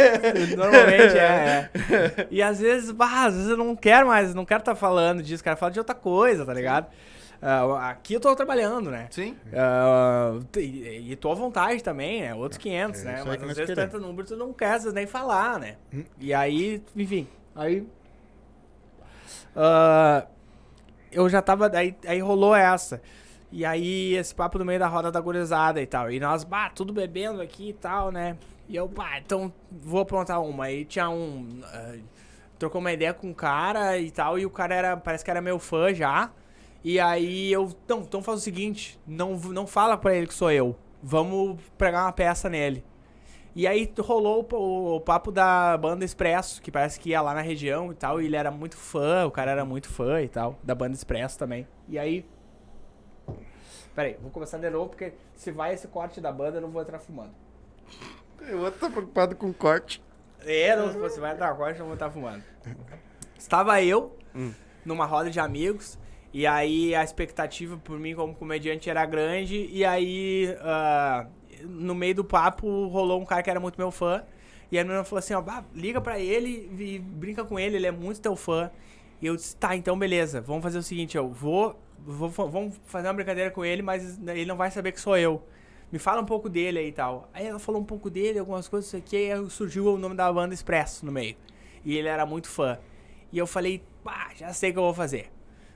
[0.56, 2.26] normalmente é, é.
[2.30, 5.42] E às vezes, bah, às vezes eu não quero mais, não quero estar falando disso,
[5.44, 6.86] quero falar de outra coisa, tá ligado?
[7.44, 9.08] Ah, aqui eu tô trabalhando, né?
[9.10, 9.36] Sim.
[9.52, 12.34] Ah, e, e tô à vontade também, né?
[12.34, 13.14] Outros 500, é né?
[13.14, 15.76] isso aí Mas às vezes tanta número tu não quer nem falar, né?
[16.20, 17.84] E aí, enfim, aí...
[19.56, 20.24] ah,
[21.10, 21.68] eu já tava...
[21.76, 23.02] Aí, aí rolou essa.
[23.50, 26.12] E aí, esse papo no meio da roda da gurizada e tal.
[26.12, 28.36] E nós, bah, tudo bebendo aqui e tal, né?
[28.68, 30.66] E eu, pá, então vou aprontar uma.
[30.66, 31.60] Aí tinha um...
[31.64, 31.96] ah,
[32.56, 35.40] trocou uma ideia com um cara e tal, e o cara era, parece que era
[35.40, 36.30] meu fã já.
[36.84, 40.50] E aí eu, não, então faz o seguinte, não, não fala pra ele que sou
[40.50, 40.76] eu.
[41.02, 42.84] Vamos pregar uma peça nele.
[43.54, 47.42] E aí rolou o, o- papo da banda Expresso, que parece que ia lá na
[47.42, 50.58] região e tal, e ele era muito fã, o cara era muito fã e tal,
[50.62, 51.68] da banda Expresso também.
[51.88, 52.24] E aí.
[53.94, 56.70] Pera aí, vou começar de novo, porque se vai esse corte da banda, eu não
[56.70, 57.32] vou entrar fumando.
[58.40, 60.02] Eu vou estar preocupado com o corte.
[60.44, 62.42] É, não, se você vai entrar corte, eu vou estar fumando.
[63.38, 64.16] Estava eu
[64.84, 65.98] numa roda de amigos.
[66.32, 69.68] E aí a expectativa por mim como comediante era grande.
[69.70, 71.26] E aí, ah,
[71.64, 74.24] no meio do papo, rolou um cara que era muito meu fã.
[74.70, 77.86] E a menina falou assim, ó, "Bah, liga pra ele e brinca com ele, ele
[77.86, 78.70] é muito teu fã.
[79.20, 83.06] E eu disse, tá, então beleza, vamos fazer o seguinte, eu vou, vou vamos fazer
[83.08, 85.42] uma brincadeira com ele, mas ele não vai saber que sou eu.
[85.92, 87.28] Me fala um pouco dele aí e tal.
[87.34, 90.32] Aí ela falou um pouco dele, algumas coisas, isso aqui, aí surgiu o nome da
[90.32, 91.36] banda Expresso no meio.
[91.84, 92.78] E ele era muito fã.
[93.30, 95.30] E eu falei, pá, já sei o que eu vou fazer.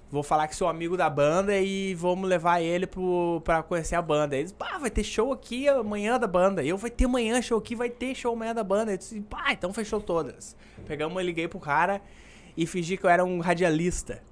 [0.09, 4.03] Vou falar que sou amigo da banda e vamos levar ele pro, pra conhecer a
[4.03, 4.37] banda.
[4.37, 6.62] Eles, pá, vai ter show aqui amanhã da banda.
[6.62, 8.93] Eu, vai ter amanhã show aqui, vai ter show amanhã da banda.
[8.93, 10.57] Eu disse, pá, então fechou todas.
[10.87, 12.01] Pegamos, liguei pro cara
[12.57, 14.23] e fingi que eu era um radialista.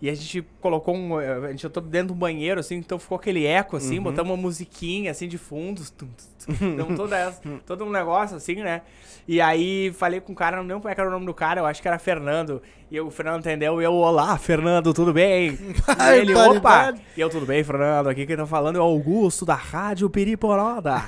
[0.00, 1.16] E a gente colocou um.
[1.16, 5.10] A gente entrou dentro do banheiro, assim, então ficou aquele eco, assim, botamos uma musiquinha,
[5.10, 5.80] assim, de fundo.
[5.96, 6.76] tum, tum, tum.
[6.76, 8.82] Deu toda essa, todo um negócio, assim, né?
[9.26, 11.32] E aí falei com o cara, não lembro como é que era o nome do
[11.32, 12.60] cara, eu acho que era Fernando.
[12.90, 15.58] E o Fernando entendeu, e eu, olá, Fernando, tudo bem?
[15.98, 16.94] E ele, opa!
[17.16, 18.08] E eu, tudo bem, Fernando?
[18.08, 21.02] Aqui quem tá falando é o Augusto, da Rádio Piriporoda.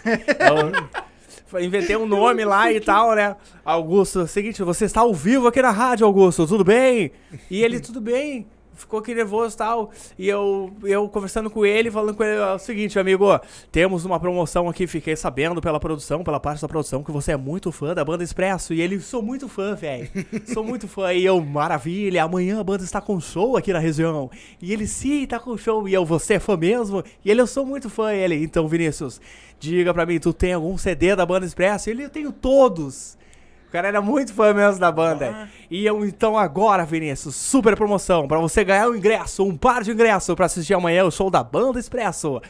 [1.52, 3.36] Eu inventei um nome lá e tal, né?
[3.64, 7.12] Augusto, é seguinte, você está ao vivo aqui na rádio, Augusto, tudo bem?
[7.50, 8.46] E ele, tudo bem.
[8.78, 9.90] Ficou aqui nervoso e tal.
[10.16, 13.26] E eu, eu conversando com ele, falando com ele, é o seguinte, amigo,
[13.72, 17.36] temos uma promoção aqui, fiquei sabendo pela produção, pela parte da produção, que você é
[17.36, 18.72] muito fã da Banda Expresso.
[18.72, 20.08] E ele, sou muito fã, velho.
[20.46, 21.12] Sou muito fã.
[21.12, 24.30] E eu, maravilha, amanhã a banda está com show aqui na região.
[24.62, 25.88] E ele, sim, tá com show.
[25.88, 27.02] E eu, você é fã mesmo?
[27.24, 28.14] E ele, eu sou muito fã.
[28.14, 29.20] E ele, então, Vinícius,
[29.58, 31.90] diga pra mim, tu tem algum CD da Banda Expresso?
[31.90, 33.18] Ele, eu tenho todos.
[33.68, 35.48] O cara era muito fã mesmo da banda.
[35.70, 38.26] E eu, então, agora, Vinícius, super promoção.
[38.26, 41.44] Pra você ganhar um ingresso, um par de ingresso pra assistir amanhã o show da
[41.44, 42.40] Banda Expresso.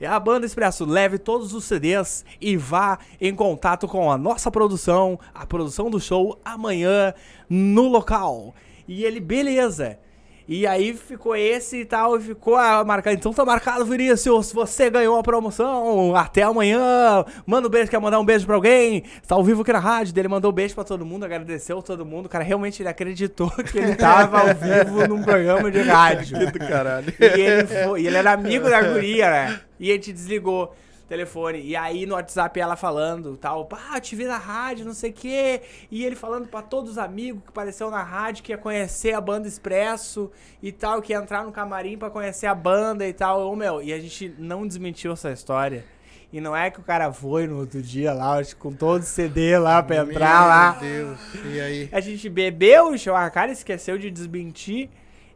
[0.00, 0.86] É a Banda Expresso.
[0.86, 6.00] Leve todos os CDs e vá em contato com a nossa produção, a produção do
[6.00, 7.12] show, amanhã
[7.50, 8.54] no local.
[8.88, 9.98] E ele, beleza.
[10.48, 13.12] E aí ficou esse e tal, e ficou a marcar.
[13.12, 14.52] Então tá marcado, Vinícius.
[14.52, 16.14] Você ganhou a promoção.
[16.16, 17.24] Até amanhã.
[17.46, 19.04] Manda um beijo, quer mandar um beijo pra alguém?
[19.26, 20.12] Tá ao vivo aqui na rádio.
[20.16, 22.26] Ele mandou um beijo pra todo mundo, agradeceu todo mundo.
[22.26, 26.50] O cara realmente ele acreditou que ele tava ao vivo num programa de rádio.
[26.50, 27.12] Do caralho.
[27.20, 29.60] E ele, foi, e ele era amigo da guria, né?
[29.78, 30.74] E a gente desligou.
[31.12, 31.60] Telefone.
[31.60, 35.12] E aí no WhatsApp ela falando, tal, pá, te vi na rádio, não sei o
[35.12, 35.60] quê.
[35.90, 39.20] E ele falando pra todos os amigos que apareceu na rádio que ia conhecer a
[39.20, 40.30] banda Expresso
[40.62, 43.52] e tal, que ia entrar no camarim pra conhecer a banda e tal.
[43.52, 45.84] Ô, meu, e a gente não desmentiu essa história.
[46.32, 49.02] E não é que o cara foi no outro dia lá, acho que com todo
[49.02, 50.78] o CD lá pra entrar lá.
[50.80, 51.20] Meu Deus.
[51.44, 51.88] E aí?
[51.92, 54.88] A gente bebeu, encheu a cara, esqueceu de desmentir.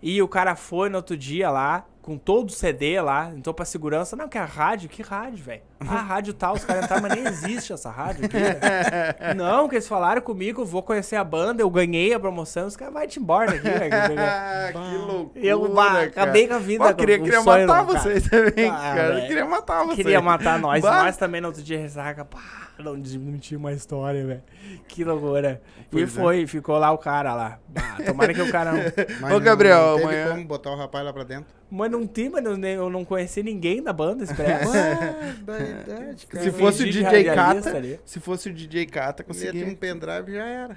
[0.03, 3.65] E o cara foi no outro dia lá, com todo o CD lá, entrou pra
[3.65, 4.15] segurança.
[4.15, 4.89] Não, que é a rádio?
[4.89, 5.63] Que rádio, velho?
[5.81, 8.37] Ah, rádio tal, os caras entraram, mas nem existe essa rádio aqui.
[9.37, 12.95] Não, que eles falaram comigo, vou conhecer a banda, eu ganhei a promoção, os caras
[12.95, 13.91] vão te embora daqui, velho.
[14.73, 16.03] que loucura, E eu bah, cara.
[16.07, 16.85] acabei com a vida.
[16.89, 17.99] Eu queria, queria sonho matar cara.
[18.01, 19.21] vocês também, Ah, cara.
[19.21, 19.97] Eu queria matar vocês.
[19.97, 21.03] Queria matar nós, Bah.
[21.05, 22.41] nós também no outro dia ressaca, pá,
[22.79, 24.43] não desmentiu uma história, velho.
[24.89, 25.61] Que loucura.
[25.79, 26.21] e Pois é.
[26.21, 27.59] foi, ficou lá o cara lá.
[27.69, 28.81] Bah, tomara que o cara não.
[29.21, 31.55] Mas Ô, Gabriel, não teve amanhã- como botar o rapaz lá pra dentro?
[31.69, 34.71] Mas não tem, mas eu, não conheci ninguém da banda Expresso.
[35.67, 36.45] Verdade, cara.
[36.45, 38.01] Se fosse o DJ ali.
[38.05, 39.77] se fosse o DJ Cata, Ia ter um conseguia.
[39.77, 40.75] pendrive já era.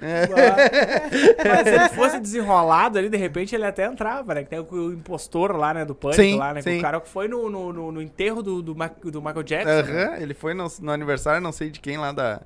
[1.48, 4.42] Mas se ele fosse desenrolado ali, de repente ele até entrava, né?
[4.44, 5.84] Que tem o, o impostor lá, né?
[5.84, 6.62] Do Pânico Sim, lá, né?
[6.62, 6.78] sim.
[6.78, 9.92] O cara que foi no, no, no- no enterro do, do, Ma- do Michael Jackson.
[9.92, 10.04] né?
[10.04, 12.40] Aham, ele foi no, no aniversário, não sei de quem lá da.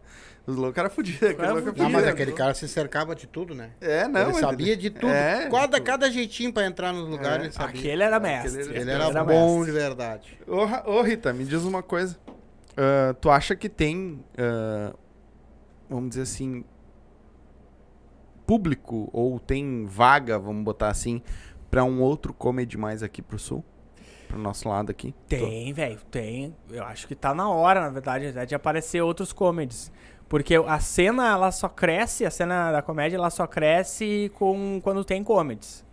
[0.46, 1.26] Os loucos era fudido.
[1.26, 1.72] Aquele louco é.
[1.82, 3.70] Não, mas aquele cara se cercava de tudo, né?
[3.80, 4.20] É, não.
[4.28, 5.08] ele sabia de tudo.
[5.10, 7.44] É, cada, cada jeitinho pra entrar nos lugares, É.
[7.46, 7.80] ele sabia.
[7.80, 8.60] Aquele era mestre.
[8.62, 10.38] Aquele Ele era, bom de verdade.
[10.46, 12.14] Ô, ô, Rita, me diz uma coisa.
[12.76, 14.94] Ah, tu acha que tem, ah,
[15.88, 16.64] vamos dizer assim,
[18.46, 21.22] público ou tem vaga, vamos botar assim,
[21.70, 23.64] pra um outro comedy mais aqui pro sul?
[24.28, 25.14] Pro nosso lado aqui?
[25.28, 26.54] Tem, velho, tem.
[26.70, 29.92] Eu acho que tá na hora, na verdade, de aparecer outros comedies.
[30.28, 35.04] Porque a cena, ela só cresce, a cena da comédia, ela só cresce com quando
[35.04, 35.84] tem comedies.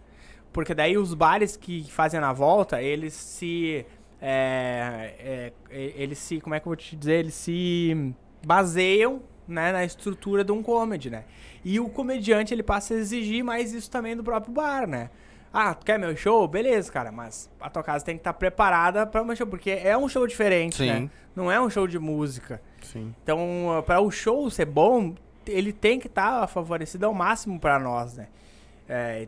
[0.52, 3.86] Porque daí os bares que fazem na volta, eles se...
[4.22, 6.39] é, é, é, eles se...
[6.39, 7.19] Como é que eu vou te dizer?
[7.19, 8.14] Eles se
[8.45, 11.26] baseiam né, na estrutura de um comedy, né?
[11.64, 15.10] E o comediante, ele passa a exigir mais isso também do próprio bar, né?
[15.53, 16.48] Ah, tu quer meu show?
[16.48, 19.72] Beleza, cara, mas a tua casa tem que estar preparada para o meu show, porque
[19.72, 20.88] é um show diferente, Sim.
[20.88, 21.09] né?
[21.35, 22.61] Não é um show de música.
[22.82, 23.14] Sim.
[23.22, 25.14] Então, para o show ser bom,
[25.45, 28.27] ele tem que estar favorecido ao máximo para nós, né?
[28.88, 29.27] É,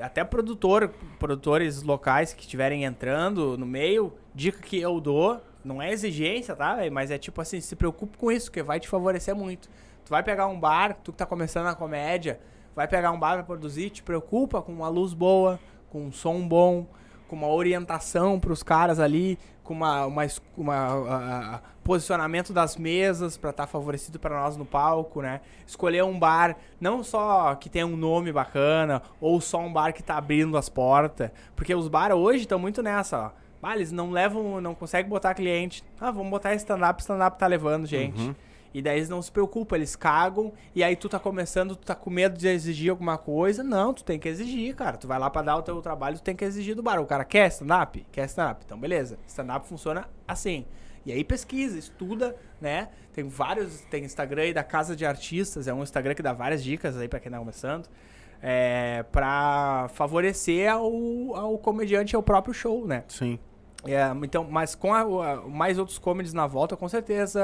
[0.00, 5.90] até produtor, produtores locais que estiverem entrando no meio, dica que eu dou, não é
[5.92, 6.74] exigência, tá?
[6.74, 6.90] véi?
[6.90, 9.68] Mas é tipo assim, se preocupe com isso, que vai te favorecer muito.
[10.04, 12.38] Tu vai pegar um bar, tu que tá começando a comédia,
[12.76, 16.46] vai pegar um bar pra produzir, te preocupa com uma luz boa, com um som
[16.46, 16.86] bom,
[17.28, 20.26] com uma orientação pros caras ali, com uma, uma,
[20.58, 20.74] uma
[21.54, 25.40] a- posicionamento das mesas pra estar favorecido pra nós no palco, né?
[25.66, 30.02] Escolher um bar não só que tenha um nome bacana ou só um bar que
[30.02, 33.43] tá abrindo as portas, porque os bares hoje estão muito nessa, ó.
[33.64, 35.82] Ah, eles não levam, não conseguem botar cliente.
[36.00, 38.34] Ah, vamos botar stand-up, stand-up tá levando gente.
[38.72, 41.94] E daí eles não se preocupam, eles cagam, e aí tu tá começando, tu tá
[41.94, 43.62] com medo de exigir alguma coisa.
[43.62, 44.96] Não, tu tem que exigir, cara.
[44.96, 47.00] Tu vai lá pra dar o teu trabalho, tu tem que exigir do bar.
[47.00, 48.04] O cara quer stand-up?
[48.10, 48.62] Quer stand-up.
[48.66, 49.16] Então, beleza.
[49.28, 50.66] Stand-up funciona assim.
[51.06, 52.88] E aí pesquisa, estuda, né?
[53.12, 56.64] Tem vários, tem Instagram aí da Casa de Artistas, é um Instagram que dá várias
[56.64, 57.88] dicas aí pra quem tá começando.
[58.42, 63.04] É, pra favorecer ao, ao comediante ao próprio show, né?
[63.08, 63.38] Sim.
[63.86, 65.00] É, então, mas com a-
[65.32, 67.42] a- mais outros comedies na volta, com certeza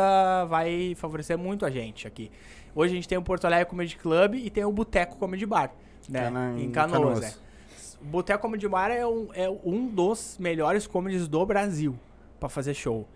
[0.48, 2.30] vai favorecer muito a gente aqui.
[2.74, 5.72] Hoje a gente tem o Porto Alegre Comedy Club e tem o Boteco Comedy Bar,
[6.08, 6.30] né?
[6.30, 7.20] Tá em em Canoas, Canoas.
[7.20, 7.34] né?
[8.00, 11.98] O Boteco Comedy Bar é um, é um dos melhores comedies do Brasil
[12.38, 13.06] pra fazer show.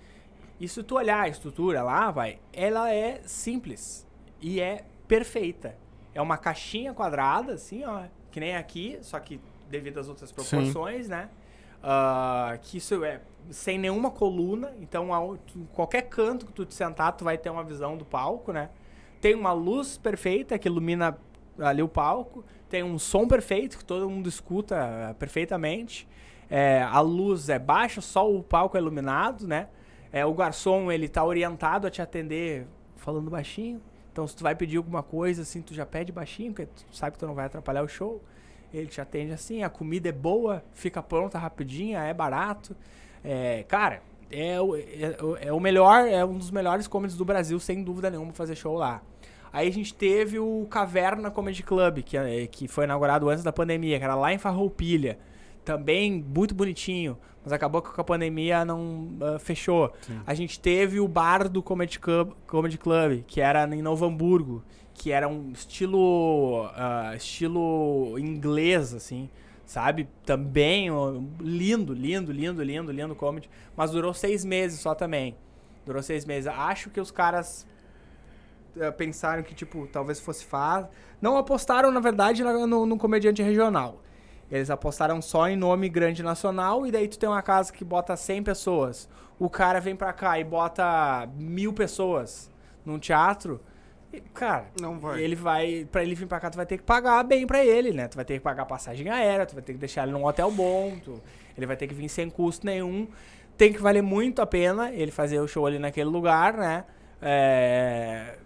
[0.61, 4.07] E se tu olhar a estrutura lá, vai, ela é simples
[4.41, 5.77] e é perfeita.
[6.15, 11.09] É uma caixinha quadrada, assim, ó, que nem aqui, só que devido às outras proporções,
[11.09, 11.29] né?
[11.87, 16.73] Ah, que isso é sem nenhuma coluna, então ao- tu- qualquer canto que tu te
[16.73, 18.71] sentar, tu vai ter uma visão do palco, né?
[19.21, 21.19] Tem uma luz perfeita que ilumina
[21.59, 26.09] ali o palco, tem um som perfeito que todo mundo escuta ah, perfeitamente.
[26.49, 29.69] É, a luz é baixa, só o palco é iluminado, né?
[30.11, 33.81] É, o garçom ele tá orientado a te atender falando baixinho.
[34.11, 37.13] Então se tu vai pedir alguma coisa assim, tu já pede baixinho, porque tu sabe
[37.13, 38.23] que tu não vai atrapalhar o show.
[38.77, 42.75] Ele te atende assim, a comida é boa, fica pronta rapidinha, é barato.
[43.23, 47.25] É, cara, é, o- é, o- é o melhor, é um dos melhores comedies do
[47.25, 49.01] Brasil, sem dúvida nenhuma, fazer show lá.
[49.53, 53.53] Aí a gente teve o Caverna Comedy Club, que, é- que foi inaugurado antes da
[53.53, 55.17] pandemia, que era lá em Farroupilha.
[55.65, 59.93] Também muito bonitinho, mas acabou que com a pandemia não ah, fechou.
[60.27, 64.63] A gente teve o bar do Comedy Club, Comedy Club, que era em Novo Hamburgo,
[64.95, 69.29] que era um estilo ah, estilo inglês, assim,
[69.67, 70.09] sabe?
[70.25, 70.89] Também
[71.41, 75.37] lindo, lindo, lindo, lindo, lindo comedy, mas durou seis meses só também.
[75.85, 76.47] Durou seis meses.
[76.47, 77.67] Acho que os caras
[78.77, 80.89] eh, pensaram que, tipo, talvez fosse fácil.
[81.21, 84.01] Não apostaram, na verdade, no, no comediante regional.
[84.51, 88.17] Eles apostaram só em nome grande nacional e daí tu tem uma casa que bota
[88.17, 89.09] 100 pessoas.
[89.39, 92.51] O cara vem pra cá e bota mil pessoas
[92.85, 93.61] num teatro.
[94.33, 95.21] Cara, Não vai.
[95.23, 97.93] ele vai, pra ele vir pra cá, tu vai ter que pagar bem pra ele,
[97.93, 98.09] né?
[98.09, 100.51] Tu vai ter que pagar passagem aérea, tu vai ter que deixar ele num hotel
[100.51, 101.21] bom, tu-
[101.57, 103.07] ele vai ter que vir sem custo nenhum.
[103.57, 106.85] Tem que valer muito a pena ele fazer o show ali naquele lugar, né?
[107.23, 108.37] É,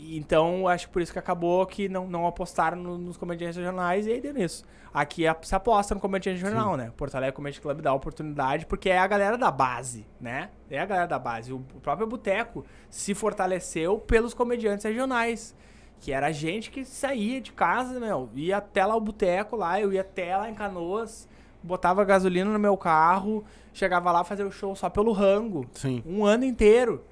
[0.00, 4.06] Então, acho que por isso que acabou que não, não apostaram no- nos comediantes regionais
[4.06, 4.64] e aí deu nisso.
[4.92, 6.92] Aqui a- se aposta no comediante regional, né?
[6.96, 10.50] Porto Alegre Comedy Club dá oportunidade porque é a galera da base, né?
[10.70, 11.52] É a galera da base.
[11.52, 15.54] O, o próprio Boteco se fortaleceu pelos comediantes regionais.
[16.00, 19.92] Que era gente que saía de casa, meu, ia até lá o boteco lá, eu
[19.92, 21.28] ia até lá em Canoas,
[21.60, 25.66] botava gasolina no meu carro, chegava lá fazer o show só pelo rango.
[25.72, 26.00] Sim.
[26.06, 27.02] Um ano inteiro.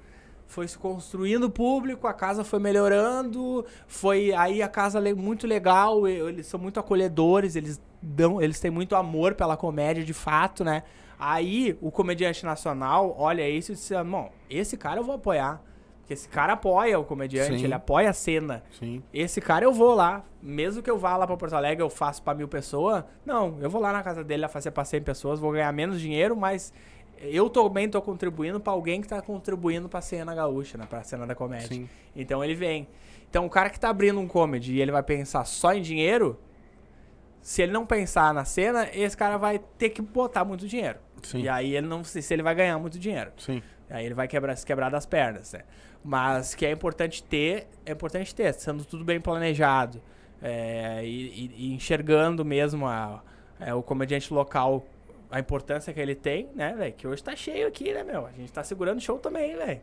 [0.47, 5.45] Foi se construindo o público, a casa foi melhorando, foi aí a casa le- muito
[5.45, 10.63] legal, eles são muito acolhedores, eles dão, eles têm muito amor pela comédia de fato,
[10.63, 10.83] né?
[11.19, 15.61] Aí o comediante nacional olha isso e diz, irmão, esse cara eu vou apoiar.
[15.99, 17.65] Porque esse cara apoia o comediante, Sim.
[17.65, 18.63] ele apoia a cena.
[18.79, 19.03] Sim.
[19.13, 20.23] Esse cara eu vou lá.
[20.41, 23.03] Mesmo que eu vá lá pra Porto Alegre, eu faço pra mil pessoas.
[23.25, 25.99] Não, eu vou lá na casa dele lá fazer pra 100 pessoas, vou ganhar menos
[25.99, 26.71] dinheiro, mas
[27.21, 30.85] eu também tô contribuindo pra alguém que tá contribuindo pra cena gaúcha, né?
[30.89, 31.67] Pra cena da comédia.
[31.67, 31.89] Sim.
[32.15, 32.87] Então ele vem.
[33.29, 36.39] Então o cara que tá abrindo um comedy e ele vai pensar só em dinheiro,
[37.41, 40.99] se ele não pensar na cena, esse cara vai ter que botar muito dinheiro.
[41.23, 41.39] Sim.
[41.41, 43.31] E aí ele não sei se ele vai ganhar muito dinheiro.
[43.37, 43.61] Sim.
[43.89, 45.61] Aí ele vai quebrar, se quebrar das pernas, né?
[46.03, 50.01] Mas que é importante ter, é importante ter, sendo tudo bem planejado.
[50.39, 53.23] é, e, e- e enxergando mesmo a,
[53.59, 54.85] é, o comediante local,
[55.29, 56.93] a importância que ele tem, né, velho?
[56.93, 58.25] Que hoje tá cheio aqui, né, meu?
[58.25, 59.81] A gente tá segurando show também, velho.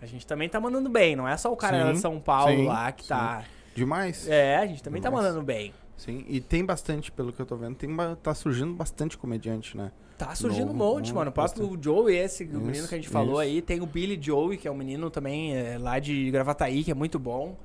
[0.00, 2.54] A gente também tá mandando bem, não é só o cara Sim, de São Paulo
[2.54, 3.44] sim, lá que tá.
[3.74, 4.28] Demais.
[4.28, 5.22] É, a gente também tá Nossa.
[5.22, 5.72] mandando bem.
[5.96, 6.24] Sim.
[6.28, 7.88] E tem bastante, pelo que eu tô vendo, tem,
[8.22, 9.90] tá surgindo bastante comediante, né?
[10.18, 11.30] Tá surgindo um monte, novo, mano.
[11.30, 13.52] O próprio Joey, esse, o menino Isso, que a gente falou isso.
[13.52, 13.62] aí.
[13.62, 16.94] Tem o Billy Joey, que é um menino também é, lá de Gravataí, que é
[16.94, 17.56] muito bom.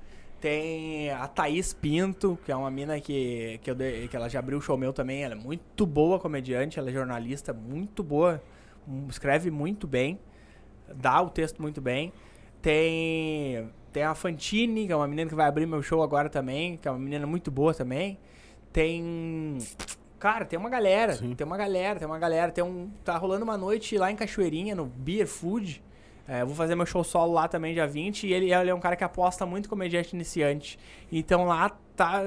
[0.41, 4.57] Tem a Thaís Pinto, que é uma mina que, que, eu que ela já abriu
[4.57, 5.23] o show meu também.
[5.23, 8.41] Ela é muito boa comediante, ela é jornalista, muito boa.
[8.87, 10.19] hum, Escreve muito bem,
[10.95, 12.11] dá o texto muito bem.
[12.59, 16.75] Tem, tem a Fantine, que é uma menina que vai abrir meu show agora também,
[16.75, 18.17] que é uma menina muito boa também.
[18.73, 19.59] Tem.
[20.17, 21.35] Cara, tem uma galera, Sim.
[21.35, 22.51] tem uma galera, tem uma galera.
[22.51, 22.89] Tem um.
[23.03, 25.83] Tá rolando uma noite lá em Cachoeirinha, no Beer Food.
[26.27, 28.27] É, vou fazer meu show solo lá também, dia 20.
[28.27, 30.77] E ele, ele é um cara que aposta muito comediante iniciante.
[31.11, 32.21] Então lá tá.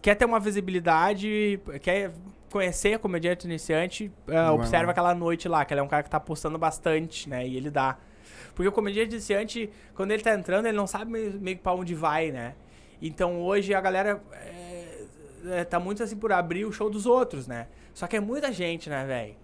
[0.00, 2.12] Quer ter uma visibilidade, quer
[2.50, 6.10] conhecer a comediante iniciante, é, observa aquela noite lá, que ele é um cara que
[6.10, 7.46] tá apostando bastante, né?
[7.46, 7.98] E ele dá.
[8.54, 11.94] Porque o comediante iniciante, quando ele tá entrando, ele não sabe meio, meio pra onde
[11.94, 12.54] vai, né?
[13.00, 15.04] Então hoje a galera é,
[15.46, 17.68] é, tá muito assim por abrir o show dos outros, né?
[17.94, 19.36] Só que é muita gente, né, velho?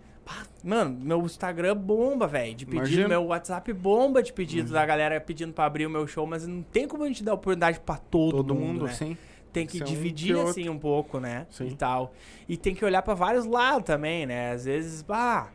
[0.62, 3.08] Mano, meu Instagram bomba, velho, de pedido, Imagino.
[3.08, 6.62] meu WhatsApp bomba de pedidos da galera pedindo pra abrir o meu show, mas não
[6.62, 8.92] tem como a gente dar oportunidade pra todo, Todo mundo, mundo, né?
[8.92, 9.16] sim.
[9.52, 11.46] Tem que é um dividir que assim um pouco, né?
[11.50, 11.66] Sim.
[11.68, 12.12] E tal.
[12.48, 14.50] E tem que olhar pra vários lados também, né?
[14.52, 15.52] Às vezes, bah,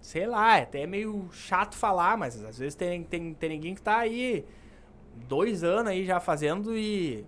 [0.00, 3.82] sei lá, é até meio chato falar, mas às vezes tem, tem, tem ninguém que
[3.82, 4.44] tá aí
[5.28, 7.24] dois anos aí já fazendo e,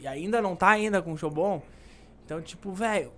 [0.00, 1.60] e ainda não tá ainda com um show bom.
[2.24, 3.12] Então, tipo, velho,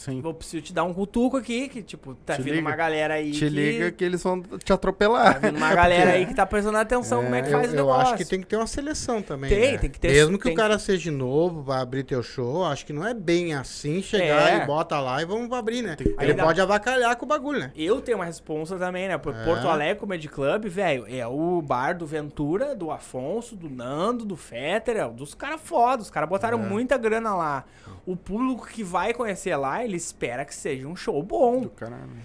[0.00, 0.22] Sim.
[0.24, 2.66] eu preciso te dar um cutuco aqui, que, tipo, tá Te vindo liga.
[2.68, 3.48] uma galera aí Te que...
[3.50, 5.38] liga que eles vão te Tá atropelar.
[5.40, 7.76] vindo uma galera aí que tá prestando atenção como é que eu, faz o eu
[7.76, 8.02] negócio.
[8.14, 9.50] acho que tem que ter uma seleção também.
[9.50, 9.78] Tem, né?
[9.78, 12.92] tem que ter- Mesmo que o cara seja novo, vai abrir teu show, acho que
[12.92, 14.62] não é bem assim chegar É.
[14.62, 15.96] e bota lá e vamos abrir, né?
[16.00, 17.72] Ele Ainda- pode avacalhar com o bagulho, né?
[17.76, 19.18] Eu tenho uma responsa também, né?
[19.18, 19.44] Por É.
[19.44, 24.36] Porto Alegre Comedy Club, velho, é o bar do Ventura, do Afonso, do Nando, do
[24.36, 26.02] Fetter, é, dos caras foda.
[26.02, 26.66] Os caras botaram É.
[26.66, 27.64] muita grana lá.
[28.06, 31.64] O público que vai conhecer lá, ele espera que seja um show bom.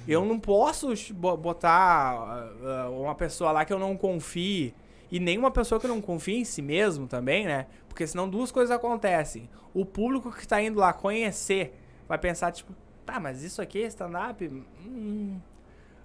[0.08, 4.74] Eu não posso botar ah, ah, uma pessoa lá que eu não confie.
[5.11, 7.68] E nem uma pessoa que não confie em si mesmo também, né?
[7.88, 9.50] Porque senão duas coisas acontecem.
[9.74, 11.77] O público que tá indo lá conhecer
[12.08, 12.74] vai pensar, tipo,
[13.06, 14.45] tá, mas isso aqui é stand-up?
[14.85, 15.40] Hum.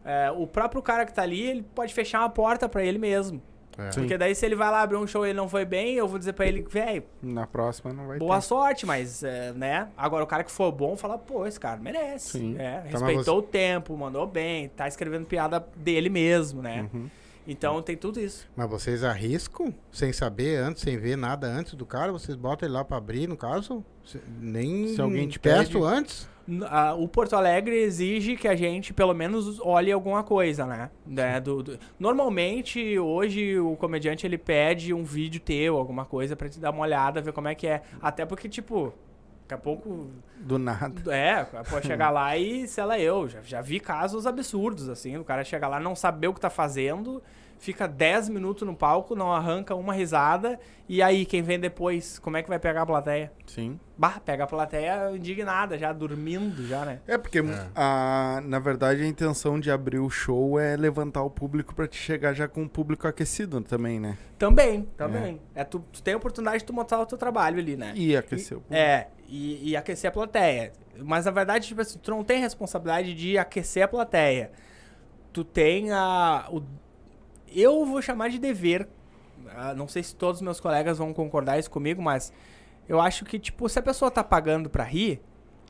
[0.04, 3.42] É, o próprio cara que tá ali, ele pode fechar uma porta pra ele mesmo.
[3.88, 3.90] É.
[3.90, 6.06] Porque daí se ele vai lá abrir um show e ele não foi bem, eu
[6.08, 8.42] vou dizer pra ele, velho, Na próxima não vai boa ter.
[8.42, 9.88] sorte, mas, é, né?
[9.96, 12.38] Agora o cara que for bom, fala, pô, esse cara merece.
[12.38, 12.56] Sim.
[12.58, 16.88] É, mas respeitou o tempo, mandou bem, tá escrevendo piada dele mesmo, né?
[16.92, 17.08] Uhum.
[17.46, 18.48] Então tem tudo isso.
[18.54, 22.74] Mas vocês arriscam, sem saber antes, sem ver nada antes do cara, vocês botam ele
[22.74, 23.84] lá pra abrir, no caso?
[24.04, 26.28] Se- nem Se alguém te testo pede- antes?
[26.68, 30.90] A- o Porto Alegre exige que a gente, pelo menos, olhe alguma coisa, né?
[31.06, 36.48] Né, do- do- Normalmente, hoje, o comediante, ele pede um vídeo teu, alguma coisa, pra
[36.48, 37.82] te dar uma olhada, ver como é que é.
[38.02, 38.92] Até porque, tipo,
[39.42, 41.14] daqui a pouco Do nada.
[41.14, 45.24] é, pode chegar lá e, sei lá, eu já, já vi casos absurdos, assim, o
[45.24, 47.22] cara chegar lá, não saber o que tá fazendo,
[47.60, 50.58] fica 10 minutos no palco, não arranca uma risada,
[50.88, 53.30] e aí, quem vem depois, como é que vai pegar a plateia?
[53.46, 53.78] Sim.
[53.96, 57.00] Bah, pega a plateia indignada, já dormindo, já, né?
[57.06, 57.40] É porque,
[57.76, 61.96] A, na verdade, a intenção de abrir o show é levantar o público pra te
[61.96, 64.18] chegar já com o público aquecido também, né?
[64.36, 65.40] Também, também.
[65.54, 67.92] É, tu, tu tem a oportunidade de tu montar o teu trabalho ali, né?
[67.94, 68.82] E aquecer o público.
[68.82, 70.72] É, e, e aquecer a plateia.
[70.98, 74.50] Mas na verdade, tipo assim, tu não tem responsabilidade de aquecer a plateia.
[75.32, 76.48] Tu tem a.
[76.50, 76.62] O,
[77.54, 78.88] eu vou chamar de dever.
[79.54, 82.32] ah, não sei se todos os meus colegas vão concordar isso comigo, mas
[82.88, 85.20] eu acho que, tipo, se a pessoa tá pagando pra rir,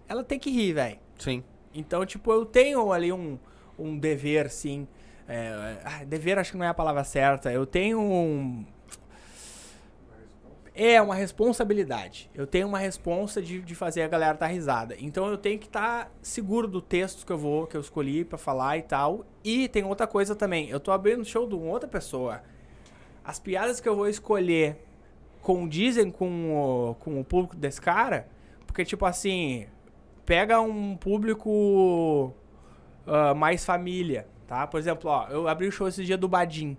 [0.08, 0.98] ela tem que rir, velho.
[1.18, 1.44] Sim.
[1.74, 3.38] Então, tipo, eu tenho ali um,
[3.78, 4.88] um dever, sim.
[5.28, 7.52] É, ah, dever acho que não é a palavra certa.
[7.52, 8.66] Eu tenho um.
[10.82, 12.30] É uma responsabilidade.
[12.34, 14.96] Eu tenho uma responsa de, de fazer a galera dar risada.
[14.98, 18.38] Então eu tenho que estar seguro do texto que eu vou, que eu escolhi pra
[18.38, 19.26] falar e tal.
[19.44, 20.70] E tem outra coisa também.
[20.70, 22.40] Eu tô abrindo show de uma outra pessoa.
[23.22, 24.82] As piadas que eu vou escolher
[25.42, 28.26] condizem com o, com o público desse cara.
[28.66, 29.66] Porque, tipo assim,
[30.24, 32.32] pega um público
[33.06, 34.66] ah, mais família, tá?
[34.66, 36.74] Por exemplo, ó, eu abri o show esse dia do Badim.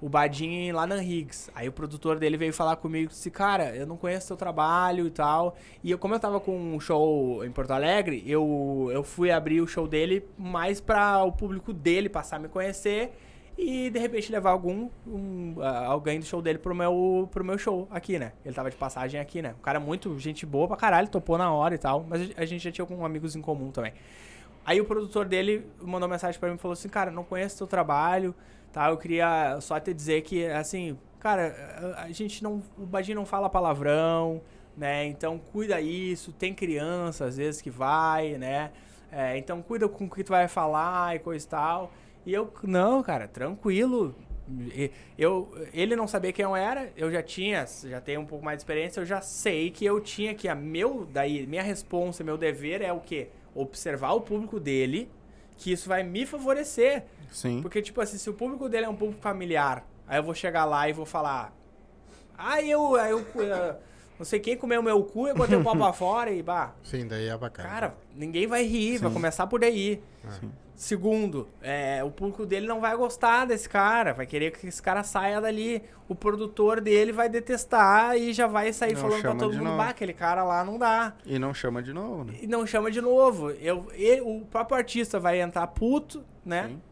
[0.00, 1.50] O Badim lá na Higgs.
[1.54, 5.06] Aí o produtor dele veio falar comigo e disse, cara, eu não conheço teu trabalho
[5.06, 5.56] e tal.
[5.82, 9.60] E eu, como eu tava com um show em Porto Alegre, eu, eu fui abrir
[9.60, 13.12] o show dele mais pra o público dele passar a me conhecer
[13.58, 17.56] e de repente levar algum um, ah, alguém do show dele pro meu, pro meu
[17.56, 18.32] show aqui, né?
[18.44, 19.54] Ele tava de passagem aqui, né?
[19.58, 22.62] Um cara muito gente boa pra caralho, topou na hora e tal, mas a gente
[22.62, 23.94] já tinha com amigos em comum também.
[24.64, 27.66] Aí o produtor dele mandou mensagem pra mim e falou assim: Cara, não conheço teu
[27.66, 28.34] trabalho,
[28.72, 28.88] tá?
[28.90, 32.62] Eu queria só te dizer que, assim, cara, a gente não.
[32.78, 34.40] O Badinho não fala palavrão,
[34.76, 35.04] né?
[35.06, 36.32] Então cuida isso.
[36.32, 38.70] Tem criança às vezes que vai, né?
[39.10, 41.92] É, então cuida com o que tu vai falar e coisa e tal.
[42.24, 44.14] E eu, não, cara, tranquilo.
[45.18, 48.58] Eu, ele não sabia quem eu era, eu já tinha, já tenho um pouco mais
[48.58, 52.38] de experiência, eu já sei que eu tinha que a meu, daí, minha responsa, meu
[52.38, 53.28] dever é o quê?
[53.56, 55.10] Observar o público dele,
[55.56, 57.04] que isso vai me favorecer.
[57.32, 57.60] Sim.
[57.62, 60.64] Porque, tipo assim, se o público dele é um público familiar, aí eu vou chegar
[60.64, 61.52] lá e vou falar.
[62.36, 63.76] Ah, eu, aí eu, eh,
[64.18, 66.74] não sei quem comeu meu cu, eu botei o pau pra fora e bah.
[66.82, 67.68] Sim, daí é bacana.
[67.68, 70.02] Cara, ninguém vai rir, vai começar por daí.
[70.40, 70.50] Sim.
[70.76, 75.02] Segundo, é, o público dele não vai gostar desse cara, vai querer que esse cara
[75.02, 75.82] saia dali.
[76.06, 79.76] O produtor dele vai detestar e já vai sair Não falando pra todo mundo, novo.
[79.78, 81.14] bah, aquele cara lá não dá.
[81.24, 82.34] E não chama de novo, né?
[82.42, 83.50] E não chama de novo.
[83.52, 86.68] Eu, ele- o próprio artista vai entrar puto, né?
[86.68, 86.82] Sim.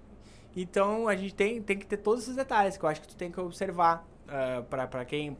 [0.56, 3.16] Então a gente tem, tem que ter todos esses detalhes que eu acho que tu
[3.16, 5.36] tem que observar ah, pra para quem.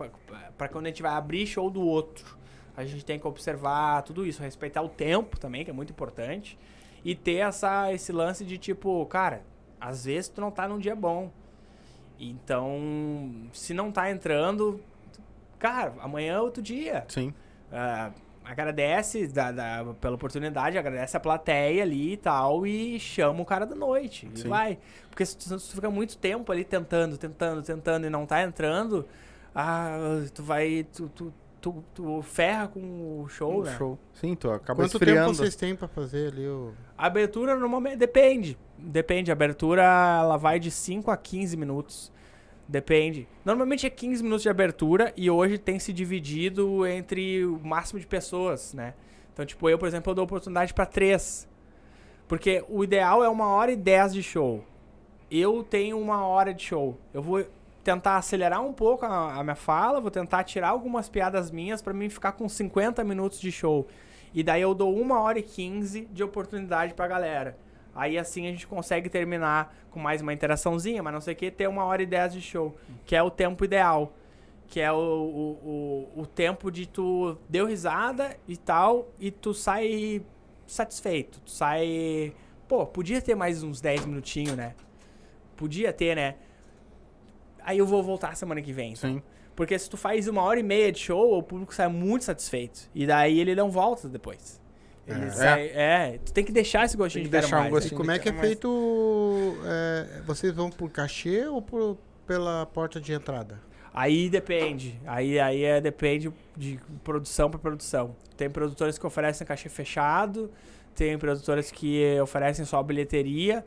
[0.59, 2.37] Pra quando a gente vai abrir show do outro.
[2.77, 6.59] A gente tem que observar tudo isso, respeitar o tempo também, que é muito importante.
[7.05, 9.43] E ter essa, esse lance de tipo, cara,
[9.81, 11.31] às vezes tu não tá num dia bom.
[12.19, 12.79] Então,
[13.53, 14.81] se não tá entrando,
[15.59, 17.05] cara, amanhã é outro dia.
[17.09, 17.35] Sim.
[17.73, 18.13] Ah,
[18.45, 23.67] agradece da, da- pela oportunidade, agradece a plateia ali e tal, e chama o cara
[23.67, 24.29] da noite.
[24.35, 24.49] E Sim.
[24.49, 24.79] vai.
[25.11, 28.43] Porque se tu, se tu fica muito tempo ali tentando, tentando, tentando e não tá
[28.43, 29.07] entrando,
[29.55, 29.97] ah,
[30.33, 30.87] tu vai.
[30.95, 31.35] Tu, tu,
[31.65, 33.75] tu, tu ferra com o show, Um né?
[33.79, 33.99] show.
[34.13, 35.21] Sim, tu acaba Quanto esfriando.
[35.31, 36.73] tempo vocês têm pra fazer ali o...
[36.97, 38.59] A abertura normalmente depende.
[38.79, 39.31] Depende.
[39.31, 42.13] A abertura ela vai de 5 a 15 minutos.
[42.69, 43.27] Depende.
[43.45, 48.07] Normalmente é 15 minutos de abertura e hoje tem se dividido entre o máximo de
[48.07, 48.93] pessoas, né?
[49.33, 51.49] Então, tipo, eu, por exemplo, eu dou oportunidade pra três.
[52.29, 54.63] Porque o ideal é uma hora e dez de show.
[55.31, 56.97] Eu tenho uma hora de show.
[57.13, 57.45] Eu vou
[57.85, 61.93] tentar acelerar um pouco a, a minha fala, vou tentar tirar algumas piadas minhas pra
[61.93, 63.87] mim ficar com 50 minutos de show.
[64.33, 67.57] E daí eu dou uma hora e 15 de oportunidade pra galera.
[67.95, 71.51] Aí assim a gente consegue terminar com mais uma interaçãozinha, mas não sei o que,
[71.51, 72.75] ter uma hora e dez de show.
[73.05, 74.13] Que é o tempo ideal.
[74.67, 79.55] Que é o, o, o, o tempo de tu deu risada e tal, e tu
[79.55, 80.23] sai
[80.67, 81.39] satisfeito.
[81.41, 82.33] Tu sai.
[82.67, 84.75] Pô, podia ter mais uns 10 minutinhos, né?
[85.55, 86.37] Podia ter, né?
[87.65, 88.95] Aí eu vou voltar semana que vem.
[88.95, 89.23] Sim.
[89.57, 92.91] Porque se tu faz uma hora e meia de show, o público sai muito satisfeito.
[92.95, 94.61] E daí ele não volta depois.
[95.07, 95.31] Ele É.
[95.31, 96.19] sai- é.
[96.25, 97.79] tu tem que deixar esse gostinho Tem de deixar um mais, né?
[97.79, 97.99] E gostinho.
[97.99, 99.55] como é que é feito...
[99.65, 103.61] é, vocês vão por cachê ou por, pela porta de entrada?
[103.93, 104.99] Aí depende.
[105.07, 108.17] Aí, aí é, depende de produção para produção.
[108.37, 110.51] Tem produtores que oferecem cachê fechado,
[110.97, 113.65] tem produtores que oferecem só bilheteria.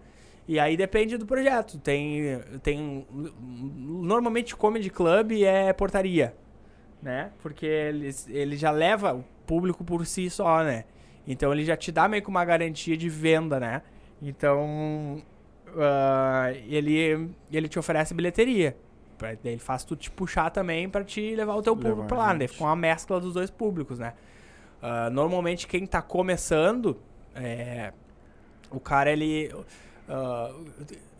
[0.48, 1.78] E aí depende do projeto.
[1.78, 2.40] Tem.
[2.64, 3.06] tem
[3.76, 6.36] normalmente comedy club é portaria.
[7.02, 7.32] Né?
[7.42, 10.86] Porque ele, ele já leva o público por si só, né?
[11.28, 13.82] Então ele já te dá meio que uma garantia de venda, né?
[14.22, 15.22] Então.
[15.78, 18.76] ah, ele, ele te oferece bilheteria.
[19.18, 22.08] Pra- daí Ele faz tu te puxar também pra te levar o teu público Levar
[22.08, 22.34] pra lá.
[22.34, 22.48] né?
[22.48, 24.14] Fica uma mescla dos dois públicos, né?
[24.82, 26.98] Ah, normalmente quem tá começando,
[27.36, 27.92] é,
[28.72, 29.52] o cara ele.
[30.08, 30.52] Ah,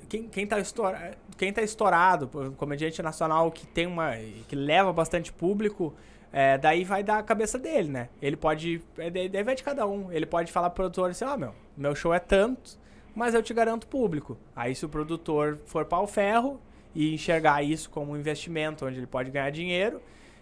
[0.10, 4.12] quem, quem, tá estoura, quem tá estourado, por- comediante nacional que tem uma.
[4.48, 5.94] que leva bastante público,
[6.32, 8.10] é, daí vai dar a cabeça dele, né?
[8.22, 8.82] Ele pode.
[8.98, 10.12] é, Daí vai de cada um.
[10.12, 12.78] Ele pode falar pro produtor assim, ó, meu, meu show é tanto,
[13.16, 14.38] mas eu te garanto público.
[14.56, 16.60] Aí se o produtor for pau ferro
[16.96, 20.02] e enxergar isso como um investimento onde ele pode ganhar dinheiro,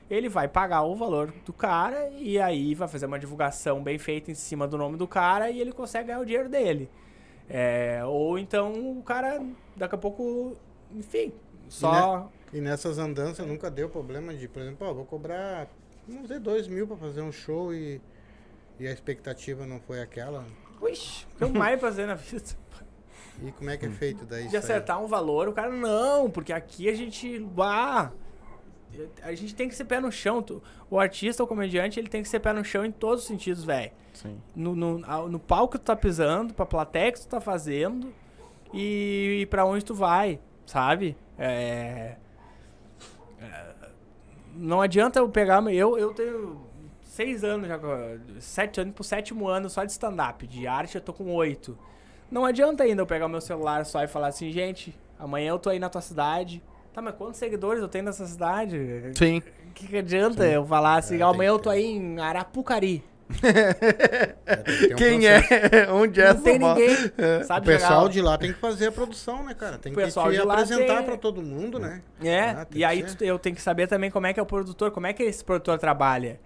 [0.10, 4.30] ele vai pagar o valor do cara e aí vai fazer uma divulgação bem feita
[4.30, 6.90] em cima do nome do cara e ele consegue ganhar o dinheiro dele.
[7.50, 9.44] É, ou então o cara,
[9.76, 10.58] daqui a pouco,
[10.92, 11.32] enfim,
[11.70, 12.30] só.
[12.54, 15.68] E nessas andanças nunca deu problema de, por exemplo, ó, vou cobrar,
[16.08, 18.02] vamos dizer, dois mil pra fazer um show e,
[18.80, 20.46] e a expectativa não foi aquela.
[20.82, 22.46] Ixi, o que eu mais fazer na vida?
[23.42, 24.44] E como é que é feito daí?
[24.44, 24.64] de isso aí?
[24.64, 27.46] acertar um valor, o cara, não, porque aqui a gente.
[27.60, 28.12] Ah,
[29.22, 30.42] a gente tem que ser pé no chão.
[30.42, 33.28] tu- O artista, o comediante, ele tem que ser pé no chão em todos os
[33.28, 33.92] sentidos, velho.
[34.14, 34.40] Sim.
[34.56, 35.00] No, no,
[35.30, 38.14] no palco que tu tá pisando, pra plateia que tu tá fazendo
[38.74, 41.18] e, e pra onde tu vai, sabe?
[41.38, 42.16] É,
[43.42, 43.74] é,
[44.56, 45.62] não adianta eu pegar.
[45.74, 46.62] Eu, eu tenho
[47.02, 47.80] seis anos já,
[48.40, 50.46] sete anos pro sétimo ano só de stand-up.
[50.48, 51.78] De arte eu tô com oito.
[52.32, 55.70] Não adianta ainda eu pegar meu celular só e falar assim, gente, amanhã eu tô
[55.70, 56.62] aí na tua cidade.
[56.96, 59.12] Tá, mas quantos seguidores eu tenho nessa cidade?
[59.18, 59.40] Sim.
[59.70, 63.04] O que, que adianta eu falar assim, É, tem amanhã eu tô aí em Arapucari?
[64.46, 65.54] É, tem um Quem processo.
[65.76, 65.92] é?
[65.92, 66.76] Onde é não tem essa bola?
[66.80, 66.96] ninguém.
[66.96, 69.78] O Sabe pessoal chegar- de lá tem que fazer a produção, né, cara?
[69.78, 72.02] Tem O que pessoal te de lá apresentar tem- pra todo mundo, né?
[72.24, 74.44] É, Ah, tem e aí tu- eu tenho que saber também como é que é
[74.44, 76.40] o produtor, como é que esse produtor trabalha.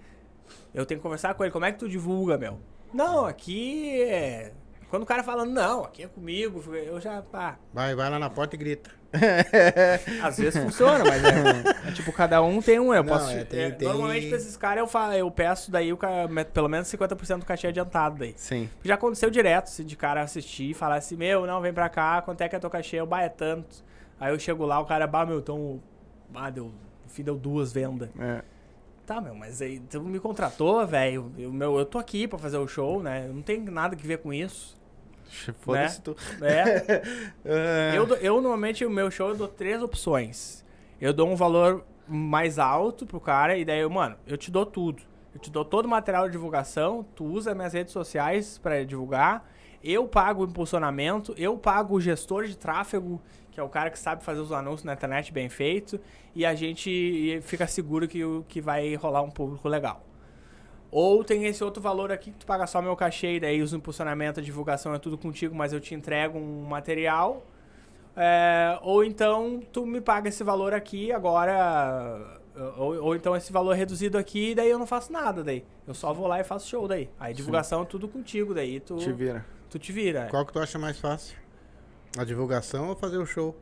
[0.73, 2.59] Eu tenho que conversar com ele, como é que tu divulga, meu?
[2.93, 4.51] Não, aqui é...
[4.89, 8.29] Quando o cara fala, não, aqui é comigo, eu já, pá, Vai, vai lá na
[8.29, 8.89] porta e grita.
[10.23, 11.29] às vezes funciona, mas é,
[11.89, 13.29] é tipo, cada um tem um, eu Não, posso...
[13.31, 15.97] é, tem- é, tem- Normalmente pra esses caras eu, fa- eu peço daí o
[16.53, 18.33] pelo menos 50% do cachê adiantado daí.
[18.37, 18.69] Sim.
[18.83, 22.21] Já aconteceu direto, assim, de cara assistir e falar assim, meu, não, vem pra cá,
[22.21, 22.97] quanto é que é teu cachê?
[22.97, 23.83] Eu, bah, é tanto.
[24.19, 25.81] Aí eu chego lá, o cara, bah, meu, então,
[26.29, 28.09] bah, deu, no fim deu duas vendas.
[28.19, 28.41] É.
[29.05, 31.31] Tá, meu, mas aí tu me contratou, velho.
[31.35, 33.25] Eu, meu, eu tô aqui pra fazer o show, né?
[33.27, 34.78] Eu não tenho nada que ver com isso.
[35.59, 36.15] Foda-se tu.
[36.41, 37.01] É.
[37.45, 37.93] É.
[37.95, 40.63] eu, eu, normalmente, o meu show, eu dou três opções.
[40.99, 44.65] Eu dou um valor mais alto pro cara e daí, eu, mano, eu te dou
[44.65, 45.01] tudo.
[45.33, 49.47] Eu te dou todo o material de divulgação, tu usa minhas redes sociais pra divulgar,
[49.83, 53.99] eu pago o impulsionamento, eu pago o gestor de tráfego, que é o cara que
[53.99, 55.99] sabe fazer os anúncios na internet bem feito,
[56.35, 60.03] e a gente fica seguro que, o- que vai rolar um público legal.
[60.91, 63.73] Ou tem esse outro valor aqui que tu paga só meu cachê e daí os
[63.73, 67.45] impulsionamento, a divulgação é tudo contigo, mas eu te entrego um material.
[68.17, 72.39] É, ou então tu me paga esse valor aqui agora.
[72.77, 75.63] Ou, ou então esse valor reduzido aqui e daí eu não faço nada daí.
[75.87, 77.09] Eu só vou lá e faço show daí.
[77.19, 78.79] Aí divulgação é tudo contigo daí.
[78.79, 79.45] Tu Te vira.
[79.69, 80.21] tu te vira.
[80.21, 80.27] é.
[80.27, 81.37] Qual que tu acha mais fácil?
[82.17, 83.55] A divulgação ou fazer o show?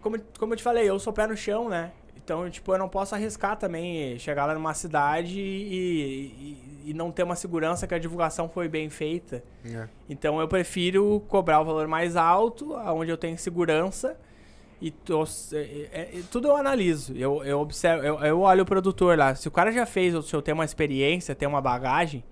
[0.00, 1.92] Como, como eu te falei, eu sou pé no chão, né?
[2.16, 7.10] Então, tipo, eu não posso arriscar também chegar lá numa cidade e, e, e não
[7.10, 9.42] ter uma segurança que a divulgação foi bem feita.
[9.64, 9.88] É.
[10.08, 14.16] Então eu prefiro cobrar o valor mais alto, onde eu tenho segurança.
[14.80, 15.56] E tô- é-
[15.92, 17.12] é- é- tudo eu analiso.
[17.16, 19.34] Eu, eu observo, eu, eu olho o produtor lá.
[19.34, 22.22] Se o cara já fez, ou se eu tenho uma experiência, tem uma bagagem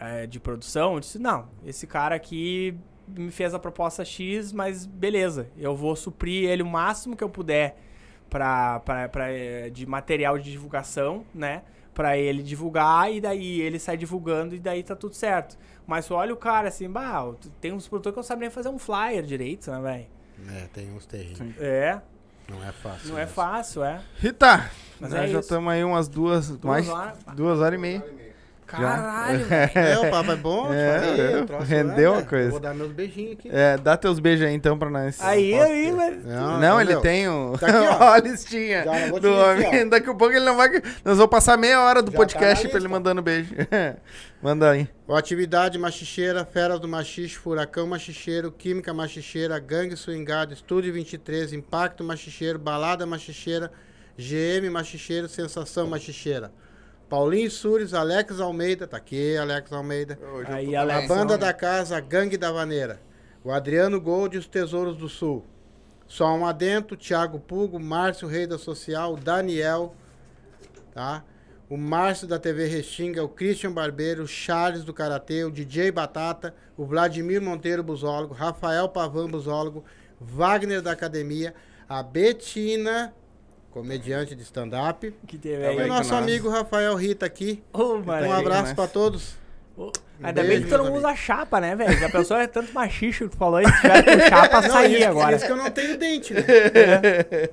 [0.00, 4.86] é, de produção, eu disse, não, esse cara aqui me fez a proposta X, mas
[4.86, 7.76] beleza, eu vou suprir ele o máximo que eu puder
[8.34, 11.62] pra, pra, pra, eh, de material de divulgação, né?
[11.94, 15.56] Pra ele divulgar e daí ele sai divulgando e daí tá tudo certo.
[15.86, 18.70] Mas tu olha o cara assim, bah, tem uns produtores que não sabem nem fazer
[18.70, 20.06] um flyer direito, né, velho?
[20.52, 21.54] É, tem uns terríveis.
[21.60, 22.00] É,
[22.48, 23.08] Não é fácil.
[23.10, 24.00] não é fácil, é.
[24.18, 27.16] Rita, Mas nós é já estamos aí umas duas, mais horas.
[27.36, 28.04] duas horas e meia.
[28.66, 29.44] Caralho.
[29.74, 32.46] É, o papo é bom, te É, falei, é, o troço rendeu é, a coisa.
[32.46, 33.48] Eu vou dar meus beijinhos aqui.
[33.52, 35.20] É, dá teus beijos aí então pra nós.
[35.20, 35.92] Aí, Posso aí, ter.
[35.92, 36.24] mas...
[36.24, 37.56] Não, não, ele tem o...
[37.58, 38.12] Tá aqui, ó.
[38.12, 39.86] A listinha Já, do aqui, homem.
[39.86, 39.88] ó.
[39.90, 40.70] Daqui a pouco ele não vai...
[41.04, 43.54] Nós vamos passar meia hora do Já tá podcast na pra ele mandando beijo.
[44.42, 44.88] Manda aí.
[45.08, 52.04] Ó, Atividade machicheira, Feras do Machixe, Furacão Machicheiro, Química Machicheira, Gangue Swingado, Estúdio 23, Impacto
[52.04, 53.70] Machicheiro, Balada Machicheira,
[54.18, 56.52] GM Machicheiro, Sensação Machicheira.
[57.08, 60.18] Paulinho Sures, Alex Almeida, tá aqui, Alex Almeida.
[60.48, 61.08] Aí, A Alex.
[61.08, 63.00] banda da casa Gangue da Vaneira.
[63.44, 65.44] O Adriano Gold e os Tesouros do Sul.
[66.06, 69.94] Só um adentro, Thiago Pugo, Márcio Rei da Social, Daniel,
[70.92, 71.24] tá?
[71.68, 76.54] O Márcio da TV Restinga, o Christian Barbeiro, o Charles do Karatê, o DJ Batata,
[76.76, 79.84] o Vladimir Monteiro Busólogo, Rafael Pavan Busólogo,
[80.20, 81.54] Wagner da Academia,
[81.88, 83.14] a Betina,
[83.74, 85.76] comediante de stand-up, Que teve Tava e aí.
[85.78, 87.60] o aí nosso amigo Rafael Rita aqui.
[87.72, 88.32] Ô, Um mano.
[88.32, 89.36] abraço pra todos.
[90.22, 91.98] Ainda bem que todo meus mundo usa chapa, né, velho?
[91.98, 95.08] Já pensou é tanto machicho que tu falou aí, se tiver com chapa, sair isso,
[95.08, 95.36] agora.
[95.36, 96.40] Isso que eu não tenho dente, né?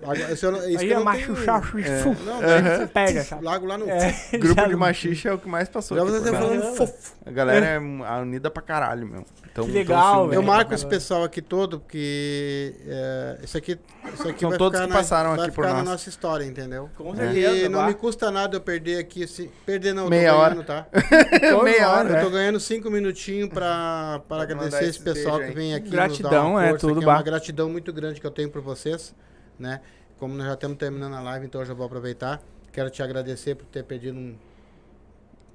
[0.02, 1.78] Agora, se eu não- isso Aí que eu é não macho tenho- chacho,
[2.26, 3.44] Não, daí você perde a chapa.
[3.44, 3.90] Largo lá no.
[3.90, 5.98] É, Grupo de não- machixe é o que mais passou.
[5.98, 6.40] Já você nós.
[6.40, 7.14] falando fofo.
[7.26, 7.80] A galera é
[8.22, 9.26] unida pra caralho, meu.
[9.52, 10.44] Então, Que legal, então, se- Eu velho.
[10.44, 13.78] marco esse pessoal aqui todo, porque é, isso aqui,
[14.14, 15.90] isso aqui São vai todos ficar, que na, passaram aqui por ficar na nós.
[15.90, 16.90] nossa história, entendeu?
[16.98, 17.88] Com E certeza, não vá.
[17.88, 20.50] me custa nada eu perder aqui, esse, perder não, eu Meia tô hora.
[20.56, 20.86] ganhando, tá?
[21.64, 22.22] Meia hora, Eu né?
[22.22, 26.40] tô ganhando cinco minutinhos pra, para agradecer esse pessoal beijo que vem aqui Gratidão, nos
[26.40, 28.62] dar uma é, força, tudo que é uma gratidão muito grande que eu tenho por
[28.62, 29.16] vocês,
[29.58, 29.82] né?
[30.18, 32.42] Como nós já estamos terminando a live, então eu já vou aproveitar.
[32.72, 34.36] Quero te agradecer por ter perdido um,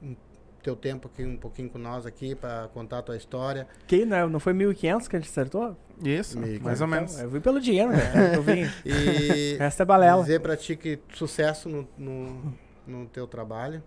[0.03, 0.17] um
[0.63, 3.67] teu tempo aqui, um pouquinho com nós aqui, pra contar a tua história.
[3.87, 5.77] Que, não, não foi 1.500 que a gente acertou?
[6.03, 7.19] Isso, mais ou Então, menos.
[7.21, 8.35] eu vim pelo dinheiro, né?
[8.35, 8.67] Eu vim.
[8.85, 10.21] E Essa é balela.
[10.23, 12.55] dizer pra ti que sucesso no, no,
[12.87, 13.83] no teu trabalho,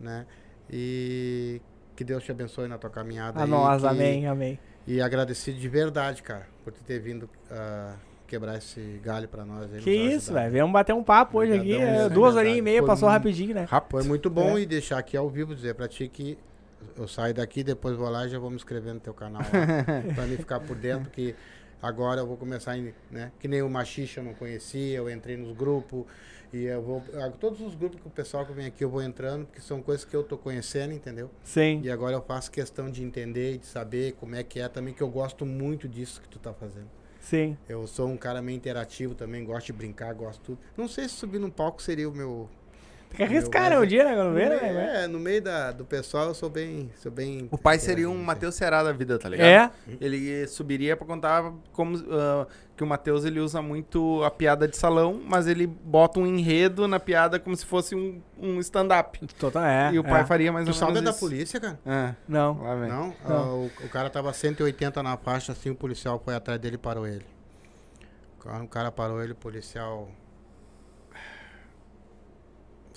[0.00, 0.26] né?
[0.70, 1.60] E
[1.96, 3.40] que Deus te abençoe na tua caminhada.
[3.40, 4.58] A aí, nós, que- amém, amém.
[4.86, 7.94] E agradecido de verdade, cara, por tu ter vindo ah,
[8.26, 9.72] quebrar esse galho pra nós.
[9.72, 10.52] Aí, Que isso, velho.
[10.52, 11.72] Viemos bater um papo hoje aqui.
[11.74, 13.66] Obrigadão, é, é duas horinhas e meia, Foi passou muito- rapidinho, né?
[13.90, 14.62] Foi muito bom É.
[14.62, 16.36] e deixar aqui ao vivo dizer pra ti que
[16.96, 19.44] eu saio daqui, depois vou lá e já vou me inscrever no teu canal lá,
[20.14, 21.34] pra mim ficar por dentro, que
[21.80, 23.32] agora eu vou começar, em- né?
[23.40, 26.04] Que nem o Machixa eu não conhecia, eu entrei nos grupos
[26.54, 27.02] e eu vou.
[27.14, 29.82] ah, Todos os grupos que o pessoal que vem aqui eu vou entrando, porque são
[29.82, 31.30] coisas que eu tô conhecendo, entendeu?
[31.42, 31.80] Sim.
[31.82, 34.94] E agora eu faço questão de entender e de saber como é que é também,
[34.94, 36.88] que eu gosto muito disso que tu tá fazendo.
[37.20, 37.56] Sim.
[37.68, 40.58] Eu sou um cara meio interativo também, gosto de brincar, gosto de tudo.
[40.76, 42.48] Não sei se subir num palco seria o meu.
[43.16, 43.76] Tem que arriscar, Meu, né?
[43.76, 44.14] Um mas- dia, né?
[44.14, 45.04] Quando No vê, meio, né?
[45.04, 46.90] é, no meio da, do pessoal eu sou bem.
[47.00, 49.46] Sou bem O pai seria um interativo, Matheus Ceará da vida, tá ligado?
[49.46, 49.70] É.
[50.00, 54.76] Ele subiria pra contar como ah, que o Matheus ele usa muito a piada de
[54.76, 59.24] salão, mas ele bota um enredo na piada como se fosse um, um stand-up.
[59.38, 59.92] Total, é.
[59.92, 60.24] e o pai é.
[60.24, 61.20] faria mais Tu ou menos da isso.
[61.20, 61.78] polícia, cara?
[61.86, 62.60] É, Não.
[62.62, 62.88] lá vem.
[62.88, 63.14] Não?
[63.28, 63.36] Não.
[63.36, 66.78] Ah, o, o cara tava 180 na faixa, assim, o policial foi atrás dele e
[66.78, 67.24] parou ele.
[68.40, 70.08] O cara, o cara parou ele, o policial.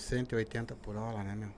[0.02, 1.50] 180 por hora, né, meu?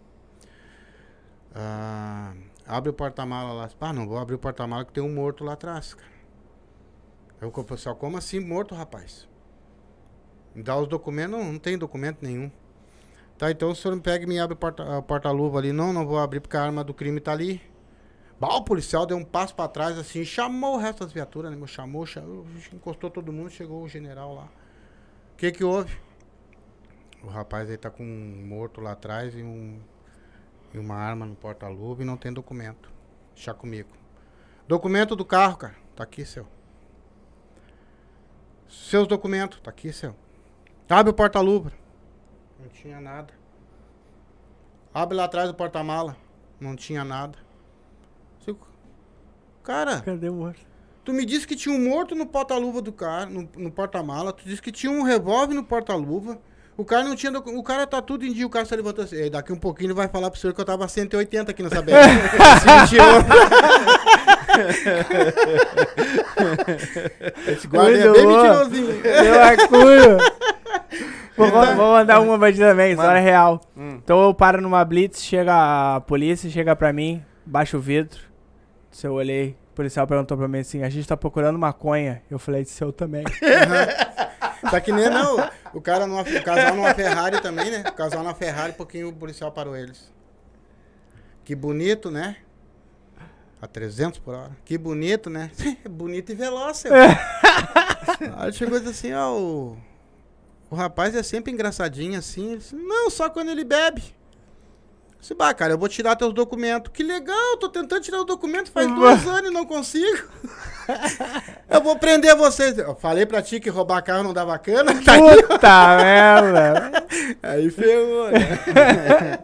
[1.54, 2.34] Ah,
[2.66, 3.70] abre o porta-mala lá.
[3.80, 6.10] Ah, não vou abrir o porta-mala que tem um morto lá atrás, cara.
[7.40, 9.28] Aí o policial, como assim morto, rapaz?
[10.54, 11.32] Me dá os documentos?
[11.32, 12.50] Não, não tem documento nenhum.
[13.38, 15.72] Tá, então o senhor me pega e me abre o porta- porta-luva ali.
[15.72, 17.60] Não, não vou abrir porque a arma do crime tá ali.
[18.40, 21.56] Bah, o policial deu um passo pra trás assim, chamou o resto das viaturas, né?
[21.56, 21.66] meu?
[21.66, 24.48] Chamou, chamou, encostou todo mundo, chegou o general lá.
[25.34, 25.96] O que que houve?
[27.22, 29.78] O rapaz aí tá com um morto lá atrás e, um,
[30.72, 32.90] e uma arma no porta-luva e não tem documento.
[33.34, 33.90] Deixa comigo.
[34.66, 35.74] Documento do carro, cara.
[35.94, 36.46] Tá aqui, seu.
[38.68, 39.60] Seus documentos.
[39.60, 40.14] Tá aqui, seu.
[40.88, 41.72] Abre o porta-luva.
[42.58, 43.32] Não tinha nada.
[44.92, 46.16] Abre lá atrás do porta-mala.
[46.58, 47.38] Não tinha nada.
[49.62, 50.60] Cara, Cadê o morto?
[51.04, 54.32] tu me disse que tinha um morto no porta-luva do cara, no, no porta-mala.
[54.32, 56.40] Tu disse que tinha um revólver no porta-luva.
[56.76, 57.30] O cara não tinha.
[57.36, 59.16] O cara tá tudo em dia, o cara se levantou assim.
[59.16, 61.76] "Ei, Daqui um pouquinho ele vai falar pro senhor que eu tava 180 aqui nessa.
[61.76, 63.26] Esse mentiroso.
[67.48, 69.02] Esse guarda é bem mentirosinho.
[69.02, 70.18] Deu acúrio.
[71.36, 73.60] vou, vou mandar uma pra ti também, história real.
[73.76, 73.98] Hum.
[74.02, 78.18] Então eu paro numa blitz, chega a polícia, chega pra mim, baixa o vidro.
[78.90, 82.22] Se eu olhei, o policial perguntou pra mim assim, a gente tá procurando maconha.
[82.30, 83.24] Eu falei, seu também.
[84.70, 85.50] Tá que nem não.
[85.74, 87.84] O cara numa, o casal numa Ferrari também, né?
[87.88, 90.12] O casal na Ferrari, pouquinho o policial parou eles.
[91.44, 92.36] Que bonito, né?
[93.60, 94.56] A 300 por hora.
[94.64, 95.50] Que bonito, né?
[95.90, 96.92] bonito e veloz, seu.
[98.36, 99.76] Aí chegou e disse assim, ó, o,
[100.70, 102.56] o rapaz é sempre engraçadinho assim.
[102.56, 104.14] Disse, não, só quando ele bebe.
[105.20, 106.90] Disse, bah, cara, eu vou tirar teus documentos.
[106.94, 110.26] Que legal, tô tentando tirar o documento faz dois anos e não consigo.
[111.68, 112.78] eu vou prender vocês.
[112.78, 114.92] Eu falei pra ti que roubar carro não dá bacana.
[115.02, 117.04] Tá Puta merda.
[117.42, 119.38] aí ferrou, né?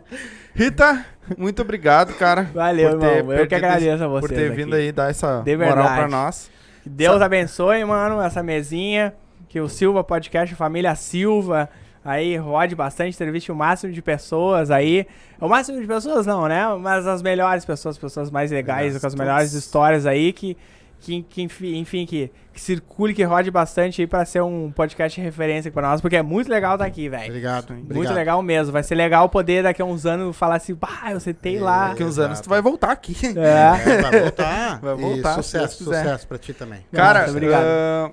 [0.55, 1.05] Rita,
[1.36, 2.44] muito obrigado, cara.
[2.55, 3.32] Valeu, por ter irmão.
[3.36, 4.56] Eu que agradeço a Por vocês ter aqui.
[4.56, 6.50] vindo aí dar essa moral pra nós.
[6.82, 9.12] Que Deus abençoe, mano, essa mesinha.
[9.48, 11.68] Que o Silva Podcast, a família Silva,
[12.07, 15.07] Aí rode bastante, entreviste o máximo de pessoas aí.
[15.41, 16.65] O máximo de pessoas não, né?
[16.81, 20.57] Mas as melhores pessoas, as pessoas mais legais, Melhores, com as melhores histórias aí que,
[21.01, 21.43] que, que
[21.76, 25.83] enfim, que, que circule, que rode bastante aí pra ser um podcast de referência pra
[25.83, 27.26] nós, porque é muito legal estar aqui, velho.
[27.26, 27.73] Obrigado.
[27.73, 28.15] Muito obrigado.
[28.15, 28.73] legal mesmo.
[28.73, 31.89] Vai ser legal poder daqui a uns anos falar assim, bah, eu sentei lá.
[31.89, 32.26] Daqui uns Exato.
[32.26, 33.17] anos tu vai voltar aqui.
[33.36, 33.91] É.
[33.91, 34.81] É, vai voltar.
[34.81, 36.86] Vai E voltar, se sucesso, sucesso pra ti também.
[36.93, 37.65] Cara, Nossa, obrigado.
[37.65, 38.10] ah,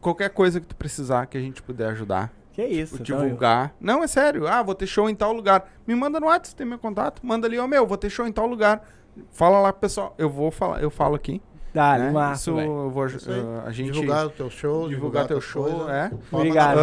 [0.00, 3.74] qualquer coisa que tu precisar que a gente puder ajudar, Que isso, então, divulgar.
[3.80, 4.46] Não, é sério.
[4.46, 5.70] Ah, vou ter show em tal lugar.
[5.86, 7.24] Me manda no WhatsApp, tem meu contato.
[7.24, 8.82] Manda ali, ó, meu, vou ter show em tal lugar.
[9.30, 10.14] Fala lá pro pessoal.
[10.18, 11.40] Eu vou falar, eu falo aqui.
[11.74, 12.10] Dá, né?
[12.10, 15.44] massa, Isso eu vou Isso ah, a gente Divulgar o teu show, divulgar teu tuas
[15.48, 15.88] show, coisas.
[15.88, 16.10] é.
[16.30, 16.76] Obrigado.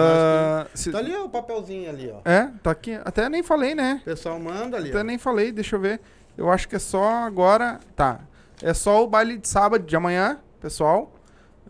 [0.71, 2.27] que- se- Tá ali o papelzinho ali, ó.
[2.27, 2.99] é, tá aqui.
[3.05, 3.99] Até nem falei, né?
[4.01, 5.03] O pessoal manda ali, Até ó.
[5.03, 6.01] nem falei, deixa eu ver.
[6.35, 7.79] Eu acho que é só agora.
[7.95, 8.21] Tá.
[8.63, 11.11] É só o baile de sábado de amanhã, pessoal.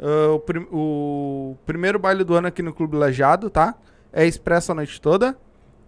[0.02, 3.76] Ah, o, prim- o primeiro baile do ano aqui no Clube Lajado, tá?
[4.12, 5.38] É expresso a noite toda.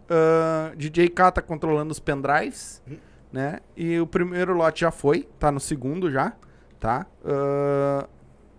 [0.10, 2.82] Ah, DJ K tá controlando os pendrives,
[3.32, 3.60] né?
[3.76, 6.34] E o primeiro lote já foi, tá no segundo já,
[6.80, 7.06] tá?
[7.26, 8.08] Ah,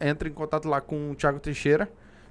[0.01, 1.89] entra em contato lá com o Thiago Teixeira,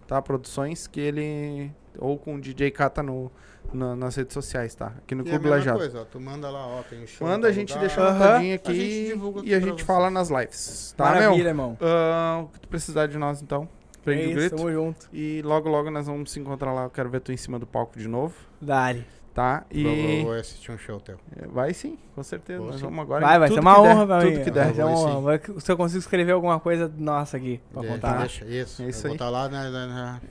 [0.08, 0.22] tá?
[0.22, 1.72] Produções, que ele.
[2.00, 3.30] Ou com o DJ K tá no,
[3.74, 4.94] na- nas redes sociais, tá?
[5.00, 5.78] Aqui no E é a Clube Lajado.
[5.80, 6.06] coisa, ó.
[6.06, 7.28] Tu manda lá, ó, tem o show.
[7.28, 8.16] Manda, a em tal gente deixa Aham.
[8.16, 9.86] anotadinho A aqui e a gente você.
[9.86, 10.94] fala nas lives.
[10.98, 11.48] Tá, Maravilha, meu?
[11.50, 11.78] irmão.
[11.82, 13.68] Ah, o que tu precisar de nós, então.
[14.02, 14.56] É Prende o isso, grito.
[14.56, 15.08] tamo junto.
[15.14, 16.84] E logo, logo nós vamos se encontrar lá.
[16.86, 19.06] Eu quero ver tu em cima do palco de novo, Dale.
[19.34, 19.64] tá?
[19.70, 21.18] E vou assistir um show teu.
[21.54, 22.60] vai sim, com certeza.
[22.60, 22.86] Vou nós sim.
[22.86, 23.26] vamos agora.
[23.26, 24.32] Vai, vai ser uma honra pra mim.
[24.34, 24.64] Tudo que É, der.
[24.66, 25.04] Vai ser Vai uma sim.
[25.06, 25.22] honra.
[25.22, 28.18] Vai- Se eu consigo escrever alguma coisa nossa aqui pra É, contar.
[28.20, 28.82] Deixa, isso.
[28.82, 29.18] É isso eu aí.
[29.18, 30.22] Vou tá lá na, na- na-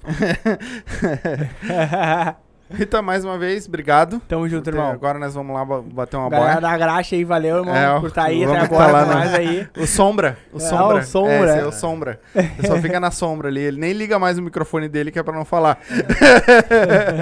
[2.73, 4.21] Rita, mais uma vez, obrigado.
[4.29, 4.91] Tamo junto, ter- irmão.
[4.93, 6.61] Agora nós vamos lá ba- bater uma Galera boia.
[6.61, 9.69] da graxa aí, valeu, irmão, É, por estar aí até tá agora nós aí.
[9.77, 10.39] O Sombra.
[10.53, 10.99] O É, Sombra.
[10.99, 11.61] o Sombra, É, é.
[11.63, 12.21] é o Sombra.
[12.35, 13.61] Ele só fica na sombra ali.
[13.61, 15.79] Ele nem liga mais o microfone dele, que é pra não falar.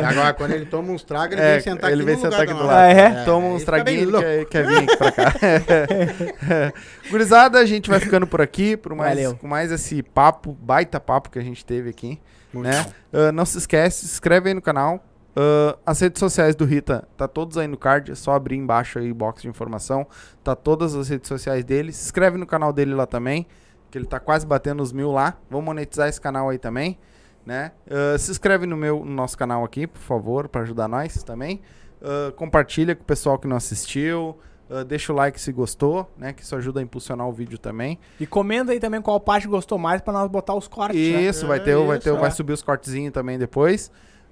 [0.09, 2.41] Agora, quando ele toma uns tragos, ele É, vem sentar ele aqui vem no sentar
[2.43, 2.79] aqui do lado.
[2.79, 3.25] Ah, é?
[3.25, 5.33] Toma ele uns traguinhos, quer, quer vir aqui pra cá.
[7.11, 9.35] Gurizada, a gente vai ficando por aqui, por mais, Valeu.
[9.37, 12.21] com mais esse papo, baita papo que a gente teve aqui.
[12.53, 12.87] Né?
[13.13, 15.03] Ah, não se esquece, se inscreve aí no canal.
[15.37, 18.99] Ah, as redes sociais do Rita, tá todos aí no card, é só abrir embaixo
[18.99, 20.07] aí o box de informação.
[20.43, 21.93] Tá todas as redes sociais dele.
[21.93, 23.47] Se inscreve no canal dele lá também,
[23.91, 25.37] que ele tá quase batendo os mil lá.
[25.51, 26.99] Vamos monetizar esse canal aí também,
[27.47, 27.73] né?
[27.91, 31.61] Ah, se inscreve no meu, no nosso canal aqui, por favor, para ajudar nós também.
[32.03, 34.37] Ah, compartilha com o pessoal que não assistiu.
[34.71, 36.33] Ah, deixa o like se gostou, né?
[36.33, 37.99] Que isso ajuda a impulsionar o vídeo também.
[38.21, 41.23] E comenta aí também qual parte gostou mais pra nós botar os cortes, né?
[41.23, 42.33] Isso, vai É ter, o- vai ter, isso, vai é.
[42.33, 43.91] subir os cortezinhos também depois.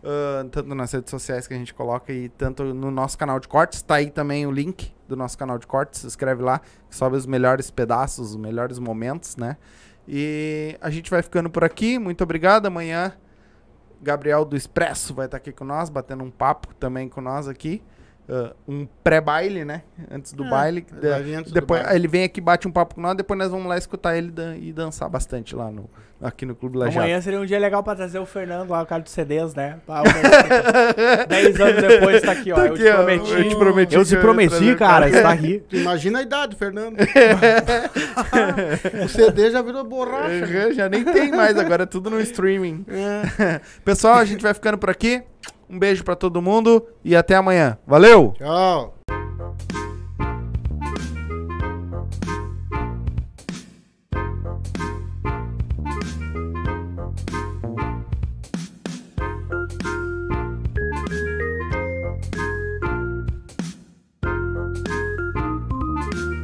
[0.09, 3.49] Ah, tanto nas redes sociais que a gente coloca e tanto no nosso canal de
[3.49, 3.83] cortes.
[3.83, 6.01] Tá aí também o link do nosso canal de cortes.
[6.03, 9.57] Se inscreve lá, sobe os melhores pedaços, os melhores momentos, né?
[10.07, 11.99] E a gente vai ficando por aqui.
[11.99, 12.67] Muito obrigado.
[12.67, 13.15] Amanhã,
[14.01, 17.83] Gabriel do Expresso vai estar aqui com nós, batendo um papo também com nós aqui.
[18.29, 19.83] Ah, um pré-baile, né?
[20.11, 20.85] Antes do É, baile.
[21.23, 21.97] ele antes do depois, baile.
[21.97, 24.57] ele vem aqui, bate um papo com nós, depois nós vamos lá escutar ele dan-
[24.57, 25.89] e dançar bastante lá no,
[26.21, 26.99] aqui no Clube Lajado.
[26.99, 29.79] Amanhã seria um dia legal pra trazer o Fernando lá, o cara dos CDs, né?
[29.87, 30.03] Pra-
[31.29, 32.57] Dez anos depois tá aqui, ó.
[32.57, 33.31] Tá eu aqui, te ó, prometi.
[33.33, 35.09] eu te prometi Eu te eu prometi, o cara.
[35.09, 35.63] Você tá aqui.
[35.71, 36.97] Imagina a idade, Fernando.
[39.05, 40.73] o CD já virou borracha.
[40.75, 42.85] Já nem tem mais, agora é tudo no streaming.
[42.89, 43.61] É.
[43.85, 45.23] Pessoal, a gente vai ficando por aqui.
[45.69, 47.79] Um beijo para todo mundo e até amanhã.
[47.87, 48.35] Valeu!
[48.39, 48.95] Tchau!